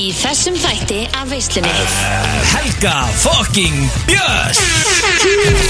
Í 0.00 0.12
þessum 0.16 0.54
þætti 0.56 1.00
af 1.12 1.26
veislunni. 1.28 1.70
Helga 2.54 2.92
fucking 3.20 3.80
Björns. 4.08 4.60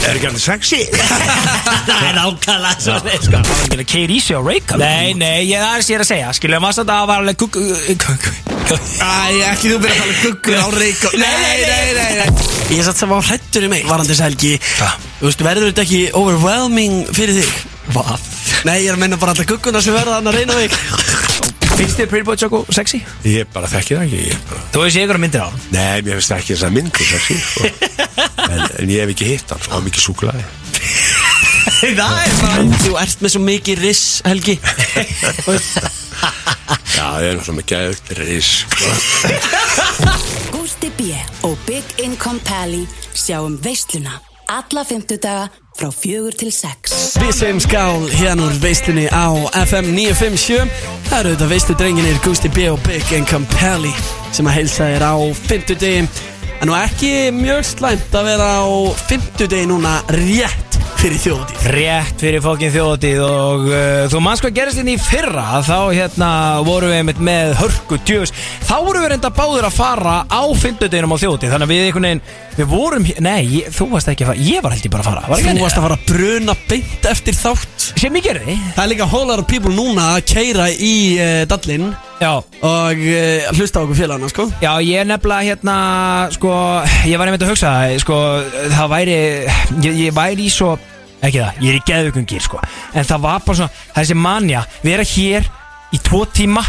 Er 0.06 0.18
ekki 0.20 0.28
alveg 0.28 0.42
sexy? 0.44 0.78
Það 1.88 2.04
er 2.06 2.14
nákvæmlega 2.14 2.76
svo 2.84 2.94
leið 3.08 3.24
sko. 3.26 3.40
Það 3.48 3.64
er 3.64 3.64
ekki 3.64 3.80
að 3.80 3.88
keira 3.90 4.14
í 4.14 4.20
sig 4.22 4.38
á 4.38 4.42
Reykjavík 4.46 4.84
Nei, 4.84 5.16
nei, 5.18 5.40
ég 5.48 5.64
er 5.66 5.82
sér 5.82 6.04
að 6.04 6.10
segja. 6.12 6.28
Skilja, 6.38 6.60
maður 6.62 6.84
að 6.84 6.92
það 6.92 7.08
var 7.10 7.24
alveg 7.24 7.40
kuk 7.42 7.58
Æ, 8.70 9.16
ekki 9.50 9.72
þú 9.72 9.80
byrja 9.82 9.96
að 9.96 9.98
tala 9.98 10.12
um 10.12 10.20
guggur 10.22 10.60
á 10.62 10.66
reik 10.76 11.02
Nei, 11.18 11.34
nei, 11.42 11.90
nei, 11.96 12.12
nei, 12.20 12.28
Ég 12.76 12.86
satt 12.86 13.02
sem 13.02 13.10
á 13.10 13.18
hrættur 13.18 13.66
í 13.66 13.72
mig 13.72 13.88
Varandis 13.90 14.22
helgi. 14.22 14.52
Þú 15.18 15.26
veist, 15.26 15.42
verður 15.48 15.72
þetta 15.72 15.86
ekki 15.88 16.02
overwhelming 16.20 17.02
fyrir 17.18 17.40
þig? 17.40 17.50
Hvað? 17.90 18.30
Nei, 18.68 18.76
ég 18.84 18.92
er 18.92 18.94
að 18.94 19.02
menna 19.02 19.18
bara 19.18 19.34
alltaf 19.34 19.50
gugguna 19.50 19.82
sem 19.82 19.96
verða 19.96 20.20
hann 20.20 20.30
að 20.30 20.38
reyna 20.38 20.60
mig 20.60 21.29
Finnst 21.80 21.96
þér 21.96 22.08
Pretty 22.10 22.26
Boy 22.28 22.36
Choco 22.36 22.58
sexy? 22.68 22.98
Ég 23.24 23.48
bara 23.54 23.68
þekki 23.70 23.94
það 23.96 24.02
ekki 24.04 24.18
ég 24.26 24.40
bara... 24.50 24.64
Þú 24.74 24.80
veist 24.82 24.98
ég 24.98 25.06
ykkur 25.06 25.18
myndir 25.22 25.40
á 25.40 25.48
hann 25.48 25.62
Nei, 25.72 26.02
mér 26.04 26.18
finnst 26.18 26.34
ekki 26.36 26.52
þess 26.52 26.66
að 26.66 26.74
myndu 26.76 27.06
sexy 27.08 27.36
sko. 27.40 27.62
en, 28.52 28.60
en 28.82 28.92
ég 28.92 29.00
hef 29.00 29.12
ekki 29.14 29.28
hitt 29.30 29.54
hann 29.54 29.62
sko, 29.64 29.80
mikið 29.86 30.04
súklaði 30.04 30.44
Það 31.80 32.18
er 32.20 32.36
bara 32.42 32.82
Þú 32.84 32.92
ert 33.00 33.24
með 33.24 33.32
svo 33.32 33.42
mikið 33.46 33.80
riss, 33.86 34.04
Helgi 34.28 34.58
Já, 37.00 37.06
það 37.06 37.28
er 37.30 37.40
svo 37.46 37.56
mikið 37.56 37.76
að 37.80 38.12
ris 38.20 38.50
sko. 38.60 38.84
Gústi 40.52 40.92
B. 40.98 41.14
og 41.48 41.56
Big 41.64 41.96
Income 42.04 42.44
Pally 42.44 42.84
sjáum 43.16 43.56
veisluna 43.64 44.20
alla 44.50 44.84
fymtudaga 44.84 45.48
frá 45.80 45.90
fjögur 45.94 46.34
til 46.36 46.50
sex. 46.52 47.14
Við 47.20 47.30
segjum 47.38 47.60
skál 47.64 48.02
hérna 48.12 48.48
úr 48.50 48.56
veistlunni 48.60 49.06
á 49.08 49.32
FM 49.62 49.94
957 49.96 50.68
Það 51.08 51.18
eru 51.20 51.32
þetta 51.32 51.48
veistlu 51.50 51.76
drenginir 51.80 52.18
Gusti 52.24 52.50
B 52.52 52.66
og 52.68 52.80
Big 52.84 53.12
Income 53.16 53.48
Pally 53.54 53.92
sem 54.34 54.48
að 54.48 54.58
heilsa 54.58 54.90
þér 54.92 55.06
á 55.08 55.14
fymtudegi 55.48 56.02
En 56.60 56.68
nú 56.68 56.76
ekki 56.76 57.30
mjög 57.32 57.64
slæmt 57.64 58.12
að 58.12 58.28
vera 58.28 58.50
á 58.60 58.68
fymtudegi 59.08 59.70
núna 59.70 59.94
rétt 60.12 60.69
fyrir 61.00 61.20
þjóðtíð 61.22 61.66
Rétt 61.72 62.20
fyrir 62.20 62.42
fokkin 62.44 62.72
þjóðatíð 62.74 63.20
og 63.24 63.62
uh, 63.70 64.02
þú 64.12 64.20
manns 64.20 64.42
hvað 64.44 64.56
gerist 64.58 64.80
inn 64.82 64.90
í 64.92 64.96
fyrra 65.00 65.62
þá 65.64 65.78
hérna 65.96 66.28
vorum 66.66 66.92
við 66.92 66.98
einmitt 66.98 67.22
með 67.24 67.54
hörku 67.62 67.96
djöfus 68.04 68.34
þá 68.68 68.74
vorum 68.84 69.06
við 69.06 69.12
reynda 69.14 69.30
báður 69.32 69.68
að 69.70 69.78
fara 69.78 70.16
á 70.28 70.42
fymtudeginum 70.60 71.16
á 71.16 71.22
þjóðatíð 71.22 71.54
þannig 71.54 71.68
að 71.68 71.72
við 71.72 71.86
einhvern 71.86 72.08
veginn 72.10 72.22
við 72.58 72.68
vorum, 72.68 73.08
nei, 73.24 73.40
ég, 73.48 73.72
þú 73.72 73.88
varst 73.94 74.12
ekki 74.12 74.26
að 74.26 74.32
fara 74.32 74.44
ég 74.50 74.66
var 74.66 74.76
held 74.76 74.84
ég 74.84 74.92
bara 74.92 75.06
að 75.06 75.08
fara, 75.08 75.24
var 75.30 75.44
Þú 75.46 75.64
varst 75.64 75.80
að 75.80 75.86
fara 75.86 75.96
að 75.96 76.06
bruna 76.10 76.56
beint 76.68 77.08
eftir 77.10 77.36
þátt. 77.38 77.88
Sem 78.00 78.20
ég 78.20 78.26
gerði. 78.26 78.58
Það 78.76 78.84
er 78.84 78.92
líka 78.92 79.08
lot 79.10 79.38
of 79.38 79.48
people 79.48 79.72
núna 79.72 80.12
að 80.18 80.22
keira 80.34 80.68
í 80.70 80.94
uh, 81.16 81.42
Dallin 81.48 81.90
Já, 82.20 82.36
og 82.36 82.98
uh, 83.00 83.46
hlusta 83.56 83.80
á 83.80 83.82
okkur 83.86 83.96
félagana 83.96 84.28
sko. 84.28 84.44
Já, 84.60 84.74
ég 84.84 85.00
er 85.00 85.06
nefnilega 85.08 85.54
hérna, 85.54 85.76
sko, 86.34 86.50
ég 87.08 87.16
var 87.16 87.30
einmitt 87.30 87.46
að 87.46 87.54
hugsa 87.54 87.70
það, 87.72 87.94
sko, 88.02 88.18
það 88.74 88.90
væri, 88.92 89.14
ég, 89.86 89.96
ég 90.04 90.12
væri 90.18 90.44
í 90.44 90.52
svo, 90.52 90.74
ekki 91.24 91.40
það, 91.40 91.62
ég 91.64 91.70
er 91.70 91.78
í 91.78 91.82
geðugungir, 91.88 92.44
sko, 92.44 92.60
en 92.92 93.08
það 93.08 93.24
var 93.24 93.40
bara 93.46 93.60
svona, 93.62 93.86
þessi 93.96 94.18
manja, 94.20 94.66
vera 94.84 95.08
hér 95.14 95.48
í 95.96 96.02
tvo 96.10 96.22
tíma 96.28 96.66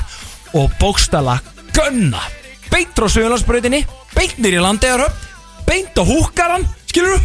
og 0.56 0.72
bókstala 0.80 1.36
gunna, 1.76 2.24
beint 2.72 2.96
á 2.96 3.12
Suðurlandsbrautinni, 3.12 3.84
beint 4.16 4.40
nýr 4.40 4.56
í 4.56 4.64
landegarhöfn, 4.64 5.30
beint 5.68 6.00
á 6.00 6.04
húkaran, 6.08 6.64
skilur 6.88 7.20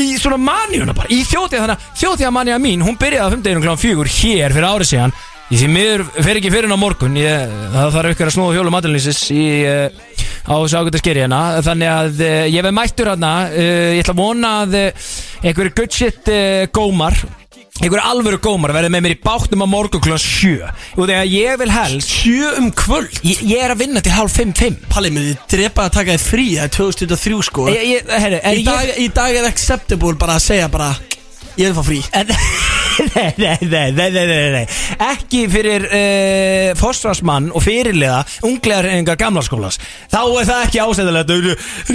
í 0.00 0.14
svona 0.16 0.40
manjuna 0.40 0.96
bara, 0.96 1.12
í 1.12 1.20
þjóðtíða, 1.20 1.66
þannig 1.66 1.76
að 1.76 2.00
þjóðtíða 2.00 2.36
manja 2.40 2.62
mín, 2.64 2.88
hún 2.88 2.96
byrjaði 2.96 3.26
að 3.28 3.42
15 3.42 3.66
kl. 3.66 3.80
fjögur 3.84 4.16
hér 4.22 4.56
fyrir 4.56 4.72
árið 4.72 4.94
síðan, 4.94 5.20
Ég 5.48 5.62
því 5.62 5.68
miður 5.72 6.02
fer 6.12 6.36
ekki 6.36 6.50
fyrir 6.52 6.68
en 6.68 6.76
á 6.76 6.80
morgun. 6.80 7.14
Ég, 7.16 7.52
Það 7.72 7.94
þarf 7.94 8.12
ykkur 8.12 8.28
að 8.28 8.34
snúa 8.34 8.52
hjólum 8.52 8.74
aðlýsis 8.76 9.20
í, 9.32 9.44
uh, 9.64 10.26
á 10.44 10.54
þessu 10.60 10.76
ágæta 10.82 11.00
skeri 11.00 11.22
hérna. 11.24 11.40
Þannig 11.64 11.92
að 11.94 12.22
uh, 12.26 12.44
ég 12.52 12.66
veð 12.66 12.74
mættur 12.76 13.08
hérna. 13.14 13.32
Uh, 13.48 13.90
Ég 13.96 14.02
ætla 14.04 14.12
að 14.12 14.20
vona 14.20 14.50
að 14.66 14.76
einhverju 15.48 15.72
good 15.78 15.94
shit 15.94 16.28
gómar 16.76 17.16
einhverju 17.78 18.04
alvöru 18.10 18.40
gómar 18.42 18.72
verði 18.74 18.90
með 18.90 19.04
mér 19.04 19.14
í 19.14 19.18
bátnum 19.22 19.62
á 19.62 19.68
morgun 19.70 20.02
kl. 20.02 20.16
7 20.18 20.66
og 20.98 21.04
þegar 21.06 21.28
ég 21.30 21.60
vil 21.60 21.70
helst 21.70 22.10
Sjö 22.10 22.48
um 22.58 22.72
kvöld? 22.74 23.20
Ég, 23.22 23.44
ég 23.46 23.62
er 23.62 23.74
að 23.74 23.84
vinna 23.84 24.02
til 24.02 24.16
hálf 24.16 24.34
5-5 24.34 24.80
Palli, 24.90 25.12
mér 25.14 25.28
þið 25.28 25.44
drepa 25.54 25.86
að 25.86 25.94
taka 26.00 26.16
þið 26.16 26.26
frí 26.26 26.48
Það 26.56 26.66
er 26.66 26.74
2003 26.74 27.38
sko. 27.46 27.68
Ég, 27.70 28.10
er 28.18 28.58
í, 28.58 28.66
dag, 28.66 28.92
í 28.98 29.06
dag 29.14 29.38
er 29.38 29.46
acceptable 29.48 30.18
bara 30.18 30.40
að 30.40 30.48
segja 30.50 30.66
bara 30.74 30.90
Ég 31.58 31.70
vil 31.70 31.74
fá 31.78 31.86
frí. 31.86 32.02
En, 32.14 32.28
nei, 33.14 33.32
nei, 33.38 33.56
nei, 33.62 33.92
nei, 33.92 34.10
nei, 34.10 34.26
nei, 34.26 34.50
nei 34.54 34.66
Ekki 35.08 35.44
fyrir 35.52 35.84
uh, 35.88 36.72
fósfarsmann 36.78 37.50
og 37.54 37.62
fyrirliða 37.64 38.20
unglegar 38.48 38.88
engar 38.92 39.18
gamla 39.20 39.42
skólas 39.46 39.78
Þá 40.10 40.20
er 40.40 40.48
það 40.48 40.64
ekki 40.66 40.82
ásæðilegt 40.84 41.32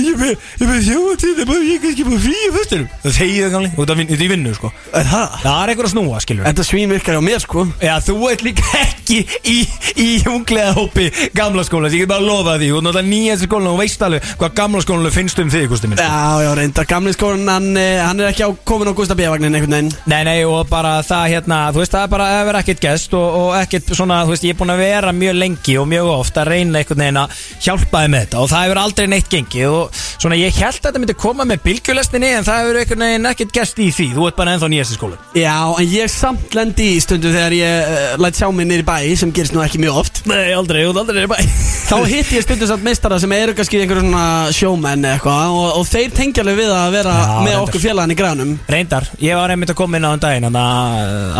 Ég 0.04 0.24
er 0.24 0.70
með 0.70 0.88
þjóðtíð 0.88 1.42
Það 1.44 1.54
er 1.58 1.66
ég 1.68 1.88
ekki 1.92 2.08
búið 2.08 2.24
frí 2.28 2.36
í 2.48 2.52
föstunum 2.58 2.88
Það 3.04 3.16
segir 3.18 3.48
það 3.48 3.56
gamli 3.58 3.72
vin- 4.04 4.14
út 4.14 4.24
í 4.24 4.30
vinnu 4.32 4.56
sko 4.58 4.72
Er 4.94 5.10
það? 5.10 5.38
Það 5.44 5.60
er 5.64 5.74
eitthvað 5.74 5.90
að 5.90 5.94
snúa 5.96 6.22
skilur 6.24 6.48
Þetta 6.50 6.68
svín 6.68 6.94
virkar 6.94 7.20
á 7.20 7.24
mér 7.24 7.44
sko 7.44 7.66
Já, 7.84 7.94
þú 8.08 8.18
ert 8.32 8.46
líka 8.48 8.66
ekki 8.84 9.20
í, 9.50 9.58
í 10.00 10.10
unglega 10.32 10.74
hópi 10.78 11.10
gamla 11.36 11.66
skólas 11.68 11.96
Ég 11.96 12.06
get 12.06 12.12
bara 12.14 12.24
að 12.24 12.30
lofa 12.32 12.56
því 12.62 12.72
Þú 12.74 12.80
ert 12.80 12.88
náttúrulega 12.88 13.10
nýjast 13.12 13.48
skólan 13.48 13.72
og 13.74 13.80
veist 13.84 14.06
alveg 14.08 14.30
hvað 14.40 14.56
gamla 14.62 14.84
skólan 14.86 15.14
finnst 15.14 15.42
um 15.44 15.52
þig, 15.54 15.68
Gústi 15.72 15.90
minn 15.90 16.00
sko. 16.00 16.08
Já, 16.08 16.44
já, 16.46 16.52
reyndar 16.58 16.88
gamli 16.90 17.14
skólan 17.16 17.50
hann, 17.52 17.70
eh, 17.80 18.00
hann 18.04 18.22
er 18.22 18.32
ekki 18.32 18.46
á 18.48 18.50
komin 18.68 18.90
á 18.90 18.94
Gustaf 18.98 19.18
B-vagnin 19.20 19.54
einhvern 19.58 19.76
veginn 19.78 19.92
Nei, 20.10 20.22
nei, 20.28 20.38
og 20.48 20.68
bara 20.72 20.93
það 21.10 21.26
hérna, 21.34 21.58
þú 21.74 21.82
veist, 21.82 21.94
það 21.96 22.06
er 22.06 22.12
bara 22.14 22.28
að 22.30 22.46
vera 22.50 22.62
ekkert 22.64 22.82
gest 22.86 23.16
og, 23.18 23.38
og 23.40 23.50
ekkert 23.60 23.92
svona, 23.98 24.20
þú 24.24 24.34
veist, 24.34 24.46
ég 24.48 24.56
er 24.56 24.60
búin 24.62 24.74
að 24.74 24.84
vera 24.84 25.14
mjög 25.18 25.36
lengi 25.42 25.76
og 25.82 25.90
mjög 25.92 26.12
oft 26.14 26.40
að 26.40 26.50
reyna 26.54 26.80
einhvern 26.80 27.04
veginn 27.04 27.20
að 27.24 27.36
hjálpa 27.68 28.04
þið 28.04 28.14
með 28.14 28.24
þetta 28.24 28.42
og 28.44 28.50
það 28.54 28.64
hefur 28.68 28.82
aldrei 28.84 29.10
neitt 29.12 29.34
gengið 29.34 29.74
og 29.74 30.00
svona, 30.24 30.40
ég 30.40 30.62
held 30.62 30.80
að 30.80 30.88
þetta 30.88 31.04
myndi 31.04 31.18
koma 31.26 31.48
með 31.50 31.64
bylgjulestinni 31.68 32.32
en 32.38 32.48
það 32.48 32.62
hefur 32.62 32.82
einhvern 32.84 33.06
veginn 33.08 33.30
ekkert 33.34 33.56
gest 33.60 33.84
í 33.84 33.90
því, 33.92 34.08
þú 34.16 34.30
ert 34.30 34.40
bara 34.40 34.56
ennþá 34.56 34.72
nýjast 34.72 34.96
í 34.96 35.00
skólan. 35.00 35.28
Já, 35.38 35.58
en 35.84 35.92
ég 35.92 36.14
samt 36.14 36.58
lendi 36.58 36.90
í 36.94 37.04
stundu 37.04 37.34
þegar 37.34 37.58
ég 37.58 37.92
uh, 37.92 38.16
læt 38.24 38.40
sjá 38.40 38.48
mig 38.54 38.72
í 38.72 38.88
bæ 38.88 38.96
sem 39.20 39.34
gerist 39.36 39.56
nú 39.56 39.64
ekki 39.66 39.82
mjög 39.84 40.02
oft 40.04 40.24
Nei, 40.30 40.54
aldrei, 40.56 40.84
ert 40.88 41.00
aldrei 41.02 41.28
bara. 41.28 41.44
Þá 41.90 41.98
hitti 42.08 42.38
ég 42.38 42.46
stundu 42.46 42.68
samt 42.70 42.86
meistara 42.86 43.20
sem 43.22 43.32
eru 43.36 43.56
kannski 43.58 43.82
einhverjum 43.84 44.14
svona 44.14 44.52
sjómenn 44.54 45.06
eitthvað 45.10 45.56
og, 45.58 45.80
og 45.80 45.88
þeir 45.90 46.14
tengja 46.16 46.44
alveg 46.44 46.60
við 46.62 46.74
að 46.76 46.96
vera 46.98 47.14
Já, 47.14 47.24
með 47.24 47.54
reyndar. 47.54 47.64
okkur 47.68 47.84
félagann 47.84 48.14
í 48.14 48.18
grænum 48.20 48.52
Reyndar, 48.74 49.08
ég 49.24 49.40
var 49.40 49.54
einmitt 49.54 49.74
að 49.74 49.80
koma 49.80 49.98
inn 50.00 50.06
á 50.06 50.12
þann 50.14 50.24
daginn, 50.24 50.48
hann 50.48 50.60
að 50.60 50.83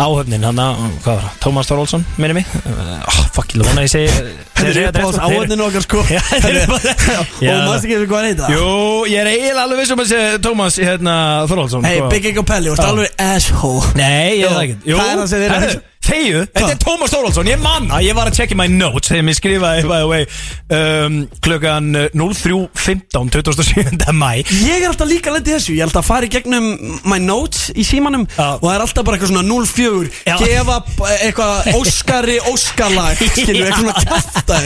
áhöfnin, 0.04 0.44
hann 0.48 0.60
að, 0.62 0.82
hvað 1.04 1.14
var 1.14 1.22
það, 1.24 1.38
Tómas 1.44 1.70
Þorólfsson, 1.70 2.04
minni 2.20 2.36
mig, 2.40 2.50
oh, 2.64 3.20
fuck, 3.36 3.54
ég 3.54 3.70
að 3.70 3.80
ég 3.84 3.92
segi, 3.94 4.34
Þetta 4.54 4.80
er 4.80 4.90
uppáðs 4.90 5.18
áhörninu 5.20 5.64
okkar 5.66 5.84
sko. 5.84 6.02
Já, 6.14 6.20
þetta 6.30 6.50
er 6.50 6.60
bara- 6.70 6.94
Og 7.24 7.64
maður 7.64 7.88
ekki 7.88 7.98
hvað 8.10 8.20
er 8.20 8.28
þetta? 8.28 8.50
Jú, 8.54 8.68
ég 9.10 9.18
er 9.20 9.30
eiginlega 9.32 9.64
alveg 9.66 9.82
vissum 9.82 10.04
að 10.04 10.12
segja 10.12 10.36
Tómas, 10.44 10.78
hérna, 10.80 11.16
Þorólfsson. 11.50 11.88
Hey, 11.88 11.98
sko. 12.00 12.12
Big 12.14 12.28
Egg 12.30 12.40
og 12.40 12.46
Pelli, 12.48 12.70
þú 12.70 12.78
ert 12.78 12.92
alveg 12.92 13.26
asshole. 13.26 13.90
Nei, 13.98 14.38
ég 14.40 14.46
er 14.48 14.54
það 14.54 14.62
ekki. 14.68 14.78
það 14.94 15.10
er 15.10 15.20
það 15.20 15.28
sem 15.34 15.44
þeir 15.44 15.56
eru 15.58 15.82
Þegju, 16.04 16.42
þetta 16.52 16.72
er 16.74 16.80
Tómas 16.82 17.14
Þóróldsson, 17.14 17.48
ég 17.48 17.60
manna 17.62 18.00
Ég 18.04 18.16
var 18.16 18.30
að 18.30 18.38
checka 18.40 18.58
my 18.58 18.68
notes 18.72 19.10
þegar 19.12 19.26
mér 19.28 19.38
skrifaði 19.38 19.84
by 19.88 20.00
the 20.02 20.08
way. 20.10 20.26
Um, 20.74 21.18
klukkan 21.44 21.90
uh, 21.96 22.08
03.15 22.12 23.32
27. 23.34 24.12
mæ 24.12 24.30
Ég 24.44 24.82
er 24.82 24.88
alltaf 24.90 25.08
líka 25.10 25.32
lendið 25.34 25.58
þessu, 25.58 25.74
ég 25.76 25.84
er 25.84 25.88
alltaf 25.88 26.04
að 26.04 26.10
fara 26.10 26.28
í 26.28 26.32
gegnum 26.34 26.68
my 27.08 27.20
notes 27.22 27.70
í 27.74 27.86
símanum 27.86 28.26
Já. 28.34 28.56
og 28.58 28.66
það 28.66 28.74
er 28.74 28.86
alltaf 28.86 29.08
bara 29.08 29.18
eitthvað 29.18 29.32
svona 29.32 29.60
04 29.64 30.12
Já. 30.28 30.36
gefa 30.42 30.78
eitthvað 31.18 31.70
Óskari 31.78 32.38
Óskarlag 32.52 33.24
skilju, 33.34 33.64
eitthvað 33.64 33.80
svona 33.80 33.96
kæfta 34.04 34.60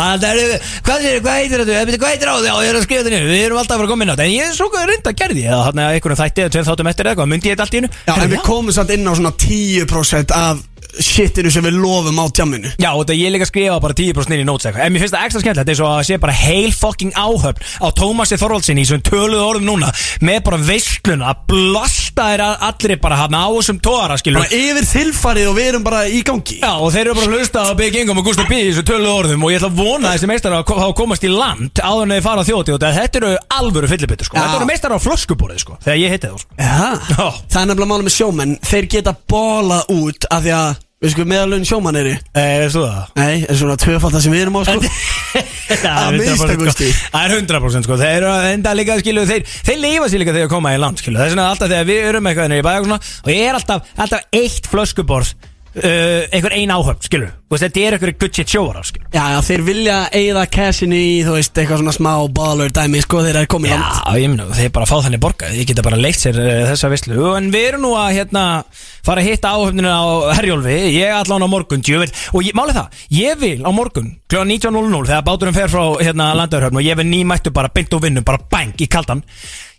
Það 0.00 0.26
er, 0.30 0.56
hvað, 0.86 1.04
er, 1.10 1.20
hvað 1.24 1.38
heitir 1.40 1.64
þetta? 1.64 1.96
Hvað 2.00 2.00
hvað 2.00 2.14
heitir 2.14 2.30
á 2.30 2.34
því? 2.36 2.48
Já, 2.50 2.54
ég 2.64 2.70
er 2.70 2.78
að 2.78 2.84
skrifa 2.86 3.04
þetta 3.04 3.14
niður. 3.14 3.30
Við 3.30 3.44
erum 3.44 3.60
alltaf 3.60 3.74
að 3.74 3.80
fara 3.80 3.88
að 3.88 3.92
koma 3.92 4.04
inn 4.04 4.10
á 4.10 4.14
þetta. 4.14 4.26
En 4.26 4.34
ég 4.34 4.48
er 4.48 4.56
svo 4.56 4.68
reynda 4.90 5.12
að 5.12 5.20
gerði 5.20 5.44
ég 5.44 5.64
Þannig 5.66 5.84
að 5.84 5.96
einhvern 5.98 6.20
þætti 6.20 6.44
eða 6.44 6.54
tveim 6.54 6.66
þáttum 6.68 6.90
eftir 6.90 7.06
eða 7.06 7.14
eitthvað. 7.14 7.30
Myndi 7.30 7.50
ég 7.50 7.56
þetta 7.56 7.66
allt 7.66 7.76
í 7.76 7.80
hennu 7.80 7.92
Já, 8.06 8.12
en 8.16 8.32
við 8.32 8.44
komum 8.46 8.76
samt 8.76 8.94
inn 8.94 9.10
á 9.10 9.12
svona 9.18 9.34
10% 9.44 10.34
af 10.36 10.64
shitinu 10.98 11.50
sem 11.52 11.64
við 11.64 11.76
lofum 11.80 12.18
á 12.18 12.24
tjamminu 12.34 12.70
Já, 12.80 12.90
og 12.94 13.02
þetta 13.04 13.16
ég 13.18 13.32
líka 13.34 13.46
að 13.46 13.50
skrifa 13.52 13.78
bara 13.84 13.94
10% 14.00 14.34
inn 14.36 14.42
í 14.42 14.46
notes 14.48 14.66
eitthvað 14.68 14.86
En 14.86 14.92
mér 14.94 15.04
finnst 15.04 15.14
það 15.16 15.26
ekstra 15.28 15.42
skemmtilegt 15.44 15.72
eins 15.74 15.82
og 15.84 15.90
að 15.94 16.02
sé 16.10 16.18
bara 16.22 16.34
heil 16.40 16.72
fucking 16.76 17.12
áhöfn 17.14 17.62
á 17.80 17.86
Tómasi 18.00 18.38
Þorvaldsinni 18.40 18.84
svona 18.88 19.06
töluðu 19.06 19.44
orðum 19.46 19.68
núna 19.70 19.90
með 20.24 20.40
bara 20.48 20.60
veislun 20.70 21.24
að 21.26 21.44
blasta 21.50 22.26
þér 22.32 22.42
að- 22.46 22.64
allir 22.70 23.00
bara 23.00 23.16
hann 23.22 23.36
á 23.38 23.46
þessum 23.54 23.80
tóra 23.84 24.18
skilur 24.20 24.42
Bara 24.42 24.56
yfir 24.60 24.88
þilfarið 24.90 25.50
og 25.50 25.56
við 25.60 25.68
erum 25.72 25.84
bara 25.86 26.02
í 26.08 26.22
gangi 26.26 26.58
Já, 26.60 26.72
og 26.80 26.90
þeir 26.94 27.04
eru 27.06 27.14
bara 27.20 27.26
að 27.30 27.36
hlusta 27.38 27.64
á 27.66 27.70
Big 27.78 27.96
Ingum 28.00 28.18
og 28.20 28.26
Gustaf 28.30 28.48
B 28.50 28.58
þessu 28.70 28.84
töluðu 28.88 29.14
orðum 29.22 29.44
og 29.46 29.52
ég 29.54 29.60
ætla 29.60 29.70
að 29.70 29.80
vona 29.80 30.14
þessi 30.14 30.30
meistar 30.30 30.56
að 30.58 30.74
hafa 30.80 30.96
komast 30.98 31.24
í 31.26 31.32
land 31.32 31.80
áður 31.84 32.06
en 32.08 32.14
þeir 32.16 32.26
fara 32.26 32.44
á 32.44 32.48
þjóti 32.50 32.74
og 32.76 32.82
þetta 32.84 33.20
eru 33.20 33.32
alvöru 33.60 33.90
fyllibittur 33.90 34.28
sko. 34.28 34.36
Já. 34.36 34.42
Þetta 34.44 34.60
eru 34.60 34.68
meistar 34.70 34.94
á 34.94 34.98
flöskuborið 35.00 35.62
sko, 35.64 35.78
þegar 35.84 36.00
ég 36.00 36.14
hitti 36.14 36.30
þá 36.30 36.38
sko. 36.40 36.54
Já. 36.60 37.26
Það 37.50 37.60
er 37.62 37.68
nefnilega 37.70 37.90
máli 37.92 38.06
með 38.08 38.16
sjómenn 38.16 38.56
Þeir 38.70 38.88
geta 38.96 39.14
bólað 39.30 39.92
út 39.94 40.26
af 40.30 40.44
því 40.44 40.54
að 40.56 40.79
Við 41.00 41.14
sko 41.14 41.24
meðalun 41.24 41.62
sjómann 41.64 41.96
eru 41.96 42.10
Eh, 42.36 42.58
veistu 42.60 42.82
það? 42.84 43.04
Nei, 43.16 43.36
er 43.48 43.56
svona 43.56 43.76
tvöfald 43.80 44.12
það 44.12 44.24
sem 44.26 44.34
við 44.34 44.42
erum 44.44 44.58
á 44.60 44.62
sko. 44.68 44.90
Það 45.70 45.86
Að 45.88 46.08
er 46.10 46.18
100% 46.18 46.60
minnsta 46.60 46.74
sko. 46.74 46.88
Það 47.14 47.22
er 47.24 47.34
100% 47.38 47.86
sko. 47.86 47.96
Þeir 48.02 48.16
eru 48.18 48.32
enda 48.50 48.74
líka 48.76 48.96
skilu 49.00 49.22
Þeir, 49.30 49.46
þeir 49.70 49.78
lifa 49.80 50.10
sér 50.12 50.20
líka 50.20 50.34
þegar 50.34 50.44
þeir 50.44 50.52
koma 50.52 50.74
í 50.76 50.80
land 50.82 51.00
skilu 51.00 51.16
Það 51.16 51.24
er 51.24 51.32
svona 51.32 51.46
alltaf 51.54 51.70
þegar 51.72 51.88
við 51.88 52.08
erum 52.10 52.28
eitthvað 52.28 52.52
í 52.58 52.60
bæja 52.66 52.82
og 52.82 52.88
svona 52.90 53.00
Og 53.24 53.30
ég 53.32 53.46
er 53.46 53.58
alltaf, 53.60 53.88
alltaf 54.04 54.36
eitt 54.42 54.68
flöskuborð 54.74 55.32
uh, 55.76 56.26
einhver 56.34 56.54
ein 56.56 56.72
áhöfn, 56.72 57.02
skilur 57.06 57.30
veist, 57.50 57.64
þetta 57.64 57.82
er 57.82 57.96
einhver 57.96 58.12
good 58.18 58.34
shit 58.34 58.50
sjóar 58.50 58.78
skilur 58.86 59.06
Já, 59.14 59.22
já, 59.34 59.38
þeir 59.46 59.62
vilja 59.66 59.96
eigða 60.14 60.44
cashin 60.50 60.94
í, 60.94 61.04
þú 61.26 61.36
veist, 61.36 61.54
eitthvað 61.54 61.82
svona 61.82 61.94
smá 61.94 62.10
baller 62.34 62.72
dæmi, 62.74 63.02
sko, 63.04 63.22
þeir 63.26 63.40
eru 63.40 63.50
komið 63.50 63.74
land. 63.74 64.00
Já, 64.00 64.20
ég 64.22 64.32
meina, 64.32 64.46
þeir 64.54 64.72
bara 64.76 64.88
fá 64.90 64.96
þannig 65.06 65.22
borgað. 65.22 65.56
Ég 65.58 65.70
geta 65.70 65.84
bara 65.86 65.98
leikt 66.00 66.22
sér 66.22 66.38
uh, 66.40 66.50
þessa 66.70 66.90
vislu 66.92 67.32
En 67.36 67.48
við 67.54 67.66
erum 67.72 67.84
nú 67.86 67.94
að 67.98 68.20
hérna 68.20 68.44
fara 69.06 69.22
að 69.22 69.30
hitta 69.30 69.54
áhöfninu 69.56 69.90
á 69.90 70.02
Herjólfi. 70.38 70.76
Ég 70.94 71.14
allan 71.16 71.46
á 71.46 71.48
morgun, 71.50 71.82
djövel 71.86 72.10
Og 72.34 72.46
ég, 72.46 72.54
málið 72.58 72.80
það, 72.80 73.00
ég 73.16 73.40
vil 73.40 73.56
á 73.66 73.70
morgun 73.74 74.12
kl. 74.30 74.44
19.00 74.46 75.10
Þegar 75.10 75.26
báturinn 75.26 75.56
fer 75.56 75.72
frá 75.72 75.82
hérna 76.00 76.30
landaurhöfn 76.38 76.78
Og 76.80 76.86
ég 76.86 76.98
vil 77.00 77.08
nýmættu 77.10 77.52
bara 77.54 77.72
beint 77.74 77.92
og 77.96 78.04
vinnu 78.04 78.22
Bara 78.26 78.42
bang 78.50 78.78
í 78.78 78.88
kaldan. 78.90 79.24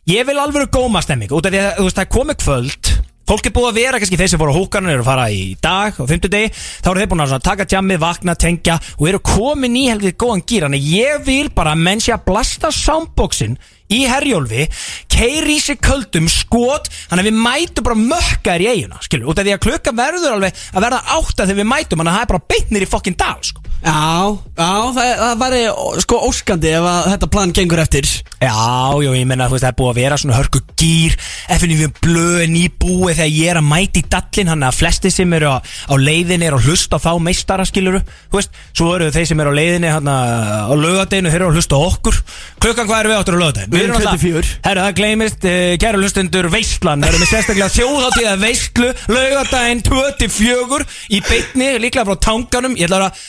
Ég 0.09 0.25
vil 0.27 0.39
alveg 0.41 0.71
góma 0.73 1.03
stemming 1.05 1.31
Út 1.31 1.47
af 1.47 1.53
því 1.53 1.61
að 1.61 1.79
þú 1.79 1.87
veist, 1.87 1.99
það 1.99 2.05
er 2.07 2.13
komið 2.17 2.41
kvöld 2.43 2.90
Fólk 3.31 3.45
er 3.47 3.53
búið 3.55 3.69
að 3.69 3.77
vera, 3.77 3.99
kannski 4.01 4.17
þeir 4.19 4.27
sem 4.27 4.39
fóru 4.41 4.51
á 4.51 4.59
húkarnir 4.59 4.91
eru 4.91 5.05
að 5.05 5.07
fara 5.07 5.25
í 5.31 5.43
dag 5.63 5.99
og 6.03 6.07
fimmtudegi. 6.09 6.49
Þá 6.83 6.87
eru 6.91 6.99
þeir 6.99 7.09
búin 7.13 7.23
að 7.23 7.35
taka 7.45 7.65
tjammið, 7.71 7.99
vakna, 8.01 8.33
tengja 8.35 8.75
og 8.97 9.05
eru 9.07 9.21
komin 9.23 9.77
í 9.79 9.85
helvið 9.87 10.17
góðan 10.19 10.43
gýr 10.43 10.65
Þannig 10.65 10.89
ég 10.91 11.21
vil 11.29 11.47
bara 11.55 11.71
að 11.71 11.85
menn 11.85 12.03
sé 12.03 12.11
að 12.11 12.25
blasta 12.27 12.73
soundboxin 12.75 13.55
í 13.91 14.01
herjólfi 14.09 14.67
keiri 15.11 15.57
í 15.57 15.63
sig 15.63 15.81
köldum, 15.83 16.29
skot 16.31 16.89
þannig 17.09 17.25
að 17.25 17.29
við 17.29 17.41
mætum 17.45 17.87
bara 17.87 17.99
mökkar 17.99 18.63
í 18.63 18.69
eiguna 18.71 19.01
skilur, 19.03 19.31
út 19.31 19.41
af 19.41 19.47
því 19.47 19.55
að 19.57 19.63
klukka 19.67 19.95
verður 19.97 20.37
alveg 20.37 20.63
að 20.71 20.87
verða 20.87 21.03
átta 21.17 21.45
þegar 21.45 21.61
við 21.61 21.69
mætum, 21.73 22.01
þannig 22.01 22.13
að 22.13 22.17
það 22.19 22.25
er 22.25 22.31
bara 22.33 22.47
beitnir 22.53 22.85
í 22.87 22.91
fokkin 22.91 23.19
dal, 23.19 23.37
sko. 23.45 23.61
Já, 23.81 24.37
já, 24.61 24.93
það, 24.93 25.11
það 25.17 25.39
væri 25.41 25.61
sko 26.03 26.17
óskandi 26.27 26.69
ef 26.69 26.83
að 26.85 27.07
þetta 27.15 27.29
plan 27.33 27.53
gengur 27.57 27.79
eftir. 27.81 28.09
Já, 28.41 28.53
já, 29.01 29.09
ég 29.17 29.25
menna 29.25 29.47
að 29.47 29.55
það 29.55 29.67
er 29.71 29.77
búið 29.79 29.89
að 29.89 29.97
vera 29.97 30.19
svona 30.21 30.37
hörku 30.37 30.61
gýr. 30.77 31.15
FNV 31.55 31.87
blöð 31.97 32.43
nýbúið 32.53 33.15
þegar 33.17 33.31
ég 33.33 33.49
er 33.49 33.59
að 33.61 33.65
mæti 33.71 34.03
í 34.03 34.09
dallin 34.13 34.51
hann 34.53 34.67
að 34.67 34.77
flesti 34.77 35.11
sem 35.13 35.33
eru 35.33 35.49
á, 35.49 35.57
á 35.65 35.93
leiðinni 35.97 36.45
er 36.45 36.57
að 36.59 36.69
hlusta 36.69 37.01
á 37.01 37.03
þá 37.09 37.11
meistara 37.25 37.65
skiluru 37.65 38.03
Þú 38.05 38.37
veist, 38.37 38.61
svo 38.77 38.91
eru 38.95 39.09
þeir 39.13 39.27
sem 39.31 39.41
eru 39.41 39.53
á 39.53 39.57
leiðinni 39.57 39.93
hann 39.95 40.13
á 40.13 40.73
lögadeginu, 40.77 41.33
þeir 41.33 41.41
eru 41.41 41.49
að 41.49 41.57
hlusta 41.57 41.81
okkur. 41.89 42.21
Klukkan 42.61 42.89
hvað 42.89 43.01
eru 43.01 43.13
við 43.13 43.17
áttur 43.17 43.37
á 43.37 43.41
lögadeginu? 43.41 43.80
Við 43.81 43.89
erum 43.89 44.03
24. 44.05 44.51
Herru, 44.65 44.83
það 44.85 44.97
gleymist, 44.99 45.47
uh, 45.49 45.71
kæru 45.81 46.01
hlustundur, 46.01 46.49
veistlan 46.53 47.01
Við 47.03 47.11
erum 47.11 47.23
með 47.23 47.31
sérstaklega 47.31 47.71
þjóðháttíða 47.75 48.35
veistlu 48.41 48.91
Lögadegin 49.11 49.81
24 49.87 50.85
í 51.11 51.23
beitni, 51.25 51.71
líklega 51.81 52.05
frá 52.07 52.21
tanganum. 52.29 52.77
Ég 52.79 52.87
ætla 52.89 53.09
að 53.09 53.25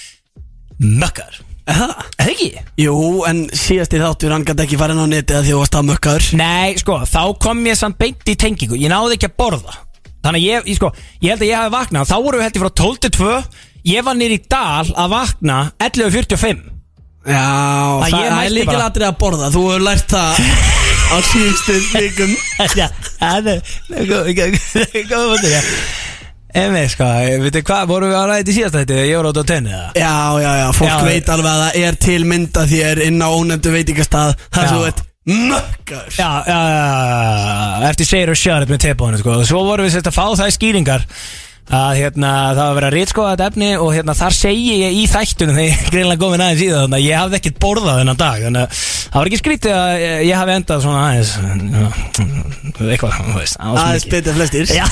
Mökkar. 0.82 1.40
Eða? 1.72 1.88
Ekki? 2.24 2.48
Jú, 2.82 2.94
en 3.28 3.44
síðast 3.54 3.94
í 3.94 4.00
þáttur 4.02 4.34
hann 4.34 4.46
gæti 4.46 4.64
ekki 4.64 4.78
farin 4.80 4.98
á 4.98 5.06
neti 5.06 5.36
að 5.36 5.44
því 5.46 5.52
þú 5.54 5.60
varst 5.60 5.76
að 5.78 5.84
mökkaður 5.92 6.30
Nei, 6.40 6.72
sko, 6.80 6.96
þá 7.06 7.20
kom 7.44 7.60
ég 7.68 7.78
samt 7.78 8.00
beint 8.02 8.26
í 8.26 8.34
tengingu. 8.34 8.78
Ég 8.82 8.90
náði 8.90 9.14
ekki 9.16 9.30
að 9.30 9.36
borða. 9.38 9.76
Þannig 10.26 10.40
að 10.40 10.48
ég, 10.48 10.66
ég, 10.72 10.78
sko, 10.80 10.90
ég 11.22 11.34
held 11.34 11.44
að 11.44 11.52
ég 11.52 11.60
hafi 11.60 11.74
vaknað. 11.76 12.10
Þá 12.10 12.16
voru 12.26 12.40
við 12.40 12.48
held 12.48 12.58
ég 12.58 12.64
frá 12.64 12.74
12 12.82 12.98
til 13.04 13.12
2 13.20 13.30
Ég 13.82 14.04
var 14.06 14.14
nýr 14.14 14.36
í 14.36 14.42
dal 14.46 14.92
að 14.94 15.08
vakna 15.10 15.56
11.45 15.82 16.81
Já, 17.22 17.38
Að 17.38 18.02
það 18.02 18.12
ég 18.12 18.12
það 18.12 18.28
er 18.28 18.36
mætti 18.38 18.54
líka 18.56 18.72
bara. 18.72 18.78
latri 18.82 19.04
að 19.06 19.18
borða 19.22 19.50
Þú 19.54 19.60
hefur 19.68 19.82
lært 19.86 20.08
það 20.10 20.40
á 21.12 21.16
síðustu 21.28 21.74
vikum 21.92 22.32
Já, 22.80 22.88
það 23.20 23.50
er 23.52 23.60
það 23.62 23.98
er 24.00 24.08
góð- 24.10 24.32
góð- 24.38 25.04
góð 25.12 25.28
punktur, 25.32 25.52
já. 25.52 25.60
Emi, 26.62 26.82
sko, 26.92 27.06
veitu 27.46 27.62
hvað, 27.64 27.86
vorum 27.88 28.10
við 28.12 28.16
að 28.18 28.26
ræða 28.28 28.40
þetta 28.42 28.52
í 28.52 28.56
síðast 28.58 28.74
þetta 28.76 28.96
Ég 29.06 29.14
voru 29.20 29.30
átt 29.32 29.38
á 29.40 29.44
tenni, 29.52 29.70
eða? 29.72 29.86
Já, 30.02 30.16
já, 30.42 30.50
já, 30.60 30.66
fólk 30.76 30.90
Já, 30.90 30.96
veit 31.06 31.30
alveg 31.32 31.52
að 31.52 31.62
það 31.62 31.78
er 31.86 31.96
til 32.08 32.18
mynda 32.28 32.64
þér 32.74 33.00
inn 33.06 33.22
á 33.24 33.28
ónefndu 33.32 33.72
veitingastað 33.72 34.34
þar 34.52 34.66
Já. 34.66 34.68
sem 34.68 34.76
þú 34.82 34.90
ert 34.90 35.00
mökkaður 35.32 36.18
Já, 36.18 36.28
já, 36.50 36.58
já, 36.74 36.82
já, 37.46 37.88
eftir 37.92 38.10
segir 38.10 38.32
og 38.34 38.40
sjárat 38.42 38.68
með 38.74 38.82
tepónu, 38.88 39.22
sko 39.22 39.38
Svo 39.48 39.62
vorum 39.70 39.86
við 39.88 39.94
sérst 39.96 40.10
að 40.10 40.18
fá 40.18 40.24
það 40.42 40.50
í 40.52 40.56
skýringar 40.58 41.06
að 41.70 41.92
hérna, 42.00 42.30
það 42.52 42.58
var 42.58 42.68
að 42.68 42.76
vera 42.76 42.88
að 42.88 42.94
rítskoða 42.96 43.32
þetta 43.32 43.46
efni 43.52 43.68
og 43.78 43.90
hérna, 43.94 44.14
þar 44.18 44.34
segi 44.36 44.72
ég 44.82 44.96
í 44.98 45.04
þættunum 45.08 45.56
þegar 45.56 45.68
ég 45.68 45.84
greinlega 45.92 46.20
komin 46.20 46.42
aðeins 46.42 46.64
í 46.64 46.70
það 46.72 46.82
þannig 46.82 46.98
að 46.98 47.06
ég 47.06 47.20
hafði 47.20 47.38
ekkert 47.38 47.60
borðað 47.62 48.00
þennan 48.00 48.18
dag 48.22 48.42
þannig 48.42 48.64
að 48.66 48.80
það 48.82 49.16
var 49.20 49.30
ekki 49.30 49.40
skrítið 49.40 49.76
að 49.76 49.92
ég, 50.02 50.16
ég 50.26 50.40
hafi 50.40 50.56
endað 50.56 50.82
svona 50.82 51.04
aðeins 51.06 51.32
eitthvað, 52.72 53.14
þú 53.20 53.36
veist 53.36 53.58
Aðeins 53.62 54.06
betur 54.10 54.36
flestir 54.36 54.72
Já, 54.74 54.84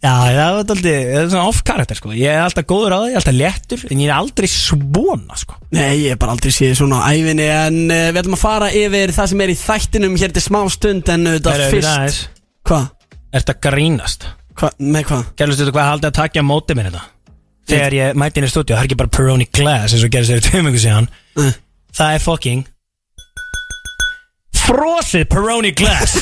já, 0.00 0.12
það 0.32 0.56
var 0.56 0.66
það 0.70 0.88
er 0.90 1.28
svona 1.28 1.44
off 1.50 1.62
karakter 1.66 1.98
sko 1.98 2.14
Ég 2.16 2.32
er 2.32 2.44
alltaf 2.44 2.66
góður 2.70 2.96
á 2.96 2.98
því, 3.04 3.14
alltaf 3.20 3.36
léttur 3.36 3.84
En 3.90 4.00
ég 4.00 4.08
er 4.08 4.16
aldrei 4.16 4.48
svona 4.50 5.38
sko 5.40 5.60
Nei, 5.76 6.06
ég 6.06 6.14
hef 6.14 6.22
bara 6.22 6.36
aldrei 6.36 6.54
séð 6.54 6.76
svona 6.80 7.02
á 7.04 7.12
æfinni 7.12 7.48
En 7.50 7.80
uh, 7.90 8.08
við 8.10 8.22
ætlum 8.22 8.38
að 8.38 8.44
fara 8.44 8.72
yfir 8.80 9.14
það 9.16 9.32
sem 9.34 9.44
er 9.44 9.52
í 9.52 9.60
þættinum 9.60 10.18
hér 10.20 10.36
til 10.36 10.44
smá 10.46 10.60
stund 10.72 11.12
En 11.12 11.32
þetta 11.36 11.56
við 11.60 11.76
fyrst. 11.76 12.28
Hvað? 12.70 12.92
Ertu 13.40 13.56
að 13.56 13.64
grínast? 13.68 14.30
Hva? 14.60 14.70
Með 14.78 15.06
hvað? 15.08 15.24
Gerlustu 15.40 15.66
þú 15.68 15.72
hvað 15.76 15.88
haldið 15.90 16.08
að 16.10 16.16
takja 16.20 16.42
á 16.44 16.50
móti 16.50 16.76
mér 16.76 16.90
þetta? 16.90 17.02
Þegar 17.70 17.94
ég 17.96 18.18
mæti 18.18 18.40
inn 18.40 18.46
í 18.48 18.50
stúdíu, 18.50 18.74
það 18.74 18.82
er 18.82 18.88
ekki 18.88 18.98
bara 19.00 19.12
Peroni 19.14 19.46
Glass 19.54 19.94
eins 19.94 20.04
og 20.04 20.12
gerðist 20.12 20.32
þeirri 20.34 20.46
tveimöngu 20.50 20.82
síðan 20.82 21.10
Uh. 21.38 21.52
Það 21.94 22.14
er 22.16 22.22
fucking 22.24 22.64
Frosið 24.58 25.28
Peroni 25.30 25.70
Glass 25.78 26.16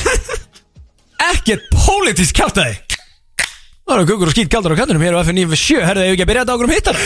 Ekkert 1.31 1.65
pólitísk 1.73 2.37
kjátaði 2.37 2.77
Það 3.89 3.97
eru 3.97 4.05
kukur 4.05 4.29
og 4.29 4.33
skýt 4.35 4.49
kaldur 4.53 4.73
á 4.75 4.77
kannunum 4.77 5.01
hér 5.01 5.15
á 5.17 5.21
F957 5.25 5.79
Herðu, 5.81 6.01
ef 6.05 6.11
ekki 6.13 6.21
að 6.21 6.27
byrja 6.29 6.41
þetta 6.43 6.55
okkur 6.55 6.67
um 6.67 6.73
hittar? 6.75 6.97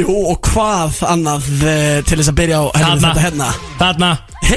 Jú, 0.00 0.14
og 0.32 0.38
hvað 0.48 0.96
annað 1.12 1.44
uh, 1.62 1.98
til 2.08 2.16
þess 2.18 2.30
að 2.32 2.38
byrja 2.40 2.56
á 2.58 2.64
helvið 2.74 2.88
Þarna. 2.88 3.10
þetta 3.12 3.22
hérna? 3.22 3.50
Þarna, 3.78 4.08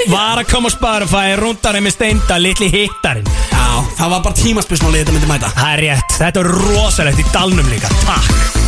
var 0.09 0.41
að 0.41 0.49
koma 0.49 0.71
á 0.73 0.73
Spotify 0.73 1.35
Rúndarinn 1.37 1.85
með 1.85 1.93
steinda, 1.93 2.39
litli 2.41 2.69
hittarinn. 2.73 3.29
Já, 3.53 3.67
það 3.99 4.13
var 4.15 4.23
bara 4.25 4.39
tímaspörsmáli 4.41 5.03
þetta 5.03 5.15
myndi 5.19 5.29
mæta. 5.29 5.51
Það 5.59 5.73
er 5.75 5.83
rétt, 5.85 6.15
þetta 6.17 6.41
er 6.41 6.49
rosalegt 6.65 7.21
í 7.21 7.27
dalnum 7.35 7.69
líka. 7.69 7.93
Takk. 8.07 8.65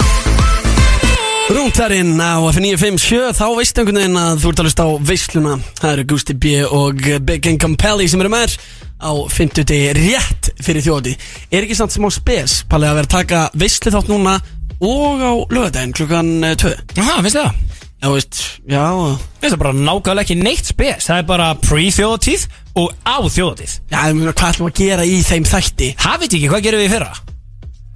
Rúntarinn 1.49 2.13
á 2.21 2.37
F957 2.45 3.31
Þá 3.33 3.45
veistu 3.57 3.81
einhvern 3.81 3.97
veginn 4.03 4.19
að 4.21 4.43
þú 4.43 4.51
ert 4.51 4.59
að 4.61 4.67
hlusta 4.69 4.85
á 4.85 4.89
veisluna. 5.09 5.55
Það 5.81 5.93
eru 5.95 6.03
Gusti 6.13 6.35
B 6.37 6.51
og 6.67 7.01
Big 7.25 7.49
Income 7.49 7.79
Pelli 7.81 8.05
sem 8.05 8.21
eru 8.21 8.29
með 8.29 8.45
þér 8.45 8.85
á 8.99 9.11
50 9.33 9.65
degi 9.65 9.89
rétt 9.97 10.38
fyrir 10.65 10.85
þjóti 10.85 11.15
Er 11.51 11.65
ekki 11.65 11.77
samt 11.77 11.95
smá 11.95 12.09
spes 12.13 12.59
Palli 12.69 12.89
að 12.89 12.99
vera 12.99 13.09
að 13.09 13.15
taka 13.15 13.41
veislu 13.59 13.93
þátt 13.95 14.11
núna 14.11 14.37
og 14.79 15.19
á 15.23 15.31
lögadaginn 15.51 15.95
klukkan 15.97 16.29
2 16.61 16.73
Aha, 17.01 17.19
finnst 17.25 17.39
það? 17.39 17.65
Já, 17.99 18.07
veist, 18.13 18.37
já. 18.63 18.83
Finnst 19.41 19.55
það 19.57 19.59
bara 19.59 19.73
nákvæmlega 19.75 20.23
ekki 20.23 20.35
neitt 20.39 20.69
spes. 20.69 21.07
Það 21.09 21.17
er 21.19 21.25
bara 21.27 21.47
pre-þjóðatíð 21.59 22.45
og 22.79 22.93
á 23.03 23.17
þjóðatíð 23.27 23.73
Já, 23.91 23.97
ég 24.07 24.15
meina, 24.15 24.31
hvað 24.39 24.53
ætlum 24.53 24.69
að 24.69 24.77
gera 24.79 25.07
í 25.09 25.17
þeim 25.27 25.47
þætti? 25.49 25.89
Hafið 25.99 26.29
ekki, 26.29 26.51
hvað 26.53 26.63
gerum 26.67 26.79
við 26.79 26.87
í 26.87 26.93
fyrra? 26.93 27.09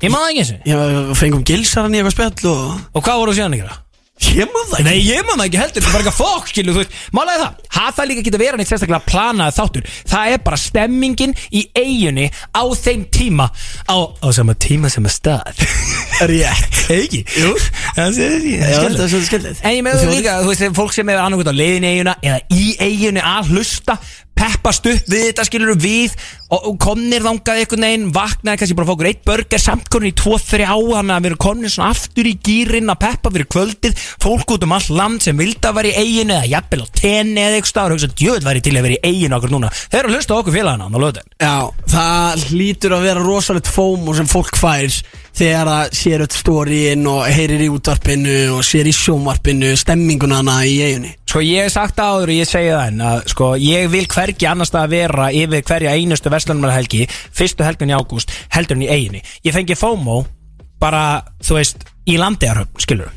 Ég 0.04 0.12
maður 0.12 0.26
það 0.26 0.34
ekki 0.34 0.44
eins 0.44 0.52
og 0.52 0.68
Já, 0.68 1.16
fengum 1.22 1.46
gilsaran 1.48 1.96
í 1.96 2.02
eitthvað 2.02 2.18
spjall 2.18 2.52
og 2.52 2.98
Og 3.00 3.06
hvað 3.08 3.22
voru 3.24 3.38
síðan 3.38 3.56
að 3.56 3.64
gera? 3.64 3.78
Ég 4.22 4.46
maður 4.54 4.68
það 4.70 4.78
ekki. 4.78 4.86
Nei, 4.86 5.00
ég 5.08 5.24
maður 5.26 5.40
það 5.40 5.48
ekki 5.48 5.60
heldur, 5.60 5.82
þetta 5.82 5.90
er 5.90 5.94
bara 5.94 6.04
eitthvað 6.04 6.18
fokk, 6.20 6.50
skilu, 6.52 6.74
þú 6.74 6.82
veist. 6.84 6.98
Málaði 7.18 7.40
það, 7.42 7.56
það 7.74 7.96
það 7.98 8.08
líka 8.10 8.22
ekki 8.22 8.34
að 8.34 8.44
vera 8.44 8.60
neitt 8.60 8.70
sérstaklega 8.70 9.08
planað 9.10 9.56
þáttur. 9.58 9.88
Það 10.14 10.34
er 10.34 10.44
bara 10.46 10.60
stemmingin 10.62 11.34
í 11.50 11.64
eiginni 11.82 12.28
á 12.54 12.64
þeim 12.78 13.04
tíma. 13.14 13.48
Á, 13.90 13.98
á 14.22 14.28
sama 14.38 14.54
tíma 14.54 14.92
sem 14.94 15.10
að 15.10 15.16
stað. 15.18 15.64
Rétt. 16.30 16.78
Ekki? 16.94 17.24
Jú. 17.42 17.54
Það 17.98 18.10
sé 18.18 18.28
því 18.44 18.52
Já, 18.54 18.66
þetta 18.70 18.86
er 18.86 19.10
svolítið 19.10 19.28
skemmtilegt 19.30 19.62
En 19.66 19.74
ég 19.74 19.84
með 19.86 20.02
þú 20.02 20.10
líka, 20.12 20.34
þú 20.44 20.50
veist, 20.52 20.66
fólk 20.78 20.94
sem 20.96 21.10
er 21.14 21.22
annarkvæmt 21.24 21.50
á 21.50 21.56
leiðin 21.58 21.88
eiguna 21.90 22.14
eða 22.22 22.40
í 22.54 22.66
eiginu 22.84 23.24
að 23.24 23.52
hlusta 23.54 23.96
peppast 24.38 24.88
upp 24.90 25.10
við 25.12 25.28
þetta 25.30 25.46
skilur 25.48 25.78
við 25.80 26.14
og, 26.50 26.70
og 26.70 26.78
komnir 26.82 27.24
þangað 27.26 27.62
einhvern 27.62 27.86
veginn 27.88 28.10
vaknaði 28.16 28.62
kannski 28.62 28.78
bara 28.78 28.94
okkur 28.94 29.10
eitt 29.10 29.24
burger 29.28 29.62
samt 29.62 29.90
konur 29.94 30.10
í 30.10 30.14
2-3 30.20 30.68
á 30.68 30.78
þannig 30.78 31.16
að 31.16 31.24
við 31.24 31.30
erum 31.32 31.42
komnir 31.46 31.74
svona 31.74 31.92
aftur 31.94 32.30
í 32.30 32.36
gýrin 32.48 32.94
að 32.94 33.02
peppa 33.06 33.34
fyrir 33.34 33.50
kvöldið 33.56 34.06
fólk 34.24 34.56
út 34.56 34.68
um 34.68 34.76
all 34.78 34.90
land 34.94 35.26
sem 35.26 35.40
vildi 35.40 35.70
að 35.70 35.80
vera 35.80 35.94
í 35.94 36.04
eiginu 36.04 36.38
eða 36.38 36.52
jafnvel 36.54 36.84
á 36.84 36.88
tenni 37.00 37.44
eða 37.44 37.60
eitthvað 37.60 37.90
og 37.94 37.98
hugsa 37.98 38.12
djöð 38.14 38.48
væri 38.48 38.64
til 38.66 38.76
að 38.78 38.88
vera 38.88 38.98
í 39.00 39.12
eiginu 39.12 39.40
okkur 39.40 39.54
núna. 39.54 39.74
Þeir 39.74 40.00
eru 40.02 40.12
að 40.14 40.18
hlusta 40.18 40.38
okkur 40.40 40.58
félagana 40.58 40.90
á 40.90 40.98
löðin 41.04 41.30
Já, 41.44 41.58
það 41.94 42.48
hlýtur 42.50 42.98
að 42.98 43.06
vera 43.10 43.26
rosalegt 43.26 43.70
fómo 43.72 44.16
sem 44.18 44.30
fólk 44.30 44.58
fær 44.60 45.02
þegar 45.34 45.72
það 45.72 45.96
sér 46.00 46.24
öll 46.26 46.36
stóriinn 46.38 47.08
og 47.10 47.24
heyrir 47.30 47.64
í 47.66 47.70
útvarpinu 47.74 48.38
og 48.58 48.62
sér 48.68 48.90
í 48.90 48.94
sjónvarpinu 48.98 49.72
stemminguna 49.80 50.42
hana 50.42 50.60
í 50.68 50.76
eiginni 50.86 51.16
Sko 51.34 51.42
ég 51.42 51.66
hef 51.66 51.74
sagt 51.74 51.98
það 51.98 52.12
áður 52.14 52.34
og 52.34 52.38
ég 52.38 52.50
segi 52.52 52.70
það 52.70 52.86
enn 52.92 53.04
að 53.10 53.24
sko 53.34 53.50
ég 53.58 53.90
vil 53.94 54.06
hvergi 54.14 54.50
annars 54.52 54.74
það 54.76 54.84
að 54.84 54.94
vera 54.94 55.32
yfir 55.34 55.66
hverja 55.72 55.96
einustu 55.98 56.34
vestlunumælhelgi 56.34 57.08
fyrstu 57.10 57.66
helgun 57.66 57.94
í 57.94 57.98
ágúst 57.98 58.38
heldur 58.54 58.78
en 58.78 58.86
í 58.86 58.92
eiginni 58.94 59.24
Ég 59.44 59.56
fengi 59.56 59.78
FOMO 59.80 60.22
bara, 60.84 61.24
þú 61.44 61.60
veist, 61.60 61.86
í 62.10 62.18
landegarhöfn, 62.20 62.82
skilur 62.84 63.12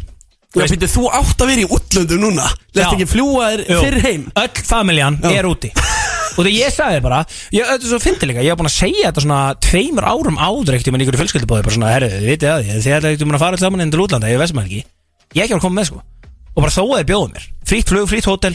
Já, 0.56 0.64
býttu, 0.70 0.88
þú 0.88 1.08
átt 1.12 1.42
að 1.44 1.50
vera 1.50 1.64
í 1.66 1.68
útlöndum 1.68 2.22
núna. 2.22 2.46
Lest 2.72 2.94
ekki 2.94 3.06
fljúa 3.10 3.50
þér 3.52 3.64
fyrir 3.82 4.04
heim. 4.06 4.22
Öll 4.40 4.62
familjan 4.64 5.18
Já. 5.20 5.34
er 5.36 5.48
úti 5.50 5.72
Og 6.36 6.44
þegar 6.44 6.52
ég 6.52 6.74
sagði 6.74 7.02
bara 7.04 7.20
ég, 7.54 7.64
Þetta 7.64 7.76
er 7.80 7.90
svo 7.90 8.00
fyndi 8.02 8.28
líka 8.28 8.44
Ég 8.44 8.52
hef 8.52 8.60
búin 8.60 8.68
að 8.68 8.76
segja 8.76 9.08
þetta 9.08 9.24
svona 9.24 9.40
Tveimur 9.66 10.06
árum 10.06 10.36
áður 10.36 10.76
Ekkert 10.76 10.90
um 10.92 11.00
ykkur 11.00 11.18
fjölskyldubóði 11.22 11.66
Bara 11.66 11.76
svona, 11.76 11.92
herru, 11.94 12.10
þið 12.12 12.28
vitið 12.30 12.52
að 12.52 12.68
Þið 12.68 12.96
ætlaði 12.98 13.16
ekkert 13.16 13.26
um 13.26 13.36
að 13.36 13.44
fara 13.44 13.56
alls 13.56 13.64
saman 13.64 13.84
inn 13.86 13.94
til 13.94 14.02
útlanda 14.04 14.30
Ég 14.32 14.42
veist 14.42 14.56
maður 14.56 14.68
ekki. 14.68 14.84
Ég 15.36 15.46
ekki 15.46 15.56
að 15.56 15.64
koma 15.64 15.80
með 15.80 15.88
sko. 15.90 16.02
Og 16.52 16.60
bara 16.64 16.74
þó 16.76 16.82
að 16.84 17.00
þið 17.00 17.08
bjóðu 17.10 17.30
mér. 17.32 17.48
Frýtt 17.72 17.92
flug, 17.92 18.06
frýtt 18.12 18.28
hótel 18.30 18.54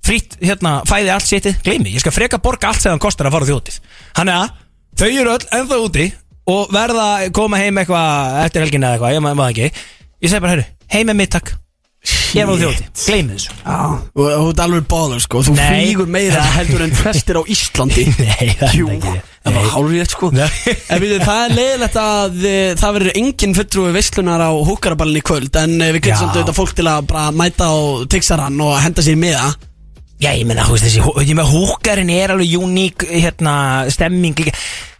Frýtt, 0.00 0.38
hérna, 0.40 0.72
fæði 0.88 1.12
allt 1.12 1.28
sétið 1.28 1.60
Gleymi, 1.66 1.92
ég 1.92 2.02
skal 2.02 2.14
freka 2.16 2.40
borga 2.40 2.70
allt 2.72 2.80
sem 2.80 2.94
það 2.94 3.02
kostar 3.04 3.28
að 3.28 3.36
fara 3.36 3.48
þjótið 3.50 3.76
Þannig 4.16 4.38
að 4.40 4.54
Þau 5.00 5.06
eru 5.08 5.32
öll 5.32 5.46
ennþá 5.56 5.78
úti 5.84 6.06
og 6.50 6.72
verða 6.74 7.06
að 7.20 7.30
koma 7.36 7.60
heim 7.60 7.78
eitthvað 7.80 8.38
eftir 8.44 8.64
helgina 8.64 8.90
eða 8.90 8.96
eitthvað, 8.96 9.14
ég 9.14 9.22
maður 9.24 9.52
ekki. 9.52 9.84
Ég 10.20 10.32
segi 10.32 10.42
bara, 10.42 10.54
herru, 10.56 10.64
heim 10.92 11.10
með 11.10 11.18
mitt 11.20 11.32
takk 11.36 11.52
ég 12.34 12.42
er 12.42 12.48
á 12.48 12.54
þjóti, 12.60 12.86
gleymi 13.06 13.34
þessu. 13.36 13.56
Já, 13.60 13.76
og 14.14 14.22
og 14.24 14.44
þú 14.44 14.50
ert 14.52 14.62
alveg 14.64 14.86
báður 14.90 15.24
sko. 15.24 15.42
Þú 15.46 15.56
Nei. 15.58 15.66
flýgur 15.68 16.08
meira 16.14 16.44
heldur 16.54 16.84
en 16.86 16.94
flestir 16.96 17.40
á 17.40 17.42
Íslandi. 17.44 18.06
Nei, 18.22 18.54
það 18.60 18.68
er 18.70 18.78
Jú, 18.78 18.88
ekki 18.94 19.14
það 19.40 19.56
var 19.56 19.68
hálfrétt 19.74 20.14
sko. 20.14 20.30
Nei. 20.36 20.48
En 20.92 21.00
við, 21.02 21.14
það 21.24 21.42
er 21.46 21.54
leiðilegt 21.56 21.98
að 22.00 22.42
e, 22.44 22.54
það 22.80 22.96
verður 22.98 23.18
engin 23.22 23.56
fulltrúi 23.56 23.94
veislunar 23.96 24.44
á 24.44 24.50
húkaraballin 24.52 25.16
í 25.20 25.24
kvöld 25.24 25.56
En 25.56 25.78
e, 25.80 25.88
við 25.96 26.02
getum 26.04 26.12
Já. 26.12 26.20
samt 26.20 26.36
auðvitað 26.36 26.58
fólk 26.60 26.74
til 26.76 26.86
að 26.92 27.08
bara 27.08 27.30
mæta 27.32 27.70
á 27.72 27.76
Tixaran 28.12 28.60
og 28.60 28.76
henda 28.84 29.04
sér 29.06 29.16
með 29.20 29.38
það 29.40 29.56
Já, 30.20 30.34
ég 30.36 30.44
meina, 30.44 30.66
þú 30.68 30.74
veist 30.74 30.84
þessi, 30.84 31.00
hú- 31.00 31.14
ég 31.24 31.30
meina, 31.32 31.48
húkarinn 31.48 32.10
er 32.12 32.34
alveg 32.34 32.50
uník, 32.60 33.06
hérna, 33.08 33.54
stemming 33.88 34.36
líka. 34.36 34.52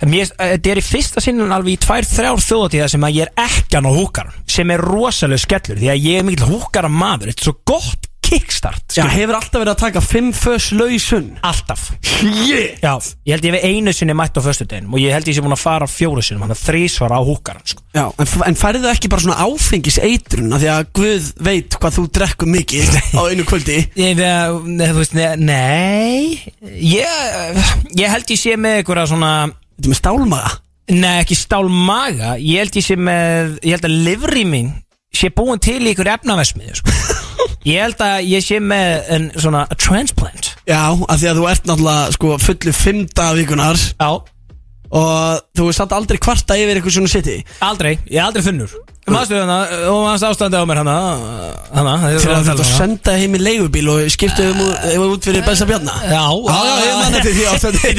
Mér, 0.09 0.31
þetta 0.33 0.71
er 0.73 0.81
í 0.81 0.85
fyrsta 0.87 1.21
sinnum 1.21 1.53
alveg 1.53 1.77
í 1.77 1.81
tvær, 1.85 2.07
þrjár 2.09 2.41
þjóðatíða 2.41 2.89
sem 2.89 3.05
að 3.05 3.19
ég 3.19 3.29
er 3.29 3.45
ekki 3.45 3.77
hann 3.77 3.91
á 3.91 3.93
húkaran, 3.93 4.39
sem 4.49 4.71
er 4.73 4.81
rosalega 4.81 5.45
skellur, 5.45 5.77
því 5.83 5.91
að 5.93 6.07
ég 6.09 6.23
er 6.23 6.25
mikil 6.31 6.49
húkaran 6.55 6.97
maður, 6.97 7.35
þetta 7.35 7.45
er 7.45 7.50
svo 7.50 7.57
gott 7.69 8.09
kickstart, 8.31 8.95
Já, 8.95 9.05
hefur 9.11 9.37
alltaf 9.37 9.59
verið 9.61 9.73
að 9.75 9.81
taka 9.83 10.01
fimm 10.05 10.31
fös 10.37 10.69
lausun 10.77 11.27
alltaf. 11.47 11.89
Yeah 12.23 12.79
Já, 12.81 12.93
ég 13.27 13.35
held 13.35 13.47
ég 13.49 13.55
við 13.57 13.67
einu 13.69 13.95
sinni 13.97 14.15
mætt 14.17 14.39
á 14.39 14.43
föstudeginum 14.45 14.95
og 14.95 15.03
ég 15.03 15.15
held 15.15 15.29
ég 15.31 15.37
sé 15.37 15.43
búin 15.45 15.57
að 15.57 15.63
fara 15.65 15.89
fjóru 15.91 16.23
sinnum, 16.25 16.45
hann 16.47 16.55
er 16.55 16.61
þrísvar 16.61 17.15
á 17.15 17.21
húkaran, 17.27 17.67
sko. 17.67 17.83
Já, 17.97 18.05
en, 18.23 18.31
en 18.47 18.59
færðu 18.61 18.91
ekki 18.93 19.11
bara 19.11 19.25
svona 19.25 19.41
áfengis 19.43 19.99
eitrun 20.03 20.55
Því 20.61 20.71
að 20.71 20.91
Guð 20.95 21.31
veit 21.43 21.77
hvað 21.81 21.97
þú 21.99 22.05
drekkur 22.21 22.51
mikið 22.55 22.97
á 23.19 23.23
einu 23.27 23.47
kvöldi? 23.49 23.79
Ég, 23.99 24.19
við, 24.21 24.85
þú 24.85 24.99
veist, 25.01 25.17
ne- 25.19 25.37
nei, 25.43 26.55
ég, 26.71 27.63
ég 27.99 28.13
held 28.15 28.31
ég 28.31 28.39
sé 28.41 28.55
með 28.61 28.81
einhverja 28.83 29.09
svona, 29.11 29.33
Þetta 29.81 29.89
er 29.89 29.95
með 29.95 30.01
stálmaga? 30.03 30.53
Nei, 30.91 31.17
ekki 31.23 31.37
stál 31.39 31.69
maga 31.71 32.35
Ég 32.43 32.59
held 32.65 32.75
ég 32.81 32.85
sé 32.85 32.97
með 32.99 33.53
Ég 33.65 33.77
held 33.77 33.87
að 33.87 33.99
livri 34.07 34.43
mín 34.49 34.73
sé 35.15 35.31
búin 35.35 35.59
til 35.63 35.81
í 35.83 35.91
ykkur 35.95 36.07
efnaversmiðu 36.13 36.77
sko. 36.79 36.93
Ég 37.69 37.81
held 37.85 38.03
að 38.07 38.19
ég 38.31 38.45
sé 38.47 38.61
með 38.63 39.11
en 39.17 39.31
svona 39.37 39.65
a 39.69 39.77
transplant. 39.79 40.53
Já, 40.69 40.83
af 40.95 41.21
því 41.21 41.31
að 41.33 41.41
þú 41.41 41.49
ert 41.53 41.71
náttúrulega 41.71 42.13
sko 42.17 42.37
fullu 42.43 42.73
fimm 42.77 43.07
dagvíkunar 43.17 43.81
Já. 44.01 44.11
Og 44.91 45.43
þú 45.55 45.69
er 45.71 45.75
samt 45.77 45.93
aldrei 45.95 46.19
kvarta 46.19 46.57
yfir 46.59 46.81
eitthvað 46.81 46.97
svona 46.97 47.11
sitti 47.13 47.37
Aldrei, 47.63 47.93
ég 48.11 48.17
er 48.19 48.25
aldrei 48.27 48.43
þunnur 48.43 48.73
Mástu 49.11 49.37
hana, 49.39 49.59
og 49.91 50.01
mástu 50.03 50.27
ástandi 50.27 50.59
á 50.59 50.67
mér 50.67 50.81
hana 50.83 50.97
Hana, 51.71 51.93
Til 52.19 52.31
að 52.31 52.43
þetta 52.43 52.57
þetta 52.59 52.67
senda 52.69 53.15
heim 53.19 53.37
í 53.39 53.41
leigubíl 53.43 53.87
og 53.91 54.03
skiptu 54.11 54.49
þeim 54.49 54.61
út, 54.67 54.75
þeim 54.83 55.05
út 55.07 55.29
fyrir 55.31 55.47
Bensa 55.47 55.67
Bjarna. 55.71 55.95
Já, 56.11 56.25
Já, 56.27 56.59
já, 56.67 56.75
ég 56.89 56.99
man 56.99 57.17
eftir 57.21 57.39
því 57.39 57.47
ástandi 57.55 57.95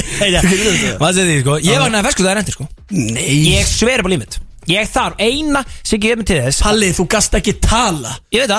Mástu 0.99 1.25
því, 1.25 1.39
sko 1.45 1.57
Ég 1.63 1.81
vaknaði 1.85 2.07
fesku 2.09 2.27
það 2.27 2.31
er 2.33 2.41
endur, 2.43 2.57
sko. 2.59 2.67
Nei. 2.91 3.27
Ég 3.55 3.71
sveri 3.71 4.03
på 4.03 4.11
límit 4.11 4.41
Ég 4.69 4.89
þarf 4.91 5.17
eina 5.17 5.63
sem 5.81 6.01
gefur 6.01 6.21
mig 6.21 6.27
til 6.29 6.37
þess. 6.43 6.61
Palli, 6.61 6.91
þú 6.93 7.05
gast 7.09 7.37
ekki 7.39 7.55
tala. 7.63 8.13
Ég 8.33 8.45
veit 8.45 8.53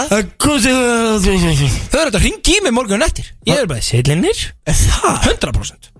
sé 0.64 0.72
Þau 1.92 2.00
eru 2.00 2.10
að 2.10 2.24
ringi 2.24 2.56
í 2.56 2.62
mig 2.64 2.74
morgun 2.74 3.04
eftir 3.06 3.28
Ég 3.46 3.62
er 3.62 3.68
bara, 3.70 3.84
sillinir 3.84 4.40
það? 4.66 5.28
100% 5.30 5.92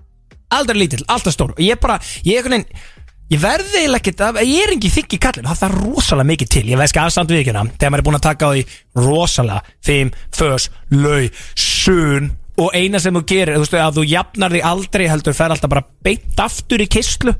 Aldrei 0.53 0.83
lítill, 0.83 1.05
alltaf 1.09 1.33
stór. 1.33 1.55
Ég 1.63 1.79
bara, 1.81 1.97
ég 2.27 2.35
er 2.35 2.43
einhvern 2.43 2.59
veginn 2.67 2.91
Ég 3.31 3.39
verði 3.41 3.79
eiginlega 3.79 4.01
ekkert 4.01 4.21
að, 4.27 4.39
ég 4.45 4.65
er 4.67 4.73
ekki 4.75 4.91
þykki 4.93 5.19
kallin 5.23 5.47
Það 5.49 5.61
þarf 5.63 5.79
rosalega 5.79 6.29
mikið 6.33 6.51
til. 6.53 6.63
Ég 6.69 6.79
veist 6.81 6.93
ekki 6.93 7.01
aðstand 7.01 7.31
við 7.33 7.41
ekki 7.41 7.55
Þegar 7.55 7.93
maður 7.93 8.03
er 8.03 8.07
búin 8.09 8.19
að 8.19 8.25
taka 8.27 8.49
á 8.49 8.51
því 8.53 8.63
rosalega 8.99 9.75
Fimm, 9.87 10.13
fös, 10.35 10.69
lau, 10.93 11.21
sun 11.57 12.31
Og 12.61 12.75
eina 12.77 12.99
sem 13.01 13.15
þú 13.17 13.23
gerir, 13.31 13.55
þú 13.57 13.63
veist 13.63 13.77
að 13.79 13.95
þú 13.97 14.03
jafnar 14.11 14.53
þig 14.53 14.65
aldrei 14.69 15.05
heldur 15.09 15.33
fer 15.33 15.53
alltaf 15.55 15.71
bara 15.71 15.87
beint 16.05 16.43
aftur 16.43 16.83
í 16.83 16.89
kistlu 16.91 17.33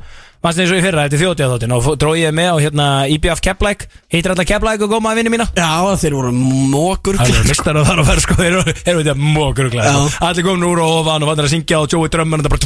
Mannst 0.44 0.60
eins 0.60 0.72
og 0.74 0.80
í 0.80 0.84
fyrra, 0.84 1.06
þetta 1.08 1.16
er 1.16 1.22
þjóðtíðaþóttin 1.22 1.74
Og 1.78 1.86
dróð 2.02 2.18
ég 2.20 2.34
með 2.36 2.50
á 2.52 2.56
hérna 2.60 2.86
IBF 3.14 3.40
Keflæk. 3.46 3.86
Heitir 4.12 4.34
alltaf 4.34 4.48
Keflæk 4.50 4.82
og 4.84 4.90
góma 4.92 5.14
að 5.14 5.22
vinni 5.22 5.32
mína. 5.32 5.46
Já, 5.56 5.70
þeir 6.02 6.16
voru 6.18 6.34
mókur 6.36 7.16
Það 7.22 7.32
er 7.40 7.48
mistar 7.48 7.80
að 7.80 7.88
fara 7.88 8.04
að 8.04 8.10
fara 8.12 8.24
sko 8.26 8.36
Þeir 8.42 8.58
eru- 8.58 8.76
þeir 8.82 9.00
þetta 9.00 9.16
sko. 9.96 10.26
Allir 10.28 10.48
komin 10.50 10.68
úr 10.68 10.82
og 10.84 10.98
ofan 11.00 11.24
og 11.24 11.32
fannir 11.32 11.48
að 11.48 11.54
syngja 11.56 11.80
og 11.80 11.88
Joey 11.96 12.12
drömmun 12.12 12.44
og 12.44 12.48
það 12.50 12.54
bara 12.58 12.64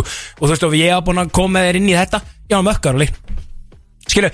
Og 0.00 0.42
þú 0.42 0.50
veist 0.50 0.66
og 0.66 0.74
ég 0.80 0.90
hafa 0.90 1.06
búin 1.06 1.22
að 1.22 1.30
koma 1.38 1.62
þér 1.68 1.78
inn 1.78 1.88
í 1.92 1.94
þetta 1.94 2.18
Já, 2.50 2.58
mökkar 2.66 2.98
og 2.98 3.04
leik 3.04 3.14
Skilu, 4.10 4.30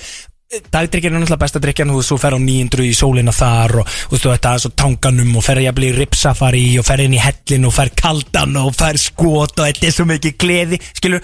dagdrykkjan 0.47 1.17
er 1.17 1.23
náttúrulega 1.23 1.43
besta 1.43 1.61
drykkjan 1.63 1.91
Þú 1.91 1.97
veist, 1.99 2.13
þú 2.13 2.19
fer 2.23 2.37
á 2.37 2.41
900 2.43 2.87
í 2.87 2.93
sólina 2.95 3.33
þar 3.35 3.81
Og 3.83 3.89
þú 3.89 4.13
veist, 4.15 4.27
þetta 4.27 4.53
er 4.53 4.63
svo 4.63 4.71
tanganum 4.79 5.33
Og 5.39 5.45
fer 5.47 5.63
jafnvel 5.65 5.89
í 5.89 5.95
ripsafari 5.97 6.65
Og 6.81 6.87
fer 6.87 7.03
inn 7.07 7.17
í 7.17 7.23
hellin 7.23 7.67
Og 7.67 7.75
fer 7.75 7.91
kaldan 7.99 8.55
Og 8.63 8.71
fer 8.77 9.01
skot 9.01 9.59
Og 9.59 9.65
þetta 9.65 9.89
er 9.89 9.97
svo 9.97 10.07
mikið 10.07 10.37
gleði 10.39 10.79
Skilu, 10.87 11.21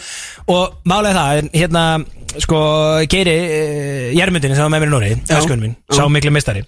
og 0.51 0.83
málega 0.91 1.21
það 1.21 1.53
Hérna, 1.55 1.85
sko, 2.43 2.65
Geiri 3.13 3.37
uh, 3.39 4.09
Jermundin 4.19 4.57
sem 4.57 4.67
var 4.67 4.75
með 4.75 4.85
mér 4.87 4.91
í 4.91 4.95
Nóri 4.97 5.13
Já. 5.15 5.39
Æskunum 5.39 5.69
minn, 5.69 5.79
sá 5.93 6.03
miklu 6.11 6.35
mistari 6.35 6.67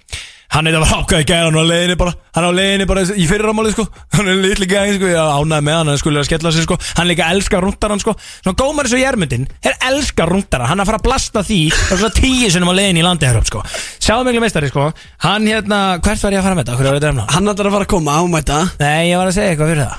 Hann 0.53 0.69
er 0.69 0.77
það 0.77 0.83
var 0.85 0.93
ákvæði 1.01 1.25
gæði, 1.31 1.45
hann 1.45 1.57
var 1.59 1.67
leiðinni 1.71 1.97
bara 1.99 2.13
Hann 2.35 2.47
á 2.51 2.51
leiðinni 2.51 2.87
bara 2.91 3.03
í 3.15 3.25
fyrirramáli 3.31 3.71
sko. 3.71 3.85
Hann 4.15 4.29
er 4.31 4.41
litli 4.43 4.67
gæði 4.71 4.97
sko, 4.99 5.07
ég 5.13 5.19
ánæði 5.39 5.63
með 5.69 5.75
hann 5.79 5.91
Hann 5.93 6.01
skulle 6.01 6.19
að 6.21 6.29
skella 6.29 6.51
sig 6.55 6.65
sko. 6.67 6.77
Hann 6.99 7.09
líka 7.11 7.29
elskar 7.31 7.63
rúndarann 7.63 8.03
sko. 8.03 8.13
Svona 8.43 8.59
gómar 8.59 8.89
og 8.91 8.99
Jermundin 9.01 9.47
Er 9.63 9.75
elskar 9.91 10.29
rúndarann 10.31 10.71
Hann 10.71 10.81
er 10.81 10.85
að 10.85 10.91
fara 10.91 11.01
að 11.01 11.07
blasta 11.07 11.41
því 11.47 11.61
Og 11.71 11.95
svona 11.95 12.17
tíu 12.19 12.49
sinum 12.51 12.71
á 12.71 12.75
leiðinni 12.75 13.03
í 13.03 13.07
landi 13.07 13.29
hér 13.29 13.39
upp 13.39 13.49
sko 13.51 13.63
Sjáðu 14.05 14.27
miklu 14.29 14.43
meistari 14.45 14.69
sko. 14.69 14.89
Hann 15.25 15.47
hérna, 15.49 15.79
hvert 16.05 16.21
var 16.27 16.35
ég 16.35 16.43
að 16.43 16.47
fara 16.49 16.57
með 16.59 16.65
þetta? 16.69 16.75
Var? 17.15 17.31
Hann 17.33 17.49
ætlar 17.55 17.71
að 17.71 17.75
fara 17.79 17.87
að 17.87 17.93
koma 17.95 18.11
ámæta. 18.21 18.59
Nei, 18.83 19.09
ég 19.09 19.17
var 19.17 19.31
að 19.31 19.37
segja 19.39 19.55
eitthvað 19.55 19.71
fyrir 19.73 19.85
það 19.87 19.95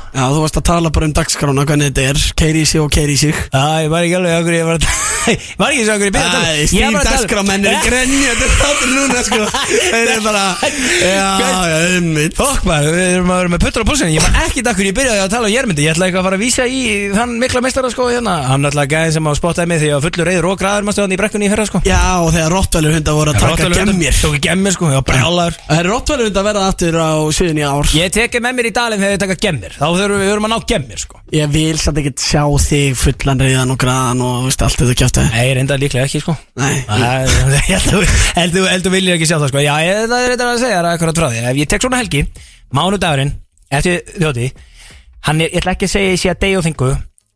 Já, 11.05 11.23
að 11.25 11.25
bara 11.25 11.25
Já, 11.25 11.25
ekki 11.25 11.25
að 11.25 11.25
ekki 11.25 11.45
að 11.45 11.55
Æ, 11.55 11.65
að 11.65 11.81
Já, 11.85 12.25
já, 12.25 12.35
Fokk 12.35 12.65
maður, 12.67 12.95
við 12.95 13.07
erum 13.15 13.31
að 13.31 13.39
vera 13.41 13.51
með 13.55 13.63
puttur 13.65 13.85
á 13.85 13.89
púlsinu 13.89 14.11
Ég 14.15 14.25
var 14.25 14.37
ekki 14.45 14.63
takkur, 14.65 14.87
ég 14.89 14.95
byrjaði 14.97 15.23
að 15.25 15.31
tala 15.35 15.49
um 15.49 15.53
Jermundi 15.55 15.85
Ég 15.85 15.93
ætla 15.95 16.07
eitthvað 16.09 16.21
að 16.21 16.27
fara 16.29 16.39
að 16.39 16.43
vísa 16.45 16.65
í 16.67 16.81
þann 17.15 17.35
mikla 17.41 17.61
meistara 17.65 17.91
sko 17.93 18.07
hérna. 18.11 18.35
Hann 18.49 18.67
ætla 18.69 18.85
gæðin 18.91 19.15
sem 19.15 19.29
á 19.29 19.31
spottaði 19.37 19.69
mig 19.71 19.85
að 19.95 20.05
fullur 20.07 20.29
reyður 20.29 20.47
og 20.51 20.59
græður 20.61 20.85
maður 20.87 20.97
stöðan 20.97 21.15
í 21.15 21.19
brekkunni 21.21 21.47
í 21.47 21.51
fyrra 21.53 21.65
sko. 21.69 21.81
Já, 21.85 21.99
og 22.21 22.31
þegar 22.35 22.55
Rottvælir 22.55 22.95
hundar 22.97 23.17
voru 23.19 23.33
að 23.33 23.41
taka 23.43 23.69
gemmir. 23.75 24.17
Tók 24.21 24.37
gemmir 24.45 24.75
sko, 24.75 24.89
ég 24.91 24.99
var 24.99 25.05
brjálaður. 25.09 25.57
Það 25.69 25.81
er 25.81 25.89
Rottvælir 25.91 26.29
hundar 26.29 26.47
verða 26.49 26.65
aftur 26.71 26.97
á 26.99 27.11
sviðin 27.37 27.61
í 27.61 27.65
ár. 27.67 27.91
Ég 27.95 28.13
tekið 28.15 28.45
með 28.45 28.57
mér 28.59 28.69
í 28.69 28.73
dalinn 28.75 29.03
þegar 29.05 29.15
ég 29.15 29.23
taka 29.25 29.37
gemmir. 29.45 29.75
Þá 29.79 29.85
þurfum 29.85 30.23
við, 30.23 30.33
að 30.35 30.51
ná 30.51 30.57
gemmir 30.73 31.03
sko. 31.05 31.21
Ég 31.35 31.49
vil 31.55 31.77
samt 31.81 31.99
ekkert 32.01 32.21
sjá 32.21 32.43
þig 32.65 32.97
fullan 33.01 33.41
reyðan 33.41 33.73
og 33.73 33.79
graðan 33.81 34.21
og 34.25 34.43
veist 34.45 34.61
allt 34.65 34.77
þetta 34.81 34.97
kjátt 35.01 35.17
Nei, 35.25 35.47
reynda 35.57 35.77
líklega 35.81 36.05
ekki 36.05 36.21
sko. 36.21 36.35
Nei, 36.61 36.75
Það- 36.85 37.33
Ég 37.55 37.65
held 37.71 37.87
að 37.89 38.05
þú- 38.05 38.19
held 38.37 38.53
þú- 38.55 38.67
held 38.69 38.85
þú 38.85 38.91
viljir 38.93 39.15
ekki 39.17 39.27
sjá 39.29 39.37
það 39.41 39.49
sko. 39.51 39.63
Já, 39.65 39.73
ég, 39.85 40.01
það 40.11 40.24
er 40.25 40.35
eitthvað 40.35 40.53
að 40.53 40.63
segja 40.65 40.81
það 40.81 40.91
akkurat 40.93 41.21
frá 41.21 41.27
því. 41.29 41.43
Ef 41.51 41.59
ég 41.61 41.71
tek 41.71 41.85
svona 41.85 42.01
helgi, 42.01 42.23
mánudagurinn 42.75 43.35
Eftir 43.75 44.01
þjóti 44.15 44.51
Hann 45.25 45.41
er, 45.41 45.49
ég 45.49 45.61
ætla 45.61 45.73
ekki 45.73 45.87
að 45.87 45.95
segja 45.95 46.13
ég 46.13 46.21
sé 46.21 46.31
að 46.33 46.41
degi 46.43 46.59
og 46.59 46.65
þingu 46.67 46.91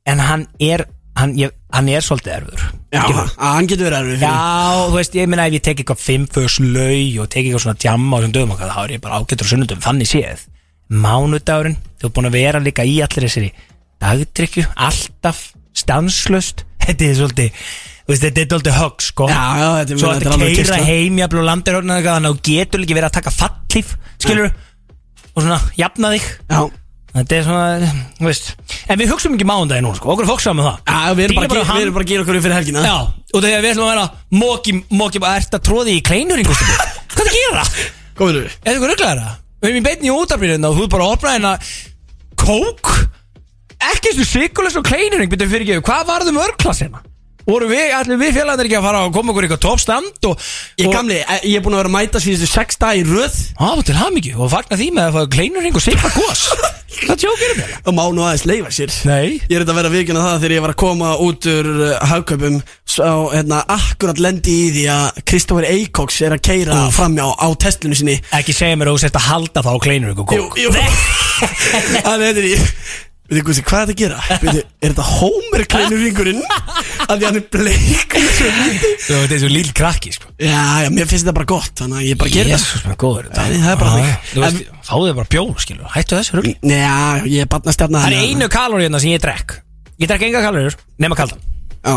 En 0.10 0.22
hann 0.24 0.46
er, 0.62 0.86
hann, 1.18 1.34
ég, 1.38 1.56
hann 1.74 1.90
er 1.90 2.06
svolítið 2.06 2.36
erfur 2.40 2.68
já, 2.90 3.02
hann 3.38 3.68
getur 3.70 3.90
verið 3.90 4.08
fyrir. 4.14 4.24
Já, 4.24 4.86
þú 4.88 4.96
veist, 4.96 5.18
ég 5.18 5.30
meina 5.30 5.46
ef 5.50 5.58
ég 5.58 5.66
tek 5.66 5.82
eitthvað 5.82 6.02
fimm 6.02 6.26
förs 6.34 6.58
lau 6.64 7.22
og 7.22 7.30
tek 7.30 7.44
eitthvað 7.44 7.66
svona 7.66 7.82
djamma 7.84 8.18
á 8.18 8.20
þessum 8.20 8.34
dögum 8.38 8.54
og 8.56 8.62
hvað, 8.62 8.72
þá 8.74 8.82
er 8.84 8.94
ég 8.96 9.04
bara 9.04 9.20
ágættur 9.20 9.50
á 9.50 9.52
sunnundum, 9.52 9.84
þannig 9.84 10.10
séð. 10.10 10.46
Mánudagurinn, 10.90 11.78
þú 12.02 12.10
er 12.10 12.16
búin 12.16 12.30
að 12.30 12.38
vera 12.40 12.64
líka 12.64 12.88
í 12.88 12.96
allir 13.06 13.28
þessari 13.28 13.52
dagdrykju, 14.02 14.66
alltaf 14.88 15.44
stanslöst, 15.78 16.66
þetta 16.86 17.10
er 17.10 17.20
svolítið 17.20 17.64
veist, 18.10 18.24
þetta 18.26 18.42
er 18.44 18.50
svolítið 18.50 18.76
högg, 18.80 19.06
sko. 19.06 19.30
Já, 19.30 19.44
já, 19.62 19.70
þetta 19.80 19.94
er- 19.96 20.02
Svo 20.02 20.12
þetta 20.14 20.26
er 20.26 20.34
alveg 20.36 20.52
keira 20.56 20.58
keyrsla. 20.60 20.86
heim 20.90 21.18
jafnvel 21.24 21.40
og 21.44 21.48
landir 21.50 21.80
þannig 21.80 22.10
að 22.10 22.28
þú 22.30 22.36
getur 22.50 22.84
líka 22.84 22.98
verið 23.00 23.10
að 23.10 23.18
taka 23.20 23.34
fallíf 23.40 23.96
skilur, 24.20 24.52
og 25.36 25.44
svona 25.44 25.60
jafna 25.78 26.14
þig. 26.18 26.30
Já, 26.50 26.62
Þetta 27.10 27.34
er 27.40 27.42
svona, 27.44 27.88
þú 28.20 28.26
veist. 28.30 28.50
En 28.88 29.00
við 29.02 29.10
hugsum 29.10 29.34
ekki 29.34 29.46
mánudagi 29.50 29.82
núna, 29.82 29.98
sko, 29.98 30.12
okkur 30.14 30.28
er 30.28 30.30
fóksam 30.30 30.60
með 30.60 30.68
það. 30.68 30.76
Já 30.86 31.14
við 31.18 31.24
erum 31.26 31.36
bara, 31.40 31.48
Dýna 31.48 31.50
bara, 31.50 31.64
hann- 31.66 31.78
við 31.80 31.82
erum 31.88 31.94
bara 31.96 32.06
að 32.06 32.10
gera 32.12 32.22
okkur 32.22 32.38
fyrir 32.46 32.54
helgina. 32.54 32.84
Já, 32.86 32.98
og 33.34 33.42
þegar 33.44 33.64
við 33.66 33.72
ætlum 33.74 33.88
að 33.88 33.94
vera 33.96 34.06
Móki, 34.30 34.74
móki, 34.94 35.22
ert 35.26 35.56
að 35.58 35.64
tróði 35.66 35.96
í 35.98 36.04
kleinur 36.06 36.38
Hvað 37.10 37.24
er 37.26 37.32
að 37.32 37.40
gera? 37.40 37.64
Góður 38.20 38.46
Er 38.46 38.52
það 38.62 38.70
eitthvað 38.76 38.92
rugglaður 38.94 39.24
það? 39.26 39.34
Við 39.60 39.70
erum 39.72 39.80
í 39.82 39.86
beinni 39.90 40.08
í 40.08 40.14
útafrýðina 40.14 40.70
og 40.70 40.78
þú 40.78 40.84
er 40.86 40.92
bara 40.94 41.04
að 41.10 41.14
opna 41.18 41.34
hérna 41.34 41.54
Kók. 42.40 42.92
Ekki 43.90 44.12
þessu 44.14 44.26
sikulis 44.30 44.78
og 44.80 44.86
kleinurinn 44.86 45.30
Byrjuðu 45.34 45.50
fyrir 45.50 45.66
ekki, 45.66 45.84
hvað 45.90 46.06
varðu 46.14 46.34
mörgklassina? 46.38 47.02
Voru 47.48 47.70
við, 47.70 47.94
allir 47.96 48.20
við 48.20 48.36
félagarnir 48.36 48.68
ekki 48.70 48.78
að 48.80 48.86
fara 48.90 49.06
og 49.08 49.14
koma 49.16 49.32
okkur 49.34 49.46
í 49.46 49.48
eitthvað 49.48 49.64
toppstand 49.64 50.28
og, 50.30 50.50
Ég 50.80 50.90
og, 50.90 50.94
gamli, 50.94 51.22
eh, 51.24 51.46
ég 51.50 51.60
er 51.60 51.64
búin 51.66 51.78
að 51.78 51.84
vera 51.84 51.90
að 51.92 51.96
mæta 51.96 52.22
síðustu 52.24 52.50
sex 52.52 52.78
dag 52.82 53.00
í 53.00 53.06
röð. 53.08 53.40
Á, 53.58 53.70
til 53.88 53.96
hamingju. 53.98 54.36
Og 54.38 54.52
fagna 54.52 54.78
því 54.78 54.90
með 54.98 55.08
að 55.08 55.16
fá 55.18 55.34
kleinurinn 55.38 55.80
og 55.80 55.86
sikla 55.86 56.12
gos. 56.18 56.44
Hvað 57.00 57.20
tjókir 57.22 57.52
um 57.54 57.60
og 57.90 57.94
má 57.96 58.02
nú 58.12 58.24
aðeins 58.26 58.46
leifa 58.50 58.72
sér. 58.76 58.94
Nei. 59.08 59.40
Ég 59.48 59.56
er 59.56 59.64
þetta 59.64 59.74
að 59.76 59.80
vera 59.80 59.92
vikina 59.94 60.24
það 60.26 60.40
þegar 60.44 60.56
ég 60.56 60.64
var 60.66 60.74
að 60.74 60.80
koma 60.82 61.12
út 61.24 61.48
úr 61.50 61.70
uh, 61.70 61.92
hagkaupum. 62.12 62.58
Svo 62.90 63.12
hérna, 63.32 63.62
akkurat 63.72 64.20
lendi 64.20 64.56
í 64.66 64.72
því 64.76 64.86
að 64.94 65.22
Kristoffer 65.30 65.68
Eikoks 65.70 66.18
er 66.26 66.36
að 66.36 66.44
keira 66.50 66.80
Úff. 66.88 66.98
framjá 66.98 67.28
á 67.30 67.48
testlunni 67.62 68.00
sinni. 68.00 68.18
Ekki 68.36 68.58
segja 68.58 68.80
mér 68.82 68.92
að 68.92 68.98
þú 68.98 69.04
sést 69.06 69.20
að 69.22 69.28
halda 69.30 69.64
þá 69.64 69.70
á 69.70 69.78
kleinurinn 69.86 70.24
og 70.26 70.34
kók. 70.34 70.58
Jú, 70.58 70.66
jú. 70.66 70.74
Þannig 71.40 72.26
þetta 72.26 72.42
er 72.42 72.50
í 72.50 72.56
Veitir 73.30 73.44
Gusti, 73.46 73.62
hvað 73.62 73.82
er 73.84 73.90
þetta 73.90 73.94
að 73.94 74.00
gera? 74.00 74.40
Veitir, 74.42 74.64
er 74.82 74.94
þetta 74.94 75.04
Homer 75.06 75.64
kleinur 75.70 76.00
ringurinn? 76.02 76.40
Að 77.06 77.12
því 77.20 77.28
hann 77.28 77.38
er 77.38 77.44
bleik 77.54 78.16
svo 78.18 78.48
lítið? 78.56 78.96
Þú 79.06 79.18
veit, 79.20 79.34
þessu 79.36 79.50
líl 79.54 79.70
krakki, 79.78 80.14
sko 80.16 80.32
Já, 80.42 80.64
já, 80.82 80.90
mér 80.96 81.10
finnst 81.12 81.28
þetta 81.28 81.36
bara 81.38 81.50
gott 81.52 81.84
Þannig 81.84 82.00
að 82.00 82.08
ég 82.08 82.20
bara 82.24 82.34
gera 82.34 82.52
Jésús, 82.56 82.82
maður 82.88 83.00
góður 83.04 83.30
Nei, 83.30 83.60
það 83.62 83.70
er 83.70 83.80
bara 83.84 83.94
þannig. 83.94 84.18
Þú 84.32 84.44
veist, 84.46 84.64
fáðu 84.90 85.06
þig 85.12 85.20
bara 85.20 85.32
bjór, 85.36 85.54
skilur 85.62 85.94
Hættu 85.94 86.18
þessu 86.18 86.40
rugl 86.40 86.56
það 86.58 86.74
Já, 86.74 86.98
ég 87.36 87.46
er 87.46 87.52
barnastjarnar 87.54 88.06
Það 88.08 88.18
er 88.18 88.26
einu 88.34 88.50
kalóri 88.58 88.88
hérna 88.88 89.04
sem 89.06 89.14
ég 89.14 89.24
drekk 89.28 89.58
Ég 90.00 90.10
drekk 90.10 90.28
enga 90.32 90.44
kalóriur, 90.50 90.80
nema 91.06 91.20
kaldan 91.20 91.46
Já 91.86 91.96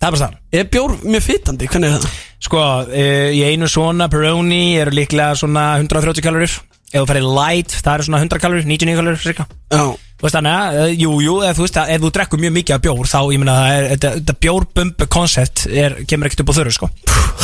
Það 0.00 0.06
er 0.06 0.14
bara 0.14 0.22
staðan 0.22 0.40
Er 0.54 0.70
bjór 0.72 0.94
mjög 1.04 1.26
fytandi? 1.26 1.66
Hvernig 1.68 1.90
er 1.90 1.98
það? 2.06 2.18
Sko, 2.40 2.60
uh, 2.88 3.28
í 3.36 3.42
einu 3.50 3.66
svona 3.68 4.06
Peroni 4.12 4.62
eru 4.80 4.94
líklega 4.96 5.34
svona 5.36 5.66
130 5.82 6.24
kalórir 6.24 6.54
Ef 6.90 7.04
þú 7.04 7.06
ferði 7.06 7.34
light, 7.36 7.74
það 7.84 7.92
eru 7.94 8.06
svona 8.08 8.20
100 8.24 8.40
kalórir 8.42 8.64
99 8.66 8.98
kalórir, 8.98 9.20
cirka. 9.22 9.44
Já. 9.70 9.84
Þú 10.20 10.26
veist 10.26 10.36
þannig 10.36 10.56
að, 10.56 10.78
uh, 10.80 10.94
jú, 11.00 11.10
jú, 11.24 11.34
ef 11.46 11.56
þú 11.56 11.64
veist 11.64 11.76
að 11.80 11.90
ef 11.94 12.02
þú 12.02 12.08
drekkur 12.16 12.40
mjög 12.42 12.52
mikið 12.58 12.74
af 12.74 12.80
bjór 12.84 13.08
Þá, 13.08 13.20
ég 13.32 13.44
er, 13.46 13.86
þetta, 13.94 14.10
þetta 14.18 14.34
bjórbumbu 14.44 15.06
koncept 15.14 15.62
er, 15.70 15.94
kemur 16.10 16.28
ekkert 16.28 16.42
upp 16.44 16.50
á 16.52 16.54
þörru, 16.58 16.74
sko. 16.76 16.88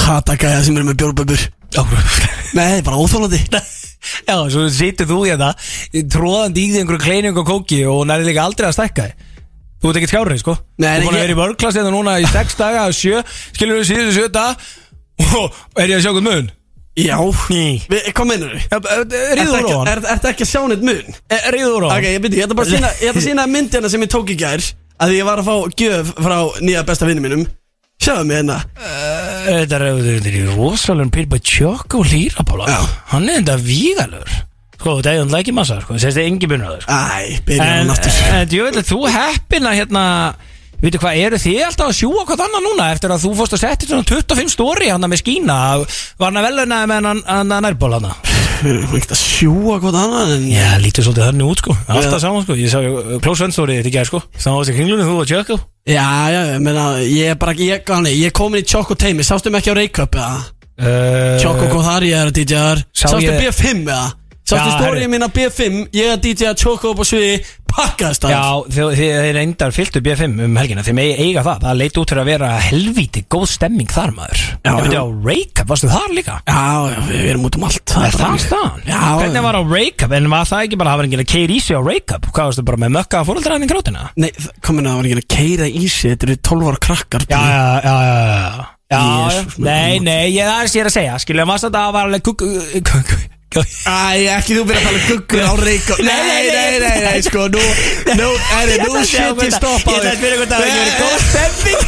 Hata 0.03 0.37
gæja 0.37 0.59
sem 0.67 0.77
eru 0.77 0.89
með 0.91 0.99
bjórböbbur 1.01 1.47
Nei, 2.57 2.67
er 2.79 2.85
bara 2.85 2.99
óþólandi 3.01 3.41
Já, 4.29 4.37
svo 4.53 4.67
situr 4.71 5.09
þú 5.09 5.23
hérna 5.25 5.49
Tróðandi 5.95 6.63
í 6.67 6.75
því 6.75 6.83
einhverju 6.83 7.03
kleining 7.07 7.41
og 7.41 7.49
kóki 7.49 7.81
Og 7.89 8.05
nærið 8.07 8.31
líka 8.31 8.45
aldrei 8.45 8.69
að 8.69 8.77
stækka 8.77 9.09
þig. 9.09 9.25
Þú 9.81 9.89
ert 9.91 9.99
ekkert 10.01 10.13
skárið, 10.13 10.43
sko. 10.43 10.55
Nei, 10.83 10.91
Þú 10.91 11.01
er 11.01 11.07
búin 11.07 11.17
að 11.17 11.25
vera 11.25 11.35
í 11.35 11.41
vörklass 11.41 11.81
hérna 11.81 11.95
núna 11.95 12.19
í 12.21 12.29
6 12.31 12.61
daga 12.61 12.85
Sjö, 12.97 13.25
skilur 13.57 13.81
við 13.81 13.89
síðustu 13.91 14.21
sjö 14.21 14.29
daga 14.37 14.55
Og 15.41 15.81
er 15.81 15.91
ég 15.95 15.99
að 15.99 16.07
sjá 16.07 16.13
hvað 16.13 16.29
mun? 16.29 16.53
Já 16.97 17.17
Hvað 17.21 18.25
meinur 18.31 18.55
þau? 18.57 18.81
Ríður 19.37 19.69
hann 19.69 19.91
Er 19.93 20.01
þetta 20.07 20.31
ekki 20.33 20.47
að 20.47 20.51
sjá 20.53 20.63
neitt 20.71 20.87
mun? 20.87 21.19
Ríður 21.53 21.85
á 21.85 21.89
Ok, 21.93 22.07
hann 22.07 22.09
ég 22.15 22.23
byrja, 22.25 22.41
ég 22.41 22.49
ætla 22.49 22.57
bara 22.57 22.69
að 22.71 22.73
sína, 22.73 22.93
ég 23.03 23.11
ætla 23.13 23.21
að 23.21 23.27
sína 23.29 23.47
myndina 23.53 23.91
sem 23.93 24.07
ég 24.07 24.13
tók 24.15 24.33
í 24.33 24.39
gær 24.41 24.65
að 24.97 25.13
ég 25.13 25.29
var 25.29 25.43
að 25.43 25.51
fá 25.51 25.57
gjöf 25.77 26.15
frá 26.25 26.37
nýja 26.65 26.87
besta 26.89 27.09
vinnu 27.09 27.25
mínum 27.25 27.45
Sjáðu 28.01 28.25
mig 28.29 28.41
hérna 28.41 28.59
Þetta 28.81 29.79
er 29.79 29.87
þetta 30.01 30.33
er 30.33 30.51
rosalun 30.57 31.13
Pilba 31.13 31.41
Tjokk 31.41 31.99
og 32.01 32.09
Lýra 32.09 32.45
Pála 32.49 32.69
Já. 32.73 32.81
Hann 33.13 33.29
er 33.29 33.41
þetta 33.43 33.59
vígalur 33.65 34.37
Sko, 34.77 34.99
þetta 34.99 35.13
er 35.13 35.23
hann 35.23 35.37
ekki 35.39 35.55
massa 35.57 35.79
sko. 35.81 35.97
Sérst 36.01 36.19
þið 36.21 36.27
engi 36.31 36.49
bunur 36.51 36.83
sko. 36.85 36.93
Æ, 36.93 37.39
byrja 37.47 37.65
En, 37.65 37.79
hann 37.81 37.93
aftur 37.95 38.77
að 38.77 38.91
þú 38.91 38.99
heppin 39.09 39.69
að 39.71 39.79
hérna 39.81 40.03
Veitu 40.83 40.99
hvað, 41.01 41.19
eru 41.25 41.39
þið 41.41 41.61
alltaf 41.67 41.89
að 41.89 41.95
sjúa 41.97 42.25
hvað 42.29 42.43
annan 42.47 42.65
núna 42.67 42.87
Eftir 42.93 43.13
að 43.15 43.23
þú 43.25 43.31
fórst 43.39 43.55
að 43.57 43.63
setja 43.63 43.89
svona 43.89 44.05
25 44.11 44.53
stóri 44.53 44.91
Hann 44.93 45.07
með 45.09 45.23
skína? 45.23 45.57
Var 46.21 46.27
hann 46.29 46.41
að 46.41 46.49
velunaði 46.51 46.91
með 46.93 47.09
hann, 47.11 47.23
að 47.33 47.55
nærból 47.65 47.93
hann 47.97 48.09
Við 48.57 48.71
erum 48.73 48.95
ekkert 48.97 49.15
að 49.17 49.21
sjúa 49.21 49.79
hvort 49.83 49.97
annað 50.01 50.31
en 50.37 50.45
Já, 50.49 50.69
lítið 50.81 51.05
svolítið 51.07 51.27
þannig 51.27 51.49
út 51.53 51.61
sko. 51.61 51.75
Alltaf 51.93 52.15
Já. 52.17 52.21
saman 52.25 52.45
sko. 52.47 52.55
Ég 52.57 52.71
sá 52.73 52.79
Klós 53.25 53.41
Svensdóri 53.43 53.75
þetta 53.83 53.91
ekki 53.91 54.05
sko. 54.09 54.21
Sáðast 54.41 54.73
í 54.73 54.77
kringlunum 54.79 55.11
þú 55.11 55.17
og 55.21 55.29
Tjökk 55.29 55.51
Já, 55.93 56.07
já, 56.33 56.41
ég 56.55 56.63
meina, 56.65 56.87
ég 57.05 57.33
er 57.35 57.37
bara, 57.41 57.53
ég, 57.61 57.83
gani, 57.87 58.15
ég 58.17 58.33
er 58.33 58.35
komin 58.35 58.65
í 58.65 58.67
Choco 58.67 58.97
teimi, 58.99 59.27
sástu 59.29 59.53
mig 59.53 59.61
ekki 59.61 59.75
á 59.77 59.79
Reykjöp 59.79 60.17
eða? 60.17 60.41
uh, 60.81 61.37
Choco 61.45 61.69
Kothari 61.75 62.11
er 62.17 62.31
að 62.33 62.35
DJ-ar 62.41 62.81
Sá 62.97 63.07
Sástu 63.13 63.29
ég- 63.29 63.45
B5 63.45 63.85
eða? 63.85 64.09
Sástu 64.47 64.77
stórið 64.77 65.09
mín 65.11 65.25
á 65.27 65.31
B5, 65.35 65.79
ég 65.91 66.13
að 66.13 66.21
DJ-a 66.23 66.53
Choco 66.55 66.93
upp 66.93 67.01
á 67.03 67.05
sviði, 67.09 67.39
pakkaðist 67.67 68.23
það 68.23 68.31
Já, 68.31 68.45
þið 68.95 69.31
reyndar 69.35 69.73
fylgtu 69.75 70.03
B5 70.07 70.37
um 70.47 70.59
helgina. 70.61 70.85
Þið 70.87 70.95
megi 70.95 71.17
eiga 71.25 71.43
það. 71.43 71.65
Það 71.65 71.81
leit 71.81 71.99
út 71.99 72.13
fyrir 72.13 72.23
að 72.23 72.31
vera 72.31 72.51
helvíti 72.63 73.25
góð 73.35 73.47
stemming 73.51 73.91
þar 73.91 74.15
maður. 74.15 74.45
Já, 74.63 74.71
veit 74.79 74.95
já. 74.95 75.01
á 75.03 75.07
Reykjap, 75.27 75.67
varstu 75.73 75.91
þar 75.91 76.15
líka? 76.15 76.37
Já, 76.47 76.63
já, 76.93 77.01
við 77.09 77.27
erum 77.33 77.49
út 77.51 77.59
um 77.59 77.67
allt. 77.67 77.97
Er 78.07 78.15
það 78.21 78.39
staðan? 78.47 78.87
Já, 78.87 79.03
Hvernig 79.19 79.47
var 79.49 79.59
á 79.59 79.63
Reykjap? 79.75 80.17
En 80.21 80.31
var 80.37 80.49
það 80.53 80.65
ekki 80.69 80.81
bara 80.85 80.95
að 80.95 80.97
hafa 80.97 81.09
enginn 81.11 81.25
að 81.27 81.31
keira 81.35 81.59
í 81.59 81.61
sig 81.67 81.75
á 81.75 81.83
Reykjap? 81.83 82.31
Hvað 82.31 82.51
varstu 82.53 82.67
bara 82.71 82.83
með 82.87 82.97
mökka 83.01 83.19
að 83.25 83.31
fóröldræðin 83.33 83.75
grátina? 83.75 84.09
Nei, 84.15 84.31
það- 84.31 84.57
komin 84.63 84.87
að 84.87 84.95
það 84.95 85.03
var 85.03 85.11
ekki 85.11 85.21
að 85.27 85.31
keira 85.37 85.67
í 85.67 85.87
sig, 85.91 86.15
þetta 86.15 86.31
eru 86.31 86.41
12 86.55 86.71
ára 86.71 86.85
krakkar 86.87 87.27
Já, 87.27 87.43
já, 87.51 87.67
já, 87.83 87.95
já, 88.07 88.31
já 88.31 88.67
Já, 88.87 89.03
Jesús, 89.27 89.57
nei, 89.59 89.99
nei, 89.99 90.31
ég, 90.31 90.47
það 90.47 90.69
ég 90.71 90.85
er 90.85 90.87
að 90.87 90.95
segja. 90.95 91.15
Skilja, 91.19 91.43
maður 91.49 91.65
þetta 91.67 91.89
var 91.91 92.07
alveg 92.07 93.33
Æ, 93.55 94.27
ekki 94.37 94.57
þú 94.59 94.65
byrja 94.69 94.81
að 94.81 94.87
tala 94.87 94.99
um 94.99 95.05
guggur 95.07 95.45
á 95.47 95.53
Reykjavík 95.57 96.05
Nei, 96.05 96.23
nei, 96.27 96.45
nei, 96.51 96.79
nei, 96.83 96.97
nei, 97.07 97.21
sko, 97.25 97.47
nú, 97.55 97.63
nú, 98.19 98.27
er 98.59 98.73
þið, 98.73 98.83
nú 98.83 99.05
shit 99.07 99.43
ég 99.47 99.55
stoppa 99.55 99.95
Ég 99.95 100.01
ætla 100.01 100.11
að 100.11 100.19
spyrja 100.19 100.37
hvort 100.41 100.51
það 100.51 100.65
hefði 100.67 100.81
verið 100.83 100.97
góð 101.01 101.19
stemming 101.31 101.83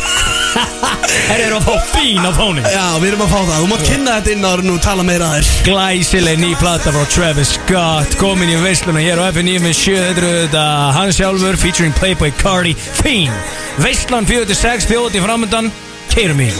Það 1.29 1.42
er 1.44 1.53
að 1.59 1.66
fá 1.66 1.75
fín 1.90 2.25
á 2.25 2.33
fónin 2.38 2.68
Já, 2.73 2.85
við 3.03 3.09
erum 3.11 3.25
að 3.27 3.35
fá 3.35 3.40
það, 3.42 3.59
þú 3.59 3.68
mátt 3.73 3.85
kynna 3.90 4.14
þetta 4.16 4.33
inn 4.33 4.49
ára 4.49 4.64
nú 4.64 4.79
tala 4.87 5.05
meira 5.11 5.29
að 5.29 5.42
þér 5.42 5.66
Glæsileg 5.68 6.40
ný 6.40 6.53
plata 6.62 6.94
frá 6.94 7.05
Travis 7.12 7.53
Scott 7.59 8.16
Komin 8.23 8.55
í 8.55 8.57
veisluna 8.62 9.05
hér 9.05 9.21
á 9.21 9.29
FN9 9.29 9.61
með 9.66 9.77
7 9.83 9.99
Þetta 9.99 10.25
eru 10.25 10.33
þetta 10.47 10.64
hans 10.97 11.21
sjálfur 11.21 11.61
featuring 11.61 11.94
Playboy 11.99 12.33
Cardi 12.40 12.75
Fín 13.03 13.35
Veislan 13.83 14.31
46 14.31 14.88
þjóti 14.88 15.23
framöndan 15.27 15.73
Keirum 16.14 16.42
í 16.47 16.51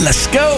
Let's 0.00 0.26
go 0.34 0.48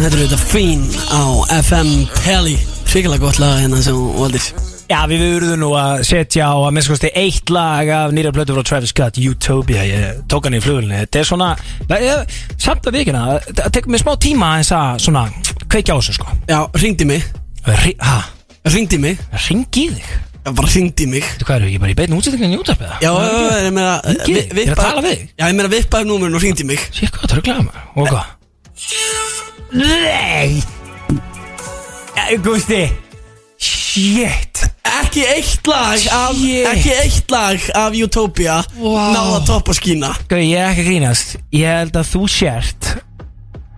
Þetta 0.00 0.16
eru 0.16 0.26
þetta 0.30 0.36
fín 0.48 0.82
á 1.12 1.22
FM 1.60 1.88
Pelli 2.24 2.54
Svíkilega 2.88 3.20
gott 3.22 3.38
lag 3.42 3.58
hérna 3.60 3.78
sem 3.84 3.94
þú 3.94 4.06
valdir. 4.16 4.46
Já, 4.90 5.02
við 5.06 5.20
verðum 5.22 5.60
nú 5.62 5.68
að 5.78 6.00
setja 6.08 6.48
á 6.50 6.56
að 6.56 6.72
minnskosti 6.74 7.10
eitt 7.20 7.52
lag 7.54 7.90
af 7.94 8.14
nýra 8.16 8.32
plötu 8.34 8.56
frá 8.56 8.64
Travis 8.66 8.90
Scott, 8.90 9.20
Utopia, 9.22 9.84
ég 9.86 10.22
tók 10.32 10.48
hann 10.48 10.56
í 10.58 10.62
flugulni. 10.64 10.96
Þetta 11.04 11.20
er 11.20 11.28
svona, 11.28 11.50
það 11.86 12.06
er, 12.08 12.24
samt 12.64 12.88
að 12.90 12.96
vikina, 12.98 13.22
það 13.52 13.68
tekur 13.76 13.94
mér 13.94 14.02
smá 14.02 14.10
tíma 14.24 14.48
eins 14.56 14.72
að 14.74 14.98
svona, 15.04 15.22
kveikja 15.70 15.94
á 15.94 15.98
þessu 16.00 16.16
sko. 16.16 16.34
Já, 16.50 16.58
ringdi 16.82 17.06
mig, 17.12 17.28
Ri- 17.68 17.94
ringdi 18.74 18.98
mig. 19.04 19.22
Ringi 19.46 19.86
þig? 19.94 20.10
Já, 20.40 20.50
bara 20.56 20.72
ringdi 20.74 21.06
mig. 21.12 21.30
Þú 21.38 21.46
hvað 21.46 21.60
eru, 21.60 21.70
ég 21.76 21.84
bara 21.84 21.94
í 21.94 21.98
beinu 22.00 22.18
útsettingin 22.18 22.56
í 22.56 22.58
útarpið 22.64 22.96
Já, 23.04 23.12
ég 23.68 23.70
meina 23.76 23.94
Hringdi 24.08 24.34
vi- 24.34 24.42
þig? 24.48 24.64
Ég 24.64 24.72
er 24.72 24.74
að 24.74 24.82
tala 24.88 25.06
við. 25.06 25.22
Já, 25.36 25.44
ég 25.46 25.54
meina 25.60 25.70
vippaði 25.76 26.10
númerinn 26.10 26.40
og 26.40 26.42
ringdi 26.48 26.66
mig. 26.72 26.82
Sér 26.90 27.14
hvað, 27.14 27.28
það 27.30 27.38
er 27.38 27.46
glæða 27.46 27.68
maður. 27.68 27.88
Og 27.94 28.10
hvað? 28.16 29.39
Nei. 29.72 30.62
Gústi. 32.42 32.84
Shit. 33.60 34.64
Ekki 35.00 35.22
eitt 35.26 35.66
lag 35.66 35.98
af, 36.14 36.34
Shit. 36.38 36.66
Ekki 36.70 36.92
eitt 37.02 37.30
lag 37.30 37.64
af 37.76 37.94
Utopia 38.02 38.60
Wow. 38.78 39.12
Náða 39.14 39.40
topp 39.46 39.68
og 39.72 39.78
skína. 39.78 40.12
Gau, 40.30 40.38
ég 40.40 40.56
er 40.58 40.70
ekki 40.72 40.84
að 40.84 40.90
grínast. 40.90 41.36
Ég 41.54 41.66
held 41.80 41.98
að 42.00 42.10
þú 42.14 42.22
sért 42.30 42.90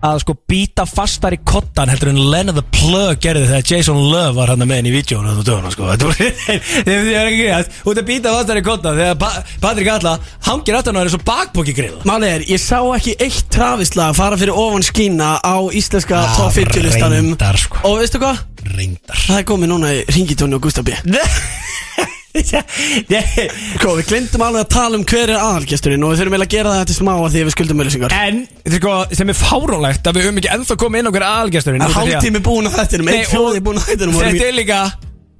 að 0.03 0.17
sko 0.23 0.33
býta 0.51 0.83
fastar 0.89 1.35
í 1.35 1.39
kottan 1.47 1.87
heldur 1.91 2.09
en 2.11 2.19
Len 2.31 2.51
of 2.51 2.57
the 2.57 2.63
Plug 2.75 3.19
gerði 3.23 3.45
þegar 3.49 3.67
Jason 3.71 3.99
Love 4.11 4.33
var 4.35 4.51
hann 4.51 4.63
með 4.67 4.81
henni 4.81 4.91
í 4.91 4.95
vídjónu 4.97 5.31
þetta 5.31 5.45
döguna 5.47 5.71
sko. 5.71 5.87
Þetta 5.93 6.09
er 6.91 6.97
ekki 6.99 7.15
að 7.21 7.29
grínast 7.37 7.77
Þú 7.83 7.93
ert 7.93 8.01
að 8.03 8.09
býta 8.09 8.33
fastar 8.35 8.59
í 8.59 8.63
kottan 8.67 8.97
þegar 8.99 9.17
pa 9.23 9.29
Patrik 9.63 9.91
Alla 9.93 10.15
hangir 10.49 10.77
aftan 10.79 10.97
á 10.97 10.99
henni 11.01 11.13
svo 11.15 11.21
bakbóki 11.27 11.75
grill 11.77 12.01
Máli 12.09 12.31
er, 12.35 12.45
ég 12.51 12.59
sá 12.63 12.81
ekki 12.97 13.15
eitt 13.23 13.47
trafislag 13.53 14.15
fara 14.17 14.39
fyrir 14.41 14.57
ofan 14.59 14.83
skína 14.85 15.37
á 15.39 15.55
íslenska 15.71 16.19
Ah, 16.23 16.35
top 16.37 16.51
50 16.55 16.83
listanum. 16.83 17.33
sko. 17.63 17.79
Og 17.87 17.99
veistu 18.03 18.19
hvað? 18.21 18.43
Reyndar. 18.73 19.17
Það 19.27 19.39
er 19.41 19.47
komið 19.49 19.71
núna 19.73 19.89
í 19.95 20.03
ringitóni 20.15 20.55
og 20.59 20.63
Gustaf 20.67 20.85
B 20.87 20.95
Sko, 22.33 23.91
við 23.99 24.07
glemdum 24.09 24.41
alveg 24.45 24.63
að 24.63 24.69
tala 24.73 24.97
um 24.97 25.03
hver 25.05 25.29
er 25.29 25.37
aðalgesturinn 25.37 26.03
og 26.05 26.13
við 26.13 26.21
þurfum 26.23 26.33
eiginlega 26.33 26.49
að 26.49 26.55
gera 26.55 26.73
það 26.79 26.87
til 26.89 26.97
smá 26.97 27.11
að 27.13 27.27
því 27.35 27.41
að 27.43 27.47
við 27.49 27.55
skuldum 27.55 27.83
öllusingar 27.83 28.15
En, 28.17 28.39
þetta 28.63 28.73
er 28.73 28.81
sko, 28.81 28.93
sem 29.19 29.33
er 29.33 29.37
fáránlegt 29.37 30.09
að 30.09 30.17
við 30.17 30.25
höfum 30.27 30.41
ekki 30.41 30.51
ennþá 30.57 30.77
komið 30.83 31.03
inn 31.03 31.11
okkur 31.11 31.25
aðalgesturinn 31.29 31.83
Það 31.83 31.89
er 31.89 31.93
út 31.93 31.97
af 31.97 32.03
því 32.03 32.09
að- 32.09 32.17
hálftími 32.17 32.43
búin 32.49 32.69
á 32.69 32.71
þettinum, 32.79 33.11
einn 33.13 33.29
fjóði 33.29 33.63
búin 33.67 33.77
á 33.77 33.83
þettinum 33.85 34.17
Þetta 34.23 34.47
er 34.49 34.57
líka, 34.57 34.79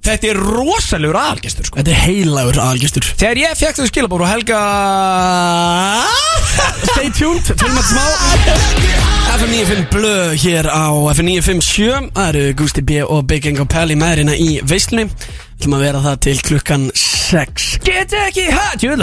þetta 0.04 0.30
er 0.30 0.40
rosalegur 0.40 1.18
aðalgestur 1.18 1.68
sko. 1.68 1.80
Þetta 1.80 1.94
er 1.94 2.02
heilagur 2.04 2.60
aðalgestur. 2.62 3.08
Þegar 3.20 3.40
ég 3.42 3.58
fekk 3.60 3.80
þau 3.80 3.88
skilabór 3.90 4.24
og 4.26 4.30
Helga 4.30 4.60
Stay 6.84 7.10
tuned, 7.16 7.48
fyrir 7.48 7.74
maður 7.74 7.88
smá 7.88 8.04
FM95 9.34 9.86
blöð 9.90 10.34
hér 10.44 10.68
á 10.70 10.86
FM957 11.10 12.10
Það 12.14 12.28
eru 12.28 12.44
Gusti 12.60 12.84
B 12.86 13.00
og 13.02 13.24
Big 13.30 13.48
Ingo 13.50 13.66
Pelli 13.66 13.96
meðrina 13.98 14.36
í 14.38 14.60
veislunni 14.62 15.08
Þú 15.10 15.56
ætlum 15.58 15.78
að 15.78 15.86
vera 15.88 16.02
það 16.04 16.20
til 16.28 16.36
klukkan 16.50 16.84
6 17.00 17.70
Get 17.88 18.14
ekki 18.24 18.46
hætt, 18.52 18.84
ég 18.86 18.94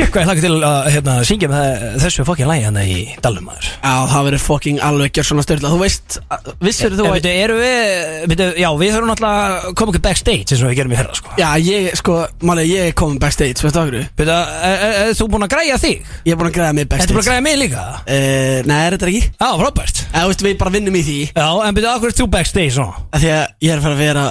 það 0.00 0.06
Sjekk 0.06 0.14
hvað 0.14 0.22
ég 0.22 0.28
hlaka 0.30 0.42
til 0.44 0.52
að 0.64 0.86
hérna, 0.94 1.14
syngja 1.28 1.48
með 1.50 1.82
þessu 2.00 2.24
fokkin 2.24 2.48
lægi 2.48 2.64
hérna 2.64 2.82
í 2.88 2.94
Dalum 3.20 3.44
maður 3.48 3.66
Já, 3.68 3.92
það 4.08 4.26
verður 4.26 4.42
fucking 4.44 4.80
alveg 4.86 5.12
gjör 5.18 5.26
svona 5.28 5.44
störla 5.44 5.72
Þú 5.72 5.80
veist, 5.82 6.16
vissir 6.64 6.96
þú 6.96 7.06
En 7.06 7.16
að 7.18 7.28
eru 7.30 7.58
við, 7.60 8.14
veitu, 8.30 8.46
já, 8.60 8.68
við 8.80 8.96
náttúrulega 8.96 9.42
að 9.60 9.76
koma 9.76 9.92
okkur 9.92 10.04
backstage 10.06 10.46
eins 10.46 10.64
og 10.64 10.70
við 10.70 10.78
gerum 10.80 10.94
í 10.94 10.98
herra, 11.00 11.16
sko 11.20 11.36
Já, 11.40 11.48
ég, 11.66 11.90
sko, 12.00 12.16
málega 12.48 12.70
ég 12.70 12.88
er 12.90 12.96
komin 12.96 13.20
backstage, 13.20 13.60
veistu 13.60 13.82
okkur? 13.82 13.98
Veitu, 14.20 14.38
er, 14.38 14.84
er, 14.88 14.96
er 15.04 15.18
þú 15.20 15.28
búinn 15.34 15.46
að 15.46 15.52
græja 15.56 15.78
þig? 15.84 16.08
Ég 16.24 16.32
er 16.32 16.40
búin 16.40 16.50
að 16.50 16.56
græða 16.56 16.76
mig 16.78 16.86
Ertu 16.86 16.96
búinn 16.96 17.04
að 17.04 17.12
backstage 17.12 17.28
græja 17.28 17.44
mig 17.44 17.60
líka? 17.60 17.84
uh, 18.00 18.56
Nei, 18.70 18.78
er 18.86 18.96
þetta 18.96 19.10
ekki? 19.10 19.22
Já, 19.36 19.48
frábært 19.60 20.02
Eða, 20.06 20.24
þú 20.24 20.32
veist, 20.32 20.46
við 20.48 20.58
bara 20.64 20.74
vinnum 20.78 20.96
í 21.00 21.04
því 21.10 21.18
Já, 21.28 21.48
en 21.66 21.76
veitu, 21.76 21.90
okkur 21.92 22.12
er 22.14 22.18
þú 22.22 22.30
backstage 22.38 22.74
svona? 22.78 23.04
að 23.10 23.26
Því 23.26 23.32
að 23.36 23.44
ég 23.66 23.76
er 23.76 23.84
að 23.84 23.90
að 23.90 24.02
vera 24.06 24.26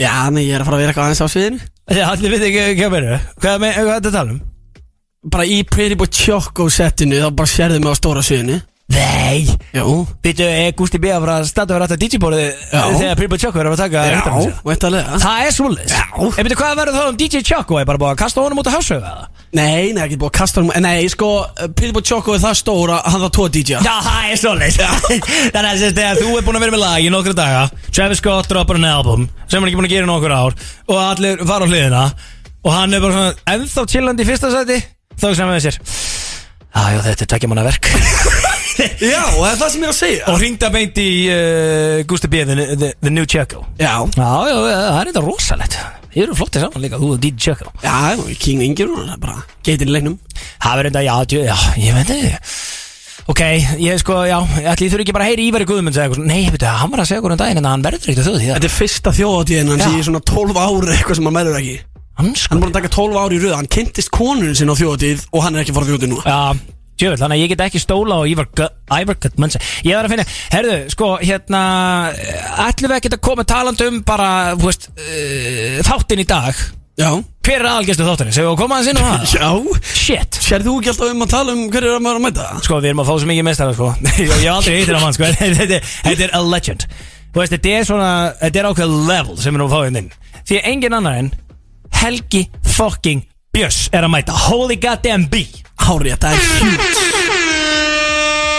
Já, 0.00 0.14
nei, 0.34 0.42
ég 0.48 0.56
er 0.56 0.64
að 0.64 0.70
fara 0.70 0.80
að 0.80 0.84
vera 0.84 0.94
eitthvað 0.94 1.10
aðeins 1.10 1.22
á 1.22 1.28
sviðinu 1.30 1.62
Já, 1.94 2.04
allir 2.08 2.34
ekki 2.40 2.64
Hvað 2.80 2.98
er 2.98 3.20
hvað 3.38 3.68
er 3.68 3.78
þetta 3.78 4.10
að 4.10 4.18
tala 4.18 4.34
um? 4.34 4.42
Bara 5.24 5.46
í 5.48 5.62
Pretty 5.64 5.96
Boy 5.96 6.10
Choco 6.12 6.68
setinu 6.72 7.22
Þá 7.24 7.30
bara 7.38 7.48
sérðu 7.54 7.80
mig 7.80 7.92
á 7.92 7.96
stóra 7.96 8.22
sviðinu 8.24 8.60
Nei 8.92 9.46
Jú 9.72 9.92
Býtu, 10.20 10.44
er 10.44 10.74
Gústi 10.76 10.98
B. 11.00 11.08
að 11.08 11.22
fara 11.24 11.36
að 11.40 11.46
standa 11.48 11.72
verið 11.72 11.86
aftur 11.86 12.00
DJ-bórið 12.02 12.42
Já. 12.68 12.82
þegar 13.00 13.14
Prípa 13.16 13.38
Choco 13.40 13.60
er 13.62 13.68
að 13.70 13.72
fara 13.72 13.86
að 13.86 13.94
taka 13.94 14.02
Já, 14.04 14.42
sér? 14.44 14.58
væntalega 14.68 15.20
Það 15.22 15.44
er 15.46 15.54
svolítið 15.56 15.94
Já. 15.94 16.02
En 16.28 16.44
býtu, 16.48 16.58
hvað 16.60 16.74
verður 16.82 16.98
þá 16.98 17.06
um 17.08 17.16
DJ 17.22 17.40
Choco? 17.48 17.78
Er 17.80 17.88
bara 17.88 18.00
búið 18.02 18.12
að 18.12 18.18
kasta 18.20 18.44
honum 18.44 18.60
út 18.60 18.68
á 18.68 18.72
hásögu 18.76 19.00
eða? 19.00 19.24
Nei, 19.56 19.94
nei, 19.96 20.02
ekki 20.04 20.18
búið 20.20 20.28
að 20.28 20.36
kasta 20.36 20.60
hann 20.66 20.84
Nei, 20.84 21.08
sko, 21.14 21.30
Pretty 21.72 21.94
Boy 21.96 22.04
Choco 22.04 22.36
er 22.36 22.44
það 22.44 22.58
stóra 22.60 23.00
Hann 23.08 23.24
þarf 23.24 23.34
tvo 23.38 23.48
DJ 23.56 23.80
Já, 23.80 23.94
það 24.04 24.28
er 24.28 24.40
svolítið 24.44 24.84
Þannig 25.56 25.70
að 25.72 25.80
sérst, 25.80 25.96
þegar 26.02 26.20
þú 26.20 26.36
er 26.36 26.44
búin 26.50 26.60
að 26.60 26.66
vera 26.66 26.76
með 26.76 26.84
lag 26.84 27.00
í 27.00 27.10
nokkru 27.16 27.36
daga 27.40 27.64
Travis 27.88 28.20
Scott 28.20 28.52
droppar 28.52 28.76
en 28.82 28.84
album 28.92 29.24
sem 29.48 29.56
hann 29.56 29.64
er 29.64 29.72
ekki 29.72 29.80
búin 29.80 29.88
að 29.88 29.94
gera 29.96 30.04
í 30.04 30.12
nokkur 30.12 30.36
ár 30.36 30.58
og 30.92 30.98
allir 31.00 31.40
fara 31.48 31.64
á 31.64 31.68
hliðina 31.72 32.04
og 32.64 32.72
hann 32.76 32.96
er 32.96 33.00
bara 33.04 33.16
svona 33.16 33.54
ennþá 33.54 33.84
chillandi 33.94 34.24
í 34.24 34.28
fyrsta 34.28 34.50
sæti 34.52 34.78
þá 35.20 35.26
sem 35.38 35.52
við 35.54 35.62
sér 35.68 35.78
já, 36.74 37.00
þetta 37.06 37.24
er 37.26 37.30
tvekja 37.34 37.50
manna 37.52 37.66
verk 37.66 37.90
Já, 38.74 39.20
það 39.30 39.48
er 39.52 39.58
það 39.60 39.68
sem 39.70 39.82
ég 39.82 39.86
er 39.86 39.90
að 39.92 39.98
segja. 40.00 40.22
Og 40.32 40.38
ringda 40.42 40.70
beint 40.74 40.96
í 40.98 41.10
uh, 41.30 41.98
Gusti 42.10 42.30
B. 42.30 42.40
The, 42.48 42.64
the, 42.74 42.88
the 43.06 43.12
New 43.12 43.22
Checo. 43.30 43.60
Já, 43.78 43.92
Já, 44.16 44.30
já, 44.50 44.56
það 44.66 44.98
er 44.98 45.10
þetta 45.12 45.22
rosalegt. 45.22 45.76
Þið 46.14 46.22
eru 46.24 46.34
flottið 46.40 46.64
saman 46.64 46.82
líka, 46.82 46.98
þú 46.98 47.10
og 47.14 47.20
DJ 47.22 47.44
Checo. 47.46 47.70
Já, 47.84 47.94
King 48.42 48.64
Ingjur 48.66 48.90
Það 48.96 49.12
er 49.14 49.20
bara 49.22 49.36
geitin 49.66 49.92
í 49.92 49.94
leiknum. 49.94 50.16
Það 50.64 50.80
verður 50.80 50.90
þetta, 50.90 51.04
já, 51.06 51.14
djú- 51.30 51.44
já, 51.46 51.54
ég 51.84 52.00
veit 52.00 52.10
þið. 52.10 52.58
Ok, 53.30 53.40
ég 53.80 54.02
sko, 54.02 54.18
já, 54.28 54.36
ætli 54.74 54.88
ég 54.88 54.92
þurfi 54.92 55.06
ekki 55.06 55.14
bara 55.16 55.24
að 55.24 55.30
heyri 55.32 55.48
Ívari 55.48 55.70
Guðmund 55.70 55.96
segja 55.96 56.10
eitthvað, 56.10 56.26
nei, 56.28 56.42
veitu, 56.52 56.66
hann 56.68 56.90
var 56.92 57.00
að 57.04 57.08
segja 57.08 57.22
okkur 57.22 57.32
um 57.32 57.40
daginn 57.40 57.60
en 57.62 57.68
hann 57.70 57.84
verður 57.86 58.10
ekkert 58.10 58.20
að 58.20 58.26
þjóð 58.26 58.36
því 58.42 58.48
það. 58.50 58.58
Þetta 58.58 58.68
er 58.68 58.74
fyrsta 58.74 59.12
þjóðatíðin 59.16 59.70
hans 59.72 59.86
Já. 59.86 59.94
í 59.94 60.02
svona 60.04 60.20
12 60.28 60.60
ári 60.60 60.96
eitthvað 60.98 61.18
sem 61.20 61.30
hann 61.30 61.38
verður 61.38 61.60
ekki 61.62 61.76
Hann 62.14 62.30
Hann 62.30 62.36
sko 62.38 62.54
er 62.56 62.62
búin 62.62 62.70
að 62.70 62.78
taka 62.78 62.92
12 62.94 63.18
ári 63.24 63.38
í 63.38 63.42
röð 63.42 63.56
Hann 63.58 63.70
kynntist 63.74 64.10
konunum 64.14 64.54
sinna 64.54 64.76
á 64.76 64.80
þjóðatíð 64.80 65.24
Og 65.34 65.42
hann 65.44 65.56
er 65.58 65.64
ekki 65.64 65.74
að 65.74 65.78
fara 65.80 65.86
á 65.86 65.90
þjóðatíð 65.90 66.12
nú 66.12 66.20
Já, 66.24 66.38
djövel, 67.02 67.18
þannig 67.24 67.34
að 67.38 67.42
ég 67.42 67.50
get 67.54 67.64
ekki 67.66 67.82
stóla 67.82 68.20
á 68.20 68.22
Ívar 68.30 68.48
Gu- 68.54 68.70
Ívar 69.00 69.18
Guðmund 69.24 69.56
Ég 69.82 69.96
var 69.98 70.06
að 70.06 70.14
finna, 70.14 70.26
herðu, 70.54 70.76
sko, 70.94 71.08
hérna 71.24 71.62
ætlum 72.68 72.94
við 72.94 73.10
að 73.10 73.20
koma 73.26 73.44
talandi 73.50 73.88
um 73.90 74.00
bara, 74.06 74.28
þú 74.54 74.70
veist, 74.70 74.86
uh, 74.94 75.80
þáttinn 75.88 76.22
í 76.22 76.26
dag? 76.30 76.62
Já. 76.94 77.08
Hver 77.42 77.58
er 77.58 77.66
aðalgestu 77.66 78.04
þáttinni? 78.06 78.32
Segðu 78.36 78.52
að 78.52 78.60
koma 78.60 78.76
aðeins 78.78 78.92
inn 78.92 79.00
á 79.02 79.06
það? 79.10 79.32
Já. 79.42 79.48
Shit. 79.98 80.38
Sérðu 80.46 80.70
þú 80.70 80.74
ekki 80.78 80.92
alltaf 80.92 81.10
um 81.10 81.24
að 81.26 81.32
tala 81.34 81.56
um 81.56 81.64
hverju 81.74 81.90
er 81.90 81.96
að 81.98 82.04
maður 82.06 82.20
að 82.20 82.24
mæta? 82.28 82.44
Sko, 82.62 82.78
við 82.78 82.92
erum 82.92 83.02
að 83.02 83.08
fá 83.10 83.14
svo 83.18 83.30
mikið 83.32 83.46
mestara, 83.48 83.74
sko. 83.74 83.88
Ég 84.06 84.20
ég 84.30 84.44
hef 84.46 84.52
aldrei 84.54 84.76
heitir 84.78 84.94
á 84.94 85.02
mann, 85.02 85.16
sko. 85.18 85.30
Þetta 85.58 86.14
er- 86.28 86.36
a 86.38 86.42
legend. 86.46 86.86
Þú 87.34 87.42
veist, 87.42 87.56
þetta 87.56 87.72
er 87.74 87.88
svona 87.88 88.10
Þetta 88.44 88.60
er 88.62 88.68
ákveð 88.70 88.94
level 89.10 89.34
sem 89.42 89.50
við 89.50 89.58
erum 89.58 89.66
að 89.66 89.74
fá 89.74 89.88
inn 89.90 89.98
inn. 90.04 90.10
Því 90.46 90.60
engin 90.70 90.94
annar 91.00 91.18
en 91.24 91.32
Helgi 92.00 92.48
fucking 92.76 93.22
Björns 93.54 93.88
er 93.94 94.02
að 94.02 94.10
mæta. 94.16 94.34
Holy 94.48 94.76
goddamn 94.82 95.28
B. 95.30 95.44
Hárið, 95.84 96.16
þetta 96.16 96.28
er 96.32 96.38
hjút 96.58 96.82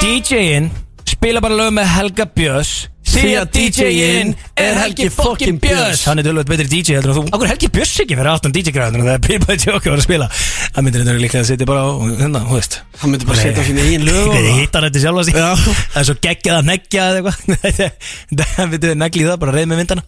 DJ-in 0.05 0.69
spila 1.09 1.41
bara 1.43 1.57
lög 1.57 1.71
með 1.75 1.87
Helga 1.95 2.25
Björns 2.35 2.71
Því 3.05 3.31
að 3.39 3.49
DJ-in 3.55 4.31
er 4.59 4.77
Helgi 4.79 5.07
fucking 5.13 5.59
Björns. 5.61 6.01
Hann 6.09 6.19
er 6.19 6.25
tölvöld 6.27 6.49
betri 6.49 6.65
DJ 6.71 6.97
heldur 6.97 7.13
en 7.13 7.17
þú. 7.19 7.23
Akkur 7.29 7.45
er 7.47 7.51
Helgi 7.53 7.69
Björns 7.75 7.93
ekki 8.03 8.17
fyrir 8.17 8.29
aftan 8.31 8.55
DJ-græðunum 8.55 9.05
þegar 9.07 9.21
Pipa 9.25 9.57
Jóka 9.61 9.93
var 9.93 9.99
að 10.01 10.05
spila. 10.07 10.27
Það 10.75 10.85
myndir 10.87 11.03
þetta 11.05 11.15
líklega 11.21 11.43
að 11.45 11.49
setja 11.51 11.67
bara 11.69 11.85
á 11.85 11.89
hérna, 12.19 12.41
hú 12.49 12.57
veist. 12.57 12.79
Hann 13.01 13.13
myndi 13.13 13.29
bara 13.29 13.39
setja 13.39 13.63
á 13.63 13.67
sína 13.69 13.85
eigin 13.85 14.05
lög 14.09 14.29
það. 14.33 14.49
hittar 14.59 14.87
þetta 14.89 15.03
sjálf 15.05 15.21
að 15.21 15.29
sig. 15.29 15.39
Það 15.39 16.01
er 16.01 16.07
svo 16.09 16.17
geggjað 16.27 16.59
að 16.59 16.69
neggja 16.71 17.07
eða 17.11 17.21
eitthvað. 17.21 17.95
Það 18.55 18.71
myndir 18.73 18.97
negli 18.99 19.25
það, 19.25 19.37
bara 19.43 19.55
reyð 19.55 19.69
með 19.71 19.81
vindana 19.83 20.03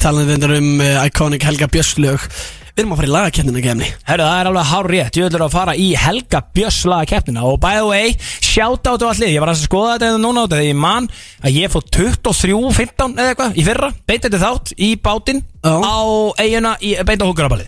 talandi 0.00 0.32
reyndar 0.34 0.56
um 0.56 0.70
uh, 0.82 1.06
Iconic 1.06 1.46
Helga 1.46 1.68
Björns 1.70 1.94
lög 2.02 2.26
Við 2.74 2.82
erum 2.82 2.94
að 2.94 3.00
fara 3.00 3.08
í 3.08 3.12
lagakennina 3.14 3.62
kemni 3.64 3.88
Herru, 4.08 4.24
það 4.26 4.40
er 4.40 4.50
alveg 4.50 4.68
hár 4.70 4.88
rétt, 4.94 5.18
ég 5.18 5.28
ætlur 5.28 5.44
að 5.46 5.54
fara 5.54 5.74
í 5.76 5.88
Helga 5.98 6.42
Björnslaga 6.54 7.08
keppnina 7.10 7.46
og 7.48 7.58
by 7.62 7.78
the 7.78 7.88
way, 7.88 8.12
shout 8.44 8.86
out 8.90 9.04
á 9.04 9.10
allir, 9.10 9.32
ég 9.34 9.42
var 9.42 9.52
að 9.52 9.64
skoða 9.64 9.96
þetta 9.96 10.10
eða 10.10 10.22
núna 10.22 10.42
á 10.42 10.44
þetta, 10.44 10.60
þegar 10.60 10.70
ég 10.70 10.80
man 10.84 11.08
að 11.40 11.58
ég 11.58 11.74
fór 11.74 11.88
23-15 11.98 13.18
eða 13.18 13.34
eitthvað 13.34 13.58
í 13.58 13.66
fyrra, 13.66 13.90
þetta 14.12 14.42
þátt 14.44 14.72
í 14.76 14.92
bátinn 15.00 15.42
Já. 15.60 15.74
á 15.74 15.98
eiguna 16.40 16.76
í 16.80 16.94
beint 17.06 17.26
á 17.26 17.30
húkaraballi. 17.30 17.66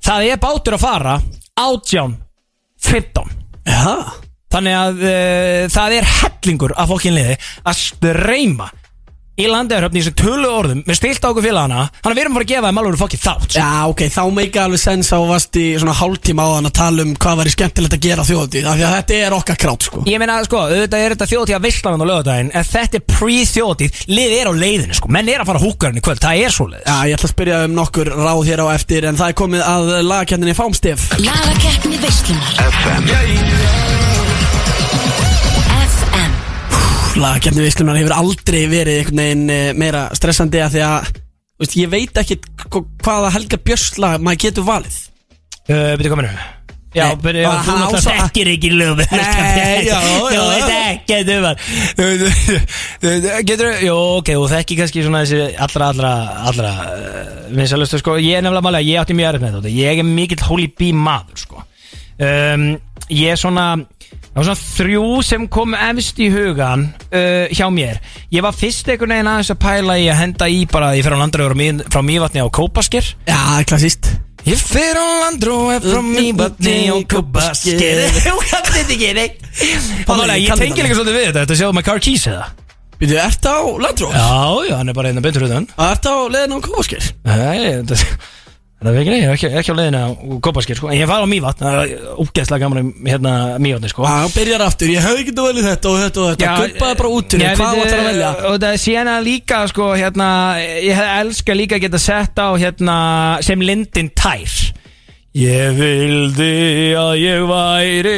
Það 0.00 0.32
er 0.32 0.42
bátur 0.42 0.76
að 0.78 0.84
fara 0.86 1.20
18-15. 1.60 3.38
Já 3.68 3.94
Þannig 4.50 4.74
að 4.74 5.02
uh, 5.06 5.64
það 5.70 5.96
er 6.00 6.06
hellingur 6.10 6.72
af 6.74 6.90
fólkinliði 6.90 7.36
að 7.62 7.76
streyma 7.78 8.66
í 9.40 9.48
landegarhöfni 9.50 10.00
í 10.00 10.04
þessum 10.04 10.18
tölu 10.20 10.50
orðum 10.50 10.82
með 10.86 10.98
stilt 11.00 11.24
á 11.24 11.28
okkur 11.30 11.46
félagana 11.46 11.86
þannig 12.00 12.10
að 12.10 12.16
við 12.18 12.22
erum 12.24 12.34
að 12.34 12.38
fara 12.40 12.46
að 12.46 12.52
gefa 12.52 12.70
þeim 12.70 12.80
alveg 12.80 13.00
fokkin 13.00 13.22
þátt. 13.24 13.56
Já, 13.56 13.68
ok, 13.90 14.02
þá 14.14 14.22
meika 14.36 14.64
alveg 14.66 14.82
sens 14.82 15.10
á 15.10 15.18
að 15.20 15.30
vast 15.30 15.58
í 15.60 15.66
svona 15.80 15.96
hálftíma 16.00 16.46
á 16.46 16.48
þann 16.54 16.70
að 16.70 16.76
tala 16.80 17.04
um 17.06 17.12
hvað 17.20 17.40
væri 17.40 17.54
skemmtilegt 17.54 17.96
að 17.96 18.04
gera 18.06 18.24
á 18.24 18.28
þjóðatíð 18.30 18.68
af 18.70 18.78
því 18.78 18.86
að 18.86 18.94
þetta 18.96 19.18
er 19.20 19.36
okkar 19.36 19.60
krát, 19.64 19.86
sko. 19.88 20.02
Ég 20.10 20.22
meina, 20.22 20.38
sko, 20.46 20.60
auðvitað 20.66 21.04
er 21.04 21.14
þetta 21.14 21.30
þjóðtíð 21.32 21.58
að 21.58 21.66
veistlanan 21.66 22.04
á 22.04 22.10
lögadaginn 22.10 22.52
En 22.60 22.66
þetta 22.70 23.00
er 23.00 23.04
pre-þjóðtíð 23.10 24.00
Liðið 24.10 24.36
er 24.40 24.50
á 24.50 24.54
leiðinu, 24.60 24.98
sko. 25.00 25.12
Menn 25.16 25.30
er 25.30 25.44
að 25.44 25.50
fara 25.50 25.64
húkarinn 25.64 26.00
í 26.00 26.04
kvöld 26.04 26.22
Það 26.24 26.44
er 26.44 26.54
svoleiðis. 26.54 26.86
Já, 26.86 26.96
ég 27.10 27.18
ætla 27.18 27.28
að 27.30 27.34
spyrja 27.34 27.60
um 27.66 27.76
nokkur 27.78 28.12
ráð 28.20 28.42
hér 28.50 28.64
á 28.64 28.66
eftir 28.74 29.08
en 29.08 29.20
það 29.20 29.32
er 29.32 29.38
komið 29.40 29.66
að 29.66 29.92
lagakenninni 30.10 30.56
Fámstef 30.58 31.06
Lagakeppni 31.24 32.00
veislunar 32.04 32.52
FM 32.70 34.19
Lagakenninni 37.18 37.66
Veislunar 37.66 37.98
hefur 37.98 38.14
aldrei 38.14 38.62
verið 38.70 39.00
einhvern 39.00 39.20
veginn 39.24 39.50
eh, 39.50 39.72
meira 39.78 40.06
stressandi 40.16 40.60
af 40.62 40.72
því 40.74 40.82
að 40.86 41.10
veist, 41.60 41.74
ég 41.80 41.90
veit 41.90 42.22
ekki 42.22 42.38
hvaða 43.02 43.32
Helga 43.34 43.58
Björnsla 43.66 44.14
maður 44.22 44.42
getur 44.46 44.66
valið. 44.68 44.96
Uh, 45.66 45.92
Byrju 45.98 46.14
kominu 46.14 46.32
Já, 46.90 47.04
byrju, 47.22 47.44
þú 47.62 47.74
náttúrulega 47.78 48.14
þekkir 48.24 48.48
ekki 48.50 48.70
lögum 48.74 49.00
Nei, 49.14 49.84
já, 49.86 49.98
Þú 50.02 50.40
veit 50.48 50.72
ekki, 50.74 51.18
þú 51.28 51.36
var 51.44 51.54
Getur, 53.46 53.68
jú, 53.84 53.94
ok, 54.18 54.32
þú 54.34 54.48
þekkir 54.50 54.80
kannski 54.80 55.04
svona 55.06 55.20
þessi 55.22 55.60
allra, 55.66 55.92
allra, 55.92 56.10
allra 56.50 56.72
uh, 56.88 57.28
Vinsalustu, 57.54 58.00
sko, 58.02 58.16
ég 58.18 58.40
er 58.40 58.42
nefnilega 58.42 58.66
málega 58.66 58.88
Ég 58.88 59.04
átti 59.04 59.14
mjög 59.14 59.30
erfitt 59.30 59.44
með 59.46 59.60
þetta 59.60 59.74
Ég 59.76 60.02
er 60.02 60.10
mikill 60.10 60.42
holy 60.48 60.66
bee 60.80 60.96
maður, 60.96 61.38
sko. 61.44 61.62
Um, 62.18 62.66
Ég 63.06 63.36
er 63.36 63.38
svona 63.38 63.68
Það 64.30 64.38
var 64.38 64.46
svona 64.46 64.62
þrjú 64.62 65.04
sem 65.26 65.46
kom 65.50 65.74
efst 65.74 66.20
í 66.22 66.30
hugan 66.30 66.86
uh, 67.10 67.50
hjá 67.50 67.66
mér. 67.74 67.98
Ég 68.30 68.44
var 68.46 68.54
fyrst 68.54 68.86
einhvern 68.86 69.16
veginn 69.16 69.30
aðeins 69.32 69.50
að 69.50 69.62
pæla 69.66 69.98
í 69.98 70.06
að 70.06 70.20
henda 70.22 70.46
í 70.50 70.64
bara 70.70 70.92
Ég 70.94 71.06
fer 71.06 71.18
á 71.18 71.22
landröður 71.24 71.86
frá 71.90 72.02
Mývatni 72.06 72.44
á 72.44 72.48
Kópasker. 72.48 73.14
Já, 73.26 73.40
klassíst 73.66 74.12
Ég 74.48 74.56
fer 74.56 74.96
á 74.96 75.04
landrói 75.26 75.76
frá 75.84 76.00
Mývatni 76.00 76.88
og 76.94 77.04
Kópasker. 77.10 78.00
Þú 78.16 78.36
kannst 78.48 78.72
þetta 78.72 78.94
ekki, 78.96 79.10
nei. 79.18 79.28
Og 80.06 80.14
málega, 80.16 80.38
ég 80.40 80.54
tengi 80.56 80.78
það. 80.78 80.86
líka 80.86 80.96
svolítið 80.96 81.16
við 81.18 81.26
þetta. 81.26 81.42
Þetta 81.42 81.58
sjáum 81.60 81.76
með 81.76 81.86
car 81.90 82.02
keys 82.06 82.24
eða? 82.30 82.46
Býtu, 83.00 83.16
ertu 83.20 83.52
á 83.52 83.60
Landró? 83.80 84.08
Já, 84.12 84.30
já, 84.68 84.74
hann 84.78 84.92
er 84.92 84.96
bara 84.96 85.12
einnig 85.12 85.24
beintur 85.24 85.44
utan. 85.44 85.68
Og 85.76 85.84
ertu 85.86 86.12
á 86.12 86.18
leiðin 86.32 86.56
á 86.56 86.58
Kópasker? 86.64 87.10
Nei, 87.28 87.60
þetta 87.82 88.00
Það 88.80 88.94
er 88.94 88.98
ekki, 89.02 89.12
nei, 89.12 89.24
ekki, 89.28 89.48
ekki 89.60 89.72
á 89.72 89.76
leiðinu 89.76 89.98
á 90.00 90.08
Kópasker 90.40 90.78
sko. 90.78 90.88
En 90.88 90.96
ég 90.96 91.08
fara 91.10 91.26
á 91.28 91.28
Mývatn, 91.28 91.64
það 91.66 91.80
er 91.82 92.04
úgeðslega 92.22 92.62
gaman 92.62 92.80
um, 92.80 92.92
hérna 93.04 93.32
Mývatni 93.60 93.90
sko. 93.92 94.06
Já, 94.08 94.30
byrjar 94.32 94.64
aftur, 94.64 94.92
ég 94.94 95.04
hefði 95.04 95.24
ekki 95.26 95.34
velja 95.36 95.64
þetta 95.66 95.90
og 95.90 95.98
þetta 96.00 96.22
og 96.22 96.30
þetta 96.30 96.54
Guppaði 96.62 96.98
bara 97.02 97.10
út 97.12 97.36
úr 97.36 97.44
Já, 97.44 97.50
þér, 97.50 97.60
hvað 97.60 97.80
var 97.82 97.90
það 97.90 98.00
að 98.00 98.08
velja? 98.08 98.30
Og 98.48 98.56
það 98.56 98.68
er 98.70 98.82
síðan 98.86 99.10
að 99.12 99.28
líka 99.28 99.58
sko, 99.68 99.88
hérna, 100.00 100.28
Ég 100.80 100.96
hef 100.96 101.10
elska 101.18 101.58
líka 101.60 101.76
að 101.76 101.84
geta 101.84 102.00
sett 102.08 102.40
á 102.40 102.48
hérna, 102.56 102.96
Sem 103.44 103.66
lindin 103.68 104.12
tær 104.16 104.56
Ég 105.30 105.76
vildi 105.76 106.54
að 106.98 107.12
ég 107.20 107.44
væri 107.46 108.14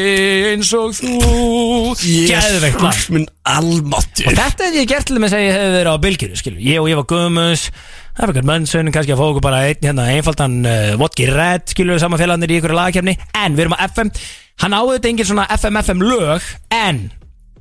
eins 0.48 0.70
og 0.78 0.94
þú 0.96 1.10
lag 1.18 2.04
Jésús 2.06 3.02
minn 3.12 3.26
almáttur 3.44 4.30
Og 4.30 4.38
þetta 4.38 4.70
hef 4.70 4.78
ég 4.78 4.88
gert 4.88 5.10
til 5.10 5.18
að 5.18 5.34
ég 5.42 5.52
hef 5.58 5.74
verið 5.74 5.90
á 5.92 6.04
bylgjöru 6.06 6.38
skilu. 6.40 6.62
Ég 6.64 6.80
og 6.80 6.88
ég 6.88 6.96
var 7.02 7.10
guðmus 7.10 7.66
Það 8.12 8.22
er 8.26 8.32
fyrir 8.32 8.48
mennsun, 8.50 8.92
kannski 8.92 9.14
að 9.14 9.20
fá 9.22 9.26
okkur 9.30 9.44
bara 9.44 9.64
einn 9.70 9.86
hérna, 9.86 10.04
einfaldan 10.12 10.60
uh, 10.68 10.92
vodki 11.00 11.24
red 11.30 11.64
skilur 11.72 11.96
við 11.96 12.02
saman 12.04 12.20
félagarnir 12.20 12.52
í 12.52 12.58
ykkur 12.60 12.74
lagakefni. 12.76 13.14
En 13.40 13.56
við 13.56 13.66
erum 13.66 13.76
á 13.78 13.84
FM 13.88 14.12
Hann 14.62 14.76
áður 14.76 14.98
þetta 14.98 15.10
engin 15.10 15.28
svona 15.28 15.48
FM-FM 15.56 16.04
lög 16.04 16.46
En 16.76 17.02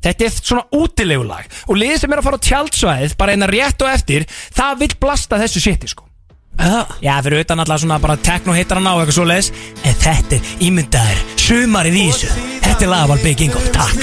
þetta 0.03 0.27
er 0.27 0.31
svona 0.35 0.65
útilegulag 0.75 1.45
Og 1.67 1.75
liðið 1.79 1.99
sem 2.03 2.13
er 2.13 2.21
að 2.21 2.27
fara 2.27 2.39
á 2.41 2.45
tjaldsvæðið 2.47 3.17
Bara 3.21 3.35
eina 3.35 3.51
rétt 3.51 3.85
og 3.85 3.91
eftir 3.91 4.27
Það 4.51 4.79
vill 4.83 4.95
blasta 5.01 5.41
þessu 5.41 5.63
shiti 5.63 5.87
sko. 5.91 6.03
Já, 6.59 6.83
Já, 7.01 7.13
fyrir 7.23 7.45
utan 7.45 7.63
alltaf 7.63 7.81
svona 7.81 8.01
bara 8.03 8.19
teknohittarana 8.21 8.95
og 8.97 9.05
eitthvað 9.05 9.17
svo 9.17 9.27
leiðis 9.29 9.49
En 9.87 9.95
þetta 10.03 10.37
er 10.37 10.43
ímyndaðir 10.67 11.19
Sumarið 11.41 11.95
í 11.97 12.05
þessu. 12.11 12.29
Þetta 12.67 12.81
er 12.85 12.93
lagaval 12.95 13.21
Big 13.23 13.39
Ingo, 13.47 13.61
takk 13.73 13.97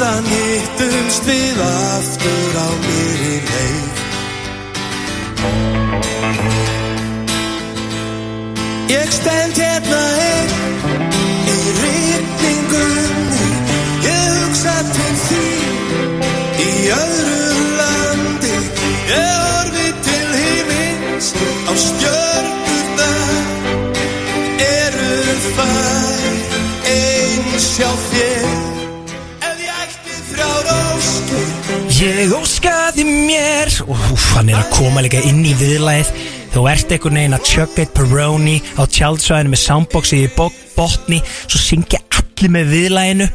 síðan 0.00 0.24
hittumst 0.24 1.26
við 1.28 1.58
aftur 1.60 2.54
á 2.56 2.68
miðri 2.84 3.34
leið. 3.48 3.98
Ég 8.94 9.12
stend 9.12 9.60
hérna 9.60 10.00
einn 10.24 10.56
í 11.52 11.58
rýtningunni 11.82 13.50
Ég 14.06 14.32
hugsa 14.38 14.78
til 14.96 15.12
því 15.26 15.44
í 16.64 16.72
öðru 16.96 17.68
landi. 17.82 18.56
Ég 19.12 19.30
horfi 19.44 19.92
til 20.08 20.32
himins 20.40 21.34
Ég 32.00 32.30
óskaði 32.32 33.04
mér. 33.04 33.68
Úf, 33.84 34.22
hann 34.32 34.48
er 34.48 34.56
að 34.62 34.70
koma 34.72 35.02
líka 35.04 35.20
inn 35.28 35.42
í 35.44 35.52
viðlæð 35.58 36.08
Þú 36.54 36.62
ert 36.70 36.92
einhvern 36.94 37.18
veginn 37.20 37.36
að 37.36 37.44
chugga 37.50 37.84
eitt 37.84 37.92
Peroni 37.94 38.54
á 38.80 38.82
tjaldsvæðinu 38.88 39.52
með 39.52 39.60
soundboxi 39.66 40.20
í 40.24 40.30
bo- 40.36 40.48
botni 40.78 41.20
Svo 41.44 41.60
syngja 41.60 42.00
allir 42.16 42.54
með 42.56 42.72
viðlæðinu 42.72 43.28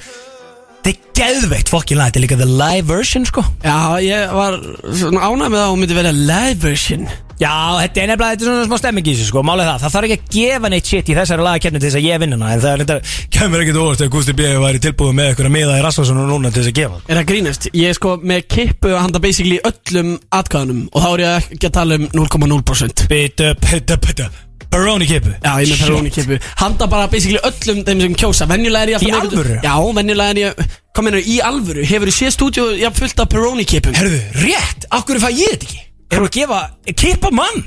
Þetta 0.86 1.02
er 1.02 1.14
geðveikt 1.18 1.70
fokkin 1.74 1.98
lag 1.98 2.12
Þetta 2.12 2.20
er 2.20 2.24
líka 2.28 2.36
the 2.38 2.46
live 2.46 2.86
version 2.86 3.24
sko. 3.26 3.42
Já, 3.64 3.98
ég 4.06 4.34
var 4.38 4.60
svona 4.94 5.24
ánægð 5.26 5.48
með 5.50 5.56
það 5.58 5.64
að 5.64 5.72
hún 5.72 5.80
myndi 5.82 5.96
vera 5.98 6.12
live 6.14 6.60
version. 6.62 7.08
Já, 7.42 7.54
þetta 7.82 8.04
er 8.04 8.12
nefnilega, 8.12 8.36
þetta 8.36 8.46
er 8.46 8.52
svona 8.52 8.68
smá 8.70 8.80
stemming 8.80 9.10
í 9.10 9.16
þessu 9.16 9.26
sko. 9.32 9.42
Málið 9.50 9.68
það, 9.72 9.82
það 9.82 9.96
þarf 9.96 10.08
ekki 10.08 10.18
að 10.20 10.30
gefa 10.36 10.72
neitt 10.72 10.92
shit 10.92 11.10
í 11.10 11.18
þessari 11.18 11.48
lagakefni 11.48 11.82
til 11.82 11.90
þess 11.90 12.00
að 12.00 12.06
ég 12.06 12.22
vinna 12.22 12.38
hana 12.38 12.54
En 12.54 12.64
það 12.64 12.70
er 12.76 12.84
þetta, 12.86 13.18
kemur 13.36 13.66
ekkert 13.66 13.82
óvart 13.82 14.04
þegar 14.04 14.14
Gusti 14.14 14.38
B. 14.38 14.48
væri 14.62 14.84
tilbúið 14.86 15.18
með 15.18 15.32
eitthvað 15.32 15.52
miða 15.58 15.76
í 15.82 15.84
Rasmussen 15.84 16.22
og 16.22 16.32
núna 16.32 16.54
til 16.54 16.62
þess 16.62 16.72
að 16.72 16.80
gefa 16.80 17.02
Er 17.10 17.20
það 17.20 17.30
grínast? 17.34 17.70
Ég 17.74 17.92
er 17.92 18.00
sko 18.00 18.16
með 18.22 18.48
kippu 18.56 18.94
að 18.94 19.02
handa 19.02 19.26
basically 19.26 19.60
öllum 19.68 20.16
atkvæðunum 20.40 20.82
Og 20.94 21.04
þá 21.04 21.10
er 21.12 21.26
ég 21.26 21.54
ekki 21.58 21.72
að 21.74 21.78
tala 21.82 22.00
um 22.00 22.10
0,0% 22.24 23.08
Bitta, 23.12 23.56
bitta, 23.66 24.00
bitta 24.06 24.32
Baroni 24.76 25.08
kipu 25.10 25.32
Já, 25.40 25.52
ég 25.62 25.66
er 25.66 25.72
með 25.72 25.84
Peroni 25.86 26.12
kippu 26.16 26.40
Handa 26.62 26.88
bara 26.92 27.08
basically 27.12 27.40
öllum 27.50 27.84
þeim 27.88 28.04
sem 28.06 28.18
kjósa 28.22 28.48
Venjulega 28.52 28.84
er 28.86 28.94
ég 28.96 29.06
Í 29.06 29.12
alltaf 29.12 29.24
með- 29.24 29.32
alvöru? 29.32 29.58
Já, 29.64 29.76
venjulega 30.00 30.36
er 30.36 30.42
ég 30.44 30.68
Hvað 30.96 31.08
meina, 31.10 31.20
í 31.20 31.40
alvöru? 31.44 31.84
Hefur 31.90 32.08
þú 32.12 32.16
séð 32.20 32.36
stúdíu 32.38 32.68
jafn 32.80 33.00
fullt 33.02 33.20
af 33.26 33.32
Peroni 33.34 33.66
kippum? 33.68 33.96
Herðu, 33.98 34.20
rétt, 34.46 34.86
akkur 34.96 35.20
fæ 35.20 35.28
ég 35.36 35.56
þetta 35.58 35.68
ekki? 35.68 35.82
Erum 36.16 36.28
við 36.28 36.30
að 36.30 36.36
gefa, 36.38 36.60
kippa 37.02 37.32
mann? 37.36 37.64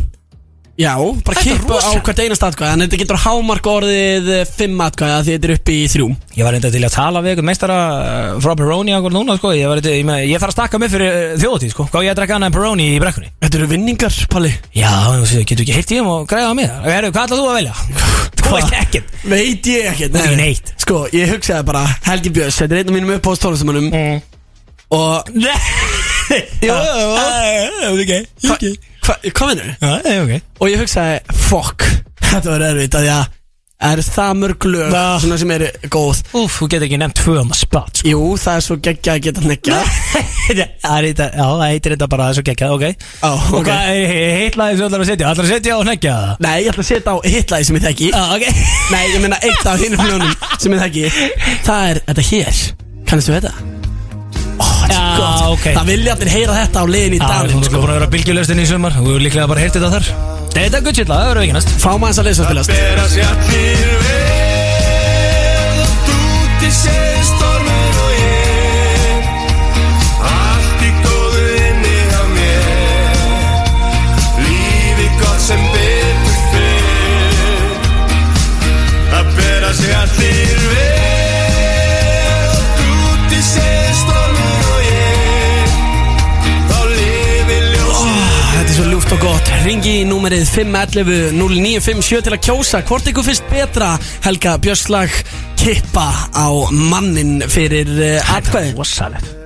Já, 0.78 0.94
bara 1.26 1.42
kippu 1.42 1.74
á 1.74 1.90
hvert 1.90 2.20
einast 2.22 2.44
atkvæð 2.46 2.68
En 2.70 2.82
þetta 2.84 2.98
getur 3.00 3.18
hámark 3.18 3.66
orðið 3.66 4.28
eh, 4.30 4.44
fimm 4.46 4.78
atkvæða 4.84 5.24
Því 5.26 5.32
þetta 5.34 5.48
er 5.48 5.52
upp 5.56 5.70
í 5.74 5.78
þrjú. 5.90 6.06
Ég 6.38 6.46
var 6.46 6.54
reynda 6.54 6.70
til 6.70 6.82
að 6.86 6.94
tala 6.94 7.22
við 7.24 7.32
eitthvað 7.32 7.48
meistara 7.48 7.78
uh, 7.98 8.36
frá 8.44 8.52
Peroni 8.60 8.94
akkur 8.94 9.10
núna 9.16 9.34
sko. 9.40 9.50
Ég, 9.58 9.66
var, 9.66 9.82
ég, 9.82 10.04
meina, 10.06 10.22
ég 10.22 10.38
þarf 10.38 10.52
að 10.52 10.54
stakka 10.54 10.78
mig 10.78 10.92
fyrir 10.92 11.10
uh, 11.10 11.34
þjóðatíð 11.42 11.72
sko. 11.74 11.88
Hvað 11.90 12.06
ég 12.06 12.14
að 12.14 12.20
drekka 12.20 12.38
annað 12.38 12.52
en 12.52 12.56
Peroni 12.60 12.86
í 12.92 13.02
brekkunni? 13.02 13.32
Þetta 13.42 13.58
eru 13.58 13.68
vinningar, 13.74 14.18
Palli. 14.30 14.54
Já, 14.78 14.92
þú 15.18 15.42
getur 15.50 15.66
ekki 15.66 15.76
heilt 15.80 15.90
í 15.90 15.98
þeim 15.98 16.12
og 16.14 16.30
græða 16.30 16.54
á 16.54 16.54
mig 16.54 16.70
hvað 16.78 17.22
ætlað 17.24 17.34
þú 17.34 17.42
að 17.42 17.58
velja? 17.58 17.74
Þú 18.38 18.54
veist 18.54 18.76
ekkert. 18.78 19.14
Veit 19.34 19.70
ég 19.74 19.88
ekkert 19.90 20.18
Ekki 20.22 20.38
neitt. 20.38 20.74
Sko, 20.84 21.04
ég 21.10 21.34
hugsaði 21.34 21.66
bara 21.68 21.82
Helgi 22.06 22.30
Björns, 22.38 22.62
þetta 22.62 22.78
er 22.78 22.84
einn 22.84 22.92
af 22.92 22.96
mínum 23.00 23.16
uppáðs 23.18 23.42
tónlistamönnum 23.42 23.90
mm. 23.90 24.20
Og 24.94 25.26
jú, 26.64 26.72
ok 26.72 28.12
hva, 28.46 28.54
hva, 28.54 28.87
Hvað 29.08 29.50
minnur? 29.54 29.72
Já, 29.80 30.20
ok 30.22 30.62
Og 30.62 30.70
ég 30.72 30.84
hugsaði, 30.84 31.18
fuck 31.48 31.88
Þetta 32.28 32.54
var 32.54 32.70
erfitt 32.72 32.98
að 32.98 33.08
ég 33.08 33.34
Er 33.78 34.00
það 34.02 34.32
mörg 34.40 34.64
lög 34.66 34.88
Já. 34.90 35.02
Svona 35.22 35.36
sem 35.38 35.50
er 35.54 35.64
góð 35.86 36.20
Úf, 36.34 36.56
þú 36.58 36.66
getur 36.72 36.86
ekki 36.88 36.98
nefnt 36.98 37.20
tvö 37.20 37.36
um 37.44 37.52
að 37.54 37.60
spart 37.60 38.00
sko. 38.00 38.10
Jú, 38.10 38.22
það 38.42 38.56
er 38.58 38.64
svo 38.66 38.76
geggja 38.88 39.14
að 39.14 39.20
geta 39.28 39.44
hneggja 39.44 39.78
Það 40.48 40.96
er 40.96 41.06
þetta, 41.06 41.28
já, 41.30 41.44
það 41.44 41.62
heitir 41.68 41.94
bara 42.08 42.26
þessu 42.32 42.44
geggjað, 42.48 42.74
ok 42.74 42.86
Á, 43.22 43.30
Og 43.30 43.56
ok 43.60 43.68
hvað 43.68 43.92
heitlaði 44.10 44.74
þessu 44.74 44.88
allar 44.88 45.04
að 45.04 45.10
setja? 45.12 45.30
Allar 45.30 45.46
að 45.46 45.52
setja 45.54 45.78
hneggja 45.84 46.16
það? 46.18 46.34
Nei, 46.48 46.54
ég 46.64 46.72
ætla 46.72 46.84
að 46.84 46.90
setja 46.90 47.14
á 47.14 47.16
hitlaði 47.28 47.68
sem 47.68 47.78
ég 47.78 47.86
þekki 47.86 48.10
Já, 48.10 48.22
ok 48.34 48.46
Nei, 48.96 49.04
ég 49.14 49.22
meina 49.22 49.42
eitt 49.46 49.70
af 49.70 49.84
hinnum 49.84 50.02
hljónum 50.08 50.34
sem 50.58 50.74
ég 50.74 50.82
þekki 50.88 51.28
Það 51.68 51.92
er 51.92 52.02
þetta 52.10 52.26
hér 52.32 52.64
Kannastu 53.06 53.38
þetta? 53.38 53.54
Já, 54.88 55.04
ok. 55.52 55.66
Það 55.76 55.86
vilja 55.92 56.10
allir 56.16 56.30
heyra 56.32 56.52
þetta 56.62 56.78
á 56.80 56.84
leiðin 56.88 57.16
í 57.18 57.20
dag 57.22 57.44
þú 57.52 57.58
sko. 57.64 57.76
búin 57.82 57.92
að 57.92 57.96
vera 57.98 58.12
bylgjulöstin 58.14 58.62
í 58.62 58.64
sumar 58.68 58.92
Þú 58.98 59.10
líklega 59.22 59.50
bara 59.50 59.62
heyrt 59.64 59.74
þetta 59.76 59.90
þar. 59.96 60.06
Þetta 60.58 60.76
er 60.80 60.84
guttsillag, 60.88 61.18
það 61.18 61.28
verður 61.32 61.44
ekki 61.44 61.56
næst 61.58 61.70
Fá 61.78 61.90
maður 61.94 62.08
þess 62.08 62.20
að 62.22 62.26
lesa 62.30 62.40
að 62.42 62.48
spilast 62.48 62.70
Ringi 89.68 89.98
í 90.00 90.04
númerið 90.08 90.46
511 90.48 91.34
0957 91.36 92.22
til 92.24 92.32
að 92.32 92.38
kjósa 92.46 92.78
Hvort 92.88 93.08
ykkur 93.10 93.26
finnst 93.26 93.50
betra 93.50 93.90
Helga 94.24 94.54
Björslag 94.64 95.12
kippa 95.60 96.06
á 96.32 96.48
mannin 96.72 97.42
fyrir 97.52 97.90
uh, 97.90 98.30
atkvæði. 98.32 98.72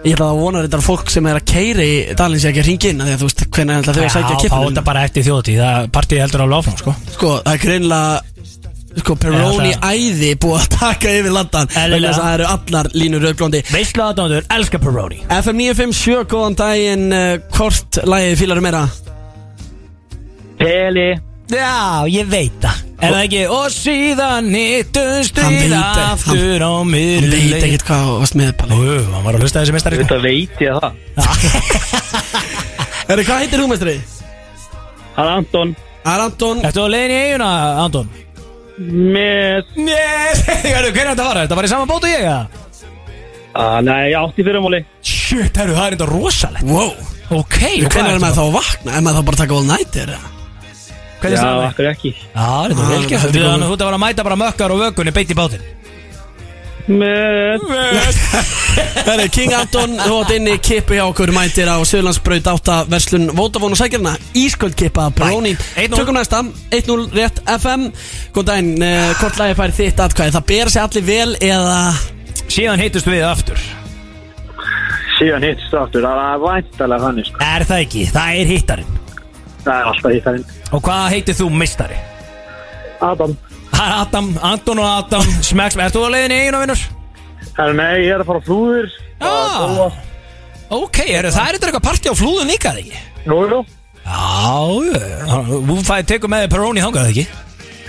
Ég 0.05 0.15
ætla 0.15 0.29
að 0.29 0.39
vona 0.39 0.63
þetta 0.63 0.81
fólk 0.87 1.11
sem 1.11 1.27
er 1.27 1.41
að 1.41 1.49
keiri 1.51 1.89
í 1.89 1.99
dalins 2.15 2.47
ekki 2.47 2.63
að 2.63 2.71
ringi 2.71 2.93
inn 2.93 3.03
að 3.03 3.17
þú 3.17 3.31
veist 3.33 3.45
hvernig 3.49 3.83
ætla 3.83 3.97
þau 3.99 4.05
að 4.05 4.15
sækja 4.15 4.23
Já, 4.23 4.31
fá 4.31 4.45
kippinu 4.45 4.71
þetta 4.71 4.87
bara 4.93 5.05
eftir 5.09 5.27
þjóðtíð 5.27 5.61
Það 5.65 5.91
partíð 5.99 6.23
heldur 6.23 6.47
alveg 6.47 6.63
áfram, 6.63 6.81
sko. 6.85 6.97
Sko, 7.17 7.35
það 7.43 7.53
er 7.57 7.63
greinlega 7.67 9.03
Sko, 9.03 9.21
Peroni 9.27 9.75
æði 9.83 10.35
búið 10.39 10.59
að 10.61 10.73
taka 10.79 11.19
yfir 11.19 11.35
landan 11.35 11.71
þess 11.73 12.11
að 12.13 12.19
það 12.23 12.35
eru 12.37 12.51
allar 12.53 12.95
línur 12.95 13.25
rauðblóndi. 13.27 13.67
Veistlu 13.73 14.07
aðdóndur, 14.07 14.47
elska 14.53 14.79
Peroni. 14.79 15.25
FM 15.33 15.63
957, 15.65 16.27
góðan 16.31 16.59
daginn. 16.61 17.09
Uh, 17.11 17.39
Hvort 17.57 18.05
lagið 18.05 18.45
fílarum 18.45 18.69
meira? 18.69 18.91
Peli 20.63 21.11
Já, 21.53 22.07
ég 22.09 22.29
veit 22.33 22.55
það 22.63 22.79
Er 23.03 23.11
það 23.13 23.23
ekki 23.27 23.41
Og 23.53 23.65
síðan 23.75 24.47
hittumst 24.55 25.41
Hann 25.43 25.53
við 25.57 25.65
veit 25.67 25.77
ekki, 25.77 26.05
aftur 26.07 26.63
á 26.65 26.71
Hann 26.73 26.91
mér 26.93 27.27
veit 27.33 27.57
ekkert 27.67 27.85
hvað 27.89 28.11
varst 28.23 28.37
með 28.39 28.53
Palli 28.63 28.79
Ú, 28.79 28.97
hann 29.13 29.25
var 29.27 29.37
að 29.37 29.45
hlusta 29.45 29.61
þessi 29.65 29.75
mestari 29.77 29.99
sko. 29.99 30.07
Þetta 30.07 30.21
veit 30.23 30.63
ég 30.63 30.73
það 30.79 30.93
Herri, 33.11 33.25
hvað 33.27 33.43
heitir 33.43 33.61
þú 33.63 33.69
mestri? 33.73 33.95
Það 35.13 35.25
er 35.27 35.33
Anton 35.37 35.75
Það 36.03 36.13
er 36.15 36.25
Anton 36.27 36.63
Ertu 36.71 36.85
á 36.87 36.89
leiðin 36.95 37.13
í 37.13 37.21
eiguna, 37.27 37.51
Anton? 37.85 38.13
Með 38.83 39.75
Nei, 39.77 40.33
hvernig 40.73 40.97
er 41.03 41.11
þetta 41.13 41.27
var? 41.27 41.41
Þetta 41.45 41.59
var 41.59 41.69
í 41.69 41.73
sama 41.75 41.89
bót 41.91 42.07
og 42.07 42.13
ég, 42.15 42.23
eða? 42.25 42.43
ah, 43.61 43.79
Nei, 43.85 43.99
ég 44.15 44.17
átti 44.23 44.47
fyrirmáli 44.47 44.81
Shit, 45.05 45.59
herru, 45.61 45.75
það 45.77 45.85
er 45.91 45.97
þetta 45.99 46.09
rosalegt 46.15 46.71
Wow 46.71 46.95
Ok, 47.43 47.59
Hvernig 47.83 48.15
er 48.17 48.23
maður 48.23 48.39
þá 48.39 48.45
að 48.47 48.55
vakna? 48.57 48.95
Er 48.97 49.05
maður 49.05 49.19
þá 49.21 49.27
bara 49.29 49.37
að 49.37 49.43
taka 49.43 49.59
all 49.59 49.69
night 49.69 50.01
eða? 50.07 50.19
Hvernig 51.23 51.39
Já, 51.39 51.43
er? 51.43 51.53
það? 51.53 51.69
akkur 51.71 51.89
ekki. 51.93 52.11
Já, 52.19 52.25
þetta 52.33 52.73
er 52.73 52.83
Ah, 52.83 52.89
vel 52.91 53.07
gert. 53.07 53.25
er 53.25 53.31
Þú 53.33 53.73
ert 53.73 53.85
að 53.85 53.87
vera 53.87 53.97
að 53.99 54.05
mæta 54.07 54.25
bara 54.27 54.41
mökkar 54.43 54.75
og 54.75 54.83
vökunni 54.83 55.15
beint 55.15 55.31
í 55.31 55.39
bátinn. 55.39 55.71
Með. 56.89 57.63
Herri, 59.07 59.29
King 59.31 59.53
Anton, 59.55 59.93
þú 60.03 60.15
átt 60.19 60.33
inni 60.35 60.57
kippu 60.59 60.97
hjá 60.97 61.05
okkur 61.07 61.31
mætir 61.35 61.69
á 61.71 61.79
Söðlandsbraut 61.87 62.49
8 62.51 62.79
verslun 62.91 63.29
Vótafón 63.39 63.77
og 63.77 63.79
sækjarna. 63.79 64.17
Ísköld 64.35 64.75
kippa 64.81 65.05
Bæ. 65.15 65.29
1-0. 65.31 65.95
Tökum 65.95 66.17
næsta. 66.19 66.41
1-0 66.75 67.07
rétt 67.15 67.39
FM 67.55 67.85
Góð 68.35 68.49
daginn, 68.51 68.73
uh, 68.83 69.13
hvort 69.21 69.39
lagi 69.39 69.55
fær 69.61 69.75
þitt 69.79 70.03
atkvæði? 70.09 70.35
Það 70.35 70.47
bera 70.51 70.75
sig 70.75 70.83
allir 70.83 71.07
vel 71.07 71.37
eða 71.39 71.79
Síðan 72.53 72.83
heitust 72.83 73.07
við 73.09 73.23
aftur. 73.31 73.63
Síðan 75.21 75.47
hittst 75.47 75.75
aftur. 75.79 76.03
Það 76.03 76.25
er 76.27 76.43
væntalega 76.43 77.07
þannig 77.07 77.29
sko. 77.31 77.39
Er 77.47 77.65
það 77.69 77.85
ekki? 77.87 78.03
Það 78.11 78.41
er 78.43 78.51
hittarinn. 78.57 78.99
Það 79.63 79.77
er 79.79 79.91
alltaf 79.93 80.17
hittarinn 80.19 80.45
Og 80.73 80.81
hvað 80.85 81.09
heitir 81.13 81.37
þú 81.37 81.49
mistari? 81.53 81.99
Adam 83.03 83.35
Það 83.73 83.85
er 83.89 83.95
Adam, 83.99 84.31
Anton 84.47 84.81
og 84.83 84.89
Adam 84.89 85.31
Smeks, 85.45 85.77
ert 85.81 85.97
þú 85.97 86.07
á 86.07 86.11
leiðin 86.15 86.35
í 86.35 86.41
eiguna, 86.45 86.63
vinnur? 86.63 86.83
Herra, 87.57 87.77
nei, 87.77 87.93
ég 88.07 88.15
er 88.15 88.23
að 88.23 88.29
fara 88.31 88.43
á 88.43 88.47
flúðir 88.47 88.91
Já. 89.23 89.87
Ok, 90.73 90.99
er, 91.05 91.29
það 91.33 91.49
er 91.49 91.59
eitthvað 91.59 91.85
partí 91.85 92.13
á 92.13 92.17
flúðun 92.17 92.53
líka, 92.53 92.73
eða 92.73 92.85
ekki? 92.85 93.03
Nú, 93.29 93.41
nú 93.51 93.63
Já, 94.03 95.47
þú 95.69 95.79
fæði 95.87 96.07
tekur 96.11 96.33
með 96.33 96.49
þangað, 96.53 97.03
eða 97.03 97.13
ekki? 97.13 97.27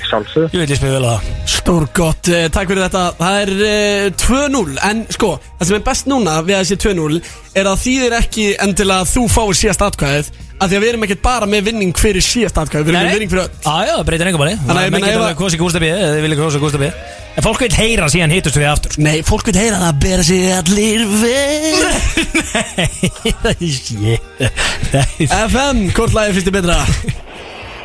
Sjálfsög 0.10 0.54
Ég 0.54 0.60
veit 0.64 0.74
ég 0.74 0.80
spil 0.80 0.92
vel 0.94 1.04
að 1.08 1.14
það. 1.16 1.50
Stór 1.54 1.86
gott, 1.96 2.30
uh, 2.34 2.46
takk 2.54 2.70
fyrir 2.72 2.84
þetta. 2.86 3.04
Það 3.20 3.42
er 3.42 3.52
uh, 3.56 4.08
2-0 4.20 4.80
En 4.90 5.04
sko, 5.16 5.30
það 5.60 5.70
sem 5.70 5.78
er 5.80 5.86
best 5.88 6.10
núna 6.12 6.38
við 6.44 6.58
að 6.60 6.66
sé 6.72 6.80
2-0 6.84 7.22
Er 7.60 7.70
að 7.70 7.84
þýðir 7.86 8.16
ekki 8.20 8.48
endilega 8.66 9.06
að 9.06 9.12
þú 9.14 9.24
fáir 9.32 9.60
síðast 9.62 9.86
atkvæðið 9.88 10.32
Af 10.64 10.70
því 10.70 10.78
að 10.78 10.84
við 10.84 10.90
erum 10.94 11.04
ekkert 11.08 11.24
bara 11.26 11.48
með 11.50 11.66
vinning 11.68 11.96
fyrir 11.98 12.24
síðast 12.24 12.60
atkvæðið 12.62 12.86
Við 12.88 12.94
erum 12.94 13.08
með 13.10 13.16
vinning 13.18 13.32
fyrir 13.34 13.44
öll. 13.44 13.56
Já, 13.66 13.74
já, 13.90 13.94
það 13.98 14.06
breytir 14.10 14.30
engum 14.30 14.44
máli. 14.44 14.54
Þannig 14.64 14.80
að 14.80 14.86
ég 14.88 14.94
meina 14.94 15.08
ef 15.10 15.18
alveg 15.18 15.34
að- 15.34 15.42
kosið 15.42 15.62
Gústa 15.64 15.82
B 15.84 15.90
Eða 15.90 16.12
þið 16.14 16.24
vilja 16.28 16.38
kosið 16.40 16.64
Gústa 16.64 16.80
B. 16.80 16.90
En 17.34 17.44
fólk 17.48 17.64
vil 17.66 17.74
heyra 17.74 18.08
síðan 18.14 18.36
hittust 18.36 18.60
við 18.62 18.68
aftur. 18.70 18.96
Nei, 19.02 19.18
fólk 19.26 19.48
vil 19.50 19.58
heyra 19.58 19.80
það 19.82 20.00
bera 20.06 20.24
sig 20.24 20.44
allir 20.54 21.04
vel. 21.18 21.84
Nei, 22.78 22.90
það 23.42 23.50
er 23.52 23.74
shit. 23.74 24.24
FM, 25.28 25.84
hvort 25.98 26.14
lagið 26.16 26.38
finnst 26.38 26.52
þið 26.52 26.58
betra? 26.62 26.78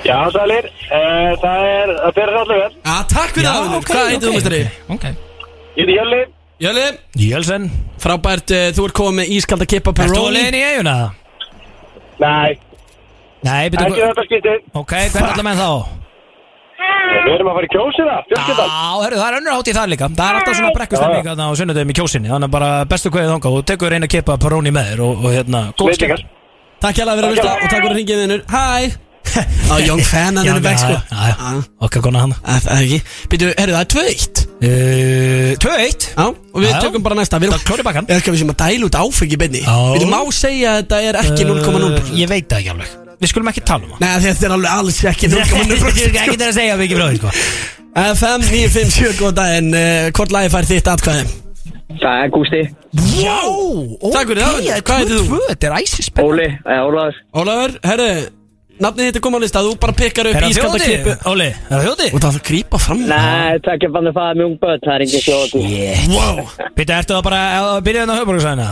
Já, 0.06 0.18
sælir. 0.34 0.68
Uh, 0.88 1.32
Það 1.42 1.66
er 1.68 1.92
að 2.08 2.12
bera 2.18 2.40
allir 2.42 2.61
vel. 2.62 2.72
Já, 2.87 2.96
takk 3.12 3.32
fyrir 3.34 3.48
það, 3.48 3.62
vinnur 3.66 3.87
Hvað 3.88 4.08
heitir 4.12 4.28
þú, 4.28 4.34
mestari? 4.38 4.61
Ok. 4.94 5.04
Ég 5.08 5.82
heiti 5.82 5.96
Jölli 5.98 6.20
Jöli, 6.58 6.84
Jölsen. 7.22 7.68
Frábært, 8.02 8.50
uh, 8.54 8.70
þú 8.74 8.87
ert 8.88 8.96
komið 8.98 9.18
með 9.20 9.34
ískalda 9.37 9.66
kippa 9.70 9.92
Ertu 9.92 10.02
á 10.02 10.06
Peroni 10.08 10.34
leiðin 10.38 10.56
í 10.58 10.62
eiguna? 10.72 10.96
Nei, 12.18 12.58
Nei, 13.46 13.58
ekki 13.68 13.76
byrju 13.78 14.06
þetta 14.08 14.24
skiptið 14.26 14.78
Ok, 14.80 14.92
hvernig 15.14 15.32
ætla 15.34 15.44
menn 15.46 15.61
þá? 15.61 15.70
Við 17.08 17.34
erum 17.34 17.48
að 17.50 17.56
fara 17.58 17.66
í 17.66 17.70
kjósina, 17.72 18.16
fjölskyldan. 18.28 18.72
Já, 18.72 19.02
herru, 19.02 19.18
það 19.18 19.28
er 19.28 19.37
önnur 19.38 19.54
hátíð 19.56 19.76
það 19.78 19.88
líka. 19.92 20.08
Það 20.18 20.28
er 20.28 20.38
alltaf 20.38 20.56
svona 20.58 20.72
brekkustemning 20.76 21.24
þarna 21.28 21.46
á 21.48 21.52
sunnudegum 21.58 21.92
í 21.92 21.96
kjósinni. 21.98 22.30
Þannig 22.32 22.48
að 22.48 22.54
bara 22.54 22.68
bestu 22.90 23.12
kveðið 23.14 23.32
þangað. 23.32 23.56
Og 23.58 23.64
tekur 23.70 23.94
eina 23.96 24.08
kipa 24.12 24.37
paróni 24.42 24.72
með 24.74 24.90
þér 24.92 25.02
og, 25.06 25.22
og 25.24 25.34
hérna, 25.34 25.62
góð 25.78 25.90
Veitingar 25.92 26.22
Takk 26.78 26.98
hjá 27.00 27.04
að 27.08 27.16
vera 27.18 27.30
að 27.30 27.38
hérlega. 27.38 27.54
og 27.54 27.70
takk 27.72 27.82
fyrir 27.82 27.90
að 27.90 27.98
ringið 27.98 28.20
vinnur 28.22 28.42
Hæ 28.52 28.62
Á 29.69 29.75
Young 29.85 30.03
Fan 30.07 30.37
hann 30.41 30.49
er 30.53 30.61
back 30.64 30.79
sko. 30.81 30.97
okkar 31.87 32.03
konar 32.05 32.25
hann. 32.27 32.35
Það 32.45 32.62
það 32.67 32.77
er 32.79 32.87
ekki. 32.87 33.01
Býtu, 33.33 33.51
herru 33.59 33.75
það 33.77 33.83
er 33.83 33.91
2-1 33.95 34.45
uh, 34.59 35.51
2-1 35.64 36.07
Já, 36.09 36.25
og 36.29 36.62
við 36.62 36.71
Já. 36.73 36.79
tökum 36.85 37.05
bara 37.07 37.19
næsta. 37.19 37.41
Við 37.43 37.53
Það 37.55 37.67
klóri 37.71 37.87
bakkan 37.87 38.09
erum 38.09 38.23
ekki 38.23 38.35
við 38.35 38.43
sem 38.43 38.53
að 38.55 38.59
dæla 38.64 38.88
út 38.88 38.99
áfengi 39.03 39.38
benni. 39.43 39.62
Já. 39.64 39.77
Við 39.99 40.07
má 40.11 40.21
segja 40.35 40.73
að 40.73 40.81
þetta 40.83 41.03
er 41.11 41.21
ekki 41.25 41.49
0,0 41.49 41.88
Uh, 41.88 42.12
Ég 42.19 42.29
veit 42.31 42.49
það 42.51 42.62
ekki 42.62 42.73
alveg. 42.75 42.95
Við 43.19 43.31
skulum 43.33 43.49
ekki 43.51 43.62
tala 43.67 43.87
um 43.87 43.93
það. 43.97 44.01
Nei, 44.05 44.21
þetta 44.29 44.47
er 44.49 44.55
alveg 44.57 44.73
alls 44.79 44.99
ekki 45.12 45.31
0,0 45.33 45.91
Ekki 46.23 46.38
til 46.38 46.49
að 46.49 46.57
segja 46.59 46.79
mikið 46.79 47.01
frá 47.01 47.09
því 47.11 47.21
sko. 47.23 47.35
FM 47.99 48.45
957, 48.47 49.14
góð 49.19 49.33
daginn. 49.41 49.71
Uh, 49.75 50.09
Hvort 50.14 50.35
lagi 50.35 50.53
fær 50.55 50.69
þitt 50.69 50.91
atkvæði? 50.93 51.25
Það 51.99 52.23
er 52.23 52.29
Gústi. 52.31 52.59
Já, 53.19 53.38
Takk 54.12 54.29
fyrir 54.31 54.43
það. 54.45 54.59
Hvað 54.87 55.01
heitir 55.01 55.23
þú? 55.31 55.38
Þetta 55.49 55.67
er 55.71 55.77
æsispenn 55.81 56.27
Óli, 56.29 56.47
eða 56.62 56.83
Ólaður 56.88 57.17
Ólafur, 57.43 57.75
herru 57.88 58.09
Nafnið 58.79 59.09
þitt 59.09 59.17
er 59.19 59.23
komið 59.25 59.41
á 59.41 59.43
lista 59.45 59.62
Þú 59.67 59.73
bara 59.83 59.95
pikkar 59.99 60.29
upp 60.31 60.37
Er 60.38 60.45
það 60.45 60.53
ískalda 60.55 60.79
þjóti? 60.79 60.91
klippu 60.93 61.31
Óli, 61.33 61.49
er 61.49 61.73
það 61.73 61.87
þjóti? 61.88 62.07
Og 62.14 62.21
það 62.23 62.37
að 62.38 62.45
grípa 62.49 62.79
fram 62.85 63.01
Nei, 63.09 63.59
takk 63.67 63.87
ég 63.88 63.95
fann 63.97 64.11
að 64.11 64.14
faða 64.19 64.37
mjög 64.38 64.55
börn, 64.62 64.85
það 64.85 64.95
er 64.95 65.05
engin 65.07 65.25
slóti 65.25 65.62
Wow 66.12 66.38
Býttu, 66.79 66.93
ertu 66.99 67.17
það 67.17 67.25
bara 67.27 67.41
að 67.59 67.81
byrja 67.88 68.05
þarna 68.05 68.14
á 68.14 68.21
höfbruksæðina? 68.23 68.69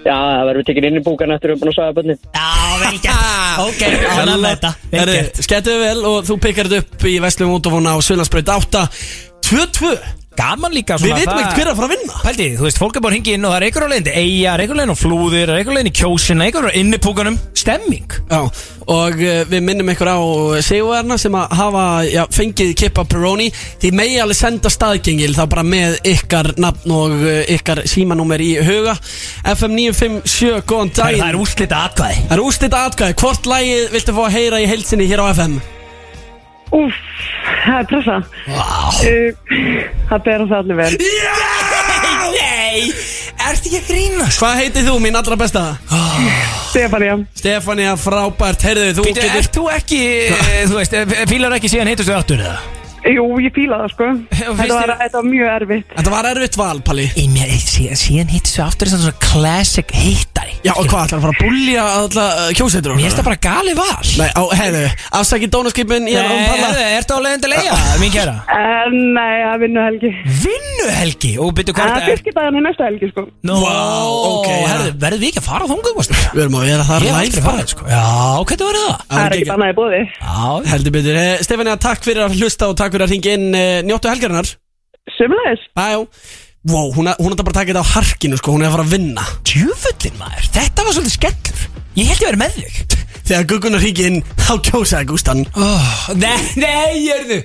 Já, 0.00 0.14
það 0.16 0.44
verður 0.48 0.66
tekið 0.70 0.86
inn 0.90 0.98
í 1.00 1.02
búkan 1.04 1.32
eftir 1.34 1.50
að 1.50 1.50
við 1.50 1.56
erum 1.56 1.60
búin 1.60 1.70
að 1.70 1.76
svaga 1.76 1.94
börnin. 1.96 2.18
Já, 2.36 2.46
vel 2.80 2.98
gert. 3.04 3.26
Ok, 3.66 3.82
ánægð 3.90 4.40
með 4.40 4.46
þetta 4.54 4.70
Vel 4.92 5.04
gert. 5.10 5.40
skettuðu 5.44 5.80
vel 5.82 6.04
og 6.10 6.16
þú 6.28 6.36
pikkar 6.44 6.70
þetta 6.70 6.84
upp 6.86 7.04
í 7.10 7.14
Vestlum 7.24 7.52
Útafóna 7.56 7.92
á 7.92 7.98
Svilandsbreyt 8.04 8.52
8 8.54 8.84
2-2 9.50 9.92
Gaman 10.38 10.72
líka 10.72 10.94
Við 10.96 11.10
veitum 11.10 11.32
það- 11.34 11.40
ekkert 11.40 11.56
hver 11.58 11.66
er 11.66 11.70
að 11.72 11.76
fara 11.80 11.86
að 11.88 11.94
vinna. 11.96 12.18
Pældi, 12.24 12.44
þú 12.56 12.62
veist, 12.66 12.78
fólk 12.78 12.96
er 12.96 13.00
bara 13.04 13.14
hingið 13.16 13.34
inn 13.34 13.44
og 13.44 13.50
það 13.52 13.56
er 13.60 13.64
einhver 13.66 13.82
á 13.84 13.88
leiðin 13.90 14.06
er 14.10 14.60
einhver 14.62 14.76
á 14.76 14.78
leiðin 14.80 14.94
á 14.94 15.02
flúðir, 15.02 15.48
er 15.50 15.56
einhver 15.58 15.72
á 15.72 15.76
leiðin 15.76 15.90
í 15.90 15.96
kjósina 16.00 16.44
Einhver 16.46 16.68
á 16.70 16.72
innipúkanum, 16.80 17.38
stemming. 17.54 18.06
Já, 18.30 18.40
og 18.86 19.14
uh, 19.20 19.44
við 19.50 19.60
minnum 19.66 19.90
ykkur 19.90 20.08
á 20.08 20.18
Sigurverna 20.62 21.18
sem 21.18 21.32
að 21.34 21.50
hafa 21.60 21.84
já, 22.08 22.22
fengið 22.30 22.70
kippa 22.78 23.04
Peroni. 23.04 23.50
Því 23.82 23.90
megi 23.92 24.20
alveg 24.22 24.36
senda 24.38 24.70
staðgengil 24.70 25.34
þá 25.34 25.42
bara 25.50 25.62
með 25.66 25.98
ykkar 26.14 26.52
nafn 26.62 26.90
og 26.94 27.10
uh, 27.10 27.42
ykkar 27.50 27.82
símanúmer 27.90 28.40
í 28.40 28.52
huga. 28.64 28.94
FM 29.44 29.74
957, 29.76 30.62
góðan 30.62 30.94
Það 30.94 31.04
daginn. 31.10 31.26
er 31.28 31.40
úrslita 31.42 31.82
atkvæði 31.90 32.22
Það 32.30 32.38
er 32.38 32.44
úrstætt 32.46 32.78
atkvæði, 32.80 33.18
hvort 33.20 33.46
lagið 33.50 33.90
viltu 33.98 34.14
fá 34.16 34.24
að 34.28 34.34
heyra 34.38 34.62
í 34.62 34.70
heilsinni 34.70 35.10
hér 35.10 35.26
á 35.26 35.34
FM? 35.34 35.60
Úff, 36.70 36.98
það 37.64 37.78
er 37.80 37.88
pressa. 37.90 38.18
Vá 38.46 38.68
Uh, 39.00 39.32
það 40.10 40.24
ber 40.26 40.42
það 40.50 40.56
allir 40.58 40.76
vel. 40.76 40.96
Nei, 42.40 42.90
ertu 43.48 43.70
ekki 43.70 43.78
að 43.78 43.86
grínast? 43.88 44.40
Hvað 44.42 44.58
heitir 44.60 44.84
þú, 44.86 44.96
mín 45.02 45.16
allra 45.18 45.38
besta? 45.40 45.62
Stefania. 46.70 47.16
Stefania, 47.38 47.94
frábært, 47.98 48.66
heyrðu 48.68 48.90
þú 48.98 49.06
Býtu, 49.08 49.30
ert 49.40 49.56
þú 49.56 49.64
ekki, 49.74 50.02
eh, 50.28 50.60
þú 50.68 50.76
veist, 50.76 50.98
eh, 51.00 51.24
fílar 51.30 51.56
ekki 51.56 51.72
síðan 51.72 51.90
heitustu 51.94 52.14
aftur 52.14 52.44
eða? 52.44 52.79
Jú, 53.00 53.24
ég 53.40 53.52
fíla 53.56 53.78
það 53.82 53.92
sko. 53.94 54.08
Þetta 54.60 54.74
var, 54.76 54.90
þetta 55.00 55.16
var 55.20 55.26
mjög 55.30 55.48
erfitt. 55.54 55.92
Þetta 55.96 56.10
var 56.12 56.26
erfitt 56.30 56.56
val, 56.60 56.80
Palli 56.84 57.06
Í 57.20 57.24
mér, 57.32 57.48
eh, 57.54 57.60
síðan, 57.62 57.98
síðan 58.00 58.30
heitustu 58.34 58.60
aftur 58.64 58.88
er 58.88 58.92
þetta 58.92 59.04
svona 59.06 59.20
classic 59.24 59.92
hittari 59.96 60.56
Já, 60.60 60.74
og 60.74 60.84
hvað, 60.90 61.06
ætlar 61.06 61.20
að 61.20 61.24
fara 61.24 61.32
að 61.32 61.40
búlja 61.40 61.84
alla 62.00 62.24
uh, 62.36 62.50
kjósætur? 62.56 62.92
Mér 62.96 63.06
finnst 63.08 63.20
það 63.20 63.28
bara 63.30 63.40
gali 63.46 63.74
val 63.78 64.10
Nei, 64.20 64.28
á, 64.36 64.42
heyrðu, 64.60 64.82
afsækið 65.20 65.52
dónaskipin 65.54 66.08
er 66.10 66.26
án 66.26 66.34
Nei, 66.34 66.48
Palla 66.50 66.66
herðu, 66.66 66.84
ertu 66.98 67.16
á 67.16 67.20
leiðin 67.24 67.44
til 67.44 67.52
eiga, 67.56 67.78
mín 68.02 68.12
kæra? 68.14 68.34
En 68.60 68.96
nei, 69.16 69.36
það 69.40 69.54
er 69.54 69.62
vinnuhelgi. 69.64 70.10
Vinnuhelgi 70.44 71.32
Og 71.40 71.52
byrju 71.56 71.76
Það 71.76 71.90
hvað 71.90 72.00
er 72.02 72.10
fyrstidaginn 72.10 72.58
í 72.60 72.64
næsta 72.66 72.88
helgi 72.90 73.10
sko. 73.12 73.24
Nó, 73.48 73.56
ok, 73.60 74.48
ja. 74.50 74.68
herðu, 74.74 74.92
verðum 75.04 75.22
við 75.24 75.30
ekki 75.32 75.40
að 75.40 75.46
fara 75.48 75.64
á 75.64 75.70
þangum, 75.70 75.96
varstu? 76.00 76.18
Við 76.34 76.42
erum 76.44 76.58
að 76.60 76.66
vera 76.68 76.86
þar 76.90 77.06
Ég 77.06 77.10
hef 77.10 77.20
live 77.20 77.24
aldrei 77.24 77.44
bara. 77.44 77.56
farið, 77.56 77.72
sko 77.72 77.88
Já, 77.90 78.04
hvernig 78.50 78.66
verður 78.68 78.84
það? 78.84 79.04
Það 79.10 79.24
er 79.24 79.36
ekkert 79.38 79.54
annað 79.56 79.72
í 79.72 79.76
bóði. 79.80 80.00
Já, 80.20 80.70
Heldur 80.70 80.94
betur 80.98 81.20
eh, 81.20 81.30
Stefania, 81.46 81.76
takk 81.86 82.04
fyrir 82.06 82.24
að 82.26 82.36
hlusta 82.40 82.68
og 82.70 82.76
takk 82.80 82.89
fyrir 82.94 83.06
að 83.06 83.14
ringja 83.14 83.34
inn 83.38 83.48
eh, 83.56 83.80
Njóttu 83.86 84.10
helgarinnar. 84.12 84.54
Sumleis. 85.16 85.66
Æjó 85.78 86.06
Wow, 86.68 86.90
hún 86.92 87.06
hún 87.08 87.32
ætla 87.32 87.44
bara 87.46 87.54
að 87.54 87.56
taka 87.56 87.72
þetta 87.72 87.82
á 87.88 87.92
harkinu 87.94 88.36
sko, 88.36 88.52
hún 88.52 88.60
er 88.60 88.68
að 88.68 88.74
fara 88.74 88.84
að 88.84 88.90
vinna. 88.92 89.22
Djúfullin 89.48 90.18
maður 90.20 90.50
Þetta 90.52 90.84
var 90.84 90.96
svolítið 90.96 91.14
skellur. 91.14 91.62
Ég 91.96 92.10
held 92.10 92.20
ég 92.20 92.28
verið 92.28 92.42
með 92.42 92.58
þig. 92.58 92.98
Þegar 93.30 93.46
guggunar 93.48 93.84
ringja 93.84 94.10
inn, 94.10 94.20
þá 94.44 94.52
kjósaði 94.68 95.08
Gústan. 95.08 95.40
Oh, 95.56 95.96
Nei, 96.20 96.36
nei, 96.60 97.08
erðu 97.14 97.40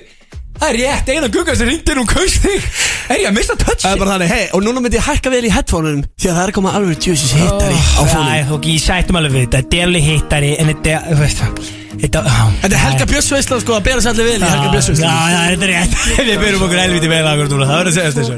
Það 0.56 0.68
er 0.72 0.76
rétt, 0.80 1.10
eina 1.12 1.28
gugga 1.32 1.54
sem 1.58 1.68
ringdi 1.68 1.94
hún 1.96 2.08
kaust 2.08 2.40
þig. 2.42 2.64
Er 3.12 3.20
ég 3.22 3.28
að 3.30 3.34
missa 3.36 3.54
touch? 3.60 3.82
Það 3.84 3.92
er 3.92 3.98
bara 4.02 4.12
þannig, 4.16 4.30
hei, 4.32 4.44
og 4.56 4.60
núna 4.64 4.80
myndi 4.82 4.96
ég 4.98 5.04
hækka 5.06 5.28
vel 5.32 5.44
í 5.46 5.50
headphone-unum 5.52 6.02
Því 6.16 6.26
að 6.30 6.34
það 6.36 6.42
er 6.42 6.50
að 6.50 6.56
koma 6.56 6.70
alveg 6.78 6.96
djúsis 7.04 7.32
hittari 7.36 7.76
á 7.76 8.02
fónum. 8.08 8.32
Æ, 8.32 8.36
ok, 8.56 8.64
ég 8.72 8.80
sættum 8.82 9.18
alveg 9.20 9.32
við 9.36 9.42
þetta 9.46 9.58
Þetta 9.60 9.76
er 9.76 9.84
alveg 9.86 10.02
hittari 10.10 10.50
En 10.56 10.66
þetta, 10.72 10.88
er, 10.90 11.00
þú 11.06 11.16
veist 11.20 11.38
það 11.42 11.50
Þetta, 11.96 12.18
á, 12.26 12.28
Þetta 12.62 12.74
er 12.76 12.82
Helga 12.82 13.04
Björnsveisla 13.12 13.56
sko, 13.62 13.72
að 13.78 13.84
bera 13.86 14.00
sér 14.04 14.12
allir 14.12 14.26
vel 14.28 14.36
í 14.36 14.50
Helga 14.50 14.72
Björnsveisla. 14.74 15.06
já, 15.06 15.40
þetta 15.52 15.64
er 15.64 15.72
rétt. 15.72 15.92
Við 16.28 16.36
byrjum 16.42 16.62
okkur 16.66 16.80
helviti 16.82 17.08
vel 17.14 17.26
akkur 17.30 17.46
núna 17.54 17.64
Það 17.70 17.76
verður 17.78 17.92
að 17.92 17.96
segja 17.96 18.10
þessu 18.16 18.34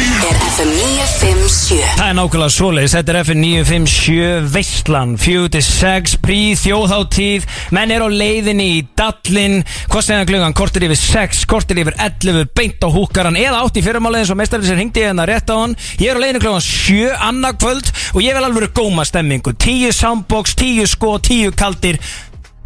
er 0.00 0.36
FM 0.50 0.70
957 0.70 1.80
Það 1.98 2.06
er 2.06 2.14
nákvæmlega 2.16 2.52
svoleiðis, 2.54 2.94
þetta 2.96 3.12
er 3.12 3.18
FN 3.20 3.42
957 3.44 4.46
Veistlan, 4.54 5.12
4-6 5.20 6.14
Prí 6.24 6.38
þjóðháttíð 6.60 7.46
Menn 7.76 7.92
er 7.94 8.04
á 8.04 8.08
leiðinni 8.08 8.68
í 8.78 8.80
Dallin 8.98 9.60
klugan, 9.90 10.56
kortir 10.56 10.86
yfir 10.88 11.00
6 11.00 11.44
Kortir 11.50 11.82
yfir 11.82 11.98
11, 12.00 12.48
beint 12.56 12.80
á 12.80 12.88
húkaran 12.88 13.38
Eða 13.40 13.60
átt 13.64 13.80
í 13.80 13.84
fyrirmáli 13.84 14.22
eins 14.22 14.32
og 14.32 14.40
mestarinn 14.40 14.68
sem 14.70 14.80
hringdi 14.80 15.04
hérna 15.04 15.28
rétt 15.28 15.52
á 15.52 15.56
hann. 15.58 15.76
Ég 16.00 16.12
er 16.12 16.16
á 16.16 16.22
leiðinni 16.22 16.44
klugan 16.46 16.64
7 16.64 17.12
annarkvöld 17.28 17.92
Og 18.14 18.24
ég 18.24 18.36
vil 18.36 18.44
alveg 18.44 18.64
vera 18.64 18.74
góma 18.80 19.06
stemmingu. 19.08 19.52
10 19.52 19.92
soundbox, 19.96 20.56
10 20.56 20.90
sko, 20.96 21.18
10 21.20 21.56
kaldir. 21.60 22.00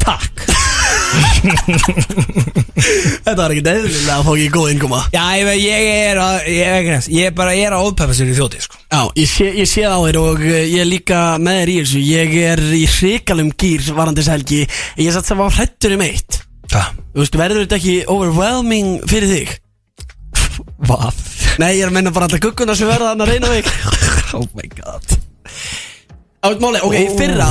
Takk 0.04 0.83
Þetta 3.24 3.34
var 3.38 3.52
ekkert 3.54 3.68
eðlilega 3.70 4.14
að 4.16 4.24
fá 4.26 4.30
ekki 4.34 4.48
góð 4.54 4.70
innkoma 4.72 5.00
Já, 5.14 5.24
ég, 5.38 5.50
ég 5.62 5.88
er 6.10 6.20
að, 6.20 6.36
ég, 6.50 6.64
er 6.66 6.74
ekki 6.78 7.14
ég 7.16 7.28
er 7.28 7.34
bara, 7.38 7.54
ég 7.56 7.68
er 7.68 7.76
að 7.76 7.88
ópeppa 7.88 8.16
sér 8.16 8.30
í 8.32 8.36
þjóti 8.36 8.62
sko. 8.64 8.80
Já, 8.88 9.00
ég 9.20 9.28
sé, 9.30 9.46
ég 9.60 9.68
sé 9.70 9.84
það 9.84 9.94
á 9.94 10.00
þér 10.06 10.18
og 10.22 10.42
uh, 10.44 10.58
ég 10.58 10.80
er 10.82 10.88
líka 10.90 11.20
með 11.42 11.60
þér 11.60 11.72
í 11.74 11.76
þessu 11.80 12.02
Ég 12.04 12.36
er 12.52 12.64
í 12.74 12.84
hrikalum 12.96 13.50
gýr 13.64 13.80
varandis 13.96 14.30
helgi 14.32 14.62
Ég 14.64 15.12
satt 15.14 15.28
sem 15.30 15.40
var 15.40 15.54
hrættur 15.54 15.96
um 15.96 16.04
eitt 16.06 16.40
Hvað? 16.72 16.98
Þú 17.14 17.22
veist, 17.22 17.38
verður 17.38 17.62
þetta 17.64 17.78
ekki 17.80 17.96
overwhelming 18.10 18.90
fyrir 19.10 19.30
þig? 19.30 19.54
Hvað? 20.84 21.22
Nei, 21.62 21.70
ég 21.78 21.84
er 21.84 21.90
að 21.92 21.96
menna 22.00 22.14
bara 22.14 22.26
alla 22.30 22.42
gugguna 22.42 22.74
sem 22.78 22.90
verða 22.90 23.12
þannig 23.12 23.26
að 23.26 23.32
reyna 23.34 23.48
mig 23.54 23.64
Oh 24.38 24.46
my 24.58 24.66
god 24.74 25.04
Máli, 26.44 26.80
ok, 26.84 26.94
í 27.00 27.06
fyrra 27.16 27.46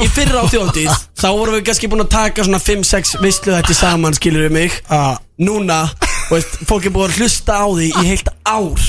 Í 0.00 0.06
fyrra 0.08 0.40
á 0.40 0.44
þjóðtíð 0.48 0.94
Þá 1.20 1.26
vorum 1.36 1.56
við 1.58 1.64
kannski 1.68 1.90
búin 1.92 2.04
að 2.06 2.12
taka 2.14 2.46
svona 2.46 2.60
5-6 2.64 3.18
visslu 3.20 3.52
þetta 3.52 3.76
saman, 3.76 4.16
skilur 4.16 4.46
við 4.48 4.54
mig 4.56 4.78
Ah. 4.88 5.18
Núna, 5.40 5.82
veist, 6.30 6.56
fólk 6.68 6.88
er 6.88 6.94
búin 6.94 7.10
að 7.12 7.20
hlusta 7.20 7.58
á 7.60 7.66
því 7.68 7.90
í 8.00 8.06
heilt 8.08 8.28
ár. 8.48 8.88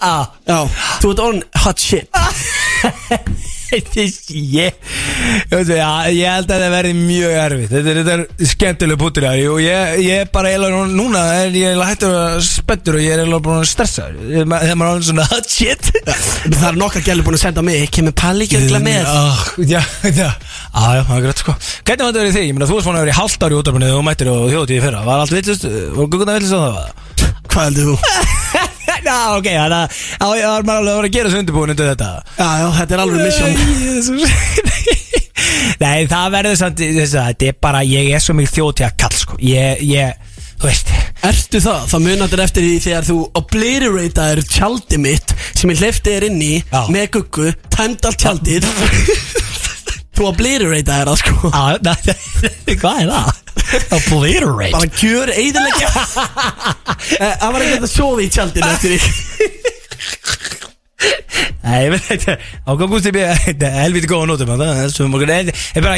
Ah 0.00 0.26
Já, 0.48 0.58
þú 1.02 1.10
ert 1.12 1.22
orðin 1.26 1.42
hot 1.64 1.82
shit 1.82 2.08
ég 3.70 4.74
Ég 5.50 5.68
já, 5.78 5.88
held 6.34 6.50
að 6.50 6.62
það 6.64 6.72
verði 6.74 6.92
mjög 6.98 7.34
erfitt. 7.38 7.70
Þetta 7.70 7.92
þetta 8.00 8.14
er 8.16 8.48
skemmtileg 8.50 8.98
já, 9.00 9.44
og 9.52 9.60
ég, 9.62 9.92
ég 10.06 10.22
er 10.24 10.30
bara 10.34 10.50
núna 10.90 11.20
er 11.38 11.54
ég 11.54 11.78
hættur 11.86 12.16
að 12.18 12.40
spettur 12.48 12.98
og 12.98 13.04
ég 13.04 13.14
er 13.14 13.22
eiginlega 13.22 13.44
búin 13.46 13.60
að 13.62 13.68
stressa. 13.70 14.08
Ég- 14.30 14.48
ma- 14.50 14.58
Þegar 14.64 14.80
maður 14.80 14.90
er 14.90 14.96
orðinn 14.96 15.08
svona 15.10 15.28
hot 15.30 15.54
shit. 15.54 15.90
Það 16.50 16.66
er 16.72 16.80
nokkar 16.82 17.06
gæli 17.06 17.26
búin 17.26 17.38
að 17.38 17.44
senda 17.44 17.62
mig. 17.66 17.86
Kemur 17.94 18.16
Palli 18.24 18.48
ekki 18.48 18.58
með. 18.88 19.06
Ah, 19.06 19.44
Já, 19.60 19.78
já, 20.02 20.10
já, 20.10 20.30
já, 20.96 21.04
það 21.06 21.14
er 21.20 21.24
grætt 21.28 21.44
sko. 21.44 21.56
Hvernig 21.60 22.04
var 22.04 22.10
þetta 22.10 22.24
verið 22.24 22.36
þig? 22.40 22.48
Ég 22.50 22.58
meina, 22.58 22.70
þú 22.70 22.78
varst 22.80 22.90
búin 22.90 22.98
að 22.98 23.04
vera 23.06 23.14
í 23.14 23.18
hálft 23.20 23.46
ári 23.46 23.54
í 23.54 23.60
útarpunni 23.62 23.90
og 23.92 24.00
þú 24.00 24.04
mættir 24.10 24.32
og 24.34 24.50
þjóðtíði 24.50 24.82
fyrra. 24.88 25.04
Var 25.06 25.22
allt 25.24 25.36
villist, 25.38 25.70
var 25.94 26.10
gugguna 26.10 26.38
villist 26.40 26.58
á 26.58 26.60
það? 26.66 26.76
Hvað 27.50 27.64
heldur 27.70 27.86
þú? 27.90 27.96
Já, 29.04 29.18
ok, 29.36 29.48
þannig 29.48 29.76
að 29.76 29.88
það 30.20 30.28
var 30.30 30.38
alveg 30.54 30.74
að 30.76 30.88
vera 30.90 31.08
að 31.08 31.14
gera 31.16 31.32
svo 31.32 31.40
undirbúin 31.42 31.72
undir 31.74 31.90
þetta 31.90 32.10
Já, 32.38 32.48
já, 32.60 32.66
þetta 32.78 32.96
er 32.96 33.02
alveg 33.04 33.20
mission 33.26 33.52
Nei, 35.80 36.06
það 36.10 36.32
verður 36.34 36.58
samt 36.60 36.82
að 36.84 37.14
Þetta 37.14 37.48
er 37.48 37.56
bara, 37.64 37.80
ég 37.86 38.10
er 38.14 38.22
svo 38.22 38.36
mikið 38.36 38.56
þjóðtíða 38.58 38.90
kall 39.00 39.16
sko. 39.16 39.38
Ég, 39.44 39.80
ég, 39.88 40.18
þú 40.60 40.68
veist 40.68 40.92
Ertu 41.30 41.60
það? 41.60 41.82
Það 41.90 42.04
munatir 42.06 42.42
eftir 42.44 42.64
því 42.64 42.76
þegar 42.86 43.06
þú 43.08 43.18
obliterataður 43.40 44.42
tjaldi 44.48 45.00
mitt 45.00 45.34
sem 45.52 45.72
ég 45.72 45.82
hleyfti 45.82 46.14
þér 46.14 46.28
inn 46.30 46.40
í 46.44 46.52
Já. 46.60 46.80
með 46.92 47.10
guggu, 47.18 47.52
tæmd 47.76 48.08
allt 48.08 48.22
tjaldið 48.24 48.68
Þú 50.20 50.26
obliterataður 50.28 51.08
það 51.08 51.20
sko. 51.22 51.48
Á, 51.56 51.80
na, 51.80 51.94
Hvað 52.76 52.98
er 53.00 53.08
það? 53.08 53.38
Obliterate? 53.96 54.72
Bara 54.74 54.90
gjör 55.00 55.32
eiðilegja 55.32 55.88
Það 55.94 57.46
var 57.54 57.64
ekki 57.64 57.78
að 57.78 57.86
sofa 57.88 58.20
í 58.20 58.28
tjaldinu 58.34 58.68
eftir 58.68 58.96
því. 59.00 59.08
Nei, 61.64 61.76
ég 61.86 61.94
veit 61.94 62.04
þetta 62.04 62.34
Ákvað 62.68 62.90
Gústi 62.92 63.14
B 63.16 63.24
er 63.24 63.76
helviti 63.78 64.10
góða 64.10 64.28
nótum 64.28 64.52
Það 64.60 64.74
er 64.84 65.52
er 65.56 65.86
bara 65.86 65.96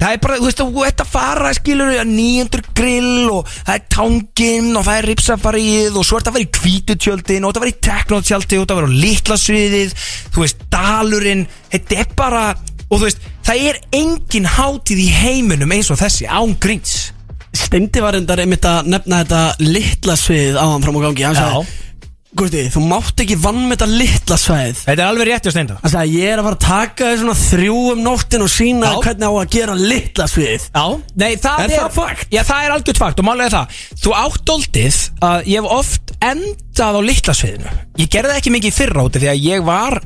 Það 0.00 0.14
er 0.14 0.20
þú 0.40 0.46
veist, 0.46 0.60
þú 0.60 0.84
ert 0.86 1.02
að 1.02 1.08
fara, 1.12 1.48
skilur 1.52 1.90
nýjöndur 2.08 2.62
grill 2.72 3.26
og 3.34 3.48
það 3.50 3.74
er 3.74 3.82
tanginn 3.92 4.70
og 4.80 4.86
það 4.86 4.96
er 4.96 5.08
ripsafarið 5.10 5.98
og 6.00 6.06
svo 6.08 6.16
ert 6.16 6.30
að 6.30 6.38
vera 6.38 6.46
í 6.46 6.54
kvítutjöldin 6.56 7.44
og 7.44 7.52
það 7.52 7.66
vera 7.66 7.74
í 7.74 7.82
teknotjöldi 7.84 8.60
og 8.62 8.64
það 8.70 8.80
vera 8.80 8.88
á 8.88 9.00
litla 9.02 9.36
sviðið, 9.42 9.92
þú 10.32 10.44
veist, 10.46 10.64
dalurinn, 10.72 11.44
þetta 11.74 12.00
er 12.00 12.08
bara, 12.16 12.44
og 12.90 12.98
þú 12.98 13.04
veist, 13.06 13.22
það 13.46 13.66
er 13.70 13.80
engin 14.02 14.48
hátíð 14.58 15.04
í 15.04 15.08
heiminum 15.14 15.72
eins 15.76 15.90
og 15.94 16.00
þessi, 16.00 16.26
án 16.26 16.56
gríns. 16.60 17.12
Steindi 17.56 18.02
var 18.02 18.14
endar 18.18 18.38
einmitt 18.42 18.66
að 18.66 18.90
nefna 18.92 19.24
þetta 19.24 19.44
litla 19.64 20.14
svið 20.18 20.58
áðan 20.60 20.84
fram 20.84 20.98
á 20.98 21.06
gangi 21.08 21.24
Hann 21.26 21.34
sagði, 21.38 21.78
Gusti, 22.38 22.60
þú 22.70 22.80
mátt 22.86 23.18
ekki 23.24 23.34
vann 23.42 23.56
með 23.66 23.72
þetta 23.80 23.88
litla 23.90 24.36
svið 24.38 24.82
Þetta 24.84 25.02
er 25.02 25.08
alveg 25.08 25.26
rétt 25.26 25.48
hjá 25.48 25.50
Steinda. 25.56 25.78
Hann 25.82 25.90
sagði, 25.90 26.20
ég 26.20 26.30
er 26.30 26.38
að 26.38 26.46
fara 26.46 26.58
að 26.60 26.68
taka 26.68 27.08
þér 27.08 27.18
svona 27.24 27.34
þrjú 27.40 27.80
um 27.90 28.04
nóttin 28.06 28.44
og 28.46 28.52
sína 28.54 28.92
Já. 28.92 29.00
hvernig 29.02 29.26
á 29.26 29.32
að 29.34 29.50
gera 29.56 29.74
litla 29.80 30.28
svið 30.30 30.68
Já, 30.70 30.84
nei 31.24 31.32
það 31.42 31.64
Er 31.64 31.74
það 31.74 31.98
fakt? 31.98 32.30
Já, 32.30 32.40
það 32.52 32.68
er 32.68 32.74
algjört 32.76 33.02
fakt 33.02 33.18
og 33.24 33.26
málega 33.26 33.50
það 33.56 33.82
Þú 34.04 34.14
áttoldið 34.20 35.00
að 35.26 35.50
ég 35.50 35.58
hef 35.58 35.74
oft 35.80 36.14
endað 36.30 37.00
á 37.02 37.08
litla 37.10 37.34
sviðinu 37.40 37.74
Ég 37.98 38.14
gerði 38.14 38.30
það 38.30 38.42
ekki 38.44 38.54
mikið 38.60 38.70
í 38.70 38.78
fyrra 38.78 39.08
úti 39.10 39.24
því 39.24 39.32
að 39.34 39.46
ég 39.50 39.66
var 39.66 39.98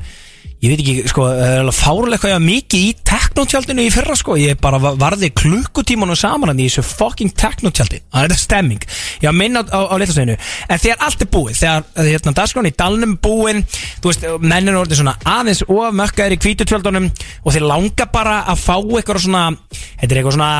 Ég 0.63 0.71
veit 0.71 0.79
ekki, 0.81 1.09
sko, 1.11 1.25
hvað 1.27 2.31
ég 2.31 2.37
var 2.37 2.41
mikið 2.41 2.83
í 2.87 2.93
teknotjaldinu 3.05 3.83
í 3.85 3.89
fyrra, 3.93 4.15
sko? 4.17 4.37
Ég 4.39 4.55
bara 4.63 4.79
va- 4.81 4.93
varði 4.97 5.29
klukkutímanum 5.35 6.15
saman 6.17 6.55
í 6.57 6.69
þessu 6.69 6.83
fucking 6.87 7.33
teknotjaldi 7.35 7.99
Það 8.07 8.23
er 8.23 8.29
þetta 8.31 8.39
stemming. 8.39 8.85
Ég 9.21 9.27
var 9.27 9.35
minna 9.35 9.61
á, 9.61 9.67
á, 9.75 9.79
á 9.91 9.95
litla 9.99 10.15
sviðinu 10.15 10.37
En 10.69 10.79
þegar 10.79 11.03
allt 11.05 11.21
er 11.21 11.29
búið, 11.35 11.59
þegar 11.59 11.83
hérna, 12.07 12.33
dagskráin 12.39 12.69
í 12.71 12.73
dalnum 12.79 13.17
búin 13.21 13.61
Þú 13.99 14.09
veist, 14.09 14.25
mennin 14.39 14.79
orðið 14.79 15.01
svona 15.03 15.17
aðeins 15.35 15.61
of 15.67 15.93
mökkaðir 15.99 16.37
í 16.37 16.41
kvítutjöldunum 16.45 17.11
Og 17.43 17.51
þeir 17.53 17.67
langa 17.67 18.07
bara 18.15 18.39
að 18.47 18.63
fá 18.63 18.75
eitthvað 18.79 19.21
svona 19.27 19.45
Þetta 19.75 20.11
er 20.11 20.21
eitthvað 20.23 20.37
svona 20.39 20.51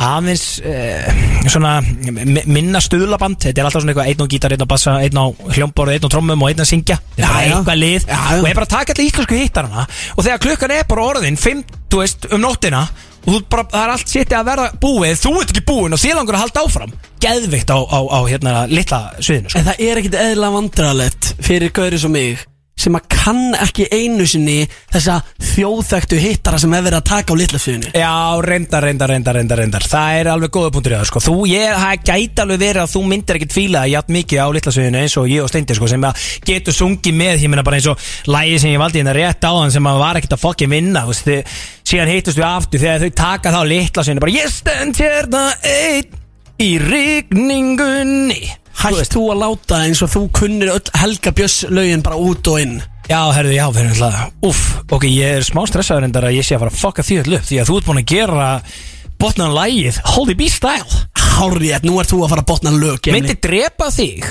aðeins 0.00 0.44
uh, 0.64 1.18
svona 1.50 1.74
mi- 1.82 2.44
minna 2.46 2.80
stuðlaband. 2.84 3.40
Þetta 3.42 3.60
er 3.60 3.68
alltaf 3.68 3.82
svona 3.84 3.92
eitthvað 3.94 4.12
einn 4.12 4.24
á 4.24 4.32
gítar, 4.32 4.54
einn 4.54 4.64
á 4.64 4.68
bassa 4.70 4.94
einn 5.04 5.20
á 5.20 5.24
hljómborð, 5.56 5.94
einn 5.96 6.06
á 6.06 6.10
trommum 6.12 6.42
og 6.46 6.52
einn 6.52 6.62
að 6.64 6.70
syngja. 6.70 6.96
Þetta 7.18 7.42
er 7.42 7.52
eitthvað 7.58 7.80
lið. 7.82 8.06
Já, 8.08 8.16
já. 8.16 8.40
og 8.40 8.48
ég 8.48 8.58
bara 8.60 8.70
taka 8.76 8.94
allir 8.96 9.10
íslensku 9.10 9.40
hittarana. 9.40 9.86
Og 10.16 10.24
þegar 10.26 10.42
klukkan 10.46 10.74
er 10.78 10.88
bara 10.88 11.06
orðin 11.12 11.40
5, 11.40 11.64
þú 11.90 12.02
veist, 12.04 12.28
um 12.32 12.44
nóttina 12.44 12.84
og 13.28 13.42
bara, 13.52 13.66
það 13.68 13.82
er 13.84 13.90
allt 13.92 14.08
sittið 14.08 14.36
að 14.38 14.46
verða 14.48 14.68
búið 14.80 15.18
þú 15.20 15.32
ert 15.42 15.50
ekki 15.52 15.64
búin 15.68 15.92
og 15.92 16.00
þið 16.00 16.14
langur 16.16 16.38
að 16.38 16.44
halda 16.46 16.62
áfram. 16.64 16.94
Geðvikt 17.20 17.68
á, 17.68 17.78
á, 17.84 18.00
á 18.00 18.18
hérna 18.30 18.54
litla 18.70 19.00
sviðinu 19.20 19.52
sko. 19.52 19.60
En 19.60 19.66
það 19.68 19.82
er 19.90 20.00
ekkit 20.00 20.16
eðla 20.22 20.48
vandrarlegt 20.56 21.28
fyrir 21.44 21.74
gauri 21.76 21.98
sem 22.00 22.14
mig 22.16 22.40
sem 22.80 22.96
að 22.96 23.08
kann 23.12 23.54
ekki 23.60 23.86
einu 23.92 24.26
sinni 24.28 24.64
þessa 24.92 25.18
þjóðþektu 25.50 26.20
hittara 26.20 26.60
sem 26.60 26.72
hefur 26.72 26.86
verið 26.88 26.98
að 27.00 27.08
taka 27.10 27.34
á 27.36 27.40
litla 27.40 27.60
sviðinu. 27.60 27.90
Já, 27.92 28.14
reyndar, 28.46 28.86
reyndar, 28.86 29.12
reyndar, 29.12 29.36
reyndar, 29.36 29.60
reyndar. 29.60 29.86
Það 29.90 30.20
er 30.20 30.30
alveg 30.32 30.54
góða 30.54 30.72
punktur 30.74 30.94
í 30.94 30.98
það, 30.98 31.08
sko. 31.10 31.22
Þú, 31.26 31.34
ég, 31.50 31.74
það 31.76 32.06
gæti 32.10 32.44
alveg 32.44 32.62
verið 32.64 32.82
að 32.84 32.94
þú 32.94 33.02
myndir 33.10 33.40
ekkit 33.40 33.56
fíla 33.56 33.84
jafn 33.90 34.16
mikið 34.16 34.40
á 34.40 34.46
litlasviðinu 34.56 35.02
eins 35.02 35.18
og 35.20 35.28
ég 35.30 35.44
og 35.44 35.52
Steindi, 35.52 35.76
sko 35.76 35.90
sem 35.90 36.06
að 36.08 36.24
getur 36.48 36.76
sungið 36.76 37.18
með, 37.20 37.44
ég 37.44 37.52
meina 37.52 37.66
bara 37.66 37.80
eins 37.80 37.90
og 37.90 38.08
lægi 38.30 38.62
sem 38.62 38.74
ég 38.74 38.82
valdi 38.82 39.02
hérna 39.02 39.16
rétt 39.16 39.44
á 39.44 39.52
hann 39.52 39.74
sem 39.74 39.90
að 39.90 40.00
var 40.04 40.20
ekkit 40.20 40.36
að 40.38 40.44
fokkin 40.46 40.72
vinna, 40.72 41.04
þú 41.04 41.12
veist, 41.14 41.28
þið, 41.28 41.60
síðan 41.90 42.14
hittust 42.14 42.40
við 42.40 42.48
aftur 42.48 42.84
þegar 42.84 43.04
þau 43.04 43.20
taka 43.20 43.54
það 43.54 43.60
á 43.60 43.70
litlasviðinu 43.74 44.24
bara, 44.24 44.38
ég 44.38 44.54
stend 44.54 45.04
hérna 45.04 45.44
einn 45.66 46.18
í 46.60 46.72
rigningunni 46.80 48.59
Hætt 48.80 49.12
þú 49.12 49.26
að 49.34 49.42
láta 49.42 49.82
eins 49.84 50.00
og 50.04 50.08
þú 50.08 50.22
kunnir 50.32 50.70
öll 50.72 50.92
Helga 50.96 51.32
Björns 51.36 51.58
lögin 51.68 52.04
bara 52.04 52.16
út 52.16 52.48
og 52.48 52.62
inn? 52.62 52.78
Já, 53.10 53.20
herðu, 53.34 53.52
já, 53.52 53.66
fyrir 53.74 53.90
alltaf 53.92 54.46
Úff, 54.46 54.62
ok, 54.88 55.04
ég 55.10 55.40
er 55.40 55.44
smá 55.44 55.64
stressaður 55.68 56.06
endar 56.06 56.28
að 56.30 56.38
ég 56.38 56.46
sé 56.46 56.56
að 56.56 56.62
fara 56.64 56.72
að 56.72 56.80
fokka 56.80 57.04
því 57.04 57.18
öll 57.24 57.36
upp 57.36 57.48
Því 57.50 57.58
að 57.60 57.70
þú 57.70 57.76
ert 57.76 57.90
búin 57.90 58.00
að 58.00 58.12
gera 58.14 58.46
botnan 59.20 59.52
lægið 59.52 59.98
Holy 60.14 60.36
B 60.38 60.48
Style. 60.48 61.02
Hárið, 61.20 61.84
nú 61.84 61.98
ert 62.00 62.08
þú 62.08 62.22
að 62.24 62.32
fara 62.32 62.44
að 62.46 62.48
botna 62.54 62.72
lög. 62.72 63.10
Myndi 63.12 63.36
drepa 63.36 63.90
þig 63.92 64.24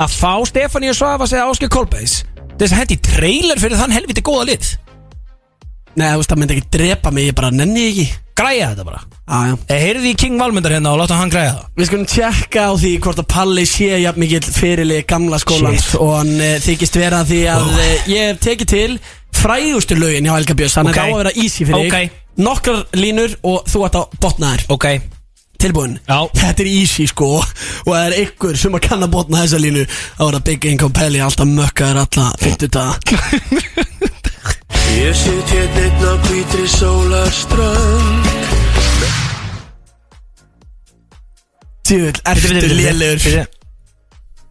að 0.00 0.12
fá 0.12 0.32
Stefáníu 0.48 0.96
Svava 0.96 1.28
segja 1.28 1.46
Áskil 1.48 1.70
Kolbeis 1.72 2.22
Þess 2.56 2.72
að 2.72 2.80
hendi 2.80 2.98
trailer 3.04 3.60
fyrir 3.60 3.80
þann 3.80 3.94
helviti 3.96 4.24
góða 4.24 4.50
lið 4.50 4.72
Nei, 5.96 6.10
þú 6.12 6.18
veist, 6.20 6.30
það 6.30 6.38
myndi 6.42 6.56
ekki 6.58 6.70
drepa 6.76 7.10
mig, 7.16 7.24
ég 7.30 7.34
bara 7.38 7.50
nenni 7.50 7.84
ekki. 7.90 8.06
Græja 8.36 8.66
þetta 8.74 8.84
bara. 8.84 8.98
Ah, 9.26 9.54
Eh, 9.72 9.78
Heyrði 9.80 10.10
í 10.12 10.16
King 10.20 10.36
Valmundar 10.38 10.74
hérna 10.76 10.90
og 10.92 10.98
láta 11.00 11.16
hann 11.16 11.30
græja 11.32 11.54
það. 11.54 11.62
Við 11.80 11.86
skulum 11.88 12.06
tjekka 12.12 12.66
á 12.68 12.72
því 12.76 12.90
hvort 13.00 13.22
að 13.22 13.28
Palli 13.32 13.64
sé 13.66 13.88
jafn 14.02 14.20
mikill 14.20 14.40
fyrirlið 14.44 15.06
gamla 15.08 15.38
skólans 15.40 15.86
Shit. 15.86 16.00
og 16.00 16.12
hann 16.18 16.34
uh, 16.36 16.58
þykist 16.60 16.98
vera 17.00 17.22
því 17.24 17.40
að 17.48 17.62
Oh. 17.64 17.72
uh, 17.80 17.96
ég 18.12 18.28
hef 18.28 18.40
tekið 18.44 18.66
til 18.74 18.98
frægustu 19.32 19.96
lögin 19.96 20.28
hjá 20.28 20.36
Helga 20.36 20.54
Björns. 20.54 20.76
Þannig 20.76 20.92
Ok. 20.92 20.96
að 20.96 21.00
það 21.00 21.08
á 21.08 21.16
að 21.16 21.22
vera 21.24 21.34
easy 21.44 21.64
fyrir 21.64 21.86
Ok. 21.86 21.96
þig. 21.96 22.10
Nokkrar 22.36 22.84
línur 22.92 23.36
og 23.42 23.64
þú 23.72 23.84
ert 23.88 23.96
á 23.96 24.02
botna 24.20 24.52
þær. 24.52 24.64
Ok. 24.68 24.86
Tilbúin? 25.56 25.98
Já. 26.06 26.18
Þetta 26.36 26.60
er 26.60 26.68
easy 26.68 27.06
sko. 27.08 27.38
Og 27.40 27.88
það 27.88 28.06
er 28.12 28.18
ykkur 28.26 28.56
sem 28.60 28.72
að 28.76 28.80
kann 28.84 29.00
að 29.00 29.10
botna 29.16 29.40
þessa 29.46 29.58
línu. 29.64 29.86
Er 30.20 30.36
það 30.36 30.44
Big 30.44 30.64
Income 30.68 30.92
Pelli 30.92 31.18
alltaf 31.24 31.48
mökkaður 31.48 32.02
alla 32.04 32.32
50 32.36 32.68
daga 32.68 33.00
Ég 34.96 35.14
sitt 35.14 35.48
hérna 35.52 35.80
einn 35.86 36.04
á 36.06 36.12
hvítri 36.26 36.66
sólarströnd. 36.66 38.24
Tjúvill, 41.86 42.20
ertu 42.26 42.48
lélegur? 42.74 43.46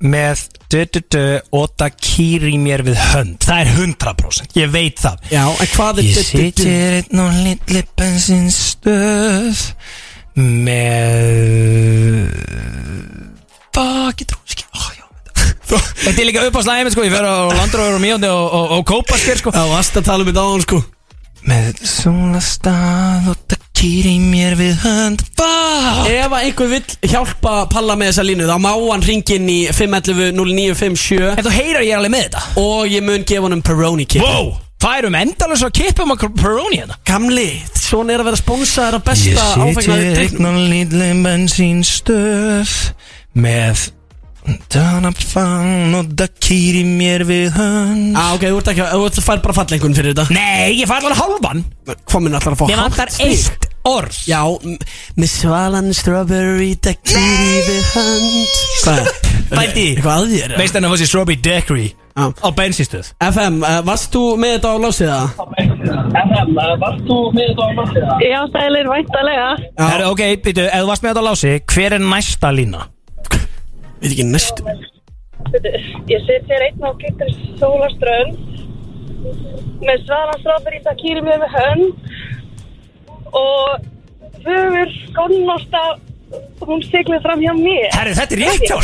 Með 0.06 0.42
du-du-du 0.72 1.22
Óta 1.56 1.88
kýri 1.90 2.58
mér 2.62 2.84
við 2.86 3.00
hönd. 3.14 3.38
Það 3.48 3.60
er 3.64 3.70
100% 3.80 4.58
Ég 4.60 4.70
veit 4.74 5.00
það. 5.02 5.18
Já, 5.32 5.44
en 5.50 5.70
hvað 5.74 6.00
er 6.02 6.04
Ég 6.04 6.16
du- 6.16 6.24
situr 6.24 6.68
einn 6.68 7.20
á 7.20 7.28
litli 7.44 7.82
bensinstöð 7.98 9.58
með 10.36 12.30
Fuck, 13.76 14.20
ég 14.22 14.28
trú 14.32 14.40
ekki 14.48 14.64
já, 15.76 15.86
Þetta 16.06 16.22
er 16.22 16.28
líka 16.32 16.48
upp 16.50 16.60
á 16.60 16.62
slæmi 16.66 16.94
sko, 16.94 17.06
ég 17.06 17.14
fer 17.16 17.28
á 17.28 17.36
landróður 17.52 18.00
og 18.00 18.04
mjóndi 18.04 18.32
og, 18.32 18.46
og, 18.60 18.76
og 18.80 18.86
kópasker 18.90 19.42
sko. 19.42 19.54
Já, 19.56 19.64
varst 19.72 20.00
að 20.00 20.08
tala 20.10 20.26
um 20.26 20.32
þetta 20.32 20.44
á 20.44 20.50
hann 20.52 20.66
sko. 20.66 20.82
Með 21.46 21.84
svona 21.86 22.42
stað 22.42 23.28
og 23.30 23.42
það 23.52 23.66
kýri 23.76 24.16
mér 24.24 24.56
við 24.58 24.80
hönd. 24.82 25.22
Fuck! 25.38 26.08
Ef 26.10 26.32
að 26.34 26.46
einhver 26.48 26.70
vill 26.72 27.10
hjálpa 27.12 27.56
Palla 27.70 27.98
með 28.00 28.12
þessa 28.14 28.26
línu 28.26 28.48
þá 28.50 28.56
má 28.64 28.72
hann 28.74 29.04
ringin 29.06 29.50
í 29.52 29.58
511 29.76 30.32
0957 30.40 31.34
En 31.36 31.46
þú 31.46 31.54
heyrar 31.54 31.86
ég 31.86 31.98
alveg 31.98 32.14
með 32.16 32.24
þetta. 32.28 32.44
Og 32.64 32.88
ég 32.90 33.06
mun 33.06 33.26
gefa 33.28 33.46
honum 33.46 33.62
Peroni 33.66 34.08
kip 34.10 34.24
Wow, 34.26 34.56
færum 34.82 35.18
endalus 35.20 35.66
að 35.68 35.76
kippum 35.82 36.16
að 36.16 36.26
Peroni 36.40 36.80
hérna. 36.82 36.98
Gamli, 37.06 37.50
svona 37.78 38.16
er 38.16 38.24
að 38.24 38.32
vera 38.32 38.42
spónsaður 38.42 39.00
af 39.02 39.06
besta 39.12 39.30
Ég 39.36 39.44
áfengnaði 39.68 40.08
siti 40.08 40.18
drikknum 40.18 40.50
einn 40.50 40.66
á 40.66 40.70
lítli 40.74 41.12
bensínstöð 41.28 42.76
með 43.46 43.90
Danafang 44.74 45.96
og 45.98 46.12
það 46.20 46.34
kýri 46.44 46.84
mér 46.88 47.26
við 47.28 47.56
hönd 47.56 48.18
ah, 48.20 48.34
ok, 48.36 48.48
þú 48.48 48.60
ert 48.60 48.72
ekki, 48.74 48.90
þú 49.18 49.24
fær 49.26 49.44
bara 49.46 49.58
fallengun 49.58 49.96
fyrir 49.98 50.14
þetta 50.14 50.36
Nei, 50.36 50.82
ég 50.82 50.90
fær 50.90 51.02
alveg 51.02 51.18
hálfan 51.22 51.64
Hvað 52.06 52.26
minn 52.26 52.38
allar 52.38 52.54
að 52.56 52.60
fá 52.62 52.66
Mér 52.70 52.84
vantar 52.84 53.14
eitt 53.26 53.70
orð 53.86 54.20
Já, 54.30 54.42
með 55.18 55.32
svalan 55.34 55.92
strawberry 55.98 56.74
það 56.78 57.02
kýri 57.06 57.62
við 57.70 57.84
hönd 57.96 58.56
Hvað 58.86 59.02
er? 59.04 59.26
Bæti. 59.46 59.84
Eitthvað 59.94 60.16
að 60.16 60.32
þér? 60.34 60.56
Veist 60.60 60.76
henni 60.76 60.88
að 60.88 60.94
fór 60.94 61.02
sér 61.02 61.10
Strawberry 61.12 61.38
Daiquiri 61.46 61.88
Já. 62.16 62.26
á 62.32 62.50
bensinstöð 62.56 63.12
FM, 63.28 63.60
uh, 63.62 63.82
varst 63.86 64.14
þú 64.14 64.24
með 64.42 64.56
þetta 64.56 64.72
á 64.72 64.76
lásið 64.82 65.10
það? 65.12 65.28
Já, 68.24 68.40
sælir, 68.56 68.90
væntalega. 68.90 69.50
Herru, 69.82 70.10
ok, 70.14 70.24
býtu, 70.46 70.66
ef 70.66 70.82
þú 70.82 70.90
varst 70.90 71.04
með 71.06 71.12
þetta 71.12 71.26
á 71.26 71.28
lási 71.30 71.52
Hver 71.76 71.98
er 72.00 72.06
næsta 72.06 72.54
lína? 72.56 72.86
Veit 74.02 74.12
ekki 74.12 74.28
næstu. 74.30 74.66
Ég 76.12 76.26
sitt 76.26 76.50
hér 76.50 76.66
einn 76.68 76.84
á 76.84 76.92
Gittur 77.00 77.30
Sólaströnd 77.60 78.34
með 79.86 80.04
Svalan 80.06 80.42
Strawberry 80.42 80.82
það 80.86 81.00
kýri 81.02 81.22
mér 81.26 81.40
með 81.44 81.52
hönd 81.56 81.94
og 83.36 83.88
fögur 84.46 84.92
skonnosta 85.06 85.84
hún 86.66 86.82
siglið 86.86 87.22
fram 87.24 87.42
hjá 87.44 87.54
mér. 87.58 87.90
Herru, 87.94 88.14
þetta 88.18 88.36
er 88.36 88.42
rétt 88.44 88.66
hjá 88.66 88.78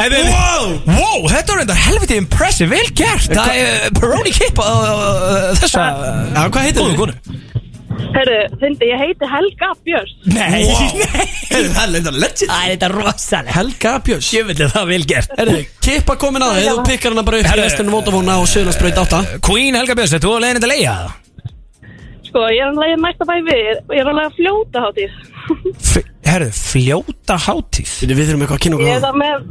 Herru, 0.00 0.22
wow, 0.28 0.70
wow, 0.90 1.26
þetta 1.32 1.54
er 1.54 1.64
enda 1.64 1.76
helviti 1.86 2.20
impressive, 2.20 2.70
vel 2.72 2.92
gert. 2.98 3.28
Það 3.30 3.52
er 3.54 3.74
uh, 3.76 3.90
Peroni 4.00 4.32
Kip 4.34 4.62
uh, 4.62 5.52
þessa 5.62 5.86
hvað 6.50 6.66
heitir 6.66 6.96
þú? 6.96 7.10
Herru, 8.16 8.36
fyndi, 8.60 8.86
ég 8.90 9.00
heiti 9.00 9.28
Helga 9.30 9.68
Björns. 9.86 10.12
Nei, 10.24 10.48
nei. 10.50 10.62
Heyrðu, 11.50 11.70
Það 11.76 11.84
er 11.84 11.92
þetta 11.96 12.12
legend. 12.16 12.50
Það 12.50 12.64
er 12.64 12.72
þetta 12.72 12.90
rosalega 12.94 13.54
Helga 13.56 13.92
Björns. 14.06 14.30
Sjöfnir 14.30 14.72
það 14.72 14.88
vel 14.92 15.04
gert. 15.12 15.36
Herðu, 15.40 15.60
kippa 15.86 16.16
komin 16.20 16.44
á 16.44 16.48
þig, 16.56 16.66
þú 16.70 16.84
pikkar 16.90 17.14
hana 17.16 17.24
bara 17.28 17.40
upp 17.40 17.46
í 17.46 17.50
Herðu. 17.52 17.66
restunum 17.68 17.96
Votafóna 17.96 18.36
á 18.36 18.40
Söðlandsbraut 18.52 19.00
8 19.04 19.22
Queen 19.46 19.78
Helga 19.78 19.96
Björns, 19.98 20.16
er 20.18 20.24
þú 20.24 20.34
að 20.36 20.44
leiðin 20.46 20.60
þetta 20.60 20.72
leiða 20.74 20.96
það? 20.98 21.14
Sko, 22.26 22.42
ég 22.52 22.60
er 22.60 22.68
alveg 22.72 23.00
næsta 23.06 23.24
bæ 23.28 23.34
við. 23.46 23.72
Og 23.86 23.94
ég 23.96 24.02
er 24.02 24.10
alveg 24.12 24.26
að 24.26 24.36
fljóta 24.40 24.84
hátíð. 24.86 25.16
Herðu, 26.26 26.50
fljóta 26.58 27.36
hátíð? 27.46 27.90
Við 28.10 28.22
þurfum 28.26 28.42
eitthvað 28.44 28.58
að 28.58 28.62
kynna 28.66 28.80
Ég 28.82 28.96
er 28.96 29.04
það 29.04 29.18
með, 29.22 29.44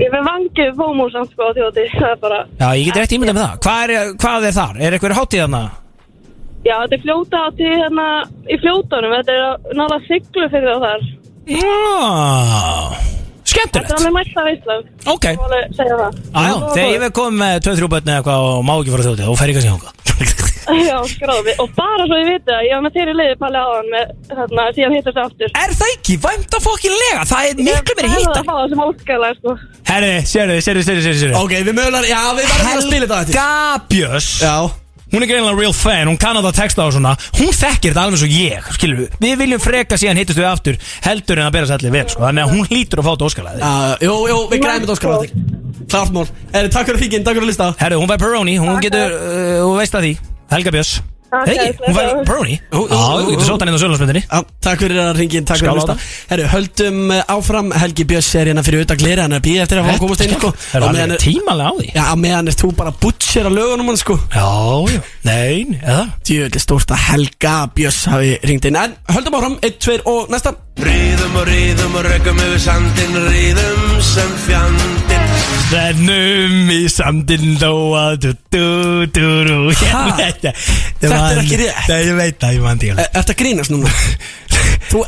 ég 0.00 0.06
er 0.08 0.14
með 0.16 0.24
vangið 0.26 0.72
fómúsamt 0.80 1.30
sko 1.36 1.46
á 1.46 1.50
þjóti, 1.56 1.84
það 1.94 2.10
er 2.10 2.18
bara, 2.24 2.40
Já, 2.58 2.66
ég 2.74 2.88
get 2.90 2.98
rétt 2.98 3.14
ímyndað 3.16 3.36
með 3.38 3.44
það. 3.46 3.58
Hvað 3.66 3.94
er, 3.96 4.10
hvað 4.24 4.46
er 4.50 4.56
þar? 4.58 4.80
Er 4.82 4.96
eitthvað 4.98 5.18
hátíð 5.20 5.44
þarna? 5.44 5.62
Já 6.66 6.74
þetta 6.82 6.96
er 6.98 7.02
fljóta 7.04 7.42
hátíð 7.46 7.74
hérna 7.82 8.06
í 8.50 8.60
fljótunum, 8.62 9.16
þetta 9.18 9.36
er 9.36 9.76
náða 9.80 9.98
siglu 10.06 10.48
fyrir 10.52 10.72
það 10.72 10.86
þar. 10.86 11.10
Já, 11.46 11.66
Þetta 13.46 13.62
skemmtilegt 13.62 13.92
er 13.92 14.00
alveg 14.00 14.14
mætta 14.16 14.42
veistlega, 14.42 14.80
Ok. 15.06 15.26
Ég 15.30 15.36
má 15.38 15.44
alveg 15.46 15.76
segja 15.78 15.96
það. 16.00 16.16
Já, 16.34 16.54
þegar 16.74 16.90
ég 17.06 17.12
komið 17.14 17.38
með 17.42 17.60
2-3 17.66 17.90
börn 17.92 18.10
eða 18.10 18.16
eitthvað 18.20 18.46
og 18.50 18.64
má 18.66 18.72
ekki 18.76 18.94
fara 18.94 19.06
þjótið 19.06 19.30
og 19.30 19.38
fer 19.38 19.52
ég 19.52 19.58
kannski 19.60 19.74
hanga 19.76 19.94
Já, 20.86 20.96
skráði, 21.06 21.52
og 21.62 21.68
bara 21.76 22.06
svo 22.08 22.16
ég 22.18 22.26
viti 22.26 22.50
að 22.50 22.64
ég 22.66 22.72
var 22.74 22.82
með 22.82 22.96
þeirri 22.96 23.12
liði 23.20 23.36
palli 23.38 23.60
á 23.62 23.66
hann 23.70 23.90
með, 23.92 24.08
hérna, 24.32 24.64
síðan 24.74 24.96
hittast 24.96 25.20
aftur. 25.22 25.52
Er 25.62 25.74
það 25.78 25.92
ekki? 25.92 26.16
Væmt 26.24 26.56
að 26.58 26.64
fokkin 26.64 26.96
lega. 27.02 27.26
Það 27.30 27.50
er 27.50 27.60
miklu 27.60 27.96
meiri 28.00 28.10
hittar 28.16 28.40
að 28.40 28.50
það 28.50 28.72
sem 28.72 28.82
álskæla, 28.86 29.30
sko. 29.36 29.54
Herri, 29.92 30.10
sérðu, 30.32 30.56
sérðu, 30.66 30.82
sérðu, 30.88 31.04
sérðu, 31.06 31.20
sérðu. 31.22 31.38
Ok, 31.44 31.54
við 31.60 31.78
mögulega, 31.78 32.10
já, 32.10 32.18
við 32.40 32.50
verðum 32.50 32.72
að 32.72 32.84
spila 32.88 33.06
þetta 33.06 33.22
Helga 33.22 33.86
Björns. 33.94 34.32
Já 34.42 34.85
Hún 35.12 35.22
er 35.22 35.30
greinilega 35.30 35.54
real 35.54 35.74
fan, 35.76 36.08
hún 36.10 36.18
kann 36.18 36.34
að 36.34 36.48
það 36.48 36.56
texta 36.58 36.86
og 36.86 36.94
svona. 36.96 37.12
Hún 37.38 37.52
þekkir 37.54 37.92
þetta 37.92 38.02
alveg 38.02 38.20
svo 38.22 38.30
ég, 38.32 38.70
skilur 38.74 39.02
við 39.04 39.16
Við 39.22 39.36
viljum 39.44 39.62
freka 39.62 39.98
síðan 40.02 40.18
hittust 40.18 40.40
við 40.40 40.48
aftur 40.50 40.80
Heldur 41.06 41.38
en 41.38 41.46
að 41.46 41.54
bera 41.54 41.70
sætli 41.70 41.94
vel, 41.94 42.04
sko. 42.10 42.26
Þannig 42.26 42.42
að 42.42 42.54
hún 42.56 42.70
hlýtur 42.72 43.02
að 43.02 43.06
fá 43.06 43.12
þetta 43.12 43.30
óskalaði 43.30 43.62
Já, 43.62 43.72
jú, 44.02 44.14
jú, 44.32 44.38
við 44.50 44.64
græðum 44.66 44.86
þetta 44.86 44.96
óskar 44.98 45.14
á 45.14 45.18
þig. 45.22 45.34
Klart 45.86 46.16
mál. 46.16 46.28
Erðu, 46.50 46.72
takk 46.74 46.90
fyrir 46.90 47.04
fíkinn, 47.06 47.26
takk 47.26 47.38
fyrir 47.38 47.46
að 47.46 47.52
lista 47.54 47.74
Herru, 47.78 48.00
hún 48.02 48.10
fær 48.10 48.24
Peroni, 48.24 48.56
hún 48.58 48.80
getur, 48.82 49.14
uh, 49.14 49.60
hún 49.62 49.78
veist 49.78 49.94
að 49.94 50.08
því. 50.08 50.16
Helga 50.50 50.74
Björns 50.74 50.98
Hei, 51.26 51.72
hún 51.80 52.26
Já, 52.56 52.76
jú, 52.76 52.84
þú 52.86 53.30
getur 53.32 53.42
jú. 53.42 53.46
sótt 53.48 53.62
hann 53.62 53.70
inn 53.70 53.76
á 53.76 53.82
sölunarsmyndinni 53.82 54.22
Já, 54.22 54.38
takk 54.62 54.82
fyrir 54.84 55.00
að 55.02 55.18
ringin, 55.18 55.46
takk 55.48 55.58
fyrir 55.60 55.72
að 55.72 55.78
lista 55.80 55.96
Herru, 56.30 56.44
höldum 56.52 57.00
áfram. 57.34 57.72
Helgi 57.74 58.06
Björns 58.06 58.28
er 58.38 58.50
hérna 58.50 58.64
fyrir 58.66 58.82
auðvitað 58.82 59.00
glera 59.02 59.26
Hann 59.26 59.34
er 59.34 59.42
að 59.42 59.46
býða 59.48 59.64
eftir 59.66 59.80
að 59.80 59.90
að 59.90 60.00
komast 60.04 60.24
inn, 60.26 60.36
sko. 60.36 60.52
Það 60.54 60.78
er 60.78 60.86
Á 60.86 60.88
meðan 60.94 61.14
alveg 61.16 61.24
tímalega 61.24 61.66
á 61.66 61.74
því. 61.76 61.88
Já, 61.96 62.02
á 62.06 62.14
meðan 62.22 62.50
er 62.52 62.58
þú 62.62 62.72
bara 62.78 62.94
butcher 63.02 63.50
að 63.50 63.58
lögunum 63.58 63.90
hann, 63.90 64.00
sko. 64.00 64.18
Já, 64.36 64.46
já, 64.94 65.00
nein, 65.26 65.76
eða? 65.82 66.06
Djöfell 66.30 66.62
stórt 66.62 66.94
að 66.94 67.04
Helga 67.10 67.56
Björns 67.74 68.02
hafi 68.12 68.32
ringt 68.46 68.70
inn. 68.70 68.80
En 68.80 68.96
höldum 69.16 69.38
áfram, 69.40 69.58
1, 69.66 69.78
2 69.82 69.98
og 70.06 70.30
næsta. 70.32 70.54
Ríðum 70.76 71.38
og 71.40 71.48
ríðum 71.48 71.96
og 71.96 72.04
röggum 72.06 72.42
yfir 72.46 72.60
sandin 72.68 73.22
Ríðum 73.26 73.96
sem 74.14 74.36
fjandin 74.46 75.25
Rennum 75.66 76.68
í 76.70 76.82
du 78.22 79.24
Ha? 79.90 80.02
Þetta 80.20 80.52
er 81.32 81.40
ekki 81.42 81.58
rétt. 81.64 81.88
Ég 81.90 82.12
veit 82.20 82.36
það, 82.38 82.52
ég 82.54 82.62
man 82.62 82.78
því 82.82 82.92
Er 83.02 83.08
þetta 83.16 83.34
grínast 83.40 83.72
núna? 83.74 83.90
Þú, 84.90 85.02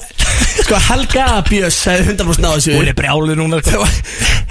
sko, 0.69 0.79
Helga 0.89 1.27
Björns 1.49 1.79
hefði 1.89 2.13
100% 2.19 2.43
náðu 2.45 2.59
þessu. 2.61 2.75
Hún 2.77 2.91
er 2.93 2.97
brjáluð 2.99 3.39
núna 3.41 3.63
sko. 3.65 3.87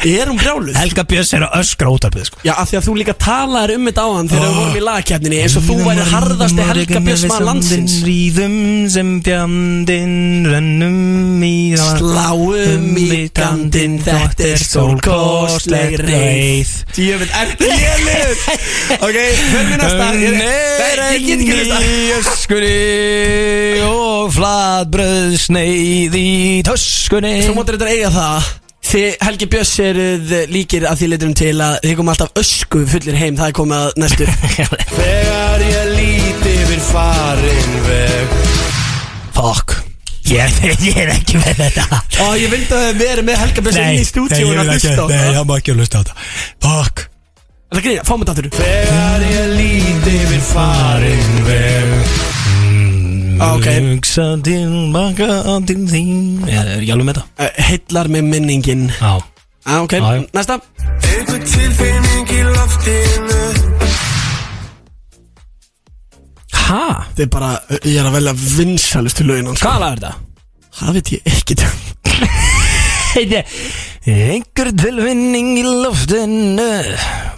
Er 0.08 0.30
hún 0.30 0.38
brjáluð? 0.38 0.76
Helga 0.78 1.04
Björns 1.10 1.32
er 1.34 1.44
að 1.48 1.56
öskra 1.58 1.90
útarpið 1.90 2.28
sko. 2.30 2.40
Já, 2.46 2.52
af 2.62 2.70
því 2.70 2.78
að 2.78 2.84
þú 2.86 2.94
líka 3.00 3.14
talaðir 3.18 3.72
um 3.80 3.88
þetta 3.90 4.04
á 4.06 4.10
hann 4.14 4.28
þegar 4.30 4.46
við 4.46 4.58
vorum 4.60 4.78
í 4.78 4.84
lagkeppninni 4.86 5.40
eins 5.42 5.56
og 5.58 5.64
þú 5.66 5.78
væri 5.88 6.04
harðasti 6.12 6.68
Helga 6.70 7.02
Björns 7.08 7.24
maður 7.32 7.48
landsins. 7.48 7.96
Ríðum 8.06 8.56
sem 8.94 9.10
fjandinn 9.26 10.46
Rennum 10.52 11.44
í 11.48 11.52
Sláum 11.82 13.00
í 13.02 13.10
gandinn, 13.36 13.98
þetta 14.06 14.48
er 14.52 14.62
stórkostleg 14.62 15.98
reið. 16.06 16.76
Djöfell, 16.94 17.32
ertu 17.42 17.72
lélugur 17.74 18.38
Ok, 19.08 19.18
höfum 19.18 19.74
við 19.74 19.82
næsta? 19.82 20.08
Ég- 20.22 20.38
Nei, 20.38 21.18
ég 21.18 21.26
get 21.26 21.42
ekki 21.42 21.58
næsta 21.58 21.82
öskunni 22.22 23.82
Og 23.90 24.32
flatbröð 24.38 25.36
sneið 26.08 26.16
í 26.20 26.64
töskunni. 26.66 27.34
Þú 27.44 27.54
mótir 27.58 27.78
þetta 27.78 27.92
eiga 27.92 28.10
það. 28.14 28.48
Þið 28.88 29.08
Helgi 29.26 29.48
Björns 29.52 29.72
eruð 29.84 30.30
líkir 30.54 30.86
að 30.88 31.02
því 31.02 31.08
leiturum 31.12 31.34
til 31.36 31.56
að 31.60 31.74
þið 31.84 31.96
komum 32.00 32.12
alltaf 32.14 32.40
ösku 32.40 32.84
fullir 32.88 33.18
heim. 33.20 33.36
Það 33.36 33.50
er 33.50 33.56
komið 33.58 33.82
að 33.82 33.98
næstu. 34.04 34.28
Þegar 35.02 35.66
ég 35.66 35.92
líti 35.98 36.54
yfir 36.62 36.86
farin 36.88 37.76
veg. 37.90 38.38
Fuck. 39.36 39.76
Ég, 40.28 40.56
ég 40.88 41.02
er 41.04 41.12
ekki 41.18 41.42
með 41.42 41.62
þetta. 41.66 42.02
Ó, 42.24 42.26
ég 42.40 42.50
vildi 42.52 42.80
að 42.80 42.88
við 43.02 43.14
erum 43.18 43.30
með 43.32 43.44
Helga 43.44 43.68
Björns 43.68 43.84
inn 43.84 44.00
í 44.00 44.08
stúdíun 44.08 44.64
að 44.64 44.74
hlusta 44.74 44.96
á 44.96 45.06
Nei, 45.08 45.20
það. 45.20 45.38
hann 45.42 45.52
má 45.52 45.56
ekki 45.60 45.76
að 45.76 45.84
hlusta 45.84 46.00
á 46.00 46.02
þetta 46.04 46.18
Fuck. 46.68 47.06
Það 47.68 47.80
er 47.82 47.88
gríða, 47.90 48.08
fáum 48.08 48.24
þetta 48.24 48.36
aftur. 48.38 48.52
Þegar 48.56 49.28
ég 49.28 49.56
líti 49.60 50.18
yfir 50.24 50.44
farin 50.54 51.40
veg 51.48 52.37
Á, 53.38 53.48
ok. 53.54 53.68
Hugsa 53.70 54.26
tilbaka 54.44 55.28
til 55.70 55.84
þín. 55.90 56.12
Ég 56.50 56.58
er 56.58 56.70
ekki 56.80 56.94
alveg 56.96 57.08
með 57.10 57.20
þetta 57.20 57.26
Uh, 57.38 57.60
Heillar 57.68 58.08
með 58.10 58.24
minningin. 58.32 58.86
Já. 58.98 59.12
Ah, 59.68 59.82
Ok, 59.84 59.94
já. 60.00 60.26
næsta. 60.34 60.56
Einhver 61.12 61.42
tilfinning 61.46 62.32
í 62.34 62.42
loftinu. 62.48 63.42
Ha? 66.68 66.84
Þetta 67.16 67.24
er 67.28 67.32
bara, 67.32 67.52
uh, 67.70 67.78
ég 67.86 68.00
er 68.02 68.08
að 68.10 68.16
velja 68.18 68.34
vinsalustu 68.58 69.24
lögin 69.28 69.52
hans. 69.52 69.62
Hvað 69.62 69.80
lag 69.84 69.92
er 69.92 70.02
þetta? 70.02 70.14
Það 70.78 70.94
veit 70.98 71.12
ég 71.14 71.22
ekki. 71.34 71.56
Þetta 73.18 73.38
er 73.44 73.46
Einhver 74.34 74.70
tilvinning 74.82 75.54
í 75.60 75.64
loftinu. 75.68 76.70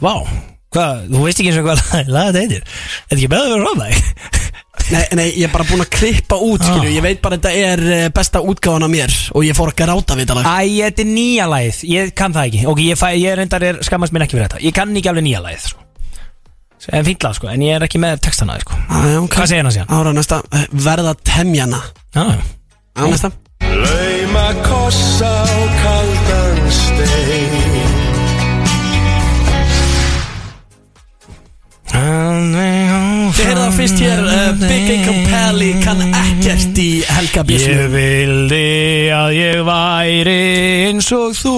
Vá. 0.03 0.13
Hvað, 0.69 1.05
þú 1.09 1.21
veist 1.25 1.39
ekki 1.41 1.49
eins 1.49 1.59
og 1.59 1.65
hvað 1.65 1.79
lag- 2.13 2.27
þetta 2.29 2.43
heitir. 2.43 2.63
Þetta 2.69 3.15
er 3.15 3.17
ekki 3.17 3.31
beður 3.31 3.55
að 3.55 3.63
ráða 3.65 3.87
þig 3.89 4.45
Nei, 4.89 5.03
nei, 5.13 5.25
ég 5.37 5.45
er 5.45 5.51
bara 5.53 5.65
búinn 5.69 5.83
að 5.83 5.91
klippa 5.93 6.39
út, 6.41 6.63
skilju. 6.65 6.87
Ah. 6.87 6.95
Ég 6.95 7.03
veit 7.05 7.19
bara 7.21 7.37
að 7.37 7.43
þetta 7.43 7.67
er 7.73 7.83
uh, 7.85 8.05
besta 8.15 8.41
útgáfan 8.41 8.87
af 8.87 8.89
mér 8.89 9.13
Og 9.37 9.45
ég 9.45 9.57
fór 9.57 9.69
að 9.73 9.77
gráta 9.83 10.17
við 10.17 10.25
þetta 10.25 10.37
lag. 10.39 10.49
Æ, 10.49 10.79
þetta 10.87 11.03
er 11.03 11.11
nýja 11.11 11.49
lagið. 11.51 11.81
Ég 11.93 12.15
kann 12.17 12.33
það 12.33 12.49
ekki. 12.49 12.63
Ok, 12.71 12.81
ég, 12.87 12.99
fæ, 12.99 13.07
ég 13.19 13.37
reyndar 13.37 13.67
er 13.69 13.83
skammast 13.85 14.15
mér 14.15 14.25
ekki 14.25 14.37
fyrir 14.39 14.47
þetta. 14.47 14.63
Ég 14.65 14.75
kann 14.79 14.95
ekki 14.97 15.11
alveg 15.11 15.27
nýja 15.27 15.43
lagið 15.45 15.67
sko. 15.67 15.85
En 16.95 17.03
fínt 17.05 17.25
lag, 17.25 17.35
sko 17.35 17.49
En 17.51 17.61
ég 17.61 17.75
er 17.75 17.85
ekki 17.85 17.99
með 18.01 18.21
textana, 18.23 18.55
sko. 18.63 18.77
Ah, 18.87 19.03
já, 19.05 19.19
okay. 19.19 19.35
Hvað 19.35 19.51
segir 19.51 19.67
hann 19.67 19.75
síðan? 19.75 19.93
Ára, 19.93 20.15
næsta, 20.15 20.41
uh, 20.47 20.65
verða 20.87 21.13
temjana. 21.27 21.83
Já, 22.15 22.23
já 22.23 22.41
Á, 22.97 23.03
næsta. 23.05 23.31
Lauma 23.69 24.47
kossa 24.65 25.29
á 25.45 25.59
kaldan 25.83 26.28
Þið 33.49 33.55
heyrðu 33.57 33.65
það 33.65 33.77
fyrst 33.79 34.01
hér 34.03 34.19
uh, 34.29 34.49
Big 34.61 34.89
Income 34.93 35.21
Pally 35.25 35.67
kann 35.81 36.01
ekkert 36.05 36.79
í 36.83 36.83
Helga 37.09 37.41
Ég 37.41 37.47
Björnsson 37.49 37.93
vildi 37.95 38.59
að 39.09 39.29
ég 39.33 39.61
væri 39.65 40.35
eins 40.85 41.07
og 41.17 41.31
þú. 41.33 41.53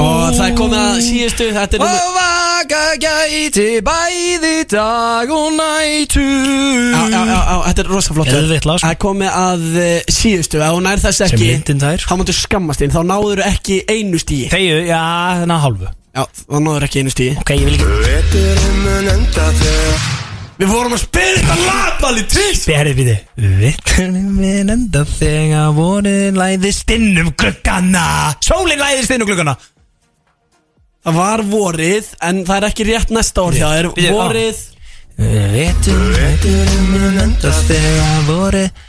Og 0.00 0.22
það 0.38 0.46
er 0.46 0.54
komið 0.56 0.78
að 0.80 1.02
síðustu 1.04 1.48
Þetta 1.58 1.76
er 1.76 1.82
nummer 1.84 2.00
Og 2.00 2.14
vaka 2.16 2.80
gæti 3.02 3.66
bæði 3.84 4.54
dag 4.72 5.34
og 5.36 5.50
nætu 5.58 6.24
Já, 6.24 7.02
já, 7.12 7.20
já, 7.28 7.36
já, 7.36 7.58
þetta 7.66 7.84
er 7.84 7.92
rosa 7.92 8.16
flott 8.16 8.32
Geðveikt 8.32 8.70
lag, 8.70 8.80
sko. 8.80 8.86
Það 8.86 8.96
er 8.96 9.00
komið 9.04 9.36
að 9.42 9.68
uh, 9.82 9.92
síðustu 10.16 10.62
Ef 10.64 10.72
hún 10.78 10.88
nær 10.88 11.04
þess 11.04 11.20
Sem 11.20 11.28
ekki 11.36 11.50
myndin 11.50 11.84
þær 11.84 12.06
Þá 12.08 12.16
máttu 12.22 12.36
skammast 12.40 12.80
þín 12.86 12.96
Þá 12.96 13.00
náður 13.12 13.44
ekki 13.50 13.82
einu 13.84 14.22
stíi 14.24 14.48
Þegju, 14.56 14.80
já, 14.88 15.02
þannig 15.42 15.58
að 15.58 15.62
hálfu. 15.66 15.92
Já, 16.16 16.24
þá 16.48 16.56
náður 16.64 16.88
ekki 16.88 17.04
einu 17.04 17.12
stíi 17.18 17.36
Ok, 17.44 17.54
ég 17.60 17.68
vil 17.68 17.76
ekki 17.76 17.92
Veturinn 18.08 18.82
mun 18.86 19.12
enda 19.18 19.52
þegar 19.60 20.19
Við 20.60 20.68
vorum 20.68 20.92
að 20.92 21.00
spila 21.06 21.36
þetta 21.40 21.54
lagbali 21.64 22.22
tvist 22.28 22.66
Berið 22.68 22.98
við 22.98 23.06
þið 23.10 23.52
Vitturinn 23.62 24.32
minn 24.36 24.72
enda 24.74 25.04
þegar 25.08 25.70
vorin 25.76 26.36
læðist 26.36 26.90
inn 26.92 27.14
um 27.22 27.30
gluggana. 27.40 28.02
Sólinn 28.44 28.80
læðist 28.82 29.14
inn 29.14 29.24
um 29.24 29.30
gluggana. 29.30 29.54
Það 31.00 31.16
var 31.16 31.42
vorið 31.48 32.10
En 32.28 32.42
það 32.44 32.56
er 32.58 32.68
ekki 32.68 32.86
rétt 32.90 33.14
næsta 33.16 33.46
orð 33.48 33.62
Það 33.62 33.78
er 33.78 33.88
Bíddu, 33.96 34.12
á. 34.12 34.16
vorið. 34.20 34.60
Vitturinn 35.56 36.86
minn 36.92 37.18
enda 37.24 37.52
þegar 37.64 38.22
vorið 38.28 38.86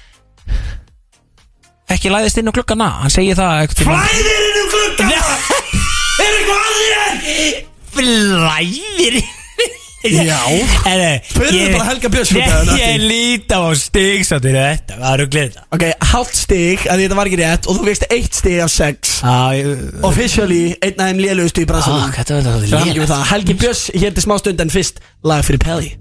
Ekki 1.92 2.12
læðist 2.12 2.40
inn 2.40 2.52
um 2.52 2.56
gluggana 2.56 2.90
Hann 3.02 3.12
segir 3.16 3.40
það 3.40 3.64
ekkert 3.66 3.86
Flæðir 3.88 4.32
inn 4.36 4.60
um 4.62 4.72
gluggana! 4.76 5.22
Er 6.22 6.34
eitthvað 6.36 6.62
aðrið 6.68 7.54
Flæðir 7.96 9.24
Já. 10.02 10.38
Spurðu 11.30 11.58
Ég 11.60 11.74
bara 11.76 11.86
Helga 11.92 12.10
Björns 12.10 12.32
út 12.34 12.42
af 12.42 12.54
þetta. 12.66 12.78
Ég 12.82 13.04
lít 13.06 13.52
á 13.54 13.62
stigsáttur 13.78 14.56
þetta 14.58 14.96
Hvað 14.98 15.12
er 15.14 15.24
að 15.26 15.30
gleda 15.36 15.52
þetta? 15.52 15.66
Ok, 15.78 15.86
hálft 16.12 16.40
stig 16.42 16.86
að 16.90 17.04
þetta 17.04 17.18
var 17.20 17.30
ekki 17.30 17.40
rétt 17.42 17.70
Og 17.70 17.78
þú 17.78 17.86
veist 17.86 18.06
eitt 18.10 18.40
stig 18.40 18.58
af 18.66 18.72
sex. 18.74 19.12
Officially, 20.10 20.64
einn 20.82 20.98
af 20.98 21.12
þeim 21.12 21.22
lélugustu 21.22 21.62
í 21.66 21.68
bransanum 21.70 22.08
Ah, 22.08 22.16
Þetta 22.18 22.40
var 22.40 22.48
Svo 22.48 22.62
þetta 22.66 22.82
ekki 22.90 23.04
með 23.04 23.12
það. 23.14 23.26
Helgi 23.32 23.58
Björns 23.62 23.84
hér 24.02 24.16
til 24.18 24.26
smá 24.26 24.36
stund 24.42 24.64
en 24.66 24.74
fyrst 24.74 25.02
lag 25.28 25.46
fyrir 25.46 25.62
Pelli. 25.62 25.92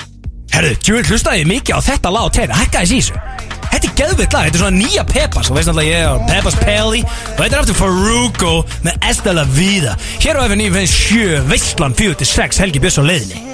Herðu, 0.50 0.72
djúvel 0.82 1.04
hlustaði 1.12 1.44
mikið 1.46 1.76
á 1.76 1.80
þetta 1.92 2.10
lag 2.16 2.26
og 2.26 2.32
tegna 2.34 2.56
Hækkaði 2.58 2.96
þessu 2.96 3.59
Þetta 3.70 3.86
er 3.90 3.94
geðvitt 4.00 4.34
lag, 4.34 4.48
þetta 4.48 4.58
er 4.58 4.64
svona 4.64 4.80
nýja 4.80 5.04
Pepas. 5.08 5.50
Þú 5.50 5.56
veist 5.58 5.70
náttúrulega 5.70 6.00
ég 6.00 6.08
og 6.10 6.24
Pepas 6.30 6.58
Pelli 6.60 7.04
Og 7.04 7.38
þetta 7.40 7.52
er 7.54 7.60
aftur 7.62 7.78
Faruko 7.78 8.54
með 8.86 9.06
Estela 9.10 9.46
Vida. 9.56 9.94
Hér 10.20 10.40
á 10.40 10.46
FM 10.48 10.64
957 10.66 11.46
Veistland 11.50 12.00
4-6 12.00 12.60
Helgi 12.64 12.82
Björns 12.82 13.00
á 13.00 13.04
leiðinni. 13.06 13.46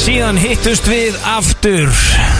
Síðan 0.00 0.38
hittust 0.40 0.86
við 0.88 1.16
aftur. 1.28 1.90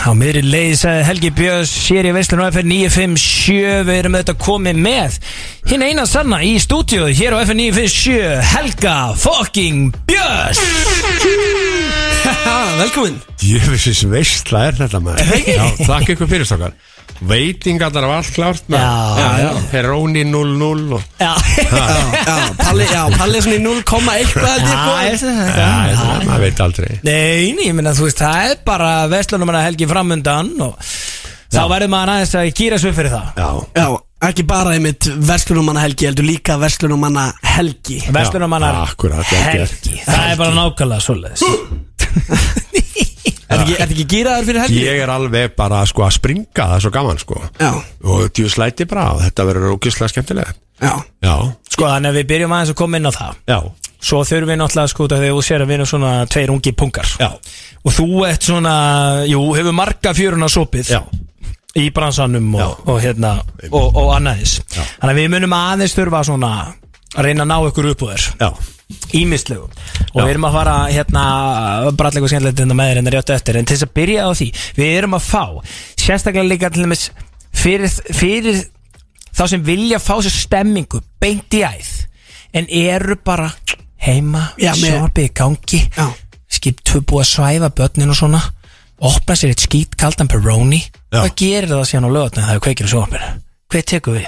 Á 0.01 0.11
miðri 0.17 0.41
leið 0.47 0.77
sagði 0.81 1.03
Helgi 1.11 1.31
Björns 1.37 1.73
Sér 1.85 2.09
í 2.09 2.13
Veislun 2.17 2.41
á 2.41 2.49
FN 2.49 2.71
957 2.71 3.83
Við 3.85 3.99
erum 3.99 4.17
auðvitað 4.17 4.39
komið 4.41 4.81
með 4.87 5.19
Hinn 5.69 5.85
eina 5.85 6.07
sanna 6.09 6.41
í 6.47 6.55
stúdíóðu 6.63 7.13
Hér 7.19 7.37
á 7.37 7.45
FN 7.45 7.61
957 7.61 8.41
Helga 8.55 8.97
fucking 9.21 9.93
Björns 10.09 11.70
Velkomin. 12.81 13.19
Jöfisins 13.45 14.03
veistla 14.11 14.67
er 14.71 14.79
þetta 14.79 15.01
maður. 15.05 15.35
Já, 15.47 15.65
þakka 15.87 16.15
ykkur 16.17 16.31
fyrir 16.31 16.49
stokkar 16.49 16.75
Veitingarnar 17.21 18.07
af 18.07 18.13
allt 18.17 18.31
klárt 18.33 18.71
Já, 18.73 18.85
já. 19.43 19.49
Peróni 19.69 20.23
0-0 20.25 20.95
og... 20.97 21.03
Já, 21.21 21.33
Já, 21.69 22.37
Palli, 22.57 22.87
já, 22.89 23.03
Palli 23.19 23.37
er 23.41 23.45
svona 23.45 23.59
í 23.59 23.63
0, 23.65 23.83
eitthvað 23.83 24.15
held 24.15 24.65
ég, 24.65 24.71
Já, 24.71 24.79
sko. 24.81 24.95
ég 25.05 25.19
sé 25.21 25.33
Já, 25.35 25.49
þetta 25.51 25.97
þetta- 26.01 26.29
maður 26.31 26.45
veit 26.47 26.63
aldrei. 26.67 26.93
Nei, 27.05 27.51
nei, 27.59 27.67
ég 27.69 27.77
meina 27.77 27.93
þú 27.99 28.07
veist, 28.09 28.23
það 28.25 28.47
er 28.55 28.63
bara 28.71 28.93
Vestlunum 29.13 29.51
manna 29.53 29.65
Helgi 29.67 29.89
framundan 29.91 30.55
Og 30.65 30.93
þá 31.51 31.61
verður 31.75 31.93
maður 31.93 32.15
aðeins 32.15 32.35
að 32.41 32.53
gýra 32.63 32.79
svo 32.81 32.95
fyrir 32.97 33.13
það. 33.13 33.29
Já, 33.37 33.51
Já, 33.83 33.87
ekki 34.31 34.47
bara 34.55 34.73
einmitt 34.79 35.11
verslunumanna 35.29 35.85
helgi 35.85 36.09
heldur 36.09 36.29
líka 36.31 36.57
verslunumanna 36.63 37.27
helgi. 37.59 38.01
Vestlunum 38.15 38.53
manna 38.57 38.73
akkurat, 38.87 39.27
gert. 39.29 39.77
Helgi. 39.77 40.01
Það 40.09 40.27
er 40.33 40.41
bara 40.41 40.57
nákvæmlega 40.57 41.05
svoleiðis 41.05 41.45
Er 43.51 43.59
ekki, 43.65 43.75
er 43.83 43.89
ekki 43.91 44.05
gýraður 44.07 44.45
fyrir 44.47 44.61
helgi? 44.63 44.83
ég 44.87 45.01
er 45.03 45.11
alveg 45.11 45.55
bara 45.59 45.81
sko 45.91 46.05
að 46.07 46.13
springa 46.21 46.47
Það 46.55 46.75
er 46.77 46.83
svo 46.85 46.91
gaman 46.95 47.19
sko. 47.19 47.41
Já, 47.59 47.71
Og 48.07 48.29
djú 48.37 48.51
slæti 48.53 48.87
bara 48.87 49.09
og 49.17 49.23
Þetta 49.25 49.47
verður 49.49 49.73
ógislega 49.75 50.13
skemmtilega 50.13 50.53
já. 50.81 50.93
Já, 51.27 51.35
Sko, 51.75 51.89
þannig 51.89 52.13
að 52.13 52.19
við 52.21 52.29
byrjum 52.31 52.55
aðeins 52.55 52.71
að 52.73 52.79
koma 52.79 53.01
inn 53.01 53.11
á 53.11 53.13
það. 53.17 53.41
Já, 53.51 53.59
Svo 54.01 54.21
þurfum 54.25 54.53
við 54.53 54.61
náttúrulega 54.63 54.93
sko 54.95 55.09
þegar 55.11 55.35
þú 55.35 55.43
sér 55.45 55.65
að 55.65 55.69
við 55.73 55.77
erum 55.81 55.89
svona 55.91 56.13
tveir 56.31 56.53
ungi 56.55 56.73
pungar 56.79 57.11
já. 57.21 57.29
Og 57.85 57.97
þú 57.99 58.07
ert 58.31 58.47
svona, 58.49 58.75
jú, 59.29 59.43
hefur 59.59 59.77
marga 59.77 60.15
fjöruna 60.17 60.49
sopið 60.49 60.95
Já, 60.95 61.01
Í 61.81 61.85
bransanum 61.95 62.55
og, 62.59 62.81
og 62.91 62.97
hérna 63.03 63.35
og, 63.71 63.91
og 63.99 64.09
annaðis 64.17 64.57
Þannig 64.73 65.11
að 65.13 65.19
við 65.21 65.29
munum 65.35 65.53
aðeins 65.59 65.95
þurfa 65.99 66.23
svona 66.31 66.53
að 67.19 67.27
reyna 67.29 67.45
að 67.45 67.51
ná 67.51 67.57
ykkur 67.69 67.91
upp 67.93 68.07
úr 68.07 68.15
þér. 68.15 68.25
Já, 68.41 68.51
Ímislegu 69.17 69.67
Og 70.11 70.21
við 70.21 70.33
erum 70.33 70.47
að 70.49 70.57
fara 70.59 70.77
hérna 70.91 71.25
bara 71.99 72.11
allir 72.11 72.31
skemmtilegt 72.31 72.63
hérna 72.63 72.77
með 72.79 72.93
þér 72.93 73.01
en 73.03 73.13
rétt 73.15 73.33
eftir 73.37 73.59
En 73.61 73.69
til 73.69 73.77
þess 73.77 73.89
að 73.89 73.95
byrja 73.99 74.27
á 74.27 74.31
því 74.37 74.49
Við 74.79 74.95
erum 74.99 75.17
að 75.19 75.27
fá 75.27 75.45
Sérstaklega 76.01 76.47
líka 76.47 76.71
til 76.71 76.85
dæmis 76.85 77.09
fyrir, 77.57 77.91
fyrir 78.17 78.63
þá 79.37 79.45
sem 79.55 79.67
vilja 79.67 80.01
fá 80.03 80.15
sér 80.21 80.37
stemmingu 80.37 81.03
Beint 81.23 81.59
í 81.59 81.65
æð 81.67 81.93
En 82.57 82.71
eru 82.71 83.19
bara 83.25 83.51
heima 84.03 84.51
Sjónvarpið 84.59 85.29
í 85.29 85.35
gangi 85.43 85.85
Já. 85.97 86.09
Skip 86.51 86.81
tvö 86.83 87.05
búið 87.07 87.25
að 87.25 87.31
svæfa 87.35 87.75
börnin 87.79 88.11
og 88.11 88.19
svona 88.19 88.43
Opna 89.01 89.33
sér 89.39 89.55
eitt 89.55 89.63
skít 89.65 89.95
kaldan 89.97 90.29
Peroni. 90.29 90.83
Hvað 91.09 91.31
gerir 91.41 91.71
það 91.71 91.87
síðan 91.89 92.05
á 92.05 92.11
lögatni 92.13 92.43
þegar 92.43 92.51
það 92.53 92.65
kveikir 92.67 92.85
á 92.85 92.93
sjónvarpinu? 92.93 93.29
Hvað 93.73 93.87
tekur 93.89 94.17
við? 94.19 94.27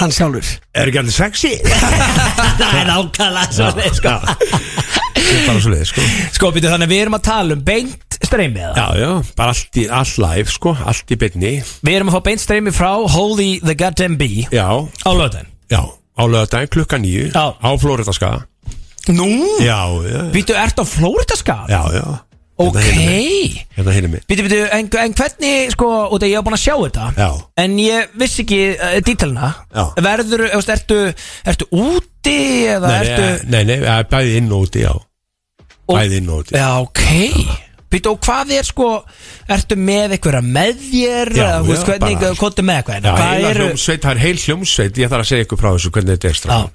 Hann 0.00 0.10
sjálfur 0.10 0.46
er 0.74 0.90
ekki 0.90 0.98
allir 1.04 1.14
sexy? 1.14 1.52
Það 2.58 2.78
er 2.80 2.88
nákvæmlega 2.88 3.44
svo 3.54 3.68
sko. 3.94 4.14
Það 4.24 5.28
er 5.34 5.44
bara 5.46 5.60
svo 5.62 5.70
leið 5.74 5.84
sko 5.92 6.06
Sko, 6.34 6.50
býtu, 6.56 6.70
þannig 6.72 6.88
að 6.88 6.94
við 6.94 7.02
erum 7.04 7.16
að 7.18 7.24
tala 7.28 7.54
um 7.56 7.62
beint 7.66 8.16
streymið 8.24 8.64
það. 8.64 8.80
Já, 8.80 9.04
já, 9.04 9.10
bara 9.38 9.54
allt 9.54 9.78
í, 9.78 9.84
all 10.00 10.14
live 10.24 10.54
sko 10.54 10.72
Allt 10.82 11.14
í 11.14 11.18
beinni 11.20 11.52
Við 11.86 11.94
erum 11.98 12.10
að 12.10 12.16
fá 12.18 12.24
beint 12.30 12.42
streymi 12.42 12.74
frá 12.74 12.90
Holy 13.14 13.48
the 13.62 13.76
Goddamn 13.78 14.18
Bee 14.20 14.48
Já, 14.54 14.66
á 14.82 15.10
löðin 15.14 15.46
já 15.70 15.80
Á 16.14 16.22
lögadaginn 16.30 16.70
klukka 16.74 16.98
nýju 17.02 17.30
Já. 17.34 17.44
Á 17.58 17.70
Flórida 17.82 18.14
skaga 18.14 18.44
Nú? 19.14 19.26
Já, 19.60 19.78
já, 20.08 20.20
Býtu, 20.32 20.54
ert 20.56 20.78
á 20.80 20.84
Florida 20.88 21.36
skap? 21.36 21.66
já, 21.70 21.82
já 21.92 22.04
Ok. 22.56 22.76
Býtu, 24.28 24.42
býtu, 24.46 24.58
en, 24.70 24.86
en 24.86 25.14
hvernig, 25.18 25.72
sko, 25.74 25.88
út 26.14 26.22
af 26.22 26.30
ég 26.30 26.36
hef 26.38 26.44
búin 26.46 26.54
að 26.54 26.62
sjá 26.62 26.74
þetta 26.78 27.06
Já. 27.18 27.28
En 27.64 27.74
ég 27.82 28.12
vissi 28.20 28.44
ekki 28.44 28.60
uh, 28.76 28.92
dítalina 29.02 29.48
Já. 29.74 29.84
Verður, 30.06 30.44
þú 30.52 30.60
veist, 30.60 30.70
ertu, 30.76 30.98
ertu 31.50 31.68
úti 31.74 32.36
eða 32.70 32.92
Nei, 32.92 33.00
ertu 33.00 33.50
nei, 33.50 33.62
nei, 33.66 33.76
nei, 33.82 33.96
bæði 34.12 34.36
inn 34.38 34.52
og 34.54 34.68
úti, 34.68 34.84
já. 34.86 34.92
Bæði 35.90 36.20
inn 36.22 36.30
og 36.30 36.44
úti. 36.44 36.54
Já, 36.54 36.68
ok. 36.84 37.02
Býtu, 37.94 38.12
og 38.14 38.22
hvað 38.26 38.52
er, 38.60 38.68
sko, 38.70 38.86
ertu 39.58 39.78
með 39.78 40.14
einhverja 40.16 40.44
með 40.46 40.78
þér 40.86 41.32
Já, 41.34 41.42
eða, 41.48 41.58
þú 41.58 41.72
veist, 41.72 41.82
já, 41.82 41.90
hvernig, 41.90 42.20
bara- 42.22 42.38
hvað 42.38 42.62
er 42.62 42.68
með 42.70 42.78
eitthvað? 42.78 43.00
Já, 43.02 43.16
Hvað 43.18 43.34
heila 43.34 43.50
eru, 43.50 43.66
hljómsveit, 43.72 44.06
það 44.06 44.14
er 44.14 44.22
heil 44.28 44.38
hljómsveit 44.46 45.02
Ég 45.02 45.10
þarf 45.12 45.26
að 45.26 45.30
segja 45.32 45.48
ykkur 45.48 45.60
frá 45.64 45.70
þessu 45.74 45.92
hvernig 45.98 46.16
þetta 46.18 46.30
er 46.30 46.38
strafn 46.38 46.70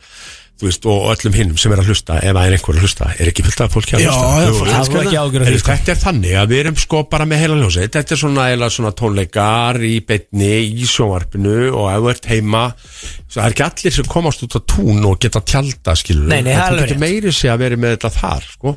Þú 0.60 0.68
veist, 0.68 0.86
og 0.92 1.06
öllum 1.14 1.36
hinnum 1.38 1.60
sem 1.62 1.72
er 1.72 1.80
að 1.80 1.88
hlusta 1.88 2.18
Ef 2.20 2.34
það 2.36 2.46
er 2.50 2.54
einhver 2.58 2.76
að 2.76 2.82
hlusta, 2.84 3.06
er 3.16 3.30
ekki 3.32 3.44
fullt 3.46 3.62
af 3.64 3.70
fólki 3.72 3.94
að 3.96 4.02
Já, 4.04 4.10
hlusta? 4.12 4.28
já, 4.28 4.48
Jú, 4.50 4.56
það 4.60 4.74
er 5.00 5.06
ekki 5.06 5.20
ágjör 5.22 5.46
Heyrðu, 5.48 5.62
Þetta 5.70 5.94
er 5.94 6.00
þannig 6.02 6.34
að 6.36 6.50
við 6.52 6.60
erum 6.64 6.76
sko 6.84 6.98
bara 7.14 7.28
með 7.30 7.40
heila 7.40 7.56
hljómsveit. 7.62 7.94
Þetta 7.96 8.12
er 8.16 8.20
svona, 8.20 8.68
svona 8.76 8.92
tónleikar 9.00 9.80
í 9.88 9.94
beinni, 10.10 10.50
í 10.68 10.84
sjónvarpinu 10.92 11.56
og 11.70 11.88
ef 11.94 12.00
þú 12.04 12.12
ert 12.12 12.28
heima 12.34 12.64
svo 12.76 13.38
það 13.38 13.46
er 13.46 13.56
ekki 13.56 13.66
allir 13.70 13.96
sem 13.96 14.10
komast 14.12 14.44
út 14.44 14.60
á 14.60 14.62
tún 14.76 15.00
og 15.08 15.16
geta 15.24 15.40
tjálta 15.48 15.96
skilur 15.96 16.28
Nei, 16.28 16.42
nei, 16.44 16.52
það 16.60 16.84
er 16.84 16.92
meiri 17.06 17.32
sig 17.40 17.48
að 17.54 17.64
vera 17.64 17.80
með 17.80 17.96
þetta 17.96 18.12
þar 18.20 18.44
sko, 18.52 18.76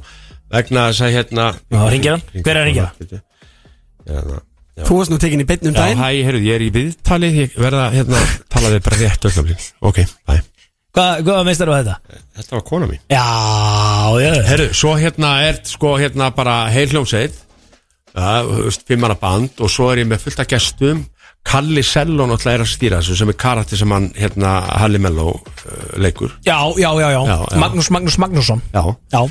vegna 0.55 0.87
þess 0.93 1.03
að 1.03 1.15
hérna 1.19 1.51
Já, 1.59 1.83
hringir 1.89 2.15
hann? 2.15 2.23
Hver 2.39 2.55
er 2.55 2.63
að 2.63 2.67
hringja? 2.69 2.87
Hérna, 4.07 4.39
já. 4.79 4.85
Þú 4.87 4.93
varst 5.03 5.11
nú 5.11 5.19
tekin 5.19 5.43
í 5.43 5.51
beinnum 5.51 5.75
Já, 5.75 5.83
daginn. 5.83 5.99
hæ, 5.99 6.09
heyrðu, 10.31 10.52
hvað, 10.97 11.23
hvað 11.27 11.45
meistar 11.49 11.71
þú 11.71 11.79
þetta? 11.79 12.21
Þetta 12.39 12.57
var 12.59 12.65
kona 12.69 12.89
mín. 12.91 13.01
Já, 13.11 13.25
já. 14.25 14.33
Herru, 14.51 14.69
svo 14.77 14.93
hérna 15.01 15.33
er 15.49 15.63
sko 15.69 15.95
hérna 16.01 16.31
bara 16.37 16.59
heil 16.73 16.89
hljómsveit. 16.93 17.39
Ja, 18.13 18.43
Fimmara 18.85 19.15
band 19.17 19.57
Og 19.65 19.71
svo 19.73 19.87
er 19.89 20.03
ég 20.03 20.09
með 20.11 20.27
fullt 20.27 20.43
af 20.45 20.49
gestum. 20.51 20.99
Kalli 21.49 21.81
Sello 21.83 22.27
náttúrulega 22.29 22.59
er 22.59 22.65
að 22.67 22.69
stýra 22.71 22.99
þessu 23.01 23.15
Sem 23.19 23.31
er 23.33 23.37
karakter 23.41 23.81
sem 23.81 23.91
hann, 23.91 24.11
hérna, 24.15 24.51
Halli 24.83 25.01
Mello 25.03 25.31
uh, 25.33 25.79
leikur. 25.97 26.35
Já, 26.45 26.59
já, 26.77 26.91
já, 27.01 27.09
já, 27.09 27.23
Já, 27.27 27.39
já. 27.41 27.59
Magnús, 27.59 27.89
Magnús 27.91 28.19
Magnússon. 28.21 28.61
Já. 28.75 28.85
Já, 29.17 29.23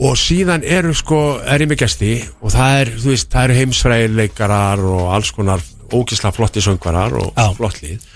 Og 0.00 0.14
síðan 0.16 0.62
eru 0.64 0.94
sko, 0.96 1.18
er 1.44 1.60
ég 1.60 1.68
með 1.68 1.82
gesti 1.82 2.12
Og 2.40 2.54
það 2.54 2.78
er, 2.84 2.92
þú 3.02 3.10
veist, 3.12 3.28
það 3.34 3.44
eru 3.48 3.58
heimsfræðileikarar 3.58 4.84
Og 4.94 5.02
alls 5.18 5.34
konar 5.36 5.66
ógislega 5.90 6.32
flotti 6.38 6.62
söngvarar 6.64 7.18
Og 7.20 7.34
Já. 7.34 7.50
flott 7.58 7.82
lið. 7.82 8.06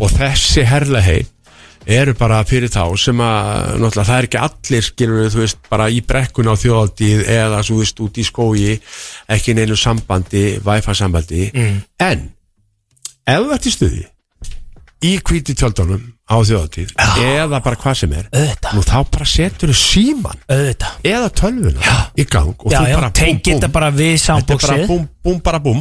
Og 0.00 0.10
þessi 0.18 0.66
herlahei 0.66 1.22
eru 1.90 2.14
bara 2.18 2.40
fyrir 2.48 2.70
þá 2.72 2.82
sem 3.00 3.20
að 3.24 3.78
náttúrulega 3.80 4.06
það 4.10 4.18
er 4.20 4.28
ekki 4.28 4.40
allir 4.46 4.86
skilur 4.86 5.30
þú 5.34 5.42
veist 5.44 5.58
bara 5.70 5.88
í 5.90 6.00
brekkun 6.06 6.50
á 6.50 6.54
þjóðaldíð 6.60 7.24
eða 7.36 7.62
svo 7.66 7.76
þú 7.76 7.82
veist 7.84 8.04
út 8.06 8.20
í 8.20 8.26
skógi 8.28 8.76
ekki 9.36 9.54
neinu 9.58 9.76
sambandi, 9.76 10.44
wifi 10.64 10.94
sambandi 11.02 11.50
Mm. 11.54 11.82
en 11.98 12.30
ef 13.26 13.44
þú 13.44 13.52
ert 13.56 13.66
í 13.66 13.74
stuði 13.74 14.06
í 15.00 15.14
hvíti 15.24 15.54
tjöldunum 15.56 16.02
á 16.30 16.36
þjóðaldíð 16.44 16.90
eða 17.24 17.58
bara 17.64 17.76
hvað 17.80 17.94
sem 18.02 18.12
er 18.12 18.26
Auðvitað. 18.30 18.74
nú 18.76 18.82
þá 18.84 18.96
bara 19.10 19.24
setur 19.26 19.72
þú 19.72 19.76
síman 19.80 20.42
auðvitað 20.46 21.08
eða 21.10 21.30
tölvuna 21.40 21.96
í 22.20 22.26
gang 22.28 22.52
og 22.54 22.70
Já, 22.70 22.78
þú 22.84 22.90
já, 22.90 22.96
bara 23.00 23.10
tengir 23.16 23.54
þetta 23.56 23.70
bara 23.72 23.88
við 23.96 24.12
er 24.20 24.20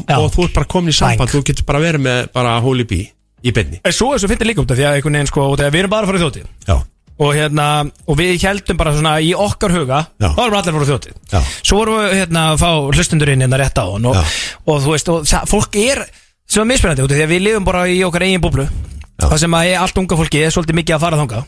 Já. 0.08 0.18
og 0.24 0.32
þú 0.34 0.46
ert 0.48 0.54
bara 0.56 0.66
komin 0.72 0.90
í 0.94 0.96
samband 0.96 1.20
Bang. 1.20 1.30
þú 1.36 1.44
getur 1.52 1.68
bara 1.68 1.80
verið 1.84 2.06
með 2.08 2.32
bara 2.34 2.56
holy 2.64 2.84
bee 2.90 3.12
í 3.44 3.54
beinni. 3.56 3.82
En 3.84 3.96
Svo 3.96 4.14
er 4.14 4.22
svo 4.22 4.30
fyrir 4.32 4.50
líka 4.52 4.64
út 4.64 4.72
af 4.74 4.80
því 4.80 4.88
að 4.88 4.96
einhvern 5.00 5.20
veginn 5.20 5.30
sko 5.32 5.46
út 5.50 5.60
af 5.60 5.66
því 5.66 5.70
að 5.70 5.76
Við 5.76 5.84
erum 5.84 5.94
bara 5.94 6.08
að 6.08 6.12
fara 6.12 6.20
í 6.20 6.24
þjótið 6.24 6.48
já, 6.70 6.76
og, 7.20 7.34
hérna, 7.36 7.68
og 8.08 8.18
við 8.20 8.46
heldum 8.46 8.80
bara 8.80 8.96
svona 8.96 9.14
í 9.20 9.30
okkar 9.36 9.76
huga 9.76 10.00
Já. 10.20 10.30
þá 10.30 10.42
erum 10.46 10.58
allir 10.60 10.74
að 10.74 10.80
fara 10.80 10.88
í 10.88 10.92
þjótið 10.94 11.14
Já. 11.34 11.40
Svo 11.62 11.80
vorum 11.82 12.00
við 12.00 12.18
hérna 12.22 12.46
að 12.54 12.62
fá 12.64 12.70
hlustundur 12.96 13.34
inn 13.34 13.44
hérna 13.46 13.60
rétt 13.62 13.80
á 13.80 13.86
hann 13.86 14.10
og, 14.10 14.20
og 14.66 14.82
þú 14.86 14.96
veist, 14.96 15.12
og, 15.14 15.28
það, 15.28 15.48
fólk 15.52 15.80
er 15.84 16.04
sem 16.50 16.64
er 16.64 16.70
mismunandi 16.72 17.06
út 17.06 17.14
af 17.14 17.20
því 17.20 17.26
að 17.28 17.34
við 17.36 17.46
lifum 17.46 17.68
bara 17.68 17.86
í 17.92 18.00
okkar 18.08 18.26
eigin 18.26 18.44
búblu 18.44 18.68
það 19.20 19.38
sem 19.44 19.58
að 19.60 19.74
allt 19.84 20.00
unga 20.02 20.20
fólki 20.20 20.44
er 20.46 20.56
svolítið 20.56 20.80
mikið 20.80 20.96
að 20.96 21.04
fara 21.06 21.20
þanga 21.20 21.44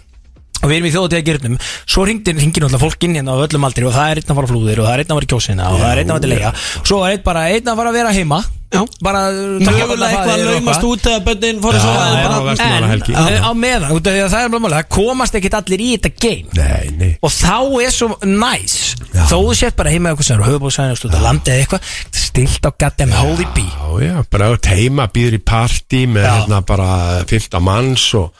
og 0.61 0.69
við 0.69 0.77
erum 0.77 0.89
í 0.89 0.93
þjóðatíða 0.95 1.27
gyrnum 1.27 1.59
svo 1.65 2.05
ringir, 2.07 2.37
náttúrulega 2.37 2.81
fólk 2.81 3.05
inn 3.07 3.19
hérna 3.19 3.35
á 3.37 3.43
öllum 3.45 3.67
aldri 3.67 3.87
og 3.89 3.95
það 3.97 4.13
er 4.13 4.21
einn 4.21 4.31
að 4.31 4.41
fara 4.41 4.51
flúðir 4.53 4.81
og 4.81 4.89
það 4.89 4.95
er 4.95 5.03
einn 5.03 5.11
að 5.11 5.19
fara 5.19 5.27
í 5.27 5.31
kjósina 5.33 5.69
og 5.71 5.81
það 5.81 5.91
er 5.91 6.01
einn 6.01 6.09
að 6.09 6.17
fara 6.17 6.25
til 6.25 6.33
leia 6.35 6.55
svo 6.61 7.03
er 7.05 7.15
einn 7.15 7.29
bara 7.29 7.45
einn 7.51 7.71
að 7.71 7.79
fara 7.81 7.93
að 7.93 8.01
vera 8.01 8.17
heima. 8.17 8.41
Já. 8.71 8.85
bara 9.03 9.21
Mögulega 9.59 10.07
eitthvað 10.07 10.29
að 10.31 10.43
laumast 10.47 10.85
út 10.87 11.07
eða 11.09 11.21
bönnin 11.25 11.57
fór 11.59 11.75
að 11.75 11.81
sofa 11.83 12.05
en 12.07 13.43
á 13.43 13.51
meðan, 13.51 13.89
að 13.91 14.29
það 14.31 14.45
er 14.45 14.53
máli 14.53 14.77
það 14.77 14.85
komast 14.95 15.35
ekkit 15.35 15.57
allir 15.57 15.83
í 15.83 15.89
þetta 15.97 16.11
game. 16.23 16.55
Nei, 16.55 16.93
nei. 16.95 17.09
Og 17.19 17.33
þá 17.35 17.57
er 17.83 17.91
svo 17.91 18.07
næs 18.23 18.77
þó 19.11 19.35
þú 19.41 19.57
sért 19.59 19.75
bara 19.75 19.91
heima 19.91 20.13
eitthvað 20.13 20.29
sem 20.29 20.39
er 20.39 20.47
höfubóðsæðin 20.47 21.03
og 21.09 21.25
landið 21.25 21.51
eða 21.57 21.65
eitthvað 21.65 21.91
stilt 22.21 22.63
á 22.63 22.71
goddamn 22.85 23.17
holy 23.19 23.49
bee. 23.57 24.15
Bara 24.31 24.53
heima, 24.71 25.09
býður 25.11 25.35
í 25.41 25.43
partí 25.51 26.05
með 26.07 26.29
hérna 26.29 26.63
bara 26.63 26.89
15 27.27 27.67
manns 27.67 28.07
og 28.15 28.31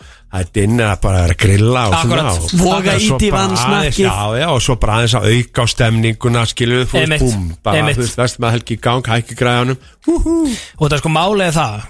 að 0.88 1.02
bara 1.04 1.22
vera 1.26 1.34
að 1.36 1.42
grilla 1.44 1.82
og 1.90 1.94
Akkurat. 1.94 2.08
svona 2.08 2.32
og- 2.32 2.52
Voga 2.62 2.94
í 2.96 3.32
bara 3.32 3.48
vatnsnakkið. 3.48 3.82
aðeins- 3.82 4.00
Já, 4.00 4.40
já, 4.40 4.48
og 4.50 4.62
svo 4.62 4.76
bara 4.80 4.94
aðeins 4.98 5.16
að 5.20 5.28
auka 5.32 5.62
á 5.62 5.66
stemninguna 5.68 6.46
skilur 6.48 6.86
þú 6.86 7.08
veist, 7.08 7.24
búm, 7.24 7.56
bara, 7.64 7.78
þú 7.92 7.98
veist, 7.98 8.16
vest 8.18 8.40
með 8.40 8.52
helgi 8.52 8.78
í 8.78 8.82
gang, 8.82 9.04
hækki 9.04 9.36
græðanum 9.36 9.78
og 10.80 10.90
það 10.90 10.94
er 10.94 10.98
sko 11.04 11.10
málið 11.10 11.52
það 11.58 11.82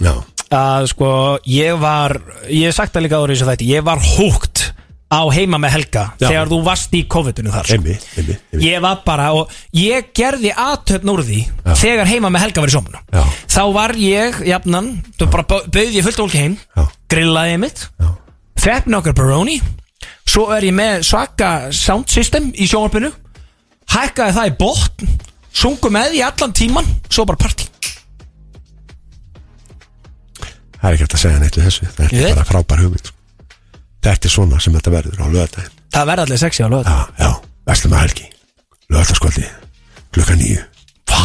Já, 0.00 0.14
að 0.50 0.88
sko 0.88 1.38
ég 1.46 1.78
var 1.80 2.20
ég 2.50 2.66
hef 2.66 2.74
sagt 2.74 2.92
það 2.94 3.02
líka 3.06 3.18
í 3.30 3.36
þessu 3.38 3.48
þætti 3.50 3.68
ég 3.70 3.84
var 3.84 3.98
húgt 3.98 4.63
á 5.12 5.20
heima 5.30 5.58
með 5.62 5.70
Helga 5.76 6.02
Já. 6.18 6.26
þegar 6.28 6.48
þú 6.50 6.58
varst 6.64 6.94
í 6.96 7.02
COVID-unu 7.12 7.52
þar 7.54 7.66
sko. 7.68 7.76
Einmi, 7.76 7.96
einmi, 8.18 8.36
einmi 8.52 8.64
Ég 8.66 8.80
var 8.82 9.02
bara 9.06 9.28
og 9.36 9.52
ég 9.76 10.08
gerði 10.16 10.50
aðtöfn 10.56 11.12
úr 11.12 11.22
því 11.26 11.40
Já. 11.44 11.74
þegar 11.82 12.10
heima 12.10 12.30
með 12.34 12.44
Helga 12.46 12.64
var 12.64 12.72
í 12.72 12.74
sómunu 12.74 13.02
Já. 13.12 13.24
Þá 13.54 13.62
var 13.76 13.94
ég, 14.00 14.40
jafnan, 14.48 14.88
þú 15.18 15.28
bara 15.30 15.46
bau- 15.52 15.66
bauð 15.68 15.94
ég 15.98 16.06
fullt 16.08 16.20
fólki 16.22 16.40
heim 16.42 16.56
Já. 16.76 16.86
grillaði 17.12 17.58
mitt 17.62 17.84
Já. 18.00 18.10
Fepp 18.64 18.86
með 18.88 18.98
okkur 19.02 19.16
baroni 19.20 19.60
Svo 20.24 20.48
er 20.56 20.64
ég 20.66 20.74
með 20.74 21.04
svaka 21.06 21.50
sound 21.72 22.08
system 22.10 22.50
í 22.56 22.66
sjónvarpinu 22.66 23.12
Hækkaði 23.94 24.34
það 24.38 24.50
í 24.50 24.56
botn 24.58 25.12
Sungu 25.54 25.90
með 25.94 26.16
í 26.18 26.22
allan 26.26 26.52
tíman 26.56 26.88
Svo 27.12 27.26
bara 27.28 27.38
partí 27.44 27.68
Það 30.80 30.88
er 30.90 30.96
ekki 30.96 31.04
hægt 31.06 31.14
að 31.16 31.22
segja 31.22 31.38
neitt 31.40 31.56
við 31.60 31.68
þessu 31.68 31.86
Þetta 31.86 32.08
Ég 32.10 32.24
er 32.24 32.26
veit. 32.26 32.34
bara 32.40 32.48
frábær 32.48 32.82
hugmynd 32.84 33.06
sko. 33.08 33.13
Þetta 34.04 34.28
er 34.28 34.34
svona 34.34 34.60
sem 34.60 34.74
þetta 34.76 34.92
verður 34.94 35.24
á 35.24 35.26
lögadaginn 35.32 35.82
Það 35.94 36.08
verði 36.10 36.26
allir 36.26 36.40
sexy 36.42 36.64
á 36.64 36.68
lögðu 36.68 36.92
Já, 36.94 37.04
já, 37.22 37.30
vestlum 37.70 37.94
að 37.96 38.02
helgi. 38.04 38.26
Lögadagskvöldi, 38.92 39.44
klukka 40.14 40.38
nýju 40.40 40.64
Vá, 41.14 41.20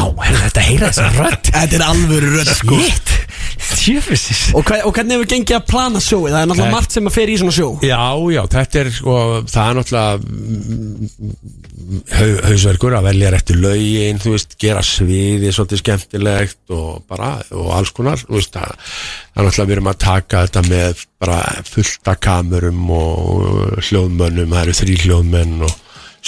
þetta 0.45 0.63
heyra 0.63 0.91
þessa 0.91 1.09
rödd? 1.17 1.49
Þetta 1.49 1.79
er 1.79 1.83
alvöru 1.87 2.29
rödd 2.37 2.51
sko. 2.55 2.77
Shit 2.79 3.18
Tjöfisins 3.79 4.41
Og, 4.57 4.63
hva, 4.67 4.79
og 4.85 4.93
hvernig 4.95 5.15
hefur 5.17 5.29
gengið 5.31 5.55
að 5.57 5.65
plana 5.69 6.01
sjóið? 6.03 6.33
Það 6.33 6.41
er 6.41 6.49
náttúrulega 6.51 6.73
margt 6.75 6.95
sem 6.95 7.09
að 7.09 7.15
fer 7.15 7.31
í 7.31 7.37
svona 7.39 7.55
sjó 7.55 7.67
Já, 7.85 7.99
já, 8.35 8.41
þetta 8.55 8.79
er 8.83 8.89
sko 8.95 9.15
Það 9.49 9.69
er 9.71 9.77
náttúrulega 9.79 10.19
mm, 10.19 11.33
hau- 12.13 12.41
hausverkur 12.49 12.95
að 12.99 13.07
velja 13.09 13.31
réttu 13.33 13.57
lögin 13.59 14.21
Þú 14.23 14.33
veist, 14.35 14.55
gera 14.61 14.83
sviði 14.85 15.51
Svolítið 15.55 15.81
skemmtilegt 15.83 16.75
og 16.75 17.03
bara 17.09 17.31
Og 17.55 17.69
alls 17.77 17.93
konar, 17.95 18.21
þú 18.21 18.37
veist 18.39 18.55
Það 18.57 18.73
það 18.79 19.43
er 19.43 19.47
náttúrulega 19.49 19.69
við 19.71 19.77
erum 19.77 19.91
að 19.93 20.01
taka 20.05 20.43
þetta 20.47 20.65
með 20.69 21.05
Bara 21.23 21.39
fullta 21.69 22.17
kamerum 22.29 22.89
Og 22.99 23.79
hljóðmönnum, 23.89 24.53
það 24.55 24.65
eru 24.65 24.77
þrý 24.83 24.97
hljóðmenn 25.05 25.55
Og 25.67 25.77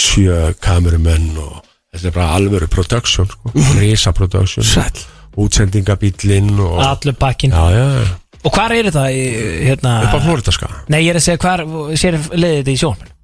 sjö 0.08 0.40
kamerumenn 0.64 1.32
Og 1.42 1.58
þetta 1.92 2.08
er 2.08 2.14
bara 2.16 2.36
alvöru 2.38 2.70
production 2.72 3.28
sko. 3.28 3.52
Risa 3.76 4.14
production 4.16 4.64
Sæll. 4.64 5.02
Útsendingabíllinn 5.40 6.52
og 6.60 6.82
Allur 6.84 7.16
bakinn 7.20 7.54
Já, 7.56 7.64
já, 7.72 7.86
já. 8.02 8.18
Og 8.42 8.52
hvar 8.56 8.74
er 8.74 8.90
þetta 8.90 9.06
í, 9.14 9.22
hérna 9.68 9.94
Upp 10.08 10.18
á 10.18 10.20
Flóridaska 10.26 10.70
Nei, 10.92 11.04
ég 11.06 11.14
er 11.14 11.20
að 11.22 11.26
segja 11.28 11.42
hvar 11.46 11.64
Sér 12.02 12.18
leiði 12.34 12.58
þetta 12.62 12.74
í 12.74 12.82
sjónvarpinu? 12.82 13.16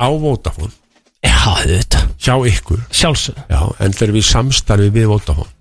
Á 0.00 0.08
Vodafone. 0.16 0.72
Já, 1.20 1.40
þetta 1.64 1.98
Hjá 2.20 2.34
ykkur. 2.52 2.82
Sjálfsög 2.92 3.40
Já, 3.52 3.60
en 3.84 3.96
þegar 3.96 4.14
við 4.18 4.28
samstarfið 4.30 4.94
við 4.98 5.10
Vodafone 5.14 5.56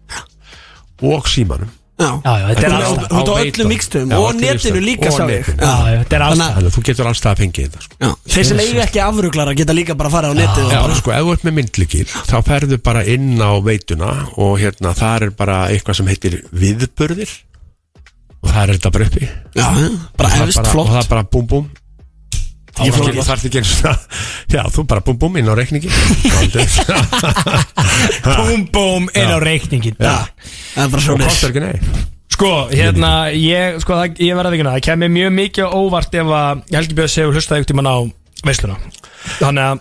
og 0.99 1.29
símanum 1.31 1.69
Já, 1.99 2.07
Já, 2.23 2.31
já, 2.39 2.45
þetta 2.47 2.63
er 2.63 2.71
Þetta 2.71 2.77
alls 2.79 3.09
á- 3.11 3.43
öllum 3.43 3.67
mikstum 3.67 4.11
og 4.15 4.35
netinu 4.39 4.79
líka 4.79 5.09
sá 5.11 5.25
ég. 5.27 5.43
netinu. 5.49 5.59
Er 5.59 6.05
Þannig 6.07 6.43
að- 6.45 6.59
að 6.63 6.69
þú 6.77 6.83
getur 6.87 7.09
allstað 7.09 7.33
að 7.33 7.41
fengið 7.43 7.65
þetta 7.65 7.81
sko. 7.83 8.11
Þeir 8.29 8.45
sem 8.49 8.59
eiga 8.63 8.85
ekki 8.85 9.01
afruglara 9.03 9.55
geta 9.59 9.73
líka 9.75 9.97
bara 9.99 10.09
að 10.09 10.15
fara 10.15 10.31
á 10.31 10.33
netið 10.39 10.63
og 10.63 10.71
Já, 10.71 10.95
sko, 11.01 11.11
ef 11.11 11.25
þú 11.27 11.33
ert 11.35 11.43
með 11.43 11.53
myndlíkil 11.59 12.05
þá 12.07 12.37
ferðu 12.47 12.77
bara 12.83 13.03
inn 13.03 13.35
á 13.43 13.51
veituna 13.59 14.09
og 14.37 14.55
hérna, 14.63 14.93
það 14.95 15.21
er 15.27 15.29
bara 15.31 15.57
eitthvað 15.67 15.95
sem 15.99 16.07
heitir 16.07 16.39
viðburðir. 16.55 17.29
Og 18.43 18.49
það 18.49 18.61
er 18.63 18.73
þetta 18.77 18.91
bara 18.95 19.05
uppi. 19.09 19.29
Já, 19.59 19.67
bara 20.15 20.29
efst, 20.29 20.55
bara, 20.55 20.67
og 20.69 20.71
flott 20.71 20.87
það 20.95 21.03
er 21.03 21.09
bara 21.09 21.23
búm 21.27 21.47
búm 21.51 21.69
Ég 22.79 22.93
Þú 22.93 22.97
flókið. 23.03 23.23
þarf 23.27 23.43
ekki 23.49 23.59
eins 23.61 23.71
og 23.73 23.77
það 23.83 23.97
Já, 24.55 24.61
þú 24.75 24.79
bara 24.91 25.01
búm 25.05 25.17
búm 25.19 25.33
inn 25.41 25.51
á 25.51 25.53
reikningi 25.59 25.89
Búm, 28.39 28.61
búm, 28.71 29.03
inn 29.13 29.31
á 29.35 29.37
reikningin 29.43 29.95
Já. 29.99 30.15
Það 30.75 30.83
er 30.85 30.89
bara 30.95 31.03
svo 31.03 31.13
kostar 31.19 31.49
ekki 31.53 31.63
nei 31.65 31.77
Sko, 32.39 32.69
hérna, 32.71 33.09
ég, 33.35 33.81
sko, 33.83 33.91
það, 33.99 34.15
ég 34.23 34.37
verða 34.37 34.53
ekki 34.55 34.63
það 34.69 34.83
kemur 34.85 35.09
mjög 35.11 35.31
mikið 35.35 35.65
óvart 35.75 36.13
ef 36.15 36.29
að 36.37 36.61
Helgi 36.71 36.95
Björns 36.95 37.15
hefur 37.19 37.35
hlustað 37.35 37.57
ykkur 37.59 37.69
tíman 37.73 37.89
á 37.89 37.95
veisluna. 38.47 38.75
Þannig 39.41 39.63
að 39.65 39.77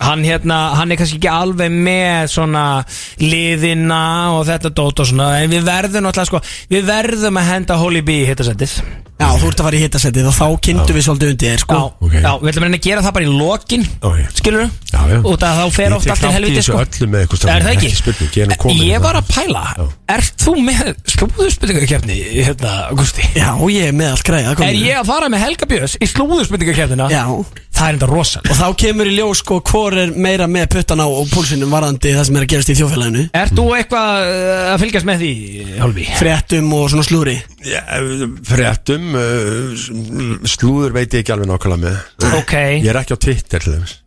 hann 0.00 0.22
hérna, 0.26 0.58
hann 0.78 0.92
er 0.94 1.00
kannski 1.00 1.18
ekki 1.20 1.32
alveg 1.32 1.72
með 1.74 2.28
svona 2.30 2.66
liðina 3.22 4.02
og 4.36 4.44
þetta 4.50 4.70
dót 4.76 5.02
og 5.02 5.10
svona 5.10 5.32
en 5.42 5.50
við 5.52 5.66
verðum 5.66 6.06
náttúrulega 6.06 6.30
sko, 6.30 6.42
við 6.70 6.86
verðum 6.92 7.40
að 7.42 7.50
henda 7.54 7.80
Holy 7.80 8.04
Bee 8.06 8.22
í 8.24 8.30
hittasettið 8.30 8.78
Já, 9.16 9.30
þú 9.40 9.48
ert 9.48 9.60
að 9.62 9.64
fara 9.64 9.76
í 9.78 9.80
hittasettið 9.80 10.26
og 10.28 10.34
þá 10.36 10.46
kynntum 10.66 10.96
við 10.98 11.04
svolítið 11.06 11.30
undir 11.32 11.52
þér 11.54 11.60
sko 11.62 11.76
Já, 11.76 11.84
ok. 12.04 12.16
já, 12.20 12.32
við 12.42 12.50
ætlum 12.50 12.64
að 12.64 12.66
reyna 12.66 12.76
að 12.76 12.84
gera 12.86 13.04
það 13.06 13.14
bara 13.16 13.24
í 13.24 13.30
lokin 13.32 13.86
Ok. 13.96 14.18
skilur 14.36 14.66
Já, 14.66 14.98
já. 15.08 15.20
og 15.22 15.38
það 15.40 15.60
þá 15.60 15.76
fer 15.76 15.94
oft 15.96 16.10
allt 16.12 16.26
í 16.26 16.32
helviti 16.34 16.64
sko 16.66 16.82
Er 16.82 17.64
það 17.64 17.70
ekki? 17.72 17.92
ekki 18.44 18.74
ég 18.76 18.98
er 18.98 19.02
var 19.06 19.16
að 19.22 19.30
pæla 19.32 19.62
Já. 19.72 19.86
Ert 20.18 20.44
þú 20.44 20.54
með 20.66 20.82
slúðurspurningakefni 21.14 22.18
hérna, 22.44 22.74
Augusti? 22.90 23.24
Já, 23.40 23.48
ég 23.72 23.88
er 23.88 23.96
með 23.96 24.12
allt 24.18 24.28
greið 24.28 24.64
Er 24.68 24.80
ég 24.82 25.00
að 25.00 25.08
fara 25.14 25.32
með 25.32 25.46
Helga 25.46 25.70
Björns 25.72 25.96
í 25.96 26.10
slúðurspurningakefnina? 26.12 27.08
Já 27.08 27.24
Það 27.76 27.88
er 27.90 27.96
enda 27.96 28.08
rosal 28.08 28.42
Og 28.48 28.56
þá 28.56 28.66
kemur 28.80 29.10
í 29.10 29.14
ljós 29.18 29.42
sko 29.42 29.58
hvor 29.68 29.96
er 30.00 30.12
meira 30.16 30.46
með 30.48 30.70
puttan 30.76 31.02
á 31.02 31.06
og 31.06 31.28
púlsinum 31.32 31.72
varandi 31.74 32.14
það 32.16 32.28
sem 32.28 32.38
er 32.40 32.46
að 32.46 32.52
gerast 32.54 32.72
í 32.72 32.76
þjófélaginu 32.78 33.24
Ert 33.36 33.54
þú 33.58 33.66
eitthvað 33.76 34.30
uh, 34.30 34.62
að 34.72 34.80
fylgjast 34.84 35.08
með 35.10 35.22
því, 35.24 35.32
Hálfi? 35.82 36.06
Fréttum 36.16 36.72
og 36.78 36.88
svona 36.94 37.06
slúri 37.06 37.36
Já, 37.66 37.82
fréttum 38.46 39.12
uh, 39.18 39.86
slúður 40.48 40.96
veit 40.96 41.10
ég 41.12 41.24
ekki 41.24 41.34
alveg 41.34 41.50
nákvæmlega 41.50 41.82
með. 41.82 42.34
Ok, 42.38 42.54
Ég 42.80 42.90
er 42.92 43.00
ekki 43.02 43.16
á 43.18 43.24
Twitter 43.26 43.64
til 43.66 43.76
þess 43.80 44.00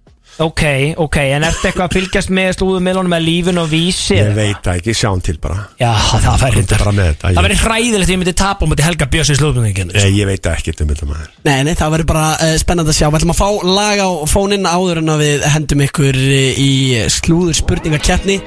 ok, 0.45 0.63
ok 1.03 1.17
En 1.35 1.45
ertu 1.47 1.67
eitthvað 1.69 1.85
að 1.85 1.95
fylgjast 1.97 2.31
með 2.33 2.49
slúðumilunum 2.57 3.11
með 3.13 3.25
lífin 3.25 3.61
og 3.61 3.67
vísi? 3.71 4.17
Ég 4.17 4.31
veit 4.37 4.61
það 4.63 4.79
ekki, 4.79 4.95
sjáum 4.97 5.21
til 5.25 5.35
bara. 5.41 5.65
Já, 5.81 5.91
það 6.13 6.39
væri 6.43 6.59
Komdu 6.61 6.79
bara 6.79 6.95
með 6.95 7.11
þetta, 7.11 7.33
Það 7.35 7.47
væri 7.47 7.59
hræðilegt 7.63 8.07
ef 8.07 8.13
ég 8.13 8.21
myndi 8.23 8.35
tapa 8.39 8.65
og 8.65 8.71
myndi 8.71 8.87
Helga 8.87 9.09
Björns 9.13 9.33
í 9.33 9.37
slúðumilunum 9.39 9.99
Ég, 9.99 10.09
ég 10.19 10.29
veit 10.29 10.49
ekki 10.53 10.75
um 10.79 10.91
þetta 10.93 11.09
maður 11.11 11.29
Nei, 11.49 11.55
nei, 11.67 11.75
það 11.75 11.93
verður 11.97 12.09
bara 12.13 12.25
uh, 12.39 12.55
spennandi 12.61 12.93
að 12.95 12.99
sjá. 12.99 13.07
Við 13.09 13.21
ætlum 13.21 13.35
að 13.35 13.39
fá 13.41 13.49
lag 13.79 14.03
á 14.03 14.09
fóninn 14.33 14.67
áður 14.69 15.03
en 15.03 15.13
að 15.15 15.23
við 15.25 15.47
hendum 15.55 15.85
ykkur 15.87 16.19
uh, 16.19 16.59
í 16.59 16.73
slúður 17.19 17.59
spurningakeppni 17.59 18.39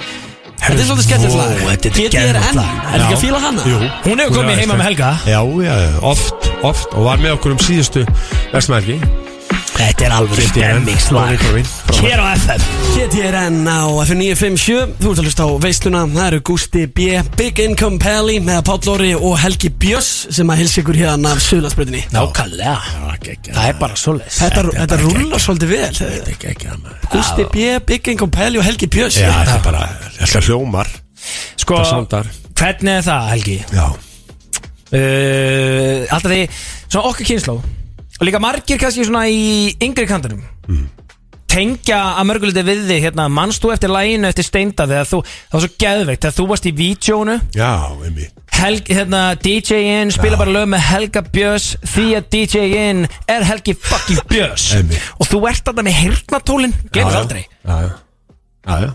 Þetta 0.62 0.78
er 0.78 0.86
svolítið 0.86 1.06
skemmtilegt 1.08 1.34
lag. 1.34 1.48
þetta 1.72 2.20
er 2.20 2.36
lag. 2.54 2.68
er 2.92 3.02
ekki 3.02 3.16
að 3.16 3.24
fíla 3.24 3.40
hana? 3.42 3.64
Jú. 3.66 3.80
Hún 4.04 4.22
hefur 4.22 4.36
komið 4.36 4.60
heima 4.62 4.76
með 4.78 4.88
Helga. 4.92 5.10
Já, 5.26 5.40
já, 5.66 5.74
já, 5.82 5.90
oft, 6.12 6.48
oft 6.62 6.94
Og 6.94 7.08
var 7.08 7.22
með 7.24 7.34
okkur 7.40 7.56
um 7.56 7.62
síðustu 7.66 8.06
Vestmælgi 8.54 9.00
Þetta 9.82 10.04
er 10.06 10.12
alveg 10.14 10.44
stemmingslag 10.46 11.40
Hér 11.96 12.20
á 12.22 12.26
FM 12.38 12.66
GTRN 12.92 13.56
á 13.66 13.82
F957 14.04 14.92
Þú 15.00 15.10
ert 15.10 15.18
að 15.18 15.26
hlusta 15.26 15.46
á 15.46 15.50
veisluna. 15.64 16.02
Það 16.12 16.28
eru 16.28 16.38
Gusti 16.46 16.84
B, 16.86 17.08
Big 17.34 17.58
Income 17.64 17.98
Pally 18.02 18.36
með 18.46 18.60
Páll 18.68 18.86
Lóri 18.86 19.10
og 19.16 19.34
Helgi 19.42 19.72
Björs 19.82 20.12
sem 20.36 20.54
að 20.54 20.62
hilsa 20.62 20.84
ykkur 20.84 21.00
hérna 21.00 21.34
af 21.34 21.42
Suðlandsbrytinni 21.48 22.04
Nákvæmlega. 22.14 22.76
Það 23.48 23.60
er 23.64 23.76
bara 23.82 23.98
svoleiðis. 23.98 24.38
Þetta, 24.44 24.64
þetta 24.78 25.00
rullar 25.02 25.44
svolítið 25.48 25.74
vel. 25.74 25.90
Gusti 27.16 27.50
B, 27.50 27.66
Big 27.90 28.14
Income 28.14 28.38
Pally 28.38 28.62
og 28.62 28.66
Helgi 28.70 28.86
Já, 28.86 29.10
þetta 29.18 29.58
er 29.58 29.66
bara 29.66 29.84
Þetta 30.20 30.46
hljómar. 30.46 30.94
Sko, 31.58 31.82
Það 31.82 32.32
hvernig 32.54 32.96
er 33.00 33.06
það, 33.10 33.28
Helgi? 33.34 33.60
Já. 33.74 33.86
Uh, 34.92 36.02
alltaf 36.12 36.30
því, 36.30 36.42
svona 36.86 37.08
okkar 37.10 37.26
kynnsló 37.26 37.62
Og 38.22 38.28
líka 38.28 38.38
margir 38.38 38.78
kannski 38.78 39.02
svona 39.02 39.24
í 39.26 39.72
yngri 39.82 40.06
kantunum 40.06 40.44
Tengja 41.50 41.96
að 42.20 42.28
mörguleiti 42.28 42.62
við 42.64 42.84
þig 42.86 43.00
hérna 43.08 43.24
Manst 43.28 43.64
þú 43.64 43.72
eftir 43.74 43.90
læginu 43.90 44.28
eftir 44.28 44.46
steinda 44.46 44.86
Þegar 44.86 45.08
þú, 45.10 45.18
það 45.26 45.56
var 45.56 45.64
svo 45.64 45.70
geðveikt 45.82 46.22
Þegar 46.22 46.36
þú 46.36 46.46
varst 46.52 46.68
í 46.70 46.74
Helg, 48.62 48.86
hérna, 48.94 49.22
DJ-in 49.42 50.12
spila 50.14 50.38
bara 50.38 50.52
lög 50.54 50.68
með 50.70 50.84
Helga 50.86 51.22
Björns 51.34 51.72
Því 51.82 52.04
að 52.20 52.28
DJ-in 52.36 53.00
er 53.34 53.46
Helgi 53.48 53.74
fucking 53.74 54.22
Björns. 54.30 54.68
Og 55.18 55.26
þú 55.26 55.40
ert 55.50 55.64
þarna 55.66 55.86
með 55.88 55.98
hirtnatólin 56.04 56.76
Glemur 56.94 57.18
aldrei. 57.24 57.42
Já, 57.66 57.74
já, 57.88 57.90
já, 58.68 58.76
já. 58.86 58.92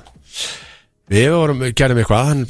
Við 1.08 1.28
vorum, 1.32 1.62
gerðum 1.72 2.01
eitthvað 2.01 2.26
Hann 2.28 2.41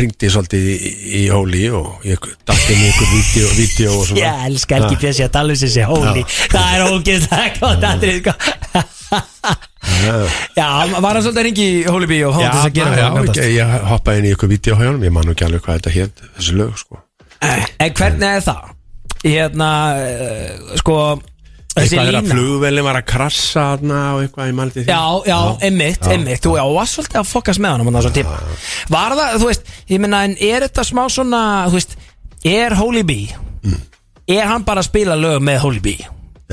ringdi 0.00 0.30
svolítið 0.34 0.64
í, 0.72 0.90
í 1.20 1.20
Hóli 1.30 1.62
Og 1.78 2.02
ég 2.06 2.24
dætti 2.42 2.74
með 2.74 2.88
ykkur 2.88 3.12
vídeo, 3.12 3.50
vídeo 3.54 3.92
og 3.94 4.08
svona. 4.08 4.22
Ég 4.24 4.46
elska 4.48 4.80
Helgi 4.80 4.98
Björns 5.02 5.20
Ég 5.20 5.28
að 5.28 5.34
tala 5.36 5.54
um 5.54 5.60
þessi 5.60 5.84
hóli 5.86 6.24
Það 6.32 6.66
er 6.72 6.84
ógeðslega 6.90 7.52
gott 7.60 7.86
atrið 7.92 8.18
sko. 8.24 8.34
Já, 10.56 10.66
var 10.98 11.14
hann 11.14 11.22
svolítið 11.22 11.38
að 11.38 11.46
ringi 11.46 11.66
í 11.70 11.84
Hóli 11.86 12.08
Bí 12.10 12.18
og 12.26 12.34
Já, 12.34 12.38
hóndi 12.40 12.56
þess 12.56 12.66
að 12.66 12.74
gera 12.80 12.96
já, 12.98 13.06
það? 13.14 13.38
ég, 13.38 13.52
ég 13.54 13.76
hoppaði 13.92 14.22
inn 14.22 14.26
í 14.26 14.32
ykkur 14.34 14.50
vídeo 14.50 14.78
hjá 14.80 14.88
honum 14.88 15.06
Ég 15.06 15.14
man 15.14 15.28
nú 15.28 15.36
ekki 15.36 15.46
alveg 15.46 15.62
hvað 15.62 15.78
þetta 15.78 15.94
hétt 15.94 16.24
Þessi 16.40 16.56
lög, 16.58 16.74
sko. 16.82 16.98
En 17.46 17.94
hvernig 18.00 18.26
er 18.32 18.42
það? 18.48 18.74
Hérna, 19.26 19.70
uh, 19.94 20.74
sko 20.82 20.96
Þessi 21.76 21.92
Eitthvað 21.92 22.08
er 22.08 22.16
að 22.16 22.22
lína. 22.24 22.34
flugvelin 22.34 22.84
var 22.86 22.96
að 22.96 23.04
krassa 23.10 23.64
þarna 23.74 23.98
og 24.16 24.22
eitthvað, 24.24 24.46
ég 24.48 24.54
maldi 24.56 24.80
því. 24.80 24.86
Já, 24.88 25.02
já, 25.28 25.38
einmitt, 25.68 26.06
einmitt. 26.08 26.40
Þú 26.46 26.54
já, 26.56 26.62
varst 26.72 26.96
svolítið 26.96 27.20
að 27.20 27.28
fokast 27.28 27.60
með 27.60 27.74
hann 27.74 27.84
Var 28.96 29.16
það, 29.18 29.36
þú 29.42 29.50
veist, 29.50 29.72
ég 29.92 30.00
meina 30.00 30.22
En 30.24 30.36
er 30.40 30.64
þetta 30.66 30.84
smá 30.88 31.02
svona, 31.12 31.42
þú 31.68 31.76
veist 31.80 31.96
Er 32.46 32.76
Holy 32.80 33.02
Bee 33.04 33.42
Mm. 33.66 33.80
Er 34.30 34.44
hann 34.46 34.62
bara 34.62 34.78
að 34.78 34.86
spila 34.86 35.16
lög 35.18 35.40
með 35.42 35.56
Holy 35.64 35.80
Bee? 35.82 36.04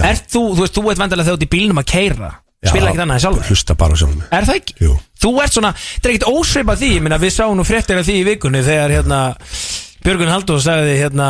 Ert 0.01 0.24
þú, 0.34 0.39
þú 0.57 0.63
veist, 0.63 0.74
þú 0.74 0.84
ert 0.89 1.01
vendilega 1.03 1.28
þegar 1.28 1.36
þú 1.38 1.41
ert 1.41 1.45
í 1.45 1.51
bílnum 1.51 1.82
að 1.84 1.86
keira 1.91 2.30
Spila 2.63 2.89
ekki 2.89 2.99
þannig 3.03 3.21
sjálfur? 3.21 3.45
Hlusta 3.51 3.76
bara 3.78 3.93
á 3.93 3.97
sjálfum 3.99 4.17
mig. 4.17 4.28
Er 4.34 4.47
það 4.47 4.59
ekki? 4.61 4.76
Jú. 4.82 4.93
Þú 5.21 5.32
ert 5.43 5.53
svona, 5.57 5.71
þetta 5.78 6.09
er 6.09 6.13
ekkert 6.15 6.30
ósveipað 6.34 6.82
því 6.82 6.89
Ég 6.95 7.03
meina, 7.05 7.19
við 7.21 7.34
sáum 7.36 7.57
nú 7.59 7.65
fréttir 7.67 7.99
af 8.01 8.07
því 8.07 8.15
í 8.17 8.26
vikunni 8.32 8.63
Þegar 8.65 8.95
hérna 8.97 9.19
Björgun 10.03 10.31
Halldór 10.31 10.59
sagði 10.63 10.95
hérna 10.99 11.27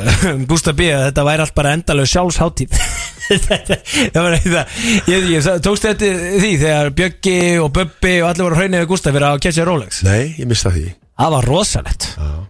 Gústa 0.50 0.72
B 0.76 0.88
að 0.90 1.04
þetta 1.08 1.24
væri 1.28 1.44
allt 1.44 1.54
bara 1.56 1.74
endalög 1.76 2.08
sjálfsháttíð 2.10 2.78
það 3.36 4.18
var 4.20 4.36
eitthvað 4.36 4.76
Ég, 5.10 5.28
ég 5.32 5.48
tókst 5.62 5.86
þetta 5.88 6.10
því 6.42 6.50
þegar 6.62 6.90
Bjöggi 6.98 7.36
og 7.62 7.70
Bubbi 7.76 8.14
og 8.22 8.28
allir 8.30 8.46
voru 8.48 8.60
hraunið 8.60 8.82
við 8.84 8.90
Gustaf 8.92 9.14
fyrir 9.16 9.28
að 9.30 9.40
catcha 9.46 9.66
Rolex 9.66 10.02
Nei, 10.06 10.34
ég 10.38 10.50
mista 10.50 10.74
því 10.74 10.88
Það 11.16 11.32
var 11.36 11.48
rosalegt 11.52 12.08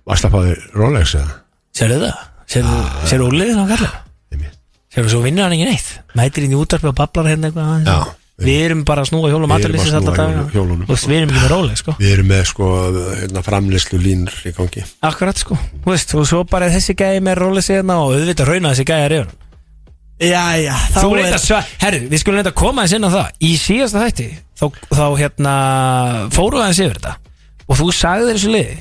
Varst 0.09 0.29
að 0.29 0.35
fá 0.35 0.39
þér 0.49 0.67
Rolex 0.81 1.15
eða? 1.21 1.39
Sérðu 1.77 2.03
það? 2.07 2.27
Sérðu 2.57 2.83
sérðu 3.11 3.31
úliðin 3.33 3.63
á 3.63 3.67
kallar? 3.73 3.97
Sérðu 4.97 5.13
svo 5.13 5.25
vinnur 5.25 5.45
hann 5.45 5.57
ekki 5.59 5.69
neitt 5.69 6.17
Mætir 6.17 6.47
inn 6.47 6.55
í 6.57 6.61
útarpi 6.61 6.89
og 6.89 6.97
bablar 6.97 7.29
hérna 7.29 7.51
eitthvað. 7.51 7.85
Já. 7.85 8.26
Við 8.37 8.59
erum 8.67 8.83
bara 8.85 9.01
að 9.01 9.09
snúa 9.09 9.31
hjólum 9.33 9.49
Við 9.49 9.55
erum 9.55 9.55
að 9.55 9.63
aðurlýsins 9.65 9.95
alltaf 9.97 10.17
snúa 10.19 10.27
dag. 10.37 10.51
Þú 10.53 10.91
veist, 10.91 11.07
Við 11.09 11.17
erum 11.17 11.31
ekki 11.33 11.41
með 11.41 11.53
Rolex 11.55 11.81
sko. 11.81 11.95
Við 11.97 12.11
erum 12.13 12.27
með 12.29 12.43
sko 12.51 12.67
hérna, 13.23 13.43
framleyslu 13.47 14.01
línur 14.03 14.37
í 14.45 14.53
gangi. 14.59 14.83
Akkurat 15.09 15.41
sko. 15.41 15.57
Þú 15.87 15.93
veist, 15.95 16.13
og 16.21 16.27
svo 16.29 16.43
bara 16.51 16.69
þessi 16.75 16.97
gæði 17.01 17.23
með 17.25 17.39
Rolex 17.41 17.71
hérna 17.73 17.97
og 18.03 18.13
auðvitað 18.13 18.51
rauna 18.51 18.73
þessi 18.75 18.87
gæði 18.91 19.07
er 19.07 19.15
yfir 19.17 19.31
hann 19.31 19.43
Jæja, 20.17 20.75
þá 20.93 20.99
Þú 21.01 21.09
er 21.09 21.19
reynda 21.21 21.39
sva, 21.41 21.59
herru, 21.83 22.03
við 22.09 22.21
skulum 22.23 22.39
reynda 22.39 22.53
að 22.53 22.61
koma 22.61 22.85
eins 22.85 22.95
inn 22.97 23.05
á 23.05 23.11
það. 23.13 23.33
Í 23.45 23.51
síðasta 23.61 24.05
þætti 24.05 24.29
Þá, 24.57 24.67
þá 24.97 25.05
hérna, 25.21 25.57
fóru 26.33 26.61
aðeins 26.63 26.81
yfir 26.81 26.95
þetta. 26.97 27.17
Og 27.67 27.81
þú 27.81 27.89
sagði 27.93 28.31
þessu 28.33 28.53
liði 28.55 28.79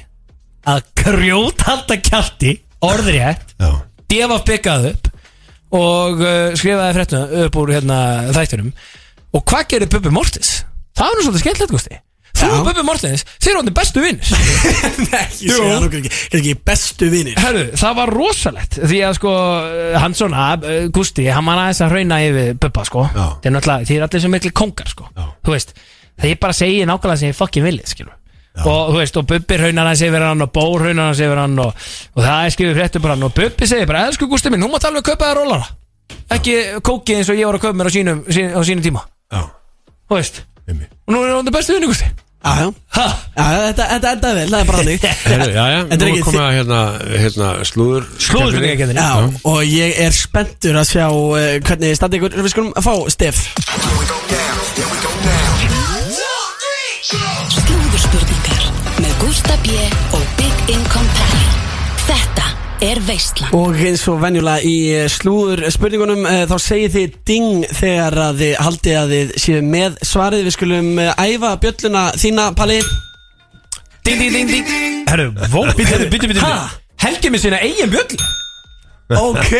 Að 0.71 0.85
grjóthalda 1.01 1.97
kjalti 2.07 2.53
Orðrétt 2.85 3.55
Já. 3.59 3.71
Defa 4.11 4.37
byggað 4.47 4.87
upp 4.93 5.09
Og 5.75 6.23
uh, 6.23 6.55
skrifaði 6.55 6.95
fréttum 6.99 7.35
upp 7.45 7.59
úr 7.59 7.73
hérna, 7.75 7.99
þættunum 8.35 8.71
Og 9.35 9.43
hvað 9.43 9.69
gerir 9.73 9.91
Bubbi 9.91 10.11
Mortis? 10.15 10.61
Það 10.95 11.11
er 11.11 11.17
nú 11.17 11.23
svolítið 11.25 11.43
skemmtilegt, 11.43 11.73
Gusti. 11.75 11.97
Þú 12.35 12.47
og 12.51 12.65
Bubbi 12.67 12.83
Mortis, 12.83 13.23
þeir 13.39 13.51
eru 13.53 13.61
hann 13.61 13.75
bestu 13.75 14.01
vinnir 14.03 14.31
Ég 15.15 15.35
sé 15.39 15.55
hann 15.55 15.85
okkur 15.85 16.01
ekki, 16.01 16.09
ekki 16.35 16.53
bestu 16.67 17.07
vinir. 17.13 17.37
Herru, 17.39 17.61
það 17.79 17.93
var 18.01 18.11
rosalegt 18.11 18.75
Því 18.81 18.99
að 19.07 19.13
sko, 19.21 19.31
hann 20.03 20.17
svona, 20.19 20.49
uh, 20.59 20.73
Gusti 20.95 21.29
Hann 21.31 21.47
var 21.47 21.61
aðeins 21.63 21.79
að 21.85 21.95
hrauna 21.95 22.19
yfir 22.25 22.59
Bubba 22.59 22.83
sko. 22.89 23.05
Já. 23.07 23.23
Það 23.39 23.47
er 23.49 23.55
náttúrulega, 23.55 23.87
því 23.87 23.95
er 23.97 24.05
allir 24.09 24.25
sem 24.25 24.35
miklu 24.35 24.51
kongar 24.61 24.91
sko. 24.91 25.07
Þú 25.15 25.55
veist, 25.55 25.73
það 26.19 26.33
ég 26.33 26.43
bara 26.43 26.57
segi 26.59 26.83
nákvæmlega 26.91 27.21
sem 27.23 27.31
ég 27.31 27.39
fucking 27.39 27.67
vilja 27.69 27.87
skilur. 27.93 28.19
Og 28.65 28.91
þú 28.91 28.99
veist, 28.99 29.17
og 29.19 29.31
Bubbi 29.31 29.61
hraunar 29.63 29.89
hans 29.91 30.03
yfir 30.03 30.23
hann 30.23 30.43
Og 30.45 30.51
Bór 30.55 30.85
hraunar 30.85 31.09
hans 31.09 31.19
yfir 31.19 31.41
hann 31.41 31.57
Og, 31.59 31.87
og 32.15 32.21
það 32.23 32.37
er 32.45 32.53
skrifið 32.55 32.77
fréttur 32.77 33.03
bara 33.03 33.17
hann. 33.17 33.25
Og 33.27 33.33
Bubbi 33.35 33.67
segir 33.67 33.89
bara, 33.89 34.05
elsku 34.07 34.29
Gusti 34.31 34.51
minn, 34.51 34.63
hún 34.63 34.71
mátt 34.71 34.87
alveg 34.87 35.03
kaupa 35.09 35.27
það 35.27 35.41
rólara 35.41 35.67
Ekki 36.35 36.55
kókið 36.85 37.19
eins 37.19 37.31
og 37.33 37.39
ég 37.39 37.49
var 37.49 37.57
að 37.57 37.65
kaupa 37.65 37.77
mér 37.79 37.89
á 37.89 37.93
sínum, 37.93 38.23
sín, 38.31 38.53
á 38.55 38.61
sínum 38.65 38.83
tíma. 38.85 39.03
Já, 39.03 39.14
Þú 39.33 40.19
veist, 40.19 40.43
og 40.69 41.13
nú 41.15 41.23
er 41.25 41.33
hann 41.33 41.51
bestu 41.53 41.73
vinni 41.73 41.89
Gusti 41.89 42.05
Já, 42.45 42.51
já, 42.61 42.65
Ha? 42.93 43.05
já, 43.33 43.45
þetta, 43.71 43.85
þetta 43.89 44.09
endaði 44.13 44.35
vel, 44.37 44.49
það 44.51 44.59
er 44.59 44.67
bara 44.69 44.81
hannig 44.83 45.05
Heru, 45.31 45.47
Já, 45.49 45.63
já, 45.73 45.79
Þetta 45.89 45.95
er 45.95 46.03
nú 46.05 46.11
ekki 46.11 46.25
komum 46.27 46.43
við 46.43 46.57
hérna, 46.59 46.81
hérna 47.23 47.47
slúður. 47.65 48.05
Slúðurspurningakeppninni. 48.27 49.01
Já, 49.01 49.41
og 49.49 49.59
ég 49.65 49.97
er 50.05 50.13
spenntur 50.13 50.77
að 50.77 50.91
sjá 50.91 51.07
uh, 51.09 51.41
hvernig 51.65 51.97
standi 51.97 52.21
ykkur. 52.21 52.37
Við 52.45 52.53
skulum 52.53 52.69
að 52.77 52.85
fá 52.85 52.93
Stef. 53.15 53.41
Slúðurspurningar 57.49 58.63
með 59.01 59.13
Gústa 59.23 59.57
B. 59.65 59.73
og 60.15 60.23
Big 60.37 60.69
Income 60.75 61.09
Pally 61.17 61.44
er 62.85 63.01
Veistland 63.05 63.55
Og 63.57 63.77
eins 63.87 64.03
og 64.11 64.19
venjulega 64.21 64.61
í 64.65 64.75
eh, 64.93 65.07
slúður 65.11 65.63
spurningunum 65.73 66.25
uh, 66.27 66.43
þá 66.49 66.55
segið 66.61 66.95
þið 66.95 67.17
ding 67.27 67.65
þegar 67.73 68.17
að 68.27 68.41
þið 68.43 68.53
haldið 68.65 68.97
að 68.99 69.13
þið 69.15 69.33
séu 69.41 69.65
með 69.65 69.99
svarið. 70.05 70.45
Við 70.45 70.55
skulum 70.57 70.89
uh, 71.01 71.11
æfa 71.17 71.51
bjölluna 71.63 72.05
þína, 72.19 72.47
Palli. 72.57 72.79
Ding, 74.05 74.21
ding, 74.21 74.33
ding, 74.35 74.69
ding. 74.69 74.97
Herru, 75.09 75.29
vó, 75.49 75.61
býttu, 75.77 76.07
býttu, 76.11 76.29
býttu 76.29 76.45
Ha? 76.45 76.55
Helgi 77.05 77.31
með 77.33 77.45
sína 77.45 77.61
eigin 77.65 77.91
bjöll. 77.93 78.19
Ok, 79.15 79.51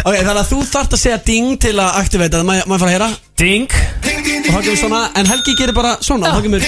ok, 0.00 0.14
þannig 0.16 0.38
að 0.40 0.46
þú 0.48 0.60
þarft 0.64 0.94
að 0.96 1.02
segja 1.02 1.18
ding 1.26 1.58
til 1.60 1.74
að 1.76 1.98
aktivita 2.00 2.38
það, 2.38 2.46
maður 2.48 2.70
maður 2.70 2.84
fara 2.84 2.88
að 2.88 2.94
heyra? 2.96 3.08
Ding. 3.36 3.74
Og 4.38 4.54
þá 4.54 4.62
kemur 4.64 4.80
svona, 4.80 5.02
en 5.20 5.28
Helgi 5.28 5.56
gerir 5.58 5.76
bara 5.76 5.98
svona, 6.00 6.32
þá 6.32 6.46
kemur 6.46 6.64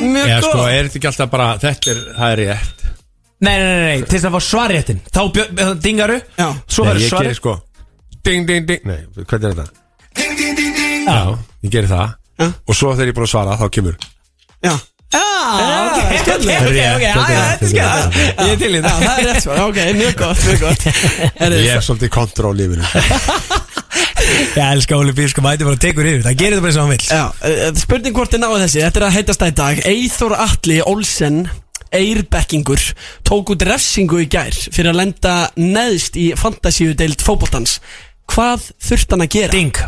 mjög 0.00 0.28
Já, 0.28 0.36
sko, 0.42 0.52
góð 0.58 0.68
er 0.68 0.84
þetta 0.84 1.00
ekki 1.00 1.10
alltaf 1.12 1.32
bara, 1.32 1.48
þetta 1.62 1.94
er, 1.94 2.04
það 2.18 2.34
er 2.34 2.42
rétt 2.44 2.79
Nei, 3.40 3.54
nei, 3.56 3.66
nei, 3.66 3.84
nei, 3.86 4.02
til 4.04 4.18
þess 4.18 4.28
að 4.28 4.34
fá 4.36 4.40
svarréttin 4.44 4.98
Þá 5.08 5.20
bjö- 5.32 5.48
eh, 5.64 5.70
dingaru 5.80 6.16
Já. 6.36 6.48
Svo 6.68 6.84
Nei, 6.84 6.90
verður 6.92 7.00
ég 7.06 7.12
svarið 7.14 7.30
gerir 7.30 7.38
sko 7.40 7.54
Ding, 8.26 8.46
ding, 8.50 8.66
ding 8.68 8.82
Nei, 8.84 8.98
hvernig 9.24 9.46
er 9.48 9.54
þetta? 9.56 9.68
Já, 11.10 11.20
ég 11.64 11.72
gerir 11.72 11.88
það 11.88 12.08
Já. 12.40 12.46
Og 12.68 12.76
svo 12.76 12.92
þegar 12.94 13.08
ég 13.08 13.14
er 13.14 13.16
búin 13.20 13.28
að 13.28 13.32
svara, 13.32 13.56
þá 13.60 13.66
kemur 13.76 13.96
Já, 14.60 14.74
já, 15.10 15.24
ok, 15.90 15.98
ok, 16.00 16.28
ok, 16.30 16.36
ok, 16.36 16.68
ok, 16.68 16.76
já, 16.76 16.90
já, 17.00 17.14
þetta 17.16 17.64
er 17.64 17.70
skemmt 17.72 18.20
Ég 18.20 18.52
er 18.52 18.60
til 18.60 18.70
í 18.70 18.76
Já, 18.76 18.84
það 18.84 19.00
það 19.00 19.16
er 19.16 19.26
rétt 19.30 19.42
svar, 19.46 19.62
ok, 19.64 19.80
mjög 20.00 20.14
gott, 20.20 20.44
mjög 20.46 20.60
gott 20.66 20.84
Herri, 21.40 21.62
Ég 21.64 21.72
er 21.78 21.84
svolítið 21.88 22.12
kontroll 22.14 22.54
í 22.60 22.68
lífinu 22.68 22.84
Ég 24.50 24.60
elska 24.68 24.96
Óli 25.00 25.12
Bíl, 25.16 25.28
sko, 25.32 25.42
mæti 25.44 25.64
bara 25.66 25.76
að 25.78 25.82
tekur 25.86 26.06
yfir 26.12 26.22
Það 26.28 26.36
gerir 26.44 26.60
þetta 26.60 26.64
bara 26.64 26.70
eins 26.70 26.78
og 26.78 26.84
hann 26.84 26.92
vill 26.92 27.08
Já, 27.08 27.24
uh, 27.24 27.80
spurning 27.80 28.14
hvort 28.20 28.32
þið 28.36 28.42
náðu 28.44 28.60
þessi 28.66 28.84
Þetta 28.84 29.00
er 29.00 29.06
að 29.08 29.16
heitast 29.16 29.42
það 29.42 29.50
í 29.50 29.56
dag 29.60 29.82
Eithor 29.90 30.36
Atli 30.44 30.78
Olsen 30.86 31.40
Eirbekkingur 31.96 32.82
tók 33.26 33.52
út 33.54 33.64
refsingu 33.66 34.20
í 34.22 34.28
gær 34.30 34.54
fyrir 34.54 34.92
að 34.92 35.00
lenda 35.00 35.34
neðst 35.58 36.18
í 36.20 36.30
fantasíu 36.38 36.94
deild 36.98 37.22
fótboltans. 37.24 37.78
Hvað 38.30 38.70
þurft 38.82 39.14
hann 39.14 39.24
að 39.26 39.32
gera? 39.34 39.54
Ding. 39.54 39.80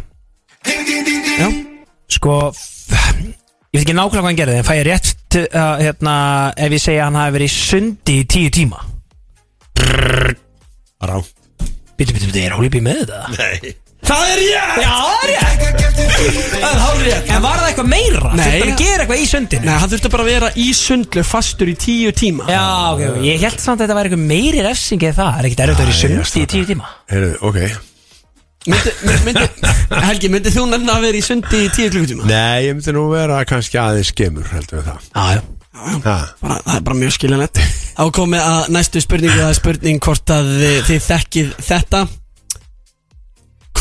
Já, 1.39 1.49
Sko, 2.13 2.39
ég 2.93 3.79
veit 3.79 3.83
ekki 3.83 3.95
nákvæmlega 3.97 4.21
hvað 4.21 4.29
hann 4.29 4.39
gerði 4.39 4.57
En 4.61 4.67
fæ 4.67 4.75
ég 4.77 4.85
rétt 4.87 5.13
til, 5.33 5.47
uh, 5.49 5.79
hérna, 5.81 6.15
Ef 6.55 6.77
ég 6.77 6.83
segja 6.83 7.07
að 7.07 7.09
hann 7.09 7.21
hafi 7.23 7.37
verið 7.39 7.49
í 7.49 7.55
sundi 7.57 8.19
í 8.21 8.27
tíu 8.31 8.53
tíma. 8.55 8.83
Rá 11.03 11.17
Býtu, 11.97 12.15
býtu, 12.15 12.29
býtu, 12.29 12.43
er 12.43 12.55
Óli 12.57 12.71
Bíl 12.73 12.85
með 12.85 13.05
þetta? 13.05 13.25
Nei 13.39 13.75
það 14.07 14.33
er 14.33 14.43
ég! 14.45 14.73
Já, 14.83 14.95
það 15.03 15.23
er 15.23 15.33
rétt. 15.33 15.63
Það 16.23 16.67
er 16.69 16.81
hálf 16.83 17.05
rétt. 17.07 17.31
En 17.33 17.45
var 17.45 17.61
það 17.61 17.69
eitthvað 17.71 17.89
meira? 17.93 18.33
Nei. 18.33 18.43
Þurfti 18.43 18.63
hann 18.63 18.73
að 18.75 18.83
gera 18.83 19.05
eitthvað 19.05 19.23
í 19.23 19.29
sundinu? 19.33 19.67
Nei, 19.69 19.77
hann 19.83 19.93
þurfti 19.93 20.13
bara 20.13 20.27
að 20.27 20.31
vera 20.33 20.51
í 20.55 20.67
sundlu 20.77 21.25
fastur 21.27 21.71
í 21.73 21.77
tíu 21.83 22.13
tíma. 22.17 22.49
Já, 22.51 22.65
ok, 22.93 23.07
ok, 23.13 23.23
ég 23.27 23.47
held 23.47 23.63
samt 23.63 23.81
að 23.81 23.87
þetta 23.87 23.97
væri 23.99 24.13
eitthvað 24.13 24.29
meiri 24.33 24.67
refsing 24.67 25.07
eða 25.09 25.17
það, 25.19 25.33
það 25.33 25.41
er 25.41 25.49
ekkert 25.51 25.65
erfitt 25.67 25.81
að 25.81 25.83
vera 25.83 25.97
í 25.97 26.03
sundi 26.03 26.45
í 26.45 26.51
tíu 26.53 26.69
tíma? 26.73 26.93
Heyrðu, 27.13 27.33
ok. 27.49 27.59
Myndi, 28.63 28.93
myndi, 29.27 29.47
Helgi, 30.07 30.29
myndi 30.31 30.53
þú 30.55 30.69
nefna 30.71 30.95
að 30.95 31.07
vera 31.09 31.19
í 31.19 31.25
sundi 31.27 31.65
í 31.67 31.71
tíu 31.75 31.91
klukkutíma? 31.91 32.29
Nei, 32.31 32.69
ég 32.69 32.77
myndi 32.79 32.95
nú 32.95 33.09
vera 33.11 33.41
kannski 33.49 33.81
aðeins 33.83 34.13
skemur, 34.15 34.47
heldur 34.55 34.79
við 34.79 34.93
það. 34.93 35.09
Já, 35.11 35.41
já. 35.41 35.43
Ha, 35.83 36.17
bara, 36.39 36.59
það 36.63 36.75
er 36.77 36.85
bara 36.87 36.99
mjög 37.01 37.15
skiljanlegt. 37.17 37.61
Þá 37.97 38.05
komið 38.15 38.43
að 38.47 38.69
næstu 38.77 39.01
spurningu 39.03 39.41
Það 39.41 39.49
er 39.49 39.57
spurning 39.59 40.03
hvort 40.05 40.33
að 40.33 40.51
þið, 40.61 40.77
þið 40.87 41.01
þekkið 41.09 41.49
þetta 41.67 42.03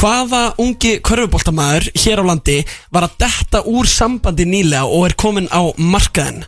Hvaða 0.01 0.55
ungi 0.57 0.95
körfuboltamaður 1.05 1.91
hér 1.93 2.17
á 2.17 2.23
landi 2.25 2.55
var 2.89 3.05
að 3.05 3.19
detta 3.21 3.59
úr 3.69 3.85
sambandi 3.85 4.47
nýlega 4.49 4.87
og 4.89 5.03
er 5.05 5.13
komin 5.13 5.45
á 5.53 5.61
markaðin? 5.77 6.41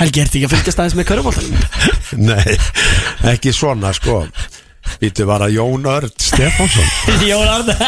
Helgi, 0.00 0.24
ertu 0.24 0.40
ekki 0.40 0.48
að 0.48 0.54
fylgjast 0.56 0.80
aðeins 0.82 0.96
með 0.98 1.06
körfuboltanum? 1.12 1.54
Nei, 2.32 2.56
ekki 3.30 3.54
svona, 3.54 3.92
sko 3.94 4.24
Býtu 4.98 5.22
var 5.28 5.44
að 5.46 5.54
Jón 5.60 5.86
Örd 5.86 6.16
Stefánsson 6.18 6.90
Jón 7.30 7.46
Arnar 7.46 7.78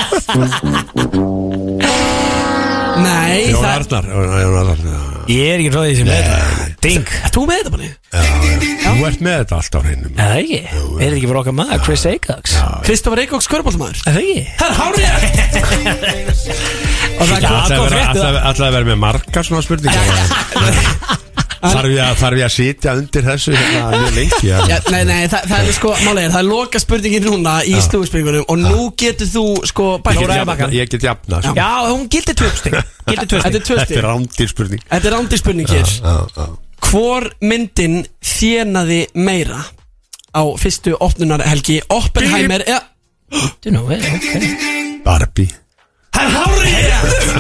Nei, 3.02 3.50
Jón 3.50 3.66
já. 3.66 5.02
Ég 5.34 5.50
er 5.50 5.64
ekki 5.64 5.74
ráðið 5.74 5.98
sem 6.04 6.12
þetta 6.14 6.61
Ding 6.82 7.06
Er 7.22 7.30
þú 7.34 7.42
með 7.46 7.56
þetta 7.60 7.72
bara? 7.76 7.88
Þú 8.82 9.02
ert 9.08 9.20
með 9.22 9.34
þetta 9.42 9.54
allt 9.60 9.74
á 9.76 9.78
hreinu 9.84 10.06
Er 10.10 10.14
það 10.18 10.36
ekki? 10.42 10.60
Er 10.62 10.66
það 10.98 11.16
ekki 11.16 11.28
fyrir 11.30 11.40
okkar 11.42 11.56
maður, 11.58 11.80
Chris 11.86 12.04
Acox? 12.10 12.44
Kristoffer 12.88 13.20
Eikóks 13.22 13.46
körfuboltamaður? 13.52 13.98
Er 14.02 14.04
það 14.16 14.22
ekki? 14.22 14.42
Það 14.58 14.68
er 14.68 14.76
hárið 14.82 15.06
Og 17.12 17.24
það 17.28 17.38
kom 17.38 17.52
Alltaf 17.52 17.76
kom 17.76 17.86
frétt, 17.92 18.16
að 18.66 18.74
vera 18.78 18.86
með 18.88 18.98
margar 19.06 19.44
svona 19.46 19.62
spurningar 19.66 20.06
Þarf 21.62 21.86
ég 21.92 22.00
að, 22.02 22.16
þarf 22.18 22.34
ég 22.40 22.46
að 22.48 22.54
sitja 22.56 22.92
undir 22.98 23.22
þessu 23.26 23.52
hérna 23.54 23.82
mjög 23.92 24.14
lengi 24.16 24.48
ja. 24.48 24.56
Já, 24.66 24.78
nei, 24.90 25.02
nei, 25.06 25.28
það, 25.30 25.44
það 25.52 25.60
er 25.68 25.72
sko, 25.76 25.90
málega 26.02 26.24
er, 26.24 26.32
það 26.34 26.40
er 26.40 26.46
loka 26.48 26.78
spurningin 26.82 27.22
núna 27.28 27.52
í 27.62 27.76
slúðspurningunum 27.86 28.48
og 28.50 28.56
nú 28.58 28.88
getur 28.98 29.28
þú 29.30 29.44
sko 29.70 29.84
Nóra 30.02 30.18
jafna- 30.40 30.48
bakkan. 30.48 30.74
Ég 30.74 30.90
get 30.90 31.06
jafna 31.06 31.38
sko. 31.44 31.54
Já, 31.54 31.68
hún 31.86 32.08
gildi 32.10 32.34
tvö 32.34 32.50
stig 32.58 32.74
Gildi 33.06 33.26
tvö 33.30 33.38
Þetta 33.46 33.46
er 33.46 33.54
stig 33.62 33.70
tvö 33.70 33.78
Þetta 33.84 33.94
er 34.00 34.06
rándir 34.08 34.50
spurning 34.50 34.82
Þetta 34.90 35.06
er 35.12 35.16
rándi 35.16 35.38
spurning 35.44 35.70
hér 35.70 35.86
já, 35.86 36.18
já. 36.34 36.46
Hvor 36.92 37.24
myndin 37.40 38.02
þjenaði 38.20 39.06
meira 39.16 39.62
á 40.36 40.42
fyrstu 40.60 40.92
opnunarhelgi? 41.00 41.78
Oppenheimer 41.88 42.60
eða 42.66 42.82
Þú 43.64 43.72
nú, 43.72 43.82
eh, 43.96 44.02
ok 44.12 44.34
Barbie. 45.06 45.48
Það 46.12 46.26
er 46.26 46.34
hárið 46.36 47.32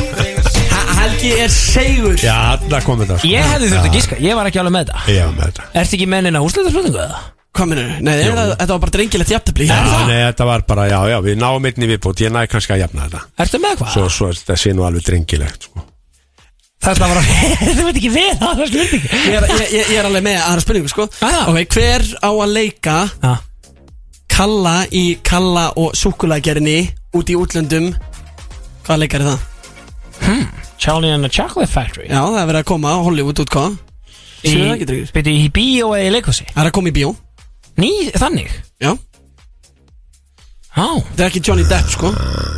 Helgi 1.02 1.34
er 1.36 1.52
segur 1.52 2.16
Já, 2.16 2.56
þarna 2.62 2.80
kom 2.86 3.02
þetta. 3.02 3.18
Sko. 3.20 3.28
Ég 3.28 3.52
hefði 3.52 3.68
þurft 3.74 3.90
að 3.90 3.98
gíska, 3.98 4.18
ég 4.24 4.40
var 4.40 4.48
ekki 4.48 4.62
alveg 4.62 4.74
með 4.78 4.88
þetta. 4.88 5.04
Já, 5.12 5.22
með 5.28 5.44
þetta. 5.50 5.68
Ertu 5.82 5.98
ekki 5.98 6.08
með 6.14 6.24
neina 6.26 6.42
úrslitaspurningu 6.48 7.02
eða? 7.04 7.22
Hvað 7.52 7.68
minnur? 7.74 7.92
Nei, 8.00 8.12
það, 8.24 8.52
þetta 8.56 8.72
var 8.72 8.82
bara 8.86 8.96
drengilegt 8.96 9.32
jafntabli 9.34 9.68
Já, 9.68 9.80
nei, 10.08 10.18
þetta 10.30 10.48
var 10.48 10.64
bara, 10.72 10.88
já, 10.88 10.98
já, 11.12 11.18
við 11.28 11.40
náum 11.42 11.68
einni 11.68 11.88
viðbútt 11.92 12.24
Ég 12.24 12.32
næ 12.32 12.46
kannski 12.48 12.72
að 12.78 12.86
jafna 12.86 13.04
þetta. 13.10 13.24
Ertu 13.44 13.60
með 13.60 13.80
hvað? 13.82 13.92
Svo, 13.98 14.08
svo 14.16 14.32
þetta 14.32 14.56
sé 14.64 14.72
nú 14.72 14.88
alveg 14.88 15.04
drengilegt 15.10 15.68
sko. 15.68 15.84
Það 16.82 17.02
var 17.04 17.20
að 17.20 17.30
Þú 17.78 17.86
veit 17.86 17.96
ekki 18.00 18.10
við 18.10 18.32
það 18.40 18.62
er 18.64 18.70
spurning 18.72 19.06
Ég 19.12 19.38
er, 19.38 19.48
ég, 19.52 19.72
ég, 19.78 19.94
er 20.00 20.08
alveg 20.08 20.26
með 20.26 20.38
aðra 20.42 20.64
spurningu 20.64 20.90
sko. 20.90 21.06
Ah. 21.22 21.44
Ok, 21.52 21.76
hver 21.76 22.06
á 22.18 22.30
að 22.30 22.54
leika 22.56 22.98
Já 23.22 23.34
Kalla 24.32 24.86
í 24.88 25.18
Kalla 25.20 25.66
og 25.76 25.92
súkulagerinni 25.98 26.86
út 27.18 27.28
í 27.28 27.34
útlöndum? 27.36 27.90
Hvað 28.86 29.02
leikar 29.02 29.22
er 29.22 29.34
það? 29.34 29.48
Charlie 30.80 31.12
and 31.12 31.22
the 31.22 31.30
Chocolate 31.30 31.70
Factory. 31.70 32.08
Já, 32.08 32.22
það 32.24 32.38
er 32.40 32.48
verið 32.48 32.62
að 32.62 32.68
koma 32.72 32.94
á 32.96 32.98
Hollywood 33.04 33.42
útkáða 33.44 33.74
Sér 34.42 34.56
það 34.56 34.72
ekki 34.72 34.88
drengir? 34.88 35.12
Byrju 35.14 35.34
í 35.36 35.50
bíó 35.54 35.90
eða 35.94 36.08
í 36.08 36.14
leikhúsi? 36.16 36.46
Það 36.48 36.62
er 36.64 36.70
að 36.70 36.74
koma 36.78 36.90
í 36.90 36.94
bíó. 36.96 37.12
Ný, 37.78 37.90
þannig? 38.16 38.56
Já. 38.82 38.90
Já, 40.72 40.86
Það 40.88 41.20
er 41.20 41.28
ekki 41.28 41.44
Johnny 41.46 41.68
Depp 41.68 41.92
sko. 41.92 42.10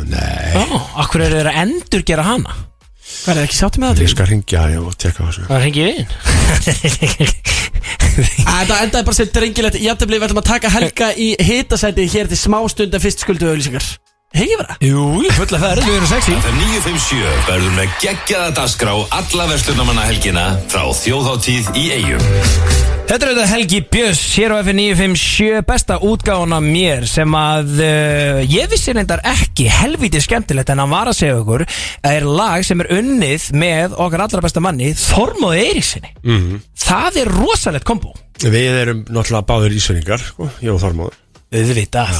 Nei, 0.09 0.55
já, 0.55 0.79
akkur 1.03 1.25
eru 1.27 1.41
þeir 1.41 1.51
að 1.51 1.59
endur 1.65 2.05
gera 2.07 2.25
hana 2.25 2.55
Hvað 3.05 3.31
er 3.31 3.37
það 3.37 3.45
ekki 3.45 3.57
sáttu 3.59 3.81
með 3.81 3.91
það 3.91 4.01
ég 4.05 4.11
skal 4.15 4.27
ringja 4.31 4.61
og 4.81 4.95
tekka 4.97 5.19
á 5.21 5.25
þessu. 5.29 5.43
Það 5.49 5.61
hengi 5.65 5.81
við 5.85 5.95
inn 6.01 6.09
Það 8.15 8.81
endaði 8.81 9.05
bara 9.05 9.17
sem 9.17 9.29
drengilegt 9.35 9.77
Jættibli 9.83 10.17
við 10.17 10.27
ætlum 10.29 10.41
að 10.41 10.49
taka 10.49 10.71
Helga 10.73 11.11
í 11.19 11.29
hitasæti 11.37 12.07
hér 12.15 12.31
til 12.31 12.39
smástunda 12.39 13.01
fyrst 13.03 13.25
skuldu 13.25 13.51
auðlýsingar 13.51 13.85
Hegi 14.35 14.57
vera 14.59 14.75
Jú, 14.83 15.03
fulla 15.37 15.61
ferð, 15.61 15.85
við 15.85 15.99
erum 15.99 16.09
sexy 16.11 16.33
FM 16.35 16.57
957 16.63 17.47
verður 17.51 17.77
með 17.77 17.95
geggjaða 18.03 18.51
dagskrá 18.57 18.97
alla 19.21 19.47
verslunamanna 19.53 20.09
helgina 20.09 20.49
frá 20.71 20.83
þjóðháttíð 21.05 21.71
í 21.79 21.87
eigum 21.99 22.94
Þetta 23.05 23.27
er 23.27 23.29
þetta 23.35 23.43
Helgi 23.51 23.79
Björns 23.93 24.21
hér 24.33 24.53
á 24.55 24.57
F957 24.65 25.59
besta 25.67 25.97
útgáðan 26.03 26.55
af 26.57 26.63
mér 26.65 27.03
sem 27.07 27.35
að 27.37 27.75
uh, 27.85 28.39
ég 28.49 28.65
vissi 28.71 28.95
reyndar 28.97 29.21
ekki 29.29 29.67
helvítið 29.69 30.23
skemmtilegt 30.25 30.71
en 30.73 30.81
hann 30.81 30.89
var 30.91 31.11
að 31.11 31.19
segja 31.19 31.35
okkur 31.43 31.63
að 31.67 32.15
er 32.17 32.25
lag 32.25 32.65
sem 32.65 32.81
er 32.81 32.89
unnið 32.97 33.45
með 33.61 33.93
okkar 34.07 34.25
allra 34.25 34.41
besta 34.47 34.63
manni 34.65 34.89
Þormóði 34.97 35.61
Eiríksinni 35.67 36.11
Mhm. 36.25 36.57
Það 36.85 37.15
er 37.21 37.31
rosalegt 37.33 37.85
kombo. 37.87 38.11
Við 38.41 38.75
erum 38.81 39.05
náttúrulega 39.05 39.45
báður 39.49 39.73
ísverningar 39.77 40.21
sko, 40.21 40.49
Ég 40.61 40.73
og 40.73 40.81
Þormóður. 40.83 41.15
Auðvitað. 41.55 42.19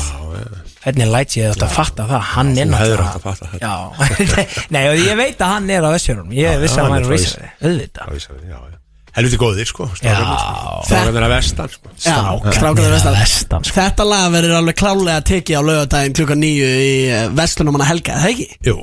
Hvernig 0.86 1.12
læt 1.12 1.36
ég 1.38 1.52
þetta 1.52 1.66
að 1.68 1.76
fatta 1.76 2.06
það? 2.10 2.24
Hann 2.36 2.54
er 2.62 2.70
náttúrulega 2.72 3.18
að 3.18 3.60
Já, 3.62 3.74
nei 4.74 4.84
og 4.94 5.02
ég 5.02 5.18
veit 5.20 5.42
að 5.42 5.54
hann 5.58 5.70
er 5.76 5.86
á 5.86 5.90
Vestjörnum 5.98 6.34
Ég 6.38 6.62
vissi 6.62 6.80
að 6.82 6.90
hann 6.94 6.98
er 7.02 7.06
á 7.06 7.14
Auðvitað. 7.66 8.10
Já, 8.10 8.18
Ísverði, 8.22 8.50
já, 8.54 8.60
já 8.70 8.82
Helviti 9.16 9.38
góðir 9.40 9.70
sko. 9.70 9.86
Strákarnir 9.96 11.24
að 11.24 11.32
vestan 11.32 11.70
sko. 11.72 11.94
Já, 12.04 12.18
strákaður 12.58 12.92
vestan. 12.98 13.16
vestan 13.16 13.64
sko. 13.68 13.78
Þetta 13.80 14.08
lag 14.10 14.26
verður 14.34 14.58
alveg 14.60 14.76
klálega 14.82 15.22
að 15.22 15.30
tekið 15.32 15.56
á 15.56 15.62
laugardaginn 15.70 16.18
klukkan 16.20 16.44
nýju 16.44 16.68
í 16.84 16.92
Vestlunum 17.38 17.78
hana 17.80 17.88
Helga, 17.94 18.18
er 18.18 18.26
það 18.26 18.34
ekki? 18.36 18.50
Jú. 18.68 18.76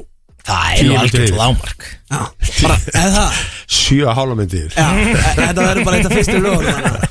Það 0.42 0.70
er 0.74 0.88
nú 0.88 0.94
yfir. 1.06 1.34
lámark 1.38 1.84
Já, 2.10 2.18
bara, 2.64 2.76
eða 2.90 3.10
það? 3.14 3.36
Sjö 3.70 4.08
að 4.10 4.16
hálfa 4.18 4.36
myndir 4.40 4.72
Já, 4.74 4.86
e- 4.90 5.12
þetta 5.36 5.66
verður 5.68 5.86
bara 5.86 6.00
eitt 6.00 6.08
af 6.08 6.16
fyrstu 6.16 6.40
lögum 6.42 6.64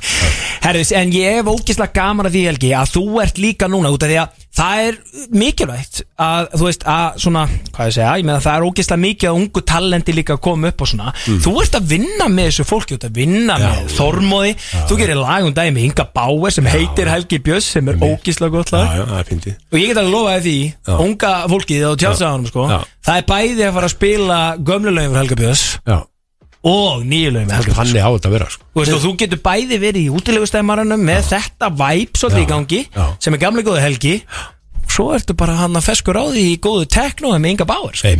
Herðis, 0.65 0.91
en 0.99 1.13
ég 1.15 1.37
hef 1.39 1.51
ógislega 1.53 1.95
gaman 1.95 2.27
að 2.27 2.35
því 2.35 2.41
Helgi 2.49 2.73
að 2.75 2.91
þú 2.97 3.05
ert 3.23 3.39
líka 3.39 3.69
núna 3.71 3.93
út 3.95 4.03
af 4.03 4.11
því 4.11 4.17
að 4.25 4.40
það 4.51 4.81
er 4.87 4.97
mikilvægt 5.41 6.01
að 6.21 6.49
þú 6.59 6.65
veist 6.67 6.83
að 6.91 7.19
svona, 7.23 7.43
hvað 7.71 7.87
ég 7.89 7.95
segja, 7.95 8.09
ég 8.19 8.27
meina 8.27 8.41
það 8.43 8.57
er 8.57 8.65
ógislega 8.67 9.01
mikið 9.05 9.29
að 9.29 9.39
ungu 9.39 9.63
talenti 9.71 10.15
líka 10.15 10.35
að 10.35 10.41
koma 10.47 10.71
upp 10.71 10.83
og 10.85 10.91
svona, 10.91 11.13
þú 11.45 11.53
ert 11.63 11.77
að 11.79 11.87
vinna 11.93 12.27
með 12.31 12.49
þessu 12.49 12.67
fólki, 12.67 12.95
þú 12.95 12.99
ert 12.99 13.07
að 13.07 13.19
vinna 13.21 13.57
með 13.61 13.95
Þormóði, 13.95 14.53
þú 14.89 14.99
gerir 14.99 15.21
lag 15.21 15.47
um 15.47 15.55
dagi 15.55 15.75
með 15.75 15.87
Inga 15.87 16.07
Bauer 16.19 16.55
sem 16.55 16.69
heitir 16.71 17.11
Helgi 17.11 17.41
Björns 17.47 17.71
sem 17.77 17.91
er 17.91 17.99
ógislega 18.03 18.55
gott 18.57 18.71
Já, 18.71 18.77
lag. 18.77 18.93
Já, 18.99 19.03
það 19.07 19.19
er 19.23 19.31
fyndið. 19.31 19.57
Og 19.71 19.79
ég 19.79 19.91
get 19.91 20.01
alveg 20.03 20.15
lofaði 20.17 20.41
því, 20.45 20.95
unga 21.07 21.33
fólkið 21.55 21.87
á 21.87 21.91
tjálsaðanum 22.03 22.51
sko, 22.51 22.67
Já. 22.71 22.79
það 23.07 23.21
er 23.21 23.27
bæði 23.31 23.67
að 23.69 23.75
fara 23.79 23.89
að 23.91 23.95
spila 23.95 24.39
gömlulögin 24.59 25.13
fyrir 25.15 25.21
Helga 25.23 25.41
Björns 25.45 25.67
Já 25.87 25.97
og 26.61 27.03
Björns 27.07 27.77
Þannig 27.77 28.05
á 28.05 28.09
þetta 28.13 28.29
að 28.29 28.35
vera 28.35 28.49
sko. 28.53 28.65
Þú 28.71 28.81
veist, 28.83 28.95
þú 29.01 29.11
getur 29.23 29.43
bæði 29.47 29.81
verið 29.81 30.01
í 30.01 30.15
útilegustæðmaranum 30.19 31.05
með 31.09 31.29
þetta 31.31 31.71
væp 31.81 32.21
svolítið 32.21 32.43
í 32.43 32.49
gangi 32.51 32.81
já. 32.85 33.05
sem 33.17 33.37
er 33.37 33.41
gamlega 33.41 33.71
góðu 33.71 33.83
helgi. 33.87 34.15
Svo 34.91 35.11
ertu 35.15 35.35
bara 35.39 35.57
hann 35.63 35.77
að 35.79 35.87
feskur 35.87 36.19
á 36.19 36.25
því 36.29 36.47
í 36.51 36.57
góðu 36.61 36.87
tekno 36.91 37.33
með 37.37 37.55
Inga 37.55 37.69
Bauer 37.69 37.97
sko. 37.97 38.11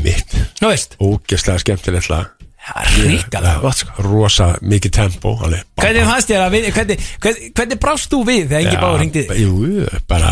Ógeðslega 0.98 1.66
skemmtilegt 1.66 2.10
lag 2.14 2.41
það 2.72 3.61
gott 3.63 3.82
sko. 3.82 4.05
Rosa 4.05 4.47
mikið 4.63 4.93
tempo 4.95 5.34
alveg. 5.41 5.63
Hvernig 5.82 6.07
fannst 6.07 6.32
þér 6.32 6.43
að 6.45 6.55
við, 6.55 6.67
hvernig, 6.76 7.05
hvernig, 7.24 7.51
hvernig 7.57 7.80
brást 7.82 8.11
þú 8.11 8.19
við 8.28 8.43
þegar 8.51 8.65
Ingi 8.65 8.91
hringdi 9.01 9.24
þig? 9.30 9.41
Jú, 9.41 9.88
bara 10.09 10.32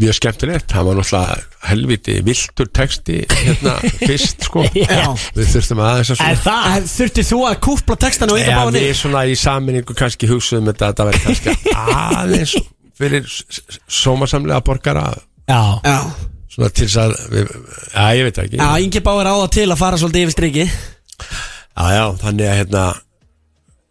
mjög 0.00 0.16
skemmtilegt 0.18 0.74
Það 0.74 0.88
var 0.88 0.98
náttúrulega 1.00 1.38
helviti 1.70 2.16
viltur 2.24 2.70
texti 2.72 3.18
hérna 3.30 3.76
fyrst 4.08 4.46
sko 4.48 4.64
Já. 4.76 5.06
Við 5.36 5.52
þurftum 5.54 5.82
aðeins 5.84 6.12
að 6.14 6.20
svona 6.20 6.42
það? 6.44 6.88
Þurfti 6.94 7.24
þú 7.30 7.40
að 7.50 7.58
kúpla 7.66 7.98
textan 8.04 8.32
og 8.32 8.40
eitthvað 8.40 8.60
báðinni? 8.60 8.84
við 8.86 8.98
svona 9.00 9.24
í 9.28 9.38
saminningu 9.40 9.96
kannski 9.98 10.30
hugsuðum 10.30 10.70
þetta 10.70 10.88
að 10.88 10.92
þetta 10.92 11.08
verði 11.10 11.24
kannski 11.26 11.76
aðeins 12.20 12.56
fyrir 13.00 13.30
sómasamlega 13.88 14.60
borgara 14.64 15.06
Já, 15.50 15.60
Já, 15.84 15.98
svona 16.52 16.70
til 16.70 16.86
þess 16.86 17.00
að 17.02 17.14
við, 17.32 17.54
já, 17.90 18.04
ég 18.14 18.26
veit 18.28 18.36
það 18.36 18.44
ekki 18.48 18.60
já, 18.60 18.68
Ingi 18.84 19.04
Báir 19.04 19.30
á 19.30 19.34
það 19.34 19.48
til 19.56 19.68
að 19.68 19.80
fara 19.80 20.00
svolítið 20.00 20.26
yfir 20.26 20.36
striki 20.36 20.66
já, 21.76 21.86
já, 21.96 22.04
þannig 22.24 22.48
að 22.50 22.58
hérna 22.60 22.84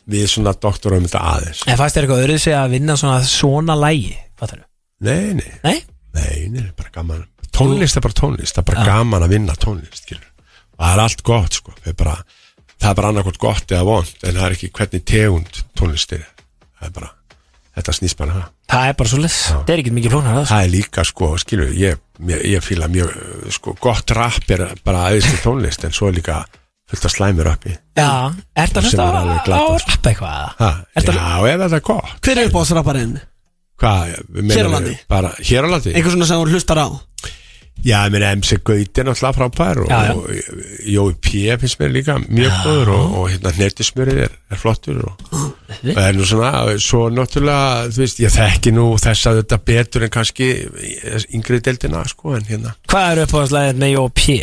við 0.09 0.25
svona 0.31 0.53
doktorum 0.57 1.05
þetta 1.05 1.21
aðeins. 1.35 1.61
En 1.69 1.77
fannst 1.77 1.95
þér 1.97 2.05
eitthvað 2.07 2.23
öðruð 2.25 2.41
sig 2.43 2.55
að 2.57 2.71
vinna 2.73 2.95
svona 2.97 3.19
svona 3.29 3.75
lægi, 3.77 4.15
fattar 4.39 4.63
þú? 4.63 4.67
Nei, 5.05 5.33
nei, 5.37 5.51
Nei? 5.63 5.77
nei, 6.17 6.47
nei, 6.55 6.65
bara 6.77 6.89
gaman. 6.95 7.25
Tónlist 7.55 7.97
er 7.99 8.03
bara 8.05 8.17
tónlist, 8.17 8.55
það 8.57 8.63
er 8.63 8.67
bara 8.71 8.87
gaman 8.89 9.25
að 9.25 9.33
vinna 9.35 9.55
tónlist 9.59 10.03
skilur. 10.05 10.25
og 10.79 10.83
það 10.85 10.93
er 10.95 11.03
allt 11.03 11.23
gott 11.27 11.53
sko. 11.59 11.73
það 11.83 11.91
er 11.93 11.97
bara, 12.01 12.15
það 12.79 12.89
er 12.89 12.97
bara 12.99 13.09
annarkvæmt 13.13 13.39
gott 13.43 13.71
eða 13.75 13.85
vond, 13.87 14.11
en 14.23 14.35
það 14.37 14.45
er 14.49 14.55
ekki 14.57 14.69
hvernig 14.79 15.05
tegund 15.13 15.61
tónlist 15.77 16.13
er, 16.17 16.25
það 16.79 16.87
er 16.89 16.93
bara 16.99 17.09
þetta 17.79 17.95
snýst 17.95 18.17
bara 18.19 18.33
um 18.33 18.39
það. 18.41 18.49
Það 18.69 18.87
er 18.89 18.95
bara 18.99 19.09
svolítið, 19.13 19.37
það 19.49 19.73
er 19.73 19.81
ekki 19.83 19.93
mikið 19.97 20.13
flóknar 20.15 20.35
það 20.39 20.47
það 20.51 20.63
er 20.65 20.71
líka 20.73 21.05
sko, 21.09 21.29
skilur, 21.41 21.69
ég, 21.79 21.99
ég, 22.31 22.41
ég 22.53 22.63
fíla 22.65 22.87
mjög, 22.91 23.13
sko, 23.55 23.75
gott 23.81 24.11
rap 24.17 24.51
er 24.55 24.65
bara 24.85 25.05
aðeinslega 25.09 25.43
tónlist, 25.45 25.85
en 25.87 25.95
svo 25.95 26.09
er 26.11 26.17
líka 26.19 26.41
fullt 26.89 27.05
að 27.09 27.15
slæmi 27.15 27.45
rappi 27.47 27.73
Já, 27.99 28.09
ert 28.57 28.73
það 28.77 28.87
hlusta 28.87 29.07
er 29.09 29.17
á, 29.17 29.21
á 29.21 29.45
glatað, 29.45 29.81
sko. 29.83 29.91
rappa 29.93 30.13
eitthvað? 30.13 30.39
ha, 30.59 30.71
já, 30.95 31.01
ef 31.01 31.59
þetta 31.65 31.75
er 31.81 31.85
gott 31.91 32.15
Hver 32.25 32.37
er 32.43 32.49
uppáðsrapparinn? 32.51 33.19
hvað, 33.79 34.15
Hér 34.55 34.67
á 34.67 34.71
landi? 34.75 34.95
bara, 35.11 35.33
hér 35.39 35.67
á 35.67 35.69
landi? 35.75 35.93
Einhver 35.95 36.15
svona 36.17 36.27
sem 36.31 36.41
þú 36.41 36.49
hlustar 36.55 36.81
á 36.83 36.87
Já, 37.79 38.01
ég 38.03 38.11
meina 38.11 38.33
MC 38.35 38.57
Gauti 38.67 38.99
er 38.99 39.05
náttúrulega 39.07 39.37
frábær 39.37 39.77
og, 39.79 39.87
Já, 39.87 39.99
já. 40.03 40.11
og 40.11 40.25
Jói 40.83 41.13
P. 41.23 41.29
finnst 41.61 41.79
mér 41.79 41.93
líka 41.95 42.17
mjög 42.27 42.57
góður 42.65 42.89
og, 42.91 43.13
og 43.21 43.29
hérna 43.31 43.53
hnetismjörið 43.55 44.19
er, 44.25 44.33
er 44.51 44.59
flottur 44.59 44.97
og 45.07 45.23
það 45.85 46.01
er 46.09 46.17
nú 46.17 46.27
svona, 46.27 46.49
svo 46.83 47.05
náttúrulega 47.15 47.85
þú 47.95 48.03
veist, 48.03 48.19
ég 48.19 48.35
þekki 48.35 48.73
nú 48.75 48.89
þess 48.99 49.29
að 49.31 49.39
þetta 49.39 49.59
betur 49.71 50.03
en 50.09 50.11
kannski 50.17 50.49
yngri 51.39 51.61
deildina 51.69 52.03
sko, 52.11 52.35
en 52.35 52.43
hérna, 52.51 52.75
Hvað 52.91 53.13
er 53.13 53.23
uppáðslæðið 53.29 53.79
með 53.85 53.93
Jó 53.95 54.03
P? 54.11 54.35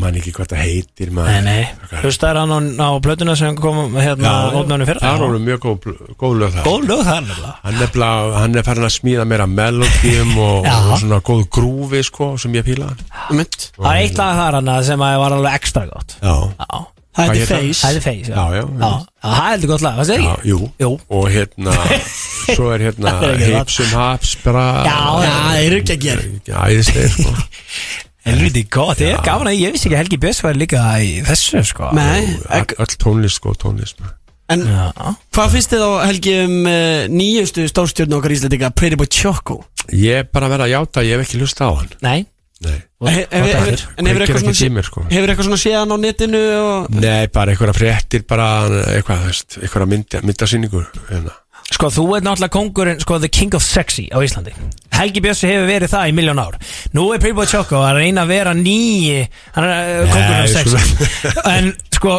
Man 0.00 0.16
ekki 0.18 0.32
hvað 0.36 0.50
það 0.52 0.60
heitir 0.60 1.08
Nei, 1.10 1.14
maður. 1.16 1.44
nei, 1.46 2.00
hlustar 2.02 2.36
hann 2.36 2.52
á, 2.52 2.58
á 2.84 2.88
plötuna 3.02 3.36
sem 3.38 3.56
kom 3.56 3.94
hérna 3.96 4.32
ótnánu 4.60 4.86
fyrir 4.88 5.00
það 5.00 5.16
er 5.16 5.24
alveg 5.26 5.44
mjög 5.46 5.62
góð, 5.64 5.88
góð 6.20 6.36
lög 6.42 6.54
það 6.58 6.68
Góð 6.68 6.86
lög 6.90 7.02
það 7.06 7.16
er 7.16 7.24
nefnilega. 7.30 7.54
Hann 7.64 7.80
er, 7.80 7.90
bara, 7.94 8.38
hann 8.42 8.58
er 8.60 8.66
farin 8.66 8.88
að 8.90 8.94
smíða 8.98 9.26
meira 9.30 9.46
melodíum 9.50 10.32
og, 10.36 10.68
og 10.68 10.94
svona 11.00 11.20
góð 11.30 11.42
grúfi 11.56 12.02
sko, 12.06 12.30
sem 12.42 12.54
ég 12.60 12.66
píla. 12.66 12.90
Það 13.30 13.90
er 13.90 14.00
eitt 14.02 14.20
lag 14.20 14.40
þar 14.42 14.58
hann 14.60 14.72
sem 14.90 15.04
var 15.06 15.36
alveg 15.38 15.58
ekstra 15.60 15.86
gott. 15.90 16.16
Já, 16.20 16.34
Já, 16.60 16.80
Það 17.10 17.26
heitir 17.26 17.48
það? 17.48 17.56
Face. 17.64 17.80
Það 17.82 17.96
er 17.96 18.02
Face 18.04 18.30
já, 18.30 18.42
já, 18.54 18.60
Já, 18.60 18.86
já, 18.86 18.90
það 19.24 19.40
er 19.40 19.48
heldur 19.50 19.70
gott 19.72 19.82
lag, 19.82 19.96
það 19.98 20.06
segir 20.10 20.22
Já, 20.28 20.34
ekki? 20.36 20.50
jú. 20.52 20.58
Jú. 20.78 20.90
og 21.10 21.24
hérna 21.34 21.72
svo 22.54 22.68
er 22.70 22.84
hérna 22.86 23.14
Það 23.16 23.24
er. 23.32 23.42
Hipsum 23.50 23.90
Haps 23.96 24.34
bara 24.44 24.62
Já, 24.86 25.00
Já, 25.24 25.32
það 25.34 25.58
er 25.64 25.76
ekki 25.80 25.96
að 25.96 26.04
gera 26.06 26.62
æðislega 26.70 27.10
sko 27.16 27.34
Helviti 28.26 28.62
gott, 28.68 29.00
ég 29.00 29.14
er 29.16 29.22
gaman 29.24 29.48
að 29.52 29.60
ég 29.62 29.72
vissi 29.74 29.88
ekki 29.88 29.96
að 29.96 30.02
Helgi 30.04 30.18
Björns 30.20 30.42
var 30.44 30.58
líka 30.60 30.80
í 31.00 31.12
þessu 31.24 31.62
sko 31.70 31.90
Nei, 31.96 32.26
All- 32.52 32.74
öll 32.84 32.96
tónlist 33.00 33.40
sko 33.40 33.54
tónlist 33.56 34.00
maður. 34.02 34.16
en 34.50 34.64
Já, 34.66 35.14
hvað 35.36 35.54
finnst 35.54 35.72
þið 35.72 35.84
þá 35.86 35.90
Helgi 36.10 36.34
um 36.44 36.58
uh, 36.66 37.06
nýjustu 37.14 37.64
stórstjórn 37.70 38.16
okkar 38.18 38.34
íslendinga 38.36 38.72
Pretty 38.76 38.98
Boy 39.00 39.08
Choco? 39.08 39.60
ég 39.94 40.20
er 40.24 40.28
bara 40.30 40.50
verið 40.52 40.66
að 40.68 40.74
játa 40.76 41.06
ég 41.06 41.16
hef 41.16 41.24
ekki 41.28 41.40
hlusta 41.40 41.70
á 41.70 41.72
hann 41.80 41.96
nei 42.04 42.20
Nei, 42.60 42.74
He- 43.08 43.22
hef- 43.24 43.30
hef- 43.32 43.54
aftur. 43.56 43.82
En 43.96 44.04
hefur 44.10 44.20
Kveikir 44.20 44.34
eitthvað 44.36 44.42
ekki 44.50 44.56
svona 44.58 44.68
í 44.68 44.72
mér, 44.76 44.84
sko. 44.84 45.02
Hefur 45.08 45.30
eitthvað 45.32 45.46
svona 45.46 45.58
séðan 45.62 45.92
á 45.92 45.96
netinu 45.96 46.40
og 46.60 46.90
Nei 46.92 47.22
bara 47.32 47.54
einhverja 47.54 47.72
fréttir 47.78 48.24
bara 48.28 48.48
eitthvað, 48.98 49.22
þú 49.22 49.30
veist, 49.30 49.56
einhverja 49.64 49.86
mynda, 49.88 50.20
myndasýningu 50.28 50.82
hérna. 51.08 51.32
Sko, 51.70 51.86
þú 51.94 52.04
ert 52.16 52.26
náttúrulega 52.26 52.54
kongurinn, 52.56 53.02
sko, 53.02 53.20
the 53.22 53.30
king 53.30 53.54
of 53.54 53.62
sexy 53.62 54.08
á 54.10 54.18
Íslandi. 54.18 54.50
Helgi 55.00 55.22
Björns 55.22 55.40
hefur 55.46 55.68
verið 55.68 55.92
það 55.92 56.08
í 56.10 56.14
miljón 56.16 56.40
ár. 56.42 56.56
Nú 56.96 57.06
er 57.14 57.22
Boy 57.32 57.46
Choco 57.48 57.78
að 57.86 58.00
reyna 58.00 58.24
að 58.26 58.32
vera 58.34 58.52
nýi 58.58 59.22
Hann 59.54 59.64
er 59.64 60.02
uh, 60.02 60.10
kongurinn 60.10 60.42
Nei, 60.42 60.50
sexy. 60.50 61.06
En, 61.54 61.70
sko, 61.94 62.16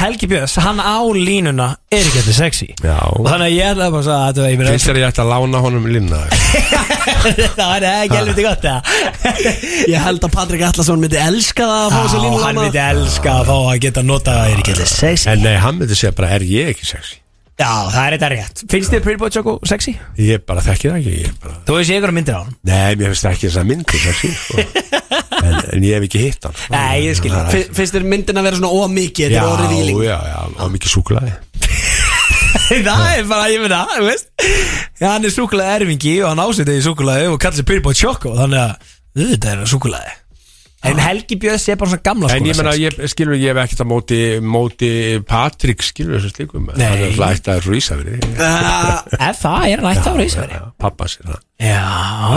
Helgi 0.00 0.28
Björns, 0.32 0.56
hann 0.64 0.80
á 0.80 0.98
línuna 1.14 1.68
er 1.92 2.00
ekki 2.00 2.22
eftir 2.22 2.38
sexy. 2.38 2.68
Já. 2.80 2.96
Og 3.12 3.28
þannig 3.28 3.50
að 3.50 3.54
ég 3.58 3.72
ætla 3.74 3.90
bara 3.94 4.06
svo 4.06 4.16
að 4.16 4.40
þetta 4.40 4.70
finnst 4.72 4.88
þér 4.88 4.96
að 4.96 5.02
ég 5.02 5.12
ætti 5.12 5.24
að 5.24 5.32
lána 5.34 5.64
honum 5.64 5.90
linna 5.90 6.22
Það 7.54 7.74
er 7.76 7.86
ekki 7.90 8.18
helviti 8.18 8.44
gott, 8.44 8.66
Ég 9.94 10.00
held 10.04 10.24
að 10.26 10.32
Patrik 10.34 10.64
Allarsson 10.66 11.02
myndi 11.02 11.20
elska 11.20 11.68
það 11.68 11.84
að 11.84 11.92
fá 11.94 12.00
þessu 12.00 12.22
línu 12.24 12.38
hann 12.40 12.48
lána. 12.48 12.64
myndi 12.66 12.82
elska 12.84 13.36
að 13.40 13.52
fá 13.52 13.56
að 13.58 13.82
geta 13.84 14.04
nota 14.04 14.38
að 14.40 14.54
er 14.54 14.64
ekki 14.64 14.74
eftir 14.74 14.90
sexy. 14.92 15.28
En 15.32 15.44
nei, 15.44 15.54
hann 15.60 15.78
myndi 15.80 15.98
segja 15.98 16.16
bara 16.16 16.32
er 16.36 16.46
ég 16.48 16.72
ekki 16.74 16.90
sexy 16.94 17.20
Já, 17.54 17.70
það 17.86 18.04
er 18.08 18.14
þetta 18.16 18.28
rétt. 18.32 18.62
Finnst 18.72 18.90
þér 18.90 19.02
Pretty 19.04 19.20
Boy 19.20 19.30
Choco 19.30 19.52
sexy? 19.70 19.92
Ég 20.18 20.40
bara 20.48 20.62
þekki 20.64 20.88
það 20.90 20.96
ekki 20.98 21.12
ég 21.20 21.36
bara... 21.44 21.58
Þú 21.68 21.76
veist 21.76 21.92
ég 21.92 22.00
ykkur 22.00 22.12
myndir 22.16 22.34
á 22.34 22.40
hann? 22.42 22.56
Nei, 22.66 22.96
mér 22.98 23.12
finnst 23.12 23.28
ekki 23.30 23.46
þess 23.46 23.60
að 23.60 23.68
myndi 23.68 24.00
þessi, 24.02 24.30
sko. 24.40 24.64
en, 25.46 25.54
en 25.76 25.86
ég 25.86 25.94
hef 26.00 26.06
ekki 26.08 26.22
hitt 26.24 26.48
hann. 26.48 26.56
Sko. 26.58 26.72
Nei, 26.74 26.96
ég 27.04 27.18
skil. 27.20 27.30
Það 27.30 27.44
er 27.46 27.54
Fi- 27.54 27.76
Finnst 27.78 27.94
þér 27.94 28.08
myndin 28.10 28.40
að 28.42 28.48
vera 28.48 28.58
svona 28.58 28.72
ómikið 28.82 29.28
Þetta 29.28 29.38
Já, 29.38 29.44
er 29.44 29.54
orðið 29.54 29.76
víling 29.78 30.02
já, 30.02 30.16
já, 30.32 30.40
og 30.66 30.74
mikið 30.74 30.94
súklaði 30.96 31.32
Það 32.88 33.06
er 33.12 33.24
bara, 33.30 33.46
ég 33.52 33.62
finna, 33.68 33.80
þú 33.94 34.04
veist. 34.08 34.28
Já, 34.98 35.06
hann 35.12 35.28
er 35.30 35.34
súkulega 35.38 35.78
erfingi 35.78 36.16
og 36.24 36.30
hann 36.32 36.42
ásetið 36.48 36.80
í 36.80 36.84
súkulega 36.88 37.30
og 37.30 37.38
kallar 37.42 37.58
sig 37.60 37.66
Pretty 37.70 37.84
Boy 37.86 37.94
Choco 37.98 38.34
Þannig 38.38 38.62
að, 38.64 38.92
þetta 39.22 39.54
er 39.54 39.64
súkulega 39.70 40.14
En 40.84 40.98
Helgi 41.00 41.36
Björns 41.40 41.64
er 41.72 41.78
bara 41.80 41.90
svona 41.94 42.02
gamla 42.04 42.28
En 42.34 42.44
ég 42.48 42.56
meina, 42.58 42.72
ég, 42.76 42.96
skilur, 43.08 43.36
ég 43.40 43.54
hef 43.54 43.60
ekkert 43.64 43.82
að 43.84 43.88
móti 43.90 44.18
móti 44.44 44.90
Patrik, 45.28 45.80
skilur 45.84 46.18
þessu 46.18 46.32
slíkum. 46.34 46.66
Nei. 46.76 46.84
Það 46.84 47.04
er 47.06 47.14
hlægt 47.18 47.48
að 47.54 47.68
rúísafri 47.68 48.18
Ef 48.20 49.40
það? 49.40 49.66
Er 49.70 49.82
hann 49.82 49.90
ætti 49.94 50.12
á 50.12 50.14
Rísaveri 50.18 50.60
Pappa 50.84 51.08
sér 51.08 51.30
það. 51.30 51.40
Já, 51.64 51.80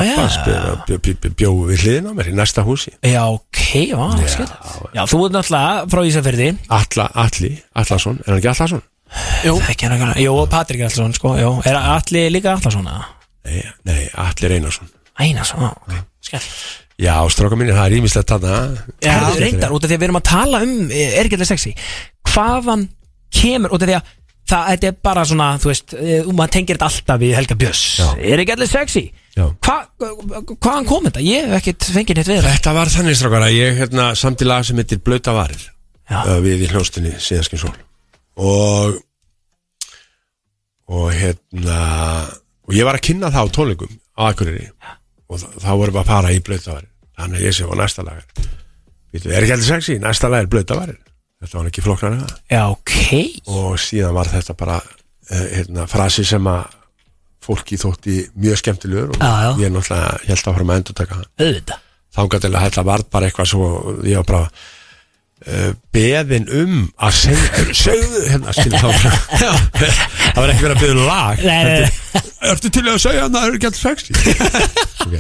já. 0.08 0.16
Pappa 0.16 0.28
spyr- 0.38 0.86
bjó- 0.88 1.00
bjó- 1.04 1.34
bjó 1.42 1.52
við 1.68 1.84
hliðin 1.84 2.08
á 2.08 2.12
mér 2.18 2.30
í 2.32 2.36
næsta 2.38 2.64
húsi. 2.68 2.94
Já, 3.04 3.24
ok, 3.34 3.62
já, 3.92 4.00
skil 4.32 4.48
Já, 4.96 5.04
þú 5.10 5.22
ert 5.28 5.36
náttúrulega 5.36 5.88
frá 5.92 6.02
Ísafyrði 6.08 6.50
Alla, 6.80 7.08
Alli, 7.26 7.52
Allarsson, 7.76 8.20
er 8.24 8.32
hann 8.32 8.40
ekki 8.42 8.52
Allarsson? 8.54 8.84
Jú, 9.48 9.56
ekki 9.72 9.88
hann 9.88 9.98
ekki 9.98 10.24
Jú, 10.26 10.34
og 10.44 10.50
Patrik 10.52 10.82
Allarsson, 10.88 11.14
sko, 11.18 11.36
jú. 11.40 11.52
Er 11.68 11.76
allir 11.80 12.32
líka 12.32 12.56
Allarsson, 12.56 12.88
eða? 12.88 13.06
Nei, 13.48 13.64
nei, 13.88 14.02
Alli 14.16 14.52
Reynarsson 14.56 14.90
Einarsson, 15.18 15.64
já, 15.90 16.04
skell 16.22 16.46
Já, 16.98 17.14
stráka 17.30 17.58
minni, 17.60 17.76
það 17.78 17.88
er 17.88 17.96
ímislegt 18.00 18.32
þarna 18.34 18.54
Herðu, 19.06 19.42
reyndar, 19.44 19.74
út 19.76 19.84
af 19.84 19.92
því 19.92 19.98
að 19.98 20.00
við 20.02 20.08
erum 20.08 20.18
að 20.18 20.30
tala 20.32 20.62
um 20.66 20.78
eh, 20.90 21.18
Er 21.20 21.28
allir 21.30 21.50
sexy 21.50 21.74
Hvaðan 22.32 22.88
kemur, 23.38 23.76
út 23.76 23.84
af 23.86 23.92
því 23.92 24.00
að 24.00 24.16
Það, 24.48 24.68
þetta 24.72 24.88
er 24.88 24.94
bara 25.04 25.24
svona, 25.28 25.46
þú 25.60 25.68
veist 25.68 25.94
eh, 25.98 26.28
maður 26.32 26.52
tengir 26.56 26.78
þetta 26.78 26.88
alltaf 26.88 27.18
við 27.20 27.32
Helga 27.36 27.56
Björns 27.60 27.82
Já. 28.00 28.06
Er 28.16 28.68
sexy 28.72 29.02
Já. 29.36 29.44
Hva, 29.68 29.74
Hvaðan 30.00 30.88
kom 30.88 31.10
þetta? 31.10 31.24
Ég 31.26 31.50
hef 31.50 31.58
ekkert 31.60 31.88
fengið 31.98 32.18
neitt 32.18 32.30
við 32.32 32.40
þetta 32.40 32.54
Þetta 32.56 32.74
var 32.78 32.92
þannig 32.94 33.18
strákar 33.20 33.46
að 33.46 33.58
ég 33.58 33.82
hérna, 33.82 34.06
samt 34.18 34.42
í 34.42 34.48
lag 34.48 34.64
sem 34.66 34.80
heitir 34.80 35.02
Blöta 35.04 35.36
varir 35.36 35.66
Já. 36.08 36.22
uh, 36.24 36.38
við 36.46 36.64
í 36.64 36.72
hljóstinni 36.72 37.12
síðanskinn 37.20 37.62
sól 37.66 37.76
og 38.38 39.02
og 40.88 41.10
hérna 41.12 41.80
og 42.64 42.76
ég 42.78 42.88
var 42.88 42.96
að 42.96 43.08
kynna 43.10 43.32
það 43.34 43.52
á 43.52 43.56
tónleikum 43.58 43.98
á 44.16 44.22
Akureyri 44.32 44.70
og 45.28 45.42
þá 45.44 45.70
vorum 45.74 45.96
við 45.98 46.02
að 46.04 46.10
fara 46.12 46.32
í 46.36 46.40
Blöta 46.44 46.76
varir 46.78 46.90
þannig 47.18 47.40
að 47.42 47.46
ég 47.48 47.58
sé 47.58 47.68
á 47.68 47.74
næsta 47.82 48.06
lag 48.08 48.22
Vítu, 49.14 49.30
er 49.32 49.42
ekki 49.44 49.54
heldur 49.56 49.70
sexy? 49.72 49.98
Næsta 50.04 50.30
lag 50.32 50.46
er 50.46 50.52
Blöta 50.52 50.78
varir 50.80 50.98
þetta 51.42 51.60
var 51.60 51.68
ekki 51.70 51.84
flokknar 51.86 52.16
en 52.16 52.22
það. 52.24 52.38
Já, 52.50 52.62
ok. 52.74 52.94
Og 53.54 53.76
síðan 53.82 54.16
var 54.18 54.32
þetta 54.32 54.56
bara 54.58 54.78
uh, 54.82 55.44
hérna, 55.54 55.86
frasi 55.92 56.26
sem 56.28 56.48
að 56.50 56.64
fólki 57.48 57.78
þótti 57.80 58.16
mjög 58.42 58.58
skemmtilegur 58.60 59.14
og 59.14 59.20
Já, 59.22 59.30
já. 59.46 59.52
ég 59.62 59.72
náttúrulega 59.72 60.18
held 60.28 60.42
að 60.42 60.58
fara 60.58 60.68
með 60.68 60.80
endur 60.82 60.98
taka 60.98 61.20
hann 61.20 61.28
Auðvitað. 61.46 61.84
Þangað 62.18 62.44
til 62.48 62.52
að 62.56 62.66
þetta 62.66 62.84
var 62.88 63.04
bara 63.14 63.30
eitthvað 63.30 63.50
svo 63.52 63.68
ég 64.08 64.18
var 64.24 64.28
bara 64.32 64.50
beðin 65.94 66.48
um 66.50 66.78
að 66.98 67.14
segja 67.14 67.66
segðu 67.78 68.24
hérna 68.26 68.54
það 68.58 70.40
var 70.42 70.54
ekki 70.54 70.66
verið 70.66 70.74
að 70.74 70.82
beða 70.82 70.96
um 70.96 71.04
lag. 71.06 71.44
Ertu 72.52 72.72
til 72.74 72.86
að 72.88 73.00
segja 73.04 73.28
hann 73.28 73.38
að 73.38 73.42
það 73.44 73.48
er 73.48 73.58
ekki 73.60 73.70
sexy 73.78 74.12
ok, 75.06 75.16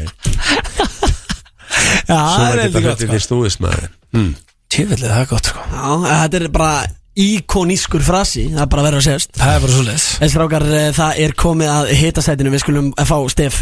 Já, 2.08 2.18
svo 2.18 2.42
það 2.42 2.48
er 2.50 2.62
þetta 2.64 2.82
hlutin 2.82 3.08
sko. 3.08 3.18
í 3.18 3.24
stúðist 3.24 3.62
maður. 3.62 3.90
Mm. 4.16 4.32
Tjöfellið, 4.74 5.10
það 5.12 5.22
er 5.22 5.30
gott 5.30 5.52
sko. 5.52 5.66
Þetta 6.08 6.40
er 6.40 6.48
bara 6.56 6.72
íkonískur 7.18 8.04
frasi 8.06 8.44
Það 8.52 8.64
er 8.64 8.72
bara 8.74 8.84
vera 8.86 9.00
að 9.00 9.08
sést 9.08 9.38
Það 9.40 9.54
er 9.56 9.64
bara 9.64 9.74
svo 9.74 9.86
leis 9.88 10.08
En 10.22 10.32
strákar, 10.34 10.66
eh, 10.80 10.90
það 10.94 11.22
er 11.24 11.34
komið 11.40 11.72
að 11.74 11.94
hitasætinu 11.98 12.54
Við 12.54 12.62
skulum 12.62 12.92
að 12.94 13.10
fá 13.10 13.18
stef. 13.34 13.62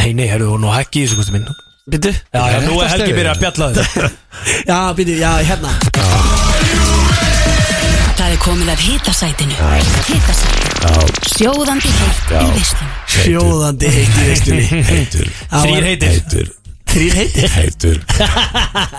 Nei, 0.00 0.08
nei, 0.16 0.26
herru, 0.30 0.56
nú 0.58 0.72
hækki 0.72 1.02
í 1.02 1.06
þessu 1.06 1.20
kosti 1.20 1.36
minn 1.36 1.46
Byttu? 1.82 2.12
Já, 2.32 2.42
já, 2.52 2.58
nú 2.62 2.78
er 2.78 2.88
Helgi 2.92 3.12
byrjað 3.16 3.32
að 3.34 3.40
bjalla 3.42 3.66
þetta. 3.74 4.10
Já, 4.70 4.78
byttu, 4.94 5.14
já, 5.18 5.30
hérna. 5.48 5.72
Það 8.12 8.28
er 8.28 8.38
komið 8.44 8.68
að 8.70 8.84
hitasætinu. 8.86 9.56
Hitasætinu. 10.06 10.62
Sjóðandi 11.32 11.90
heitt 11.94 12.32
í 12.34 12.46
veislunum 12.56 12.94
Sjóðandi 13.12 13.90
heitt 13.94 14.16
í 14.18 14.24
veistunni 14.26 14.64
heitur, 14.88 15.28
Þrýr 15.52 15.86
heitir. 15.86 16.16
Heitur, 16.16 16.48
Þrýr 16.92 17.14
heitir? 17.20 17.52
Heitur. 17.54 18.00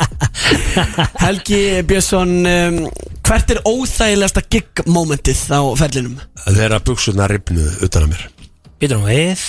Helgi 1.23 1.59
Björnsson 1.87 2.31
um, 2.47 2.79
Hvert 3.23 3.51
er 3.55 3.59
óþægilegasta 3.67 4.43
gig 4.51 4.83
momentið 4.91 5.43
á 5.55 5.61
ferlinum? 5.79 6.15
þeirra 6.47 6.79
buksuna 6.83 7.27
ripnuð 7.31 7.83
utan 7.87 8.07
að 8.07 8.15
mér. 8.15 8.25
Býtur 8.81 8.99
nú 8.99 9.07
við. 9.11 9.43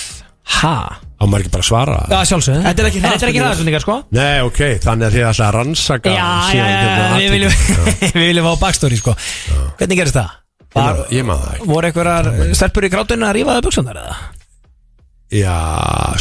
Ha? 0.61 0.75
Á 1.15 1.23
maður 1.25 1.43
ekki 1.45 1.51
bara 1.55 1.63
að 1.63 1.69
svara 1.69 1.97
Já, 2.11 2.17
sjálfsögðu 2.29 2.61
Þetta 2.65 2.81
er 2.83 2.87
ekki 2.89 2.99
En 2.99 3.05
Þetta 3.05 3.25
er 3.25 3.31
ekki 3.31 3.41
hraðspurningar. 3.41 3.45
hraðspurningar, 3.45 3.83
sko 3.85 3.95
Nei, 4.17 4.37
ok, 4.45 4.61
þannig 4.85 5.05
að 5.07 5.15
þið 5.15 5.27
ætla 5.29 5.45
að 5.49 5.53
rannsaka 5.55 6.11
Já, 6.11 6.15
já, 6.15 6.47
síðan 6.49 6.71
já, 6.71 6.79
hérna 6.85 7.19
við 7.19 7.35
viljum 7.35 7.53
atvikið. 7.55 8.15
Við 8.19 8.25
viljum 8.29 8.47
fá 8.49 8.55
backstory, 8.65 8.97
sko 9.01 9.13
Hvernig 9.79 9.99
gerist 10.01 10.17
það? 10.19 10.33
Ég 10.75 10.75
Var, 10.75 10.97
man- 10.99 11.13
Ég 11.15 11.27
maður 11.29 11.45
það 11.45 11.53
ekki 11.55 11.69
voru 11.71 11.89
einhverjar 11.91 12.55
stelpur 12.59 12.87
í 12.87 12.89
grátinu 12.95 13.27
að 13.29 13.35
rífa 13.39 13.55
það 13.55 13.65
buksunar, 13.69 13.99
eða? 14.01 14.17
Já, 15.35 15.55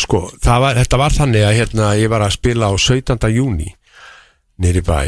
sko, 0.00 0.20
það 0.42 0.60
var, 0.64 0.78
þetta 0.80 0.98
var 1.02 1.14
þannig 1.18 1.42
að 1.48 1.56
hérna, 1.58 1.88
ég 2.00 2.08
var 2.14 2.22
að 2.24 2.32
spila 2.38 2.70
á 2.70 2.74
17. 2.80 3.26
júni 3.34 3.66
nýri 4.64 4.80
bæ 4.86 4.98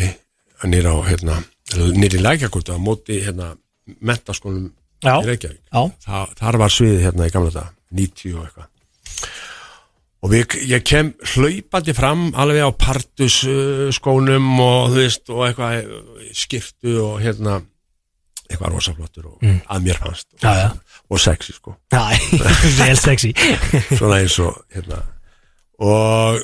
nýri 0.67 0.91
á, 0.91 0.97
hérna, 1.07 1.39
nýri 1.97 2.21
lækjakúta 2.21 2.75
á 2.77 2.79
móti, 2.83 3.21
hérna, 3.25 3.53
mentaskólum 4.03 4.67
Já. 5.05 5.15
í 5.23 5.27
Reykjavík 5.31 5.63
Já. 5.71 5.83
Þa, 6.05 6.21
þar 6.43 6.59
var 6.65 6.75
sviðið 6.75 7.05
hérna 7.07 7.27
í 7.31 7.33
gamla 7.35 7.55
dag 7.55 7.73
90 7.97 8.37
og 8.37 8.47
eitthvað 8.51 8.73
og 10.27 10.33
við, 10.33 10.57
ég 10.67 10.83
kem 10.83 11.13
hlaupandi 11.37 11.95
fram 11.95 12.29
alveg 12.35 12.67
á 12.67 12.71
partus 12.75 13.39
uh, 13.47 13.87
og 13.87 14.27
þú 14.27 14.97
veist 14.99 15.31
og 15.31 15.45
eitthvað 15.47 15.87
uh, 15.87 16.25
skirtu 16.35 16.97
og 17.05 17.21
hérna 17.23 17.61
eitthvað 18.51 18.75
rosaflottur 18.75 19.29
og 19.31 19.47
að 19.47 19.87
mér 19.87 19.99
fannst. 20.03 20.27
Já, 20.43 20.51
já. 20.59 20.69
og 21.11 21.23
sexy 21.23 21.55
sko. 21.55 21.77
Vel 22.81 22.99
sexy. 22.99 23.33
Svona 23.99 24.21
eins 24.21 24.39
og 24.43 24.59
hérna. 24.75 25.01
Og 25.79 26.43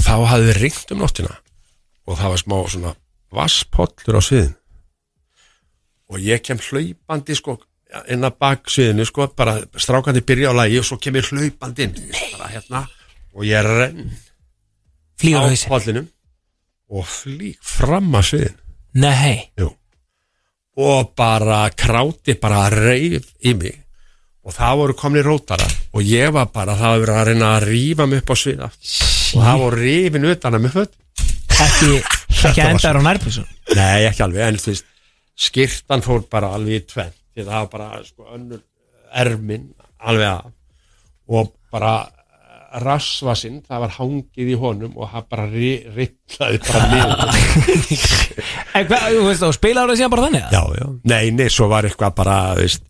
þá 0.00 0.14
hafði 0.28 0.50
við 0.50 0.60
ringt 0.60 0.94
um 0.94 1.02
nóttina 1.04 1.34
og 2.08 2.18
það 2.18 2.32
var 2.32 2.42
smá 2.42 2.56
svona 2.72 2.94
vasspollur 3.30 4.18
á 4.18 4.22
sviðin 4.24 4.56
og 6.10 6.24
ég 6.24 6.42
kem 6.42 6.58
hlaupandi 6.58 7.36
sko 7.38 7.56
inn 8.12 8.26
að 8.26 8.38
bak 8.42 8.70
sviðinu 8.70 9.06
sko 9.08 9.26
bara 9.36 9.58
strákandi 9.74 10.22
byrja 10.26 10.52
á 10.54 10.58
lagi 10.62 10.78
og 10.80 10.86
svo 10.86 10.98
kem 11.02 11.18
ég 11.18 11.28
hlaupandi 11.30 11.88
inn. 11.88 11.98
Bara 12.36 12.50
hérna. 12.52 12.84
Og 13.34 13.44
ég 13.48 13.66
renn. 13.66 14.10
Flýgur 15.20 15.42
á 15.42 15.46
á 15.46 15.50
hausinn. 15.50 15.70
pollinum 15.72 16.08
og 16.90 17.06
flýg 17.06 17.58
fram 17.62 18.08
að 18.18 18.26
sviðin 18.30 18.56
Nei. 18.98 19.50
Jú. 19.60 19.68
og 20.80 21.12
bara 21.14 21.68
kráti 21.70 22.34
bara 22.40 22.64
reif 22.72 23.28
í 23.44 23.54
mig. 23.54 23.76
Og 24.42 24.54
það 24.56 24.78
voru 24.80 24.96
komni 24.96 25.22
rótara 25.22 25.66
og 25.92 26.02
ég 26.02 26.32
var 26.32 26.48
bara, 26.50 26.74
það 26.74 26.94
var 26.94 27.02
verið 27.04 27.18
að 27.20 27.28
reyna 27.28 27.50
að 27.58 27.66
rífa 27.68 28.06
mig 28.08 28.22
upp 28.22 28.32
á 28.32 28.36
svið 28.40 28.64
aftur. 28.66 28.96
Og 29.36 29.44
það 29.44 29.62
voru 29.62 29.80
rifin 29.84 30.30
utan 30.32 30.56
að 30.56 30.64
mig 30.64 30.72
föt 30.74 30.96
Ekki, 31.60 31.90
ekki 32.48 32.62
var 32.64 32.72
endar 32.72 32.98
á 32.98 33.02
nærbusun 33.04 33.48
Nei, 33.76 34.06
ekki 34.08 34.24
alveg, 34.24 34.46
en 34.48 34.58
þú 34.58 34.72
veist 34.72 34.86
skirtan 35.40 36.02
fór 36.04 36.24
bara 36.32 36.54
alveg 36.56 36.80
í 36.80 36.86
tvenn 36.88 37.14
því 37.34 37.46
það 37.46 37.58
var 37.58 37.68
bara 37.74 37.88
sko 38.06 38.22
önnur 38.34 38.62
ermin 39.24 39.68
alveg 40.00 40.30
að 40.30 40.50
og 41.30 41.52
bara 41.70 41.94
rassvasinn, 42.84 43.60
það 43.66 43.80
var 43.82 43.92
hangið 43.96 44.50
í 44.52 44.56
honum 44.58 44.92
og 44.98 45.08
það 45.10 45.24
bara 45.32 45.44
riplaði 45.50 46.58
bara 46.66 46.82
niður 46.92 47.18
og 49.48 49.54
spilaður 49.56 49.90
það 49.90 49.98
síðan 49.98 50.12
bara 50.14 50.26
þannig? 50.26 50.44
eða? 50.44 50.52
Já, 50.54 50.62
já, 50.78 50.86
nei, 51.10 51.24
nei, 51.34 51.48
svo 51.50 51.66
var 51.70 51.88
eitthvað 51.88 52.14
bara, 52.20 52.36
veist, 52.58 52.84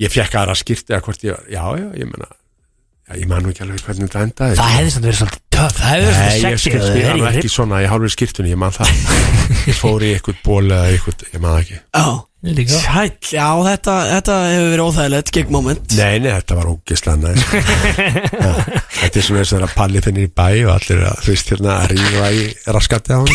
ég 0.00 0.12
fekk 0.14 0.38
aðra 0.40 0.56
skýrti 0.56 0.96
að 0.96 1.04
hvort 1.08 1.26
ég, 1.28 1.36
var- 1.36 1.50
já, 1.52 1.64
já, 1.82 1.88
ég 2.00 2.08
menna, 2.08 2.28
já, 2.32 3.12
ég 3.20 3.28
man 3.28 3.44
nú 3.44 3.52
ekki 3.52 3.64
alveg 3.66 3.84
hvernig 3.84 4.08
þetta 4.08 4.24
endaði. 4.28 4.58
Það 4.62 4.74
hefði 4.78 4.90
samt 4.96 5.06
verið 5.08 5.20
svolítið 5.20 5.42
töff 5.52 5.76
Það 5.76 5.88
hefði 5.92 6.04
verið 6.08 6.16
Nei, 6.16 6.24
svolítið 6.24 6.48
ég 6.48 6.60
sexy 6.64 6.72
það 6.72 6.88
spila 6.88 7.12
er 7.12 7.16
nú 7.20 7.24
í 7.24 7.32
ekki 7.36 7.52
svona 7.52 7.76
í 7.84 7.88
hálfur 7.92 8.14
skýrtunni, 8.16 8.52
ég 8.54 8.60
man 8.64 8.72
það. 8.72 8.88
Ég 9.68 9.76
fór 9.78 10.00
í 10.02 10.08
eitthvað 10.16 10.40
ból 10.42 10.64
eða 10.72 10.88
eitthvað, 10.96 11.20
ég 11.28 11.40
man 11.44 11.52
það 11.52 11.60
ekki. 11.66 11.78
Já 11.92 12.06
Líka. 12.42 12.74
Sæll, 12.74 13.12
já, 13.30 13.44
þetta, 13.62 13.92
þetta 14.10 14.36
hefur 14.50 14.70
verið 14.72 14.80
óþægilegt 14.88 15.28
gig 15.36 15.50
moment 15.54 15.92
Nei, 15.94 16.16
nei, 16.24 16.32
þetta 16.40 16.56
var 16.58 16.70
ógislega 16.72 17.16
næst. 17.22 17.52
Já, 18.42 18.52
þetta 18.96 19.20
er 19.20 19.26
svona 19.28 19.42
eins 19.44 19.52
og 19.52 19.54
þeirra 19.60 19.68
palli 19.76 20.02
finnir 20.02 20.26
í 20.26 20.30
bæ 20.34 20.48
og 20.64 20.72
allir 20.74 20.96
er 20.96 21.04
að, 21.12 21.20
veist, 21.28 21.52
hérna 21.54 21.76
að 21.84 21.92
rífa 21.92 22.32
í 22.34 22.42
raskatti 22.74 23.14
á 23.14 23.18
hann. 23.22 23.30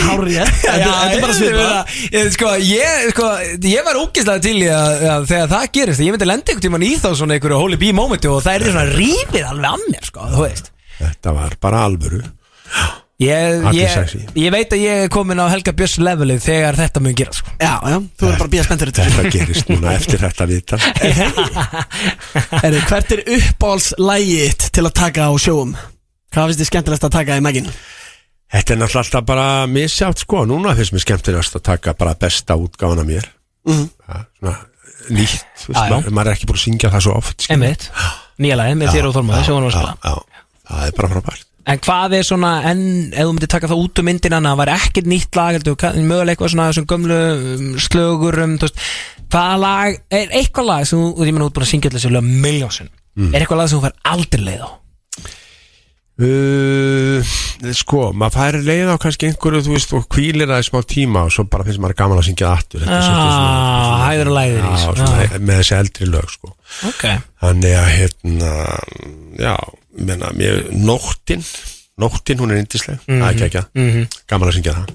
Hárið, 0.00 0.38
þetta 0.48 0.72
Já, 0.80 0.88
þetta 0.88 1.18
er 1.18 1.22
bara 1.26 1.36
svipað 1.36 1.92
ég, 2.16 2.32
sko, 2.38 2.54
ég, 2.64 3.04
sko, 3.12 3.28
ég 3.74 3.84
var 3.86 4.00
ógislega 4.00 4.44
til 4.48 4.56
í 4.62 4.66
að, 4.72 5.04
að 5.12 5.28
þegar 5.34 5.52
það 5.52 5.68
gerist 5.76 6.04
ég 6.06 6.16
myndi 6.16 6.30
lenda 6.30 6.46
einhvern 6.54 6.64
tímann 6.66 6.86
í 6.88 6.90
þá 7.00 7.08
svona 7.20 7.36
einhverju 7.36 7.60
holy 7.60 7.78
bee 7.84 7.96
momenti 7.96 8.32
og 8.32 8.40
það 8.46 8.56
er 8.56 8.66
svona 8.72 8.88
rífið 8.96 9.44
alveg 9.52 9.70
að 9.76 9.86
mér 9.92 10.08
sko, 10.08 10.26
þú 10.32 10.42
veist 10.46 10.72
Þetta 11.00 11.32
var 11.32 11.54
bara 11.64 11.84
alvöru. 11.88 12.18
Ég, 13.20 13.64
ég, 13.76 14.12
ég 14.40 14.52
veit 14.54 14.70
að 14.72 14.80
ég 14.80 15.02
er 15.04 15.10
komin 15.12 15.36
á 15.36 15.52
Helga 15.52 15.74
Björns 15.76 15.98
levelið 16.00 16.38
þegar 16.40 16.78
þetta 16.78 17.02
mun 17.04 17.16
gera 17.18 17.34
sko. 17.36 17.52
Já, 17.60 17.74
já, 17.84 17.96
þú 18.00 18.24
verður 18.24 18.38
bara 18.38 18.46
að 18.46 18.54
býja 18.54 18.64
spenntur 18.64 18.90
þetta 18.90 19.04
Þetta 19.10 19.32
gerist 19.34 19.68
núna 19.68 19.92
eftir 19.92 20.22
þetta 20.22 20.46
vita. 20.48 20.78
Herri, 22.62 22.80
hvert 22.88 23.12
er 23.16 23.22
uppáhaldslægið 23.36 24.64
til 24.72 24.86
að 24.86 24.94
taka 25.02 25.28
á 25.28 25.32
sjóum? 25.36 25.76
Hvað 26.32 26.48
finnst 26.48 26.62
þið 26.62 26.70
skemmtilegast 26.70 27.06
að 27.10 27.14
taka 27.18 27.36
í 27.36 27.44
megin? 27.44 27.68
Þetta 28.50 28.74
er 28.74 28.80
náttúrulega 28.80 29.04
alltaf 29.04 29.28
bara 29.28 29.46
misjátt 29.68 30.24
sko. 30.24 30.46
Núna 30.48 30.72
finnst 30.80 30.96
mér 30.96 31.04
skemmtilegast 31.04 31.60
að 31.60 31.66
taka 31.68 31.96
bara 32.00 32.16
besta 32.24 32.56
útgáfana 32.56 33.04
mér. 33.04 33.28
Mhm. 33.68 33.86
ja, 34.08 34.24
Svona 34.40 34.56
nýtt 35.10 36.10
maður, 36.12 36.28
er 36.30 36.34
ekki 36.36 36.48
búin 36.48 36.58
að 36.58 36.64
syngja 36.64 36.90
það 36.92 37.06
svo 37.06 37.20
oft 37.20 37.44
skilur. 37.44 37.56
Einmitt, 37.56 37.86
nýja 38.40 38.58
lagið 38.60 38.80
með 38.80 38.92
þér 38.94 39.08
og 39.08 39.16
Þormaði 39.16 39.46
sem 39.46 39.56
vorum 39.56 39.68
að 39.68 39.76
já, 39.76 39.80
spila 39.80 40.40
það 40.70 40.84
er 40.86 40.96
bara 40.98 41.10
frábært 41.14 41.49
En 41.66 41.78
hvað 41.78 42.14
er 42.18 42.22
svona, 42.24 42.50
en 42.70 42.80
ef 43.12 43.20
þú 43.26 43.32
myndir 43.36 43.50
taka 43.52 43.68
það 43.68 43.82
út 43.84 43.98
um 44.00 44.04
myndina 44.08 44.40
það 44.40 44.56
var 44.62 44.70
ekkert 44.74 45.06
nýtt 45.06 45.36
lag 45.36 45.58
mögulega 45.60 46.32
eitthvað 46.32 46.52
svona 46.54 46.68
þessum 46.72 46.86
gömlu 46.88 47.18
um, 47.36 47.66
slögurum, 47.78 48.54
þú 48.58 48.68
veist 48.70 48.80
hvaða 49.30 49.58
lag, 49.60 49.98
er 50.10 50.32
eitthvað 50.40 50.66
lag 50.70 50.86
sem 50.88 50.98
þú, 50.98 51.26
ég 51.28 51.34
menn 51.36 51.44
út 51.46 51.52
búin 51.54 51.66
að 51.66 51.70
syngja 51.74 51.90
allir 51.92 52.00
sér 52.06 52.16
lög 52.16 52.24
miljónsun 52.46 52.88
Mm. 53.18 53.32
er 53.34 53.42
eitthvað 53.42 53.58
lag 53.58 53.68
sem 53.68 53.78
þú 53.80 53.82
fær 53.88 53.96
aldrei 54.06 54.42
leið 54.46 54.60
á 54.62 54.70
uh, 56.20 57.32
Sko, 57.76 58.02
maður 58.16 58.36
færi 58.38 58.60
leið 58.64 58.90
á 58.94 58.96
kannski 59.02 59.28
einhverju 59.28 59.64
þú 59.66 59.74
veist 59.74 59.92
og 59.98 60.06
kvílir 60.14 60.48
það 60.48 60.62
í 60.62 60.66
smá 60.70 60.78
tíma 60.88 61.24
og 61.26 61.34
svo 61.34 61.44
bara 61.50 61.66
finnst 61.66 61.82
maður 61.82 61.98
gaman 61.98 62.20
að 62.22 62.28
syngja 62.30 62.52
aftur 62.54 62.84
svona- 62.86 63.00
Ah, 63.10 64.06
hæður 64.08 64.30
og 64.30 64.36
lægðir 64.38 64.62
í 64.62 64.70
þessu. 64.70 64.94
svona, 64.96 65.20
Já. 65.26 65.38
með 65.50 65.60
þessi 65.60 65.76
eldri 65.80 66.08
lög 66.14 66.30
sko 66.30 66.54
Ok, 66.88 67.04
Þannig 67.42 67.74
að 67.82 67.90
hérna 67.98 68.52
Já, 69.42 69.56
menna, 70.00 70.30
mér, 70.36 70.68
nóttin 70.72 71.44
Nóttin, 72.00 72.38
hún 72.40 72.50
er 72.54 72.58
yndisleg. 72.62 72.96
Það 73.04 73.26
er 73.26 73.32
ekki 73.34 73.44
ekki 73.50 73.62
Mhm. 73.76 74.02
Gaman 74.30 74.48
að 74.48 74.54
syngja 74.56 74.72
það. 74.78 74.86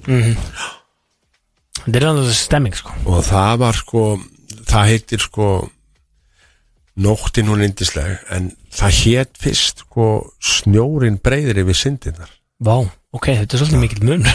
Þetta 1.84 1.96
er 2.00 2.06
alveg 2.08 2.34
stemming 2.34 2.74
sko. 2.74 2.90
Og 3.06 3.20
það 3.28 3.52
var 3.62 3.74
sko 3.78 4.00
Það 4.66 4.88
heitir 4.90 5.20
sko 5.22 5.46
Nóttin 6.98 7.46
hún 7.46 7.60
er 7.62 7.68
yndisleg 7.68 8.18
En 8.32 8.50
það 8.74 8.90
hét 9.04 9.32
fyrst 9.38 9.76
sko 9.84 10.06
Snjórin 10.42 11.20
breyðir 11.22 11.60
yfir 11.62 11.76
syndinar 11.78 12.30
Vá, 12.58 12.80
ok, 13.12 13.26
þetta 13.36 13.54
er 13.54 13.58
svolítið 13.60 13.82
mikill 13.84 14.04
mun 14.08 14.24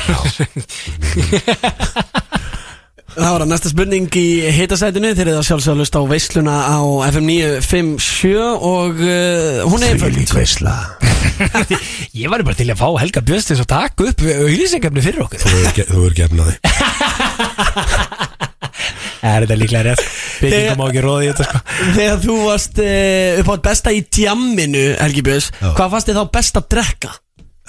Það 3.11 3.33
var 3.33 3.43
að 3.43 3.49
næsta 3.51 3.69
spurning 3.71 4.05
í 4.15 4.27
hitasætinu. 4.55 5.09
Þeir 5.17 5.25
eru 5.25 5.37
það 5.39 5.47
sjálfsög 5.49 5.73
að 5.73 5.81
lusta 5.81 5.99
á 5.99 6.03
veisluna 6.07 6.55
á 6.63 6.79
FM 7.09 7.25
957 7.27 8.31
og 8.39 9.01
uh, 9.03 9.65
hún 9.67 9.83
er 9.83 9.95
einföld 9.97 10.31
veisla. 10.37 10.75
Ég 12.21 12.31
var 12.31 12.43
bara 12.47 12.55
til 12.55 12.69
að 12.71 12.79
fá 12.79 12.87
Helga 13.01 13.23
Björns 13.27 13.49
til 13.49 13.57
þess 13.57 13.65
að 13.65 13.73
taka 13.73 14.07
upp 14.11 14.23
auðlýsingafni 14.23 15.03
fyrir 15.03 15.25
okkur. 15.25 15.43
Þú 15.43 15.49
er, 15.59 15.71
þú 15.91 15.99
er 16.07 16.13
Er 19.21 19.43
þetta 19.43 19.57
líklega 19.59 19.83
rétt? 19.91 20.05
Byggingum 20.41 20.81
á 20.81 20.85
ekki 20.87 21.01
róði 21.05 21.27
í 21.27 21.29
þetta 21.29 21.45
sko. 21.49 21.59
Þegar 21.97 22.21
þú 22.23 22.37
varst 22.47 22.79
uh, 22.81 23.41
upp 23.43 23.51
á 23.51 23.55
besta 23.67 23.93
í 23.93 23.99
djamminu 24.07 24.85
Helgi 24.97 25.25
Björns, 25.27 25.51
hvað 25.59 25.91
fannst 25.93 26.09
þið 26.09 26.17
þá 26.21 26.25
best 26.39 26.57
að 26.57 26.71
drekka? 26.77 27.11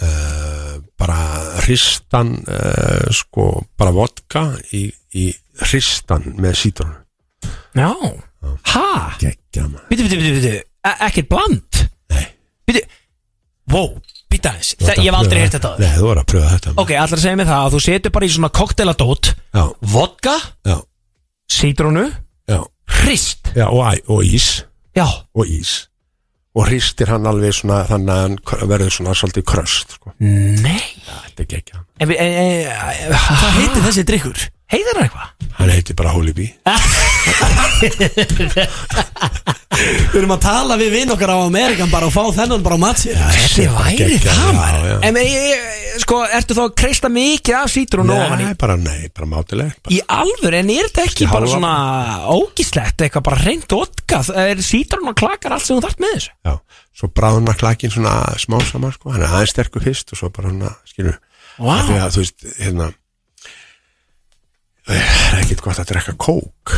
uh, 0.03 0.52
Bara 1.03 1.19
hristan 1.65 2.37
uh, 2.47 3.09
Sko, 3.11 3.49
bara 3.79 3.91
vodka 3.97 4.45
Í, 4.71 4.85
í 5.19 5.29
hristan 5.67 6.29
með 6.39 6.55
sítrun 6.61 6.93
Já, 7.75 7.89
ha? 8.75 8.89
Gekkja 9.19 9.65
maður. 9.67 9.87
Býtu, 9.91 10.05
býtu, 10.07 10.19
býtu, 10.37 10.51
E- 10.87 10.99
ekkert 11.09 11.29
bland? 11.31 11.79
Nei. 12.13 12.25
Býtu, 12.69 12.83
wow, 13.73 13.89
býta 14.31 14.53
aðeins. 14.53 14.73
Það- 14.83 14.99
Ég 15.01 15.09
hef 15.09 15.19
aldrei 15.19 15.41
heyrt 15.43 15.57
þetta 15.57 15.71
Nei, 15.81 15.89
þú 15.97 16.09
var 16.11 16.21
að 16.23 16.29
pröfa 16.33 16.51
þetta 16.57 16.75
Ok, 16.83 16.93
allar 17.03 17.23
segja 17.25 17.39
mig 17.41 17.49
það 17.51 17.63
að 17.67 17.75
þú 17.77 17.81
setur 17.87 18.15
bara 18.19 18.29
í 18.29 18.33
svona 18.37 18.53
kokteladót 18.61 19.33
Já, 19.33 19.65
Vodka, 19.95 20.35
já, 20.69 20.77
sítrónu, 21.59 22.05
já, 22.51 22.61
hrist. 23.03 23.53
Já 23.57 23.67
og, 23.71 23.83
og 24.13 24.23
ís. 24.27 24.51
Já, 24.97 25.07
Og 25.35 25.47
ís 25.49 25.75
Og 26.53 26.67
hristir 26.69 27.09
hann 27.13 27.29
alveg 27.29 27.55
svona 27.57 27.83
Þannig 27.89 28.13
að 28.13 28.23
hann 28.27 28.69
verður 28.73 28.93
svona 28.97 29.15
svolítið 29.17 29.47
kröst 29.49 29.95
sko. 29.97 30.13
nei 30.21 30.81
Þetta 31.07 31.45
er 31.47 31.51
gekkja 31.55 31.85
En 32.03 32.11
við, 32.11 32.19
e, 32.21 32.27
e, 32.27 33.13
Hvað 33.13 33.57
heitir 33.61 33.87
þessi 33.87 34.05
drikkur? 34.09 34.43
Heitir 34.73 34.97
hann 34.97 35.05
eitthvað? 35.07 35.29
Hann 35.59 35.71
heitir 35.71 35.95
bara 35.99 36.11
Holy 36.17 36.33
Bee 36.33 36.51
Við 39.73 40.19
erum 40.21 40.33
að 40.35 40.43
tala 40.45 40.77
við 40.81 40.91
vinn 40.95 41.13
okkar 41.15 41.31
á 41.33 41.39
Amerikan 41.47 41.91
bara 41.93 42.07
og 42.09 42.13
fá 42.15 42.23
þennan 42.37 42.63
bara 42.65 42.77
á 42.77 42.81
matsir 42.83 43.17
Þetta 43.17 43.67
bara 43.73 43.93
væri 43.93 44.19
það 44.23 44.51
maður. 44.57 44.93
En 45.09 45.19
ég, 45.23 45.47
ég, 45.53 45.63
sko, 46.03 46.19
ertu 46.39 46.57
þá 46.57 46.63
að 46.67 46.75
kreista 46.83 47.09
mikið 47.13 47.57
af 47.59 47.73
sítrónu 47.73 48.15
ofan 48.17 48.43
í? 48.45 48.47
Nei, 48.51 48.57
bara 48.61 48.77
nei, 48.81 49.09
bara 49.17 49.29
mátileg 49.33 49.73
bara. 49.81 49.95
Í 49.97 49.99
alvöru, 50.19 50.59
en 50.61 50.73
er 50.75 50.89
þetta 50.91 51.07
ekki 51.09 51.25
Kannski 51.25 51.31
bara 51.33 51.47
hálfa. 51.47 51.57
svona 51.57 51.75
ógíslegt, 52.37 53.05
eitthvað 53.07 53.27
bara 53.31 53.43
reynd 53.47 53.69
vodka 53.73 54.23
Er 54.45 54.63
sítrónu 54.67 55.13
og 55.15 55.19
klakar 55.23 55.57
allt 55.57 55.67
sem 55.67 55.77
þú 55.79 55.83
þarft 55.87 56.01
með 56.05 56.17
þessu? 56.19 56.33
Já, 56.49 56.55
svo 57.01 57.07
bráðna 57.21 57.57
klakin 57.59 57.93
svona 57.97 58.15
smá 58.41 58.59
saman 58.69 58.95
sko. 58.97 59.13
Hann 59.15 59.25
er 59.25 59.33
aðeins 59.33 59.55
sterkur 59.57 59.85
fyrst 59.89 60.13
og 60.15 60.21
svo 60.21 60.33
bara 60.35 60.53
hann 60.53 60.65
skilur 60.89 61.17
Vá. 61.61 61.75
Af 61.77 61.85
því 61.89 61.97
að 62.01 62.15
þú 62.15 62.23
veist, 62.23 62.39
hérna 62.63 62.85
Það 64.83 65.35
er 65.37 65.41
ekkit 65.45 65.61
gott 65.63 65.79
að 65.79 65.91
drekka 65.93 66.13
kók 66.19 66.73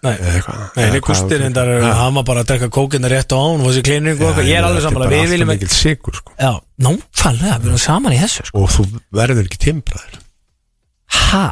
Nei. 0.00 0.14
eða 0.14 0.30
eitthvað 0.38 0.60
Nei, 0.60 0.84
Eða 0.84 0.92
Nick 0.94 1.04
hvað- 1.04 1.18
Gustin 1.20 1.42
reyndar, 1.42 1.68
Já. 1.82 1.90
hann 1.98 2.14
var 2.16 2.24
bara 2.30 2.40
að 2.44 2.46
drekka 2.54 2.68
kókina 2.72 3.10
rétt 3.12 3.34
á 3.34 3.36
án 3.36 3.60
og 3.60 3.66
þessi 3.68 3.82
kliningu 3.84 4.24
og 4.24 4.30
eitthvað, 4.30 4.48
ég 4.48 4.56
er 4.56 4.64
alveg 4.64 4.82
samanlega, 4.86 5.10
við 5.12 5.34
viljum 5.34 5.52
ekki 5.54 5.68
sigur 5.74 6.16
sko. 6.16 6.32
Já, 6.40 6.52
nákvæmlega, 6.80 7.58
við 7.60 7.68
erum 7.68 7.82
saman 7.84 8.16
í 8.16 8.20
þessu 8.22 8.46
sko 8.48 8.62
og 8.64 8.72
þú 8.72 8.86
verður 9.20 9.44
ekki 9.44 9.60
timbraður 9.66 10.16
Ha? 11.10 11.44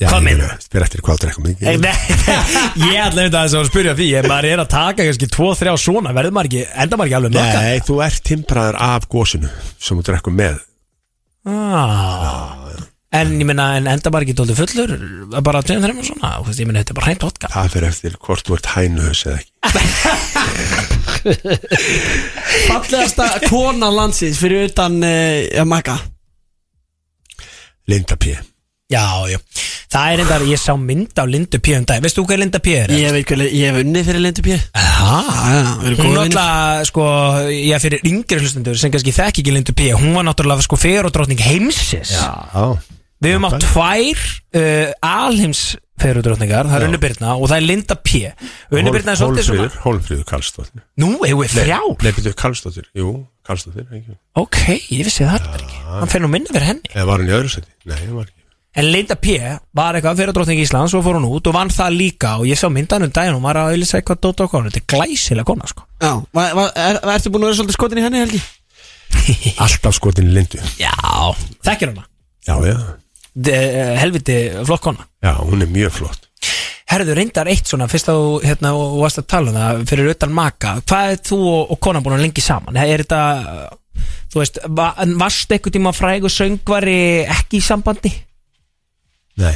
Já, 0.00 0.08
Hvað 0.10 0.22
meinarðu? 0.24 0.50
meina, 0.50 0.66
Fyrir 0.72 0.84
eftir 0.88 1.00
hvað 1.06 1.18
drekka 1.22 1.42
Nei, 1.44 1.54
mikið 1.54 1.66
ég 2.90 3.00
ætla 3.06 3.22
einmitt 3.22 3.36
aðeins 3.38 3.54
að 3.60 3.68
spyrja 3.70 3.94
því 3.96 4.06
ef 4.18 4.26
maður 4.32 4.48
er 4.50 4.62
að 4.64 4.68
taka 4.72 5.04
kannski 5.06 5.28
2-3 5.30 5.76
svona 5.78 6.12
verður 6.16 6.34
maður 6.36 6.50
ekki, 6.50 6.62
enda 6.74 6.96
maður 6.98 7.06
ekki 7.06 7.18
alveg 7.20 7.34
nokka 7.36 7.62
Nei, 7.62 7.80
þú 7.86 7.98
ert 8.08 8.22
timbraður 8.26 8.78
af 8.88 9.06
gósinu 9.12 9.50
sem 9.78 10.00
þú 10.00 10.06
drekkum 10.10 10.36
með 10.42 10.58
ah. 11.46 12.65
En 13.14 13.30
ég 13.38 13.46
meina, 13.46 13.76
en 13.78 13.86
enda 13.86 14.10
maður 14.10 14.24
ekki 14.26 14.34
dóldi 14.40 14.54
fullur 14.58 14.90
bara 15.46 15.60
2-3 15.62 15.94
og 15.94 16.06
svona, 16.08 16.30
þú 16.40 16.46
veist, 16.48 16.60
ég 16.60 16.66
meina, 16.68 16.80
þetta 16.82 16.92
er 16.92 16.98
bara 16.98 17.06
hreint 17.06 17.26
vodka. 17.26 17.46
Það 17.52 17.72
fyrir 17.76 17.88
eftir 17.92 18.12
hvort 18.26 18.44
þú 18.48 18.52
ert 18.58 18.68
hænuhus 18.74 19.20
eða 19.30 19.38
ekki. 19.38 19.52
Fallegasta 22.66 23.24
kona 23.46 23.88
landsins 23.94 24.38
fyrir 24.42 24.60
utan 24.68 24.94
uh, 25.02 25.64
Magga 25.66 25.96
Linda 27.90 28.16
P 28.18 28.22
Já, 28.86 29.02
já, 29.26 29.40
það 29.90 30.12
er 30.12 30.20
enda, 30.22 30.36
ég 30.46 30.60
sá 30.62 30.76
mynd 30.78 31.18
af 31.18 31.26
Lindu 31.26 31.58
P. 31.58 31.72
um 31.74 31.86
dag, 31.90 31.98
veistu 32.04 32.22
hvað 32.22 32.38
Linda 32.38 32.60
P. 32.62 32.74
er? 32.84 32.92
Ég 32.94 33.14
veit 33.16 33.24
hvað, 33.26 33.40
ég 33.50 33.72
hef 33.72 33.78
unnið 33.80 34.04
fyrir 34.06 34.22
Lindu 34.22 34.44
P? 34.46 34.58
Já, 34.78 35.16
við 35.80 35.88
erum 35.88 36.02
Hún 36.04 36.14
náttúrulega, 36.14 36.84
sko, 36.86 37.06
já, 37.50 37.74
fyrir 37.82 38.06
yngri 38.06 38.38
hlustendur 38.44 38.78
sem 38.78 38.92
kannski 38.94 39.14
þekki 39.16 39.42
ekki 39.42 39.54
Lindu 39.56 39.74
P. 39.74 39.88
Hún 39.98 40.14
var 40.14 40.28
náttúrulega, 40.28 40.62
sko, 40.68 40.78
feguradrótning 40.78 41.42
heimsins 41.42 42.14
Já 42.14 42.76
Við 43.26 43.34
höfum 43.34 43.48
átt 43.48 43.66
tvær 43.66 44.22
uh, 44.60 44.94
alheims 45.08 45.64
feguradrótningar, 45.98 46.70
það 46.70 46.78
er 46.78 46.86
Unni 46.86 47.02
Birna 47.02 47.34
og 47.40 47.50
það 47.50 47.56
er 47.58 47.66
Linda 47.66 47.98
P. 48.06 48.22
Unni 48.70 48.94
Birna 48.94 49.16
er 49.16 49.18
svolítið 49.18 49.48
svona 49.48 49.68
Hólfríður, 49.82 50.24
Karlsdóttir 50.30 50.84
Nú, 51.02 51.14
hefur 51.24 51.42
við 51.42 51.56
þrjár? 51.56 51.94
Nei, 52.04 52.12
betur 52.20 52.38
Karlsdóttir, 52.38 52.90
jú, 52.94 53.16
Karlsdóttir 53.48 53.88
ekki. 53.88 54.18
Ok, 54.38 54.60
ég 54.92 55.08
vissi 55.08 55.24
það 55.24 55.48
ekki 55.56 55.84
Hann 55.96 56.12
fer 56.12 56.22
nú 56.22 56.30
minna 56.30 56.52
fyrir 56.52 56.74
henni 56.74 56.92
Eða 56.92 57.08
var 57.08 57.24
hann 57.24 57.32
í 57.32 57.38
öðru 57.40 57.54
seti? 57.56 57.72
Nei, 57.88 57.96
hann 58.04 58.18
var 58.20 58.28
ekki 58.28 58.35
En 58.76 58.90
Linda 58.92 59.16
P. 59.16 59.38
var 59.72 59.96
eitthvað 59.96 60.18
feguradrótning 60.20 60.58
í 60.60 60.64
Íslands 60.66 60.92
og 60.96 61.04
fór 61.06 61.16
hún 61.16 61.24
út 61.30 61.48
og 61.48 61.54
vann 61.56 61.70
það 61.72 61.94
líka 61.96 62.34
og 62.36 62.44
ég 62.44 62.58
sá 62.60 62.66
myndan 62.68 63.06
um 63.06 63.12
daginn 63.14 63.38
og 63.38 63.44
var 63.46 63.56
að 63.56 63.70
auðvitað 63.72 64.00
eitthvað 64.02 64.18
dótt 64.26 64.42
okkur 64.44 64.66
Þetta 64.66 64.82
er 64.82 64.86
glæsilega 64.92 65.48
kona, 65.48 65.70
sko 65.70 65.86
Já, 66.02 66.10
va, 66.36 66.44
va, 66.58 66.66
er, 66.84 66.98
ertu 67.14 67.32
búin 67.32 67.46
að 67.46 67.48
vera 67.48 67.58
svolítið 67.62 67.78
skotin 67.78 68.00
í 68.02 68.04
henni 68.04 68.20
Helgi? 68.20 68.42
Alltaf 69.64 69.96
skotin 69.96 70.28
í 70.28 70.36
Lindu 70.36 70.60
Já, 70.82 70.92
þekkir 71.64 71.94
hana 71.94 72.04
Já, 72.44 72.54
já, 72.68 72.76
De, 73.48 73.56
Helviti 74.02 74.38
flott 74.68 74.84
kona 74.84 75.08
já, 75.24 75.32
hún 75.40 75.64
er 75.64 75.72
mjög 75.72 75.96
flott 76.02 76.28
Herðu, 76.86 77.16
reyndar 77.16 77.48
eitt 77.50 77.72
svona, 77.72 77.88
fyrst 77.90 78.12
að 78.12 78.20
þú 78.20 78.36
hérna, 78.44 78.76
og 78.76 79.00
varst 79.00 79.24
að 79.24 79.28
tala 79.32 79.50
um 79.50 79.56
það 79.56 79.82
fyrir 79.88 80.12
utan 80.12 80.36
maka 80.36 80.76
Hvað 80.84 81.16
er 81.16 81.24
þú 81.32 81.40
og, 81.48 81.72
og 81.72 81.80
konan 81.88 82.04
búin 82.04 82.20
að 82.20 82.26
lengi 82.28 82.44
saman? 82.44 82.76
Er 82.76 83.02
þetta, 83.02 83.24
þú 84.30 84.44
veist, 84.44 84.60
varst 84.68 85.56
eitthvað 85.56 85.80
tíma 85.80 85.96
fræg 85.96 86.28
og 86.28 86.36
söngvari 86.36 87.00
ekki 87.24 87.58
í 87.58 87.64
sambandi? 87.64 88.12
Nei, 89.42 89.54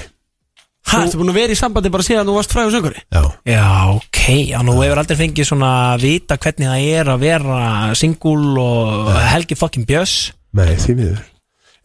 Hæ, 0.91 0.97
ertu 1.05 1.21
búin 1.21 1.31
að 1.31 1.37
vera 1.39 1.55
í 1.55 1.59
sambandi 1.59 1.91
bara 1.93 2.03
síðan 2.03 2.27
þú 2.27 2.35
varst 2.35 2.53
frægur 2.55 2.73
söngari? 2.75 3.03
já, 3.15 3.23
Já, 3.47 3.67
ok, 3.95 4.21
já, 4.51 4.59
nú 4.67 4.75
hefur 4.81 4.99
aldrei 5.03 5.19
fengið 5.21 5.47
svona 5.47 5.71
að 5.95 6.07
vita 6.09 6.39
hvernig 6.41 6.71
það 6.73 6.87
er 6.99 7.11
að 7.15 7.21
vera 7.25 7.59
singul 8.01 8.59
og 8.59 9.11
Helgi 9.31 9.59
fucking 9.61 9.87
Björs 9.87 10.17
nei, 10.57 10.73
því 10.81 10.97
miður. 10.99 11.21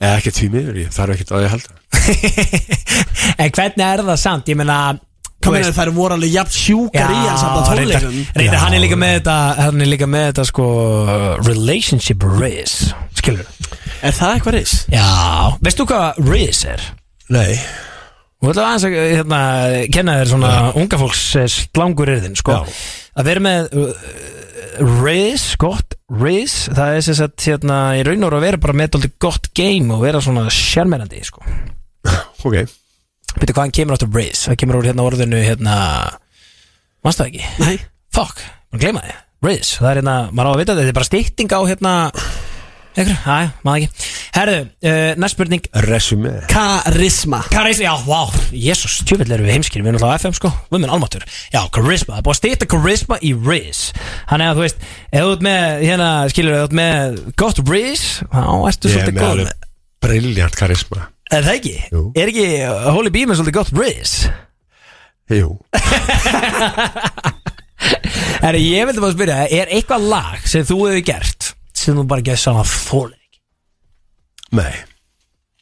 Eða 0.01 0.15
ekki 0.19 0.31
því 0.35 0.47
miður, 0.55 0.80
ég 0.81 0.95
þarf 0.95 1.13
ekki 1.15 1.27
að 1.30 1.35
því 1.35 1.45
að 1.45 1.53
halda. 1.53 1.76
En 3.45 3.51
hvernig 3.55 3.85
er 3.85 4.03
það 4.09 4.19
samt? 4.22 4.49
Ég 4.51 4.57
meina, 4.59 4.80
þú 4.97 5.45
Hvað 5.45 5.55
meina 5.55 5.72
þær 5.77 5.91
voru 5.95 6.15
alveg 6.17 6.34
jafn 6.34 6.55
sjúkar 6.57 7.13
í 7.13 7.22
hann 7.22 7.39
samt 7.39 7.55
að 7.59 7.69
tónleikum 7.69 8.09
reyndar, 8.09 8.35
reyndar, 8.41 8.59
hann 8.65 8.76
er 8.77 8.81
líka 8.84 8.97
með 8.99 9.13
þetta 9.19 9.38
hann 9.61 9.85
er 9.85 9.89
líka 9.91 10.09
með 10.09 10.27
þetta 10.31 10.45
sko 10.49 10.67
relationship 11.45 12.26
risk 12.39 12.93
skilur 13.22 13.49
Er 14.05 14.13
það 14.17 14.34
eitthvað 14.35 14.57
reis? 14.57 14.73
Já, 14.91 15.05
veistu 15.65 15.85
hvað 15.89 16.22
Riz 16.31 16.63
er? 16.69 16.84
Nei 17.34 17.57
Þú 18.45 18.52
ætla 18.52 18.65
aðeins 18.69 18.84
að 18.85 18.95
hérna, 19.15 19.41
kenna 19.95 20.15
þér 20.19 20.30
svona 20.30 20.49
unga 20.77 20.97
fólks 21.02 21.22
eh, 21.39 21.45
slangur 21.49 22.11
yfir 22.14 22.35
sko. 22.38 22.57
að 23.18 23.30
vera 23.30 23.41
með 23.41 23.69
uh, 23.81 24.10
Riz, 25.02 25.45
gott 25.57 25.95
Riz, 26.14 26.68
það 26.69 26.97
er 26.97 27.06
sem 27.07 27.18
sagt 27.18 27.47
hérna, 27.47 27.80
í 27.97 28.03
raun 28.06 28.27
og 28.27 28.30
veru 28.30 28.38
að 28.41 28.45
vera 28.45 28.61
bara 28.68 28.77
með 28.77 28.91
dálítið 28.93 29.15
gott 29.26 29.49
game 29.57 29.95
og 29.95 30.03
vera 30.03 30.22
svona 30.22 30.45
sjarmerandi 30.53 31.23
sko. 31.26 31.41
Ok 32.45 32.60
Býttu 33.35 33.56
hvaðan 33.56 33.73
kemur 33.80 33.97
áttur 33.97 34.14
Riz? 34.14 34.45
Það 34.45 34.60
kemur 34.61 34.77
úr 34.80 34.89
hérna 34.91 35.07
orðinu 35.07 35.41
hérna 35.41 35.77
Manstu 37.03 37.23
það 37.23 37.31
ekki? 37.31 37.47
Nei 37.64 37.80
Fuck, 38.15 38.43
maður 38.69 38.84
gleyma 38.84 39.07
þið 39.07 39.47
Riz, 39.49 39.72
það 39.80 39.89
er 39.89 40.02
hérna, 40.03 40.18
maður 40.30 40.52
á 40.52 40.53
að 40.53 40.60
vita 40.61 40.76
þetta 40.76 40.84
Þetta 40.84 40.93
er 40.93 40.99
bara 40.99 41.10
stýtting 41.10 41.56
á 41.56 41.61
hérna 41.72 41.95
Ekkur, 42.95 43.17
aðja, 43.27 43.47
maður 43.67 43.85
ekki. 43.85 44.11
Herðu, 44.35 44.59
uh, 44.88 45.09
næst 45.19 45.35
spurning. 45.35 45.65
Resumé 45.84 46.31
Karisma. 46.51 47.41
Karisma, 47.51 47.84
já, 47.89 47.93
vá, 48.07 48.22
jésús, 48.55 48.95
tjófill 49.07 49.27
erum 49.35 49.47
við 49.47 49.57
heimskir 49.57 49.84
Við 49.84 49.91
erum 49.91 49.99
alltaf 49.99 50.15
á 50.15 50.19
FM, 50.22 50.35
sko, 50.38 50.51
við 50.72 50.80
erum 50.80 50.95
almatur 50.95 51.26
Já, 51.51 51.59
karisma, 51.76 52.13
það 52.13 52.22
er 52.22 52.26
búið 52.27 52.35
að 52.35 52.39
stýta 52.39 52.69
karisma 52.72 53.19
í 53.19 53.34
Riz. 53.35 53.81
Þannig 54.31 54.51
að 54.51 54.55
þú 54.55 54.65
veist, 54.65 54.88
ef 55.11 55.26
þú 55.26 55.34
ert 55.35 55.45
með 55.49 55.85
Hérna, 55.85 56.09
skilur, 56.31 56.55
ef 56.55 56.61
þú 56.61 56.67
ert 56.69 56.77
með 56.81 57.19
gott 57.43 57.61
Riz 57.67 58.05
Þá 58.31 58.41
ertu 58.45 58.91
Ég 58.91 58.95
er 58.95 58.95
svolítið 58.95 59.15
með 59.15 59.23
góð 59.26 59.35
alveg 59.35 59.53
briljant 60.05 60.55
karisma. 60.59 60.99
Er 61.34 61.41
það 61.45 61.55
ekki? 61.59 61.76
Jú. 61.91 62.01
Er 62.15 62.31
ekki 62.31 62.47
uh, 62.61 62.89
Holy 62.93 63.11
Bee 63.13 63.27
með 63.27 63.39
svolítið 63.39 63.57
gott 63.59 63.72
Riz? 63.80 64.11
Jú. 65.34 65.49
Herri, 68.45 68.61
ég 68.61 68.85
vildi 68.88 69.01
bara 69.01 69.13
spyrja, 69.15 69.38
er 69.49 69.72
eitthvað 69.73 70.05
lag 70.11 70.39
sem 70.49 70.63
þú 70.67 70.77
hefur 70.85 71.05
gert 71.07 71.34
sem 71.85 71.95
þú 72.01 72.05
bara 72.11 72.21
getur 72.25 72.41
svona 72.43 72.65
fólið 72.67 73.15
ekki? 73.21 73.39
Nei. 74.59 74.75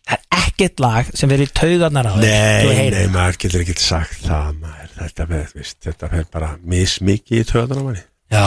Það 0.04 0.18
er 0.20 0.24
ekkert 0.44 0.78
lag 0.84 1.04
sem 1.16 1.28
verið 1.32 1.48
í 1.48 1.54
taugarnar 1.62 2.10
á 2.12 2.14
þér 2.18 2.26
Nei, 2.26 2.64
nei, 2.68 2.92
það. 2.98 3.08
maður 3.16 3.38
getur 3.46 3.64
ekki 3.64 3.76
sagt 3.80 4.20
það 4.26 4.48
maður, 4.60 4.90
þetta, 5.00 5.24
með, 5.32 5.46
veist, 5.60 5.78
þetta 5.88 6.06
fer 6.12 6.26
bara 6.36 6.50
mismikið 6.74 7.40
í 7.40 7.48
töðan 7.54 7.80
á 7.80 7.84
manni. 7.88 8.04
Já. 8.34 8.46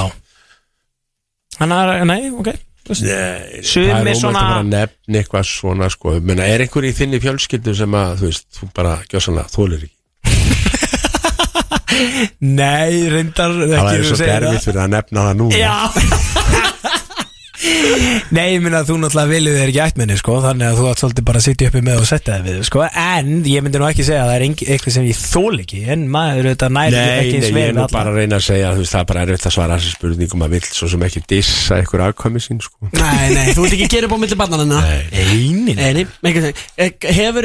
Þannig 1.57 1.77
að, 1.81 1.89
nei, 2.13 2.25
ok. 2.37 2.51
Nei, 2.87 3.67
það 3.67 3.83
er 3.83 3.91
ómægt 3.97 4.21
svona- 4.21 4.39
að 4.39 4.47
vera 4.47 4.61
að 4.61 4.69
nefna 4.71 5.19
eitthvað 5.23 5.47
svona 5.51 5.87
sko, 5.91 6.07
menna 6.23 6.45
er 6.47 6.63
einhver 6.63 6.85
í 6.87 6.93
þinni 6.95 7.19
fjölskyldu 7.25 7.73
sem 7.75 7.91
að, 7.99 8.13
þú 8.21 8.25
veist, 8.29 8.47
þú 8.61 8.65
bara 8.77 8.93
gjössanlega 9.11 9.51
þólir 9.57 9.81
ekki? 9.89 9.97
Nei, 12.61 12.93
reyndar 13.11 13.51
Það 13.57 13.75
ekki 13.81 13.97
er 13.97 14.05
þú 14.05 14.09
svo 14.13 14.19
segir 14.21 14.47
erfitt 14.51 14.67
fyrir 14.69 14.83
að 14.85 14.93
nefna 14.95 15.19
það 15.31 15.35
núna. 15.41 15.57
Já 15.57 15.75
Nei, 18.37 18.47
ég 18.57 18.61
minna 18.63 18.81
að 18.83 18.89
þú 18.91 18.97
náttúrulega 19.03 19.31
viljið 19.31 19.57
þér 19.59 19.71
ekki 19.71 19.81
ættmenni 19.85 20.17
sko, 20.21 20.37
þannig 20.45 20.67
að 20.71 20.79
þú 20.81 20.85
átt 20.91 21.01
svolítið 21.03 21.25
bara 21.29 21.41
að 21.41 21.47
sitja 21.47 21.69
uppi 21.71 21.81
með 21.87 21.97
og 22.03 22.07
setja 22.11 22.33
það 22.37 22.47
við 22.49 22.57
sko, 22.69 22.79
en 22.87 23.27
ég 23.51 23.65
myndi 23.65 23.81
nú 23.81 23.87
ekki 23.89 24.07
segja 24.07 24.23
að 24.25 24.31
það 24.31 24.37
er 24.37 24.45
engi- 24.47 24.69
eitthvað 24.75 24.95
sem 24.97 25.07
ég 25.07 25.19
þól 25.21 25.55
ekki 25.63 25.81
en 25.95 26.01
maður 26.13 26.49
auðvitað 26.51 26.75
næri 26.77 26.97
Nei, 26.97 27.03
ekki 27.21 27.37
nei, 27.37 27.37
eins 27.37 27.51
ég 27.51 27.67
er 27.67 27.77
nú 27.77 27.87
bara 27.93 28.11
að 28.13 28.19
reyna 28.21 28.37
að 28.41 28.47
segja 28.47 28.73
þú 28.75 28.81
veist, 28.83 28.95
það 28.97 29.03
er 29.03 29.09
bara 29.13 29.25
erfitt 29.27 29.47
að 29.51 29.57
svara 29.57 29.79
þessi 29.81 29.93
spurningum 29.97 30.47
að 30.47 30.55
vill 30.57 30.67
svo 30.71 30.87
sem 30.93 31.07
ekki 31.09 31.25
dissa 31.35 31.79
einhver 31.81 32.05
afkvæmi 32.07 32.41
sín 32.47 32.61
sko. 32.63 32.91
Nei, 32.93 33.27
nei, 33.35 33.47
þú 33.57 33.61
ert 33.67 33.77
ekki 33.77 33.87
að 33.89 33.95
gera 33.97 34.07
upp 34.11 34.17
á 34.17 34.23
milli 34.23 34.37
barnanina 34.41 34.79
Einin 35.13 35.77
Nei, 35.77 35.93
nei, 36.03 36.07
ekki 36.37 37.15
Hefur 37.17 37.45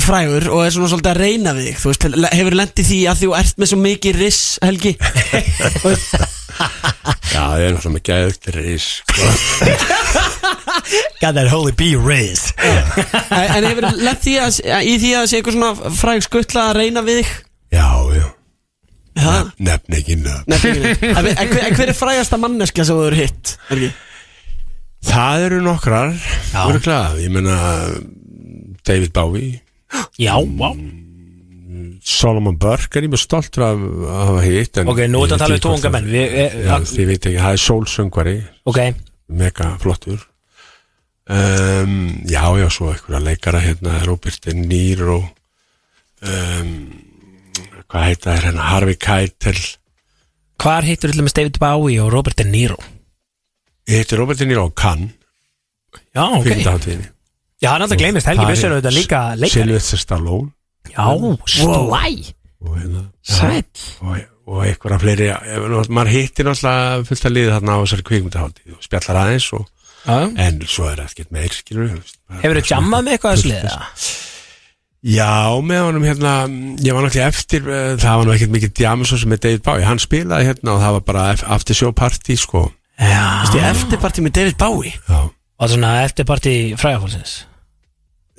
frægur 0.00 0.46
og 0.48 0.62
er 0.64 0.72
svona 0.72 0.88
svolítið 0.88 1.10
að 1.12 1.20
reyna 1.20 1.52
við 1.56 1.66
þig 1.68 1.80
þú 1.82 1.90
veist, 1.90 2.04
hefur 2.32 2.56
lendið 2.56 2.86
því 2.88 3.00
að 3.10 3.18
þú 3.22 3.28
ert 3.36 3.58
með 3.60 3.70
svo 3.70 3.78
mikið 3.82 4.20
riss, 4.22 4.42
Helgi? 4.64 4.92
Já, 7.32 7.42
það 7.42 7.62
er 7.64 7.74
náttúrulega 7.74 7.92
með 7.92 8.04
gæðugt 8.08 8.48
ris 8.56 8.86
sko. 9.00 9.28
Got 11.20 11.36
that 11.36 11.50
holy 11.52 11.74
bee 11.76 11.96
riz 12.00 12.52
en 12.60 13.66
hefur 13.68 13.88
lendið 13.88 14.22
því 14.24 14.36
að, 14.44 14.60
í 14.88 14.94
því 15.02 15.10
að 15.18 15.26
sé 15.28 15.40
eitthvað 15.40 15.58
svona 15.58 15.96
fræg 16.00 16.24
skuttla 16.28 16.68
að 16.70 16.78
reyna 16.80 17.04
við 17.04 17.20
þig? 17.20 17.34
Já, 17.72 17.88
já, 18.16 18.26
nefn 19.60 19.98
ekki 19.98 20.18
nefnilega 20.22 21.12
En 21.12 21.52
hver, 21.52 21.90
er 21.90 21.96
frægasta 21.96 22.40
manneska 22.40 22.84
sem 22.88 22.96
þú 22.96 23.04
hefur 23.10 23.18
hitt, 23.20 23.54
Helgi? 23.68 23.92
Það 25.02 25.44
eru 25.48 25.60
nokkrar, 25.66 26.16
örgulega, 26.62 27.12
ég 27.18 27.32
meina 27.34 27.56
David 28.86 29.12
Bowie 29.16 29.60
Já, 30.18 30.34
vá. 30.58 30.70
Solomon 32.02 32.56
Burke 32.58 32.98
er 32.98 33.06
ég 33.06 33.12
með 33.12 33.20
stoltur 33.22 33.64
af 33.66 33.78
að 33.78 34.26
hafa 34.26 34.40
hitt 34.44 34.78
Ok, 34.82 35.00
nú 35.08 35.22
ég 35.22 35.30
ertu 35.30 35.36
að 35.36 35.42
tala 35.44 35.56
um 35.56 35.62
tónga 35.66 35.90
menn. 35.94 36.08
Við- 36.12 36.34
eh, 36.42 36.56
Já, 36.66 36.74
þið 36.90 37.06
veit 37.12 37.26
ekki, 37.30 37.38
það 37.44 37.56
er 37.56 37.62
sólsöngvari. 37.66 38.34
Ok, 38.66 38.80
mega 39.28 39.68
flottur. 39.82 40.24
Um, 41.32 41.94
Já, 42.26 42.42
já, 42.58 42.66
svo 42.68 42.90
einhverja 42.90 43.20
leikara 43.22 43.60
hérna, 43.62 44.00
Robert 44.04 44.40
De 44.44 44.52
Niro 44.58 45.20
um, 46.26 46.72
hvað 47.88 48.08
heita 48.08 48.34
þér 48.34 48.46
hérna 48.48 48.66
Harvey 48.72 48.96
Keitel. 48.98 49.60
Hvar 50.62 50.82
hittur 50.86 51.10
allir 51.12 51.24
með 51.26 51.36
David 51.38 51.58
Bowie 51.62 52.02
og 52.02 52.10
Robert 52.12 52.36
De 52.42 52.44
Niro? 52.48 52.76
Ég 53.88 54.02
heiti 54.02 54.18
Robert 54.18 54.38
De 54.42 54.46
Niro 54.50 54.66
á 54.66 54.70
Cannes. 54.74 55.14
Já, 56.12 56.26
ok. 56.26 56.44
Kvikmyndahátíðinni. 56.46 57.08
Já, 57.62 57.68
hann 57.72 57.84
alltaf 57.84 57.98
gleymist, 58.00 58.26
Helgi 58.26 58.42
Það 58.42 58.64
er 58.66 58.74
auðvitað 58.76 58.96
líka 58.98 59.20
leikari. 59.38 59.50
Sylvester 59.54 60.00
Stallone. 60.02 60.48
Já, 60.90 61.06
slæ. 61.46 62.34
Og, 62.62 62.74
hérna, 62.78 63.02
Sæll. 63.22 63.64
Og, 64.02 64.18
og 64.46 64.64
einhverja 64.66 64.98
fleiri 65.02 65.28
ef- 65.34 65.68
nú- 65.70 65.84
maður 65.94 66.10
hittir 66.16 66.46
náttúrulega 66.46 67.04
fullt 67.06 67.26
að 67.28 67.34
liða 67.36 67.54
þarna 67.56 67.76
á 67.78 67.82
þessari 67.84 68.06
kvikmyndahátíð 68.10 68.74
og 68.76 68.82
spjallar 68.86 69.20
aðeins 69.22 69.46
og, 69.58 69.64
en 70.42 70.60
svo 70.66 70.88
er 70.90 71.02
ekkert 71.06 71.30
meir 71.34 71.54
Hefur 72.42 72.58
þú 72.58 72.64
jammað 72.72 73.06
með 73.06 73.16
eitthvað 73.16 73.36
að 73.36 73.42
sliða? 73.44 73.76
Já, 75.02 75.58
með 75.66 75.80
honum 75.88 76.04
hérna 76.06 76.32
ég 76.82 76.94
var 76.94 77.02
náttúrulega 77.06 77.30
eftir, 77.32 77.64
eh, 77.66 77.94
það 77.98 78.18
var 78.20 78.26
nú 78.28 78.34
ekkert 78.36 78.52
mikið 78.54 78.74
djama 78.78 79.06
svo 79.08 79.18
sem 79.18 79.30
með 79.34 79.40
David 79.46 79.62
Bowie, 79.66 79.84
hann 79.86 79.98
spilaði 80.02 80.46
hérna 80.50 80.74
og 80.76 80.82
það 80.82 80.92
var 80.98 81.06
bara 81.10 81.24
after 81.56 81.74
show 81.74 81.90
party 81.92 82.36
sko. 82.38 82.68
Já. 83.02 83.42
Eftirparti 83.70 84.22
með 84.22 84.32
David 84.38 84.58
Bowie? 84.58 84.92
Já, 85.08 85.30
Og 85.62 85.68
svona 85.70 85.90
eftirparti 86.06 86.74
frægafólksins 86.78 87.44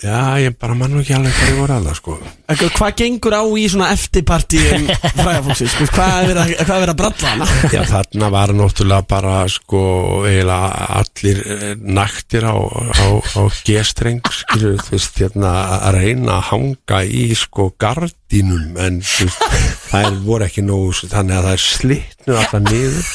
Já 0.04 0.36
ég 0.44 0.58
bara 0.60 0.76
mann 0.76 0.98
ekki 1.00 1.14
alveg 1.16 1.32
hvað 1.38 1.50
ég 1.54 1.60
voru 1.62 1.76
að 1.78 1.86
það 1.88 1.98
sko 2.02 2.16
Eitthvað, 2.52 2.72
Hvað 2.76 2.96
gengur 3.00 3.36
á 3.40 3.44
í 3.48 3.62
svona 3.72 3.88
eftirparti 3.96 4.60
um 4.76 4.88
frægafólksins? 5.22 5.76
Sko, 5.78 5.86
Hvað 5.96 6.16
er 6.18 6.28
verið 6.28 6.42
að- 6.44 6.74
er 6.84 6.92
að 6.92 6.98
bralla 7.00 7.30
hana? 7.32 7.48
Já, 7.72 7.80
þarna 7.94 8.30
var 8.36 8.54
náttúrulega 8.60 9.08
bara 9.14 9.36
sko 9.54 9.84
eiginlega 10.28 10.90
allir 11.00 11.40
eh, 11.56 11.64
naktir 11.80 12.44
á, 12.52 12.56
á, 12.60 13.06
á 13.40 13.42
G-streng 13.64 14.20
skilur 14.42 14.76
þú 14.84 14.96
veist 14.98 15.22
hérna 15.24 15.54
að 15.80 15.98
reyna 16.02 16.36
að 16.42 16.46
hanga 16.52 17.00
í 17.08 17.24
sko 17.40 17.70
gardínum 17.80 18.76
en 18.84 19.00
þú 19.08 19.30
veist, 19.30 19.48
þær 19.94 20.20
voru 20.28 20.50
ekki 20.50 20.66
nógu 20.68 21.08
þannig 21.14 21.40
að 21.40 21.48
þær 21.54 21.64
slitnu 21.70 22.38
alltaf 22.42 22.68
niður 22.68 23.12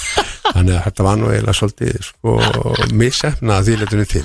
þannig 0.49 0.75
að 0.79 0.85
þetta 0.89 1.05
var 1.11 1.19
nú 1.21 1.29
eiginlega 1.35 1.59
svolítið 1.61 1.99
sko 2.09 2.39
missefna 2.97 3.59
að 3.61 3.69
því 3.69 3.77
letunni 3.83 4.09
til 4.17 4.25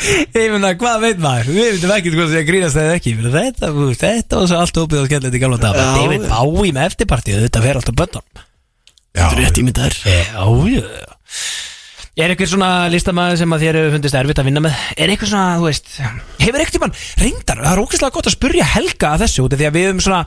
Ég 0.00 0.52
meina, 0.54 0.72
hvað 0.80 1.02
veit 1.04 1.22
maður? 1.22 1.50
Við 1.54 1.70
veitum 1.74 1.94
ekkert 1.96 2.16
hvað 2.18 2.34
það 2.34 2.46
grínast 2.48 2.80
eða 2.80 2.98
ekki. 2.98 3.14
Meina, 3.18 3.32
Þetta, 3.36 3.72
þetta 4.00 4.40
var 4.40 4.50
svo 4.50 4.60
allt 4.64 4.80
opið 4.84 5.02
og 5.02 5.08
skemmtilegt 5.10 5.38
í 5.38 5.42
gamla 5.42 5.60
dag 5.60 5.76
Já, 5.80 5.88
David. 5.98 6.28
Bowie 6.30 6.76
með 6.76 6.88
eftirpartið, 6.90 7.42
þetta 7.46 7.64
fer 7.66 7.80
alltaf 7.80 7.98
bönnum 8.00 8.44
Já, 9.10 9.26
Rétt 9.34 9.58
ímyndaður. 9.60 9.98
Já, 10.06 10.20
já 10.76 10.84
Er 12.18 12.32
eitthvað 12.32 12.48
svona 12.50 12.70
listamæður 12.90 13.38
sem 13.38 13.52
að 13.54 13.62
þér 13.62 13.76
hefur 13.78 13.92
fundist 13.94 14.16
erfitt 14.18 14.40
að 14.42 14.48
vinna 14.48 14.62
með? 14.64 14.80
Er 14.98 15.12
eitthvað 15.12 15.30
svona, 15.30 15.60
þú 15.60 15.68
veist 15.68 15.92
Hefur 16.40 16.64
eitthvað 16.64 16.74
tímann 16.74 16.96
reyndar 17.22 17.62
Það 17.62 17.70
er 17.70 17.82
ógeðslega 17.84 18.16
gott 18.16 18.28
að 18.30 18.34
spurja 18.34 18.66
Helga 18.72 19.12
að 19.12 19.24
þessu 19.24 19.44
út 19.44 19.54
af 19.54 19.60
Því 19.60 19.68
að 19.68 19.76
við 19.78 19.86
höfum 19.86 20.02
svona 20.08 20.20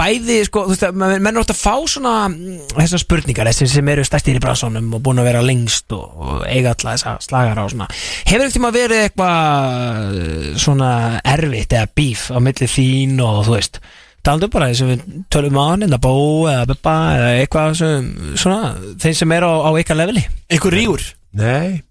Bæði, 0.00 0.36
sko, 0.46 0.62
þú 0.64 0.72
veist, 0.72 1.00
menn 1.20 1.28
er 1.28 1.42
ótt 1.42 1.52
að 1.52 1.60
fá 1.60 1.74
svona 1.92 2.14
mm, 2.30 2.58
Þessar 2.72 3.02
spurningar, 3.04 3.50
þessi 3.50 3.68
sem 3.68 3.92
eru 3.92 4.04
stærstir 4.08 4.38
í 4.38 4.40
brasunum 4.40 4.94
Og 4.96 5.02
búin 5.04 5.20
að 5.20 5.28
vera 5.28 5.44
lengst 5.44 5.92
og, 5.92 6.06
og 6.24 6.44
eiga 6.48 6.72
alla 6.72 6.96
þessa 6.96 7.16
slagara 7.26 7.66
og 7.68 7.74
svona 7.74 7.90
Hefur 8.24 8.46
eitthvað 8.48 8.78
verið 8.80 9.04
eitthvað 9.10 10.20
Svona 10.64 10.92
erfitt 11.36 11.76
eða 11.76 11.92
bíf 12.00 12.30
Á 12.32 12.38
milli 12.40 12.70
þín 12.70 13.20
og 13.26 13.44
þú 13.44 13.58
veist 13.58 13.82
Taldu 14.26 14.50
bara 14.52 14.68
þess 14.70 14.84
að 14.84 14.92
við 14.92 15.18
tölum 15.32 15.58
á 15.60 15.64
hann 15.70 15.86
Eða 15.86 16.00
bó 16.04 16.14
eða 16.50 16.68
beppa 16.68 16.94
Eða 17.16 17.32
eitthvað 17.40 17.76
sem, 17.80 18.08
svona 18.36 18.72
Þeim 19.00 19.16
sem 19.16 19.36
er 19.36 19.46
á, 19.48 19.52
á 19.64 19.70
ykkar 19.80 20.00
leveli. 20.00 20.24
Eitthvað 20.50 20.76
rígur? 20.76 21.04
Nei, 21.40 21.82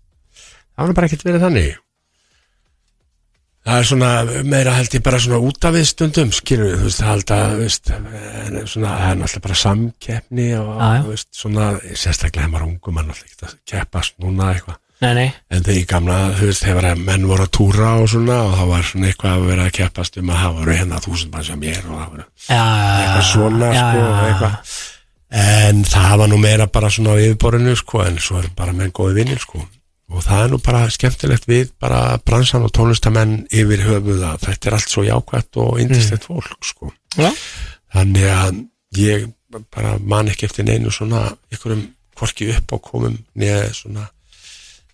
það 0.76 0.90
var 0.90 0.98
bara 0.98 1.08
ekkert 1.10 1.24
verið 1.28 1.46
þannig. 1.46 1.78
Það 3.70 3.82
er 3.82 3.88
svona 3.90 4.10
meira 4.50 4.74
held 4.74 4.96
ég 4.96 5.04
bara 5.06 5.20
svona 5.22 5.40
út 5.46 5.66
af 5.68 5.76
við 5.76 5.86
stundum 5.90 6.30
skilur 6.34 6.72
við, 6.72 6.78
þú 6.80 6.88
veist, 6.88 7.02
held 7.06 7.34
að 7.36 7.52
þú 7.52 7.58
veist, 7.60 7.92
en 7.94 8.60
svona, 8.72 8.94
það 8.98 9.10
er 9.12 9.20
náttúrulega 9.20 9.44
bara 9.46 9.58
samkeppni 9.62 10.48
og 10.58 10.70
þú 10.80 11.12
veist, 11.12 11.30
svona 11.36 11.66
sérstaklega 11.92 12.46
hefur 12.48 12.54
maður 12.56 12.68
ungum, 12.70 12.96
maður 12.96 13.12
náttúrulega 13.12 13.36
ekki 13.36 13.50
að 13.50 13.58
keppast 13.74 14.16
núna 14.24 14.48
eitthvað, 14.56 14.80
Nei, 15.00 15.14
nei. 15.16 15.28
En 15.48 15.64
þegar 15.64 15.78
ég 15.78 15.88
gamla 15.88 16.18
þú 16.36 16.50
veist, 16.50 16.66
að 16.68 17.02
menn 17.08 17.28
voru 17.30 17.46
að 17.46 17.52
túra 17.56 17.94
og 18.02 18.10
svona 18.12 18.38
og 18.50 18.56
þá 18.58 18.64
var 18.68 18.86
svona 18.90 19.10
eitthvað 19.10 19.36
að 19.38 19.48
vera 19.48 19.66
að 19.70 19.76
keppast 19.78 20.20
um 20.20 20.32
að 20.34 20.42
það 20.44 20.58
voru 20.60 20.76
hérna 20.76 21.02
þúsund 21.06 21.34
mann 21.34 21.48
sem 21.48 21.60
mér 21.62 21.82
og 21.88 22.00
það 22.02 22.24
Já, 22.50 22.64
eitthvað 23.00 23.26
svona 23.30 23.70
já, 23.72 23.80
sko, 23.80 24.04
já, 24.04 24.22
eitthvað. 24.28 24.78
En 25.40 25.84
það 25.86 26.16
var 26.20 26.32
nú 26.32 26.40
meira 26.42 26.68
bara 26.68 26.92
svona 26.92 27.16
á 27.16 27.22
yfirborinu 27.22 27.76
sko, 27.80 28.04
en 28.04 28.20
svo 28.20 28.42
er 28.42 28.50
bara 28.58 28.76
menn 28.76 28.92
góði 28.92 29.22
vinnir 29.22 29.40
sko. 29.40 29.64
Og 30.10 30.24
það 30.26 30.44
er 30.44 30.52
nú 30.52 30.60
bara 30.66 30.84
skemmtilegt 30.90 31.46
við 31.48 31.72
bara 31.80 32.18
bransan 32.26 32.66
og 32.66 32.74
tónlistamenn 32.74 33.44
yfir 33.54 33.86
höfuð 33.86 34.24
að 34.26 34.48
þetta 34.48 34.70
er 34.72 34.78
allt 34.80 34.92
svo 34.92 35.04
jákvætt 35.06 35.60
og 35.62 35.80
indislegt 35.84 36.26
fólk 36.28 36.66
sko. 36.66 36.92
Já. 37.16 37.30
þannig 37.94 38.28
að 38.30 38.64
ég 38.98 39.28
bara 39.74 39.98
man 40.02 40.30
ekki 40.30 40.50
eftir 40.50 40.68
neinu 40.68 40.92
svona 40.94 41.26
einhverjum 41.50 41.88
hvorki 42.20 42.50
upp 42.54 42.74
á 42.76 42.78
komum 42.84 43.16
neða 43.40 43.70
svona 43.74 44.10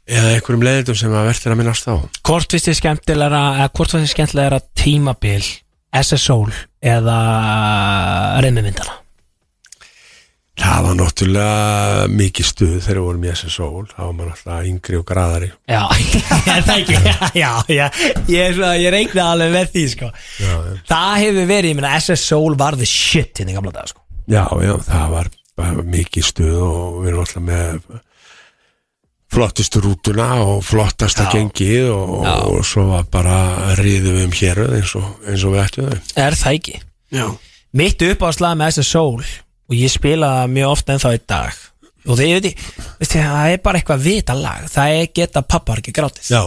eða 0.06 0.34
einhverjum 0.36 0.66
leiðindum 0.68 1.00
sem 1.00 1.16
að 1.16 1.30
verður 1.32 1.56
að 1.56 1.62
minnast 1.62 1.90
á. 1.90 1.96
Hvort 2.26 2.56
finnst 2.56 2.70
þið 2.70 2.80
skemmtilegra 2.82 3.42
eða 3.62 3.72
hvort 3.72 3.96
finnst 3.96 4.06
þið 4.06 4.14
skemmtilegra 4.18 4.62
tímabil 4.78 5.42
SSOL 5.96 6.54
eða 6.86 7.18
reymimyndana 8.46 9.02
það 10.56 10.86
var 10.86 10.96
náttúrulega 11.00 12.06
mikið 12.16 12.48
stuð 12.48 12.76
þegar 12.86 12.98
við 13.00 13.06
vorum 13.06 13.26
í 13.26 13.32
SSOL 13.36 13.86
þá 13.92 14.00
var 14.00 14.14
maður 14.16 14.32
alltaf 14.34 14.70
yngri 14.70 15.00
og 15.00 15.06
graðari. 15.10 15.50
Já, 15.68 15.82
það 16.68 16.72
ekki? 16.76 17.00
Já, 17.36 17.50
já, 17.78 17.88
ég, 18.32 18.60
ég 18.80 18.94
reikna 18.96 19.28
alveg 19.34 19.54
með 19.56 19.74
því 19.74 19.86
sko. 19.96 20.12
já, 20.40 20.54
já. 20.54 20.76
Það 20.92 21.16
hefur 21.26 21.50
verið, 21.52 21.72
ég 21.72 21.80
meina 21.80 21.94
SSOL 22.00 22.60
var 22.60 22.80
the 22.80 22.88
shit 22.90 23.44
inn 23.44 23.52
í 23.52 23.58
gamla 23.58 23.76
dag 23.76 23.92
sko. 23.92 24.06
Já, 24.32 24.46
já, 24.64 24.74
það 24.88 25.12
var 25.18 25.32
bara 25.56 25.88
mikið 25.88 26.30
stuð 26.32 26.56
og 26.64 27.02
við 27.04 27.12
erum 27.12 27.24
alltaf 27.26 27.46
með 27.46 27.82
flottustu 29.36 29.82
rútuna 29.84 30.28
og 30.46 30.64
flottasta 30.66 31.28
gengið 31.34 31.90
og, 31.92 32.14
og 32.26 32.60
svo 32.68 32.88
var 32.94 33.06
bara 33.12 33.38
riðum 33.80 34.16
við 34.20 34.26
um 34.30 34.36
hér 34.40 34.62
eins 34.80 34.96
og, 35.00 35.08
eins 35.28 35.44
og 35.46 35.56
við 35.56 35.64
ættum 35.66 35.90
þau 35.92 36.24
Er 36.26 36.38
það 36.40 36.58
ekki? 36.60 36.76
Já. 37.16 37.26
Mitt 37.76 38.06
uppáðslag 38.08 38.58
með 38.60 38.78
SSOL 38.80 39.24
og 39.26 39.74
ég 39.76 39.92
spila 39.92 40.34
mjög 40.52 40.72
ofta 40.76 40.96
ennþá 40.96 41.14
í 41.18 41.24
dag 41.28 41.64
og 42.06 42.20
ég 42.22 42.36
veit, 42.38 42.52
ég- 43.02 43.10
það 43.10 43.48
er 43.56 43.64
bara 43.66 43.80
eitthvað 43.82 44.04
vita 44.06 44.36
lag 44.38 44.68
það 44.70 45.00
er 45.00 45.08
geta 45.18 45.42
pappar 45.42 45.82
ekki 45.82 45.94
grátið 45.98 46.30
Já, 46.30 46.44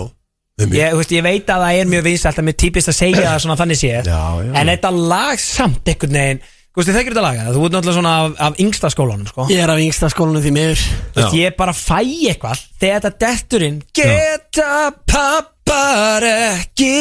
ég, 0.62 0.94
veist, 0.94 1.12
ég 1.16 1.24
veit 1.26 1.50
að 1.50 1.64
það 1.64 1.80
er 1.80 1.90
mjög 1.90 2.04
vinsælt 2.06 2.38
að 2.38 2.46
mér 2.48 2.56
típist 2.62 2.90
að 2.92 2.96
segja 3.00 3.24
það 3.26 3.42
svona 3.44 3.56
þannig 3.58 3.80
sé 3.80 3.90
Já, 3.96 4.22
já. 4.46 4.52
en 4.62 4.70
þetta 4.72 4.92
lag 5.12 5.42
samt 5.42 5.90
einhvern 5.92 6.18
veginn 6.20 6.40
þú 6.78 6.84
veist, 6.84 6.94
þekkir 6.94 7.14
þetta 7.16 7.22
lag, 7.24 7.38
þú 7.54 7.62
ert 7.66 7.74
náttúrulega 7.74 7.96
svona 7.96 8.12
af, 8.22 8.34
af 8.46 8.60
yngsta 8.62 8.90
skólanum 8.94 9.26
sko. 9.26 9.46
Ég 9.50 9.62
er 9.64 9.72
af 9.72 9.80
yngsta 9.82 10.10
skólanu 10.12 10.42
því 10.44 10.52
miður. 10.54 10.84
Þú 11.16 11.22
veist, 11.24 11.34
ég 11.40 11.56
bara 11.58 11.74
fæ 11.74 11.98
eitthvað 11.98 12.62
þegar 12.78 13.02
þetta 13.02 13.12
detturinn 13.24 13.80
geta 13.98 14.76
pappar 15.10 16.28
ekki 16.28 16.94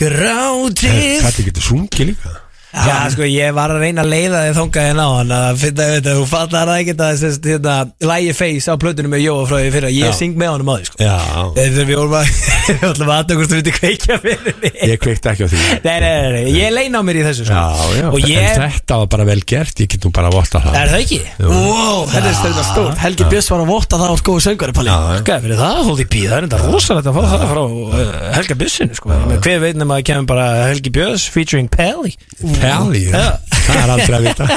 grátið? 0.00 1.24
Kalli 1.24 1.48
getur 1.48 1.68
sungið 1.70 2.12
líka 2.12 2.36
Já, 2.70 3.10
sko, 3.10 3.24
ég 3.26 3.50
var 3.56 3.72
að 3.74 3.80
reyna 3.82 4.04
að 4.04 4.12
leiða 4.12 4.40
þig 4.44 4.52
þangað 4.54 4.84
hérna 4.86 5.02
á 5.02 5.10
hann 5.16 5.32
að 5.34 5.56
finna, 5.58 5.86
veit, 5.90 6.06
þú 6.06 6.26
fattar 6.30 6.68
það 6.70 6.80
ekki 6.80 6.92
að 6.94 7.00
þessi, 7.10 7.30
hérna, 7.50 7.74
lægi 8.06 8.34
face 8.38 8.70
á 8.70 8.74
plötunum 8.78 9.10
með 9.10 9.22
Jóa 9.24 9.46
frá 9.50 9.56
því 9.58 9.72
fyrir 9.74 9.88
að 9.88 9.96
ég 9.96 10.14
syng 10.14 10.36
með 10.38 10.52
honum 10.54 10.70
á 10.70 10.74
því, 10.76 10.86
sko. 10.86 11.00
Já, 11.02 11.16
Þegar 11.56 11.88
við 11.90 11.98
vorum 11.98 12.14
að, 12.20 12.30
við 12.70 12.84
ætlum 12.90 13.10
að 13.10 13.16
aðtökum 13.16 13.48
þú 13.50 13.58
veit 13.58 13.70
kveikja 13.80 14.18
fyrir 14.22 14.60
mig. 14.62 14.78
Ég 14.86 15.02
kveikti 15.02 15.32
ekki 15.32 15.42
á 15.42 15.48
því. 15.50 15.64
Nei, 15.82 15.96
nei, 16.04 16.10
nei, 16.14 16.30
nei, 16.36 16.54
ég 16.60 16.74
leina 16.76 17.02
á 17.02 17.06
mér 17.10 17.18
í 17.18 17.24
þessu, 17.26 17.48
sko. 17.48 17.58
Já, 17.58 17.98
já, 17.98 18.06
Og 18.10 18.18
en 18.20 18.30
ég, 18.30 18.48
þetta 18.60 19.00
var 19.02 19.10
bara 19.16 19.26
vel 19.32 19.38
gert, 19.50 19.82
ég 19.82 19.90
get 19.90 20.06
nú 20.06 20.12
bara 20.14 20.30
að 20.30 20.38
votta 20.38 20.62
það. 20.62 20.78
Er 20.78 20.94
það 20.94 21.04
ekki? 21.04 21.20
Wow, 21.50 22.06
þetta 22.14 22.30
er 22.30 22.38
stöðna 22.38 22.66
stórt. 22.70 23.02
Helgi 23.02 23.28
Björns 23.34 23.50
var 23.50 23.64
að 23.64 23.70
votta 23.74 24.00
það 24.00 24.14
á 24.14 24.16
góðu 24.30 24.44
söngari 24.46 24.76
Palli. 24.78 24.94
Hvað 25.26 25.44
fyrir 25.48 25.60
það, 25.64 25.82
Hóði 25.90 26.06
P, 26.10 26.22
það 26.30 26.46
er 26.46 26.66
rosalegt 26.70 27.10
að 27.10 27.18
fá 27.18 27.22
það 27.34 27.46
frá 27.50 27.62
uh, 27.66 28.10
Helga 28.36 28.58
Bissinu, 28.60 28.98
sko. 28.98 29.20
Hver 29.40 29.62
veit 29.64 29.80
nema 29.80 29.98
að 29.98 30.06
kemur 30.10 30.28
bara 30.30 30.46
Helgi 30.68 30.92
Björns 30.94 31.26
featuring 31.32 31.70
Pelli 31.72 32.14
Já. 32.60 33.26
það 33.66 33.80
er 33.80 33.92
aldrei 33.94 34.16
að 34.18 34.28
vita. 34.28 34.48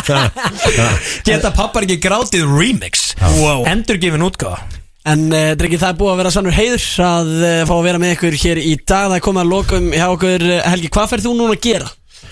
Geta 1.27 1.51
pappar 1.55 1.87
ekki 1.87 1.99
grátið 2.03 2.45
remix? 2.49 3.11
Wow. 3.39 3.65
Endurgifin 3.69 4.25
útgáfa. 4.25 4.63
En 5.03 5.25
uh, 5.35 5.51
drengi, 5.59 5.79
það 5.81 5.89
er 5.89 5.97
búið 5.99 6.13
að 6.13 6.19
vera 6.21 6.29
sannur 6.31 6.55
heiður 6.55 6.83
að 7.03 7.31
uh, 7.33 7.49
fá 7.67 7.73
að 7.75 7.87
vera 7.89 7.99
með 7.99 8.13
ykkur 8.15 8.37
hér 8.39 8.61
í 8.61 8.75
dag. 8.79 9.09
Það 9.09 9.17
er 9.17 9.25
komið 9.25 9.43
að 9.43 9.51
lokum 9.51 9.89
hjá 9.91 10.05
okkur. 10.13 10.45
Uh, 10.47 10.61
Helgi, 10.71 10.91
hvað 10.95 11.09
ferð 11.11 11.27
þú 11.27 11.33
núna 11.39 11.57
að 11.57 11.65
gera? 11.65 11.89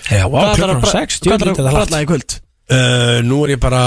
Já, 0.08 0.22
wow, 0.24 0.38
Hvað 0.38 0.46
er 0.46 0.72
þetta 1.20 1.36
er 1.36 1.52
að 1.52 1.76
bralla 1.76 2.00
í 2.00 2.08
kvöld? 2.08 2.38
Uh, 2.72 3.18
nú 3.26 3.42
er 3.44 3.54
ég 3.54 3.60
bara 3.60 3.82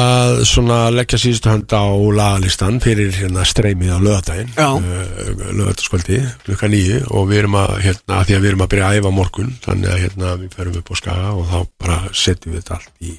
svona 0.45 0.83
að 0.87 0.99
leggja 0.99 1.17
síðustu 1.21 1.49
hönd 1.49 1.73
á 1.73 1.85
lagalistan 2.19 2.77
fyrir 2.83 3.15
hérna 3.17 3.45
streymið 3.47 3.95
á 3.95 3.99
lögadaginn 4.03 4.51
Já. 4.53 4.67
uh, 4.77 5.41
lögadagskvöldi 5.57 6.19
klukka 6.45 6.69
nýju 6.69 7.01
og 7.09 7.27
við 7.31 7.41
erum 7.43 7.57
að 7.63 7.73
hérna, 7.85 8.19
að 8.19 8.29
því 8.29 8.37
að 8.37 8.43
við 8.43 8.49
erum 8.51 8.65
að 8.65 8.71
byrja 8.75 8.87
að 8.91 8.99
æfa 8.99 9.13
morgun 9.17 9.51
þannig 9.65 9.91
að 9.91 10.01
hérna 10.03 10.35
við 10.43 10.57
ferum 10.59 10.79
upp 10.81 10.93
á 10.93 10.95
skaga 11.01 11.33
og 11.33 11.49
þá 11.49 11.57
bara 11.81 11.99
setjum 12.13 12.53
við 12.53 12.61
þetta 12.61 12.77
allt 12.77 12.93
í, 13.09 13.17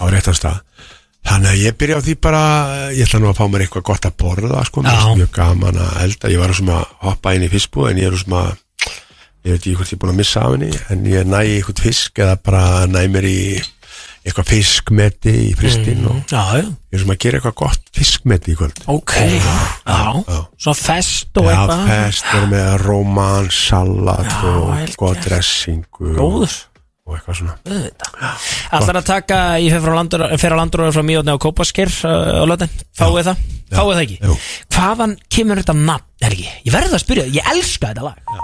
á 0.00 0.04
réttan 0.14 0.40
stað. 0.40 0.58
Þannig 1.24 1.52
að 1.52 1.62
ég 1.64 1.78
byrja 1.80 2.00
á 2.00 2.04
því 2.04 2.18
bara 2.26 2.42
ég 2.92 3.06
ætla 3.06 3.20
nú 3.22 3.30
að 3.30 3.38
fá 3.38 3.44
mér 3.48 3.64
eitthvað 3.64 3.88
gott 3.92 4.08
að 4.08 4.18
borða 4.24 4.66
sko, 4.68 4.84
mjög 4.84 5.30
gaman 5.36 5.80
að 5.80 6.02
elda. 6.04 6.32
Ég 6.32 6.42
var 6.42 6.52
að 6.52 6.74
hoppa 7.04 7.32
inn 7.36 7.46
í 7.46 7.52
fiskbú 7.52 7.88
en 7.88 8.00
ég 8.00 8.12
er 8.12 8.20
svona 8.20 8.46
ég 9.44 9.52
veit 9.52 9.60
ekki 9.60 9.74
hvort 9.76 9.90
ég 9.92 9.98
er 9.98 10.00
búin 10.00 10.12
að 10.14 10.20
missa 10.22 10.42
af 10.44 10.54
henni 10.54 10.70
en 10.92 11.02
ég 11.08 11.26
næ 11.28 11.40
eitthvað 11.42 11.82
fisk 11.84 12.20
eða 12.24 12.36
bara 12.40 12.62
næ 12.88 13.02
mér 13.12 13.26
í 13.28 13.40
eitthvað 14.24 14.48
fiskmeti 14.48 15.32
í 15.50 15.54
fristin 15.58 16.04
og 16.08 16.20
Já, 16.32 16.42
já. 16.56 16.64
ég 16.64 16.96
er 16.96 17.02
sem 17.02 17.10
að 17.12 17.18
gera 17.24 17.38
eitthvað 17.40 17.56
gott 17.60 17.90
fiskmeti 17.94 18.54
í 18.54 18.58
kvöld. 18.58 18.78
Ok, 18.88 19.16
já, 19.20 19.56
svona 20.56 20.76
fest 20.80 21.40
og 21.42 21.48
Já, 21.50 21.56
eitthvað. 21.58 21.82
fest, 21.90 22.30
er 22.38 22.46
með 22.52 22.70
róman, 22.86 23.50
salat 23.52 24.30
Já, 24.30 24.54
og 24.54 24.70
gert. 24.80 25.26
dressingu 25.28 26.14
og, 26.24 26.46
og 27.04 27.18
eitthvað 27.18 27.40
svona. 27.42 27.58
Allar 28.80 29.00
að 29.02 29.06
taka, 29.12 29.42
landur 29.92 30.26
fer 30.40 30.56
á 30.56 30.60
landur 30.62 30.86
frá 30.88 31.04
Míotni 31.04 31.36
á 31.36 31.38
Kópasker 31.44 31.92
uh, 32.08 32.40
á 32.40 32.44
löðin, 32.48 32.72
fáið 32.96 33.28
það, 33.28 33.44
fáið 33.76 33.92
það 33.92 34.02
ekki? 34.06 34.18
Jú. 34.24 34.38
Hvaðan 34.72 35.16
kemur 35.28 35.60
þetta 35.60 35.76
nafn, 35.84 36.08
Helgi? 36.24 36.48
Ég 36.64 36.72
verði 36.72 36.96
að 36.96 37.04
spyrja, 37.04 37.28
ég 37.36 37.52
elska 37.52 37.92
þetta 37.92 38.08
lag 38.08 38.40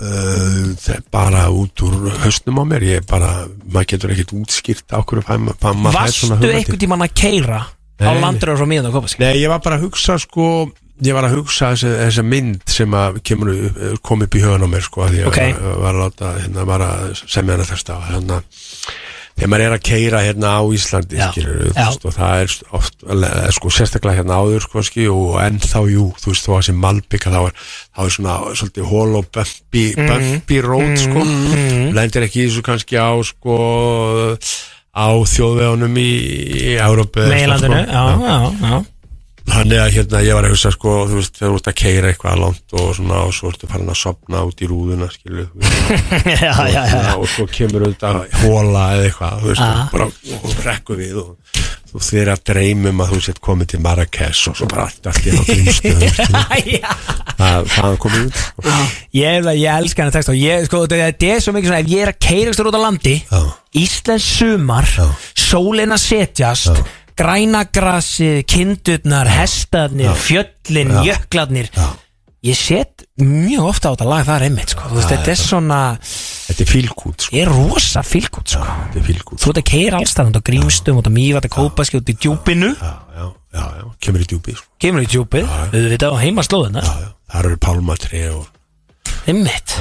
uh, 0.00 0.96
bara 1.12 1.46
út 1.50 1.82
úr 1.86 2.10
hausnum 2.24 2.60
á 2.60 2.64
mér 2.68 2.82
ég 2.86 3.00
er 3.02 3.06
bara, 3.08 3.46
maður 3.64 3.90
getur 3.94 4.14
ekkert 4.16 4.34
útskýrt 4.36 4.92
á 4.92 5.00
hverju 5.02 5.24
fæm, 5.26 5.50
fæm 5.60 5.82
maður 5.84 5.96
fær 5.96 6.02
Varstu 6.02 6.50
einhvern 6.52 6.82
tímann 6.82 7.06
að 7.06 7.14
keira 7.16 7.60
á 8.00 8.10
landur 8.20 8.56
frá 8.56 8.66
Míotni 8.68 8.90
á 8.90 8.96
Kópasker? 8.96 9.22
Nei, 9.24 9.40
ég 9.40 9.48
var 9.52 9.62
bara 9.64 9.78
að 9.80 9.86
hugsa 9.88 10.18
sko 10.20 10.70
ég 11.04 11.12
var 11.12 11.26
að 11.28 11.34
hugsa 11.38 11.72
þessa, 11.74 11.90
þessa 12.06 12.22
mynd 12.24 12.62
sem 12.72 12.94
að 12.96 13.18
kemur, 13.28 13.50
upp- 13.68 14.00
kom 14.02 14.22
upp 14.24 14.36
í 14.36 14.40
hugan 14.44 14.64
á 14.64 14.68
mér 14.72 14.84
sko, 14.86 15.02
að 15.04 15.10
því 15.12 15.22
að 15.22 15.26
Ok. 15.28 15.40
ég 15.42 15.58
var, 15.82 15.92
að 15.94 16.00
láta 16.04 16.30
hérna, 16.40 16.64
var 16.68 16.84
að 16.86 17.22
semja 17.28 17.56
hana 17.56 17.66
þess 17.68 17.90
að 17.92 18.06
þegar 19.36 19.50
maður 19.52 19.64
er 19.66 19.74
að 19.76 19.82
keira 19.84 20.20
hérna 20.24 20.50
á 20.56 20.62
Íslandi 20.72 21.18
Já. 21.18 21.26
skilur, 21.30 21.58
Já. 21.76 21.86
veist, 21.90 22.04
og 22.08 22.14
það 22.16 22.42
er 22.42 22.54
oft 22.78 22.94
sko, 23.56 23.68
sérstaklega 23.76 24.16
hérna 24.22 24.38
áður 24.40 24.64
sko, 24.64 24.82
og 25.12 25.36
ennþá 25.44 25.82
jú, 25.92 26.06
þú 26.22 26.32
veist, 26.32 26.46
þó 26.48 26.52
að 26.56 26.64
sem 26.70 26.80
Malbygg 26.80 27.26
þá 27.28 27.38
er, 27.42 27.52
þá 27.92 28.00
er 28.06 28.14
svona 28.16 28.36
svolítið 28.56 28.88
hól 28.92 29.16
og 29.20 29.28
bumpi, 29.36 29.84
Mhm. 29.96 30.08
bumpi 30.08 30.60
rót 30.64 30.98
sko, 31.04 31.20
lendir 32.00 32.22
ekki 32.26 32.42
í 32.44 32.48
þessu 32.48 32.62
kannski 32.64 32.96
á 32.96 33.12
sko 33.28 33.56
á 34.96 35.06
þjóðvegunum 35.28 35.96
í, 36.00 36.10
í 36.72 36.76
eitthvað, 36.80 37.28
Meilandinu, 37.28 37.82
sko. 37.84 37.92
já, 37.92 38.04
já, 38.24 38.70
já 38.70 38.84
Þannig 39.46 39.78
að 39.78 39.92
hérna 39.94 40.20
ég 40.26 40.34
var 40.36 40.46
að 40.48 40.52
hugsa 40.56 40.70
sko, 40.74 40.92
þú 41.06 41.20
veist, 41.20 41.36
þegar 41.38 41.52
þú 41.52 41.58
ert 41.60 41.68
að 41.70 41.76
keira 41.80 42.08
eitthvað 42.10 42.40
langt 42.42 42.74
og 42.80 42.88
svona 42.98 43.20
og 43.28 43.34
svo 43.36 43.50
ertu 43.52 43.68
farin 43.70 43.92
að 43.92 43.98
sopna 44.00 44.40
út 44.48 44.62
í 44.64 44.68
rúðuna, 44.70 45.06
skilu, 45.14 45.44
Já, 46.26 46.50
já, 46.50 46.66
já, 46.74 46.82
já. 46.90 47.12
og 47.14 47.28
svo 47.30 47.46
kemur 47.54 47.86
auðvitað 47.86 48.18
hóla 48.42 48.82
eða 48.96 49.06
eitthvað, 49.10 49.38
þú 49.44 49.52
veist, 49.52 49.62
Ah. 49.66 49.86
og 49.86 49.92
bara 49.94 50.08
og 50.42 50.58
rekku 50.66 50.98
við 50.98 51.14
og 51.22 51.62
þú 51.92 52.02
þeir 52.02 52.30
að 52.34 52.42
dreymum 52.50 53.00
að 53.04 53.12
þú 53.14 53.20
sett 53.28 53.40
komið 53.46 53.70
til 53.72 53.80
Marrakesh 53.86 54.50
og 54.50 54.58
svo 54.58 54.66
bara 54.68 54.88
allt, 54.90 55.06
allt 55.12 55.30
í 55.30 55.32
á 55.32 55.40
grímstöðum, 55.46 56.12
skilu, 56.18 56.76
Já. 56.76 56.90
það, 57.38 57.70
það 57.76 57.96
komið 58.02 58.26
út, 58.26 58.42
sko. 58.42 58.76
Ég, 59.16 59.40
það- 59.46 59.62
ég 59.62 59.80
elska 59.80 60.02
hennar 60.04 60.18
text 60.18 60.34
og 60.34 60.38
ég, 60.42 60.66
sko, 60.68 60.82
þetta 60.84 61.00
þetta 61.06 61.32
er 61.36 61.46
svo 61.46 61.54
mikið 61.56 61.70
svona 61.70 61.80
ef 61.86 61.90
ég 61.94 62.04
er 62.04 62.12
að 62.12 62.20
keira 62.28 62.52
ekstra 62.52 62.68
út 62.72 62.76
á 62.76 62.82
landi. 62.82 63.16
Íslands 63.76 64.26
sumar 64.42 64.90
Já. 64.90 65.06
sólin 65.46 65.94
að 65.94 66.02
setjast 66.02 66.82
græna 67.16 67.62
grasið, 67.72 68.42
kindurnar 68.50 69.28
hestarnir, 69.30 70.12
fjöllin, 70.20 70.92
Já. 70.98 71.04
jöklarnir. 71.12 71.70
Já. 71.72 71.88
ég 72.46 72.54
set 72.54 73.02
mjög 73.18 73.64
ofta 73.72 73.90
á 73.90 73.92
þetta 73.96 74.06
lag 74.06 74.26
það 74.26 74.36
er 74.36 74.44
einmitt 74.46 74.70
sko. 74.70 74.82
Þú 74.86 74.98
veist, 75.00 75.08
þetta 75.10 75.30
er 75.32 75.38
svona 75.40 75.78
Þetta 76.46 76.62
er 76.62 76.68
fílkút, 76.70 77.24
sko, 77.24 77.34
ég 77.34 77.42
er 77.42 77.50
rosa 77.50 78.02
fylgút 78.06 78.52
sko. 78.52 78.62
þetta 78.62 79.00
er 79.00 79.06
fílkút, 79.08 79.40
þú 79.42 79.50
ert 79.50 79.58
að 79.58 79.66
keira 79.72 79.98
allstað 79.98 80.28
út 80.30 80.38
á 80.38 80.42
grímstum, 80.46 81.00
út 81.00 81.08
á 81.10 81.12
mývat 81.16 81.48
að 81.48 81.54
kópa 81.56 81.82
út 81.82 82.12
í 82.12 82.14
djúpinu, 82.14 82.68
já, 82.76 82.92
já, 83.16 83.24
já, 83.56 83.64
já, 83.80 83.84
kemur 83.98 84.22
í 84.22 84.28
djúpi, 84.30 84.54
sko, 84.54 84.68
kemur 84.78 85.02
í 85.02 85.10
djúpið 85.10 85.48
við 85.72 85.88
veit 85.90 86.06
á 86.06 86.10
heimaslóðina, 86.22 86.84
já, 86.86 86.94
já, 87.02 87.10
það 87.32 87.40
eru 87.42 87.58
pálmatri 87.66 88.22
og 88.30 88.46
einmitt 89.30 89.76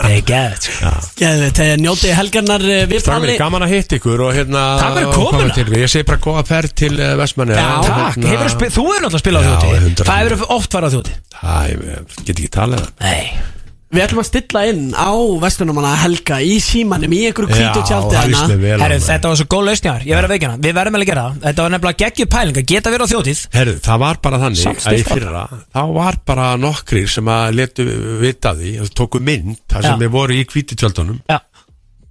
það 0.00 0.10
er 0.10 0.24
gæðið 0.28 1.44
þegar 1.56 1.80
njótið 1.82 2.14
helgarnar 2.18 2.64
uh, 2.64 2.80
við 2.90 3.04
Það 3.06 3.26
er 3.28 3.40
gaman 3.40 3.64
að 3.66 3.74
hitta 3.74 3.98
ykkur 3.98 4.24
og 4.26 4.34
hérna 4.36 4.64
Takk 4.80 4.98
fyrir 4.98 5.14
komuna. 5.16 5.54
til. 5.56 5.66
Ég 5.80 5.92
segi 5.92 6.08
bara 6.08 6.22
góða 6.24 6.44
ferð 6.48 6.74
til 6.82 6.92
uh, 6.98 7.12
Vestmanni 7.20 7.56
Já, 7.58 7.68
takk, 7.86 8.18
hefur 8.30 8.52
þú 8.76 8.84
hefur 8.90 9.06
náttúrulega 9.06 9.22
spilað 9.24 9.40
á 9.40 9.50
þjóti 9.50 9.72
100%. 9.80 10.04
Hvað 10.10 10.34
hefur 10.34 10.52
oft 10.58 10.76
farið 10.76 10.90
á 10.90 10.94
þjóti? 10.96 11.16
Það, 11.40 11.72
ég 11.72 12.20
get 12.26 12.36
ekki 12.36 12.52
talað 12.60 12.84
um 12.84 12.92
það 13.00 13.10
Nei 13.10 13.59
Við 13.90 14.04
ætlum 14.04 14.20
að 14.22 14.26
stilla 14.28 14.60
inn 14.70 14.82
á 14.94 15.10
Vesturnumanna 15.42 15.92
Helga 15.98 16.36
í 16.46 16.52
símanum 16.62 17.10
í 17.10 17.24
einhverju 17.26 17.50
hvítu 17.50 17.80
tjaldi 17.88 18.14
á 18.14 18.22
Herru, 18.22 18.98
þetta 19.02 19.32
var 19.32 19.38
svo 19.40 19.46
góð 19.50 19.64
lausnjar 19.66 20.04
Ég 20.06 20.14
verð 20.14 20.28
að 20.28 20.34
veikina, 20.36 20.52
við 20.62 20.76
verðum 20.76 20.98
að 21.00 21.04
gera 21.08 21.24
það. 21.24 21.40
Þetta 21.46 21.64
var 21.64 21.74
nefnilega 21.74 22.00
geggjuð 22.04 22.28
pæling 22.36 22.60
að 22.60 22.68
geta 22.70 22.92
verið 22.94 23.02
á 23.02 23.10
þjótið 23.10 23.40
Herru, 23.56 23.74
það 23.88 23.98
var 24.04 24.20
bara 24.22 24.40
þannig 24.44 24.68
að 24.70 24.94
í 24.94 25.02
fyrra 25.10 25.42
þá 25.74 25.82
var 25.98 26.20
bara 26.30 26.46
nokkrir 26.62 27.10
sem 27.10 27.32
að 27.34 27.58
letu 27.58 27.88
vita 28.22 28.54
því 28.60 28.76
og 28.84 28.92
tóku 29.00 29.22
mynd 29.26 29.58
þar 29.74 29.88
sem 29.88 30.04
við 30.04 30.14
voru 30.14 30.38
í 30.38 30.46
kvítitjöldunum 30.54 31.18
Já, 31.26 31.40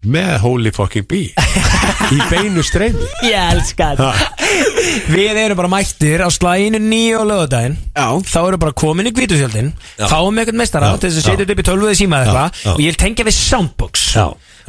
með 0.05 0.35
Holy 0.45 0.71
Fucking 0.71 1.07
Bee. 1.09 1.34
Í 2.15 2.19
beinu 2.31 2.63
streymi 2.63 3.03
ég 3.27 3.35
elska 3.55 3.89
þetta. 3.97 4.11
Við 5.11 5.38
erum 5.43 5.57
bara 5.59 5.69
mættir 5.71 6.23
á 6.23 6.30
slæginu 6.31 6.80
nýju 6.81 7.19
á 7.21 7.23
lögadaginn 7.27 7.76
Já. 7.93 8.05
Þá 8.26 8.38
erum 8.47 8.61
bara 8.63 8.73
komin 8.73 9.09
í 9.09 9.11
hvítutjöldin 9.13 9.73
Fáum 10.09 10.39
eitthvað 10.39 10.57
meistara 10.61 10.89
Já, 10.93 10.99
til 11.01 11.09
þess 11.11 11.19
að 11.19 11.26
setja 11.27 11.41
þetta 11.43 11.55
upp 11.55 11.61
í 11.61 11.65
tölvuði 11.67 11.97
síma 11.99 12.21
eða 12.23 12.45
eitthvað. 12.45 12.61
Og 12.73 12.80
ég 12.84 12.93
vil 12.93 12.99
tengja 13.03 13.26
við 13.27 13.35
soundbox. 13.38 14.05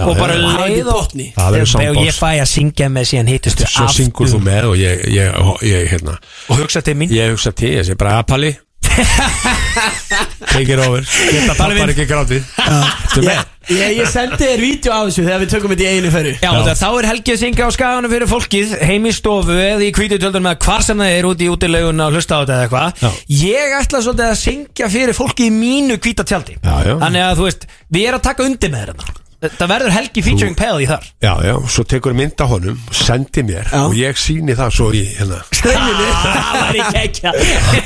Og 0.01 0.16
bara 0.16 0.36
já. 0.36 0.48
Leið 0.65 0.89
og 0.90 0.98
botni. 0.98 1.28
Það 1.36 1.55
verður 1.55 1.66
Og 1.69 1.73
soundbox. 1.74 2.07
ég 2.09 2.19
fæ 2.19 2.31
að 2.32 2.51
syngja 2.55 2.89
með 2.90 3.09
síðan 3.12 3.31
hittustu 3.35 3.69
svo 3.69 3.86
syngur 3.94 4.32
þú 4.32 4.40
með 4.44 4.69
og 4.73 4.77
ég, 4.81 5.05
ég, 5.15 5.39
ég, 5.69 5.86
hérna. 5.94 6.16
Og 6.51 6.62
hugsa 6.65 6.82
til 6.85 6.97
mín. 6.98 7.12
Ég 7.15 7.32
hugsa 7.35 7.52
til, 7.57 7.73
ég 7.78 7.86
sé 7.89 7.97
bara 8.01 8.19
að 8.20 8.27
Palli 8.35 8.52
take 10.53 10.69
it 10.73 10.79
over 10.83 11.05
pappar 11.47 11.73
minn. 11.75 11.93
ekki 11.93 12.07
með? 13.27 13.41
Ég, 13.71 13.93
ég 14.01 14.09
sendi 14.11 14.39
þér 14.41 14.62
vídeo 14.65 14.91
á 14.91 15.01
þessu 15.07 15.23
þegar 15.27 15.43
við 15.45 15.51
tökum 15.53 15.73
þetta 15.75 15.85
í 15.85 15.99
einu 16.01 16.11
ferru 16.11 16.33
Já, 16.41 16.51
já. 16.51 16.73
þá 16.81 16.87
er 16.91 17.09
Helgi 17.11 17.35
að 17.35 17.41
syngja 17.45 17.69
á 17.69 17.71
skaganum 17.77 18.11
fyrir 18.15 18.31
fólkið 18.31 18.73
heim 18.89 19.07
í 19.07 19.12
stofu 19.15 19.57
eða 19.61 19.85
í 19.87 19.91
kvítutöldunum 19.95 20.51
eða 20.51 20.61
hvar 20.67 20.87
sem 20.87 21.03
það 21.05 21.15
er 21.21 21.29
út 21.31 21.45
í 21.45 21.51
útilegun 21.53 22.03
að 22.07 22.17
hlusta 22.19 22.41
á 22.41 22.43
þetta 22.43 22.57
eða 22.57 22.67
eitthvað. 22.67 23.17
Ég 23.41 23.77
ætla 23.79 24.03
svolítið 24.07 24.27
að 24.31 24.39
syngja 24.43 24.91
fyrir 24.97 25.19
fólkið 25.21 25.47
í 25.51 25.55
mínu 25.61 26.01
kvítatjaldi 26.03 26.59
Já, 26.59 26.75
já. 26.89 26.95
Þannig 27.05 27.27
að 27.29 27.37
þú 27.43 27.49
veist, 27.51 27.69
við 27.95 28.09
erum 28.11 28.23
að 28.23 28.27
taka 28.31 28.49
undir 28.49 28.75
með 28.75 28.87
þetta 28.89 29.19
Það 29.41 29.71
verður 29.71 29.93
Helgi 29.95 30.21
featuring 30.25 30.57
Peli 30.59 30.85
þar. 30.85 31.05
Já, 31.25 31.31
já, 31.49 31.55
svo 31.73 31.81
tekur 31.89 32.12
mynd 32.17 32.43
af 32.45 32.51
honum 32.53 32.75
og 32.91 32.97
sendi 32.97 33.41
mér 33.49 33.71
Já. 33.73 33.79
og 33.87 33.95
ég 33.97 34.19
síni 34.21 34.53
það 34.59 34.75
svo 34.77 34.89
í 34.93 35.01
hérna. 35.17 35.39
Streyminu 35.57 36.09
Það 36.25 36.59
var 36.61 36.77
ekki 36.83 36.99
ekki 37.01 37.33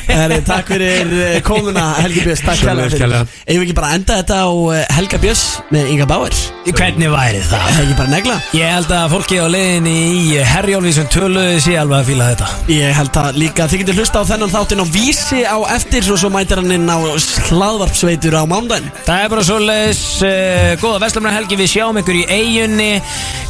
Herri, 0.08 0.38
Takk 0.48 0.72
fyrir 0.72 1.12
eh, 1.28 1.36
komuna 1.46 1.84
Helgi 2.00 2.24
Björns. 2.24 2.42
Takk 2.42 2.58
Sömuleiðis, 2.58 2.96
fyrir. 2.96 3.04
kærlega. 3.04 3.38
Ef 3.46 3.54
við 3.60 3.66
ekki 3.68 3.76
bara 3.78 3.90
enda 3.94 4.16
þetta 4.18 4.40
á 4.42 4.50
eh, 4.74 4.82
Helga 4.96 5.20
Björns 5.22 5.44
með 5.76 5.92
Inga 5.94 6.08
Bauer? 6.10 6.40
Hvernig 6.74 7.12
væri 7.14 7.44
það? 7.44 7.62
Það 7.68 7.78
er 7.78 7.84
ekki 7.86 7.96
bara 8.00 8.12
negla? 8.16 8.36
Ég 8.58 8.74
held 8.74 8.92
að 8.98 9.06
fólkið 9.14 9.44
á 9.44 9.48
leiðinni 9.54 9.94
í 10.10 10.42
Herjólfi 10.50 10.94
sem 10.98 11.08
töluði 11.14 11.62
sé 11.68 11.76
alveg 11.78 12.00
að 12.02 12.10
fíla 12.10 12.28
þetta. 12.32 12.50
Ég 12.74 12.98
held 12.98 13.20
að 13.22 13.40
líka 13.44 13.68
þið 13.70 13.84
getur 13.84 14.00
hlusta 14.02 14.24
á 14.24 14.28
þennan 14.32 14.52
þáttinn 14.56 14.82
á 14.82 14.86
vísi 14.90 15.40
á 15.46 15.58
eftir 15.76 16.10
og 16.10 16.18
svo 16.24 16.32
mætir 16.34 16.62
hann 16.64 16.74
inn 16.80 16.90
á 16.90 16.98
slaðvarpsveitur 17.22 18.34
á 18.40 18.42
mándaginn 18.48 18.90
Það 19.06 19.22
er 19.24 19.32
bara 19.34 19.44
svoleiðis 19.46 20.02
uh, 20.24 20.70
Góða 20.82 21.00
Vestlumna 21.04 21.34
helgi 21.44 21.58
við 21.60 21.72
sjáum 21.74 21.98
ykkur 22.00 22.16
í 22.16 22.22
eigunni 22.32 23.02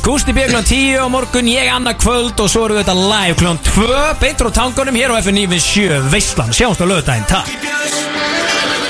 Gústi 0.02 0.34
B. 0.34 0.48
kl. 0.50 0.58
10 0.66 0.98
á 0.98 1.06
morgun 1.12 1.46
Ég 1.46 1.70
annað 1.70 2.00
kvöld 2.02 2.40
og 2.42 2.50
svo 2.50 2.64
erum 2.66 2.80
við 2.80 2.88
þetta 2.88 2.96
live 3.12 3.36
kl. 3.38 3.54
2 3.70 4.00
Beitur 4.22 4.50
á 4.50 4.52
tangunum 4.58 4.98
hér 4.98 5.14
á 5.14 5.22
FN 5.22 5.38
97 5.38 6.10
Veistlan, 6.10 6.50
sjáumst 6.50 6.82
á 6.82 6.86
lögdæn, 6.90 7.28
takk 7.30 8.83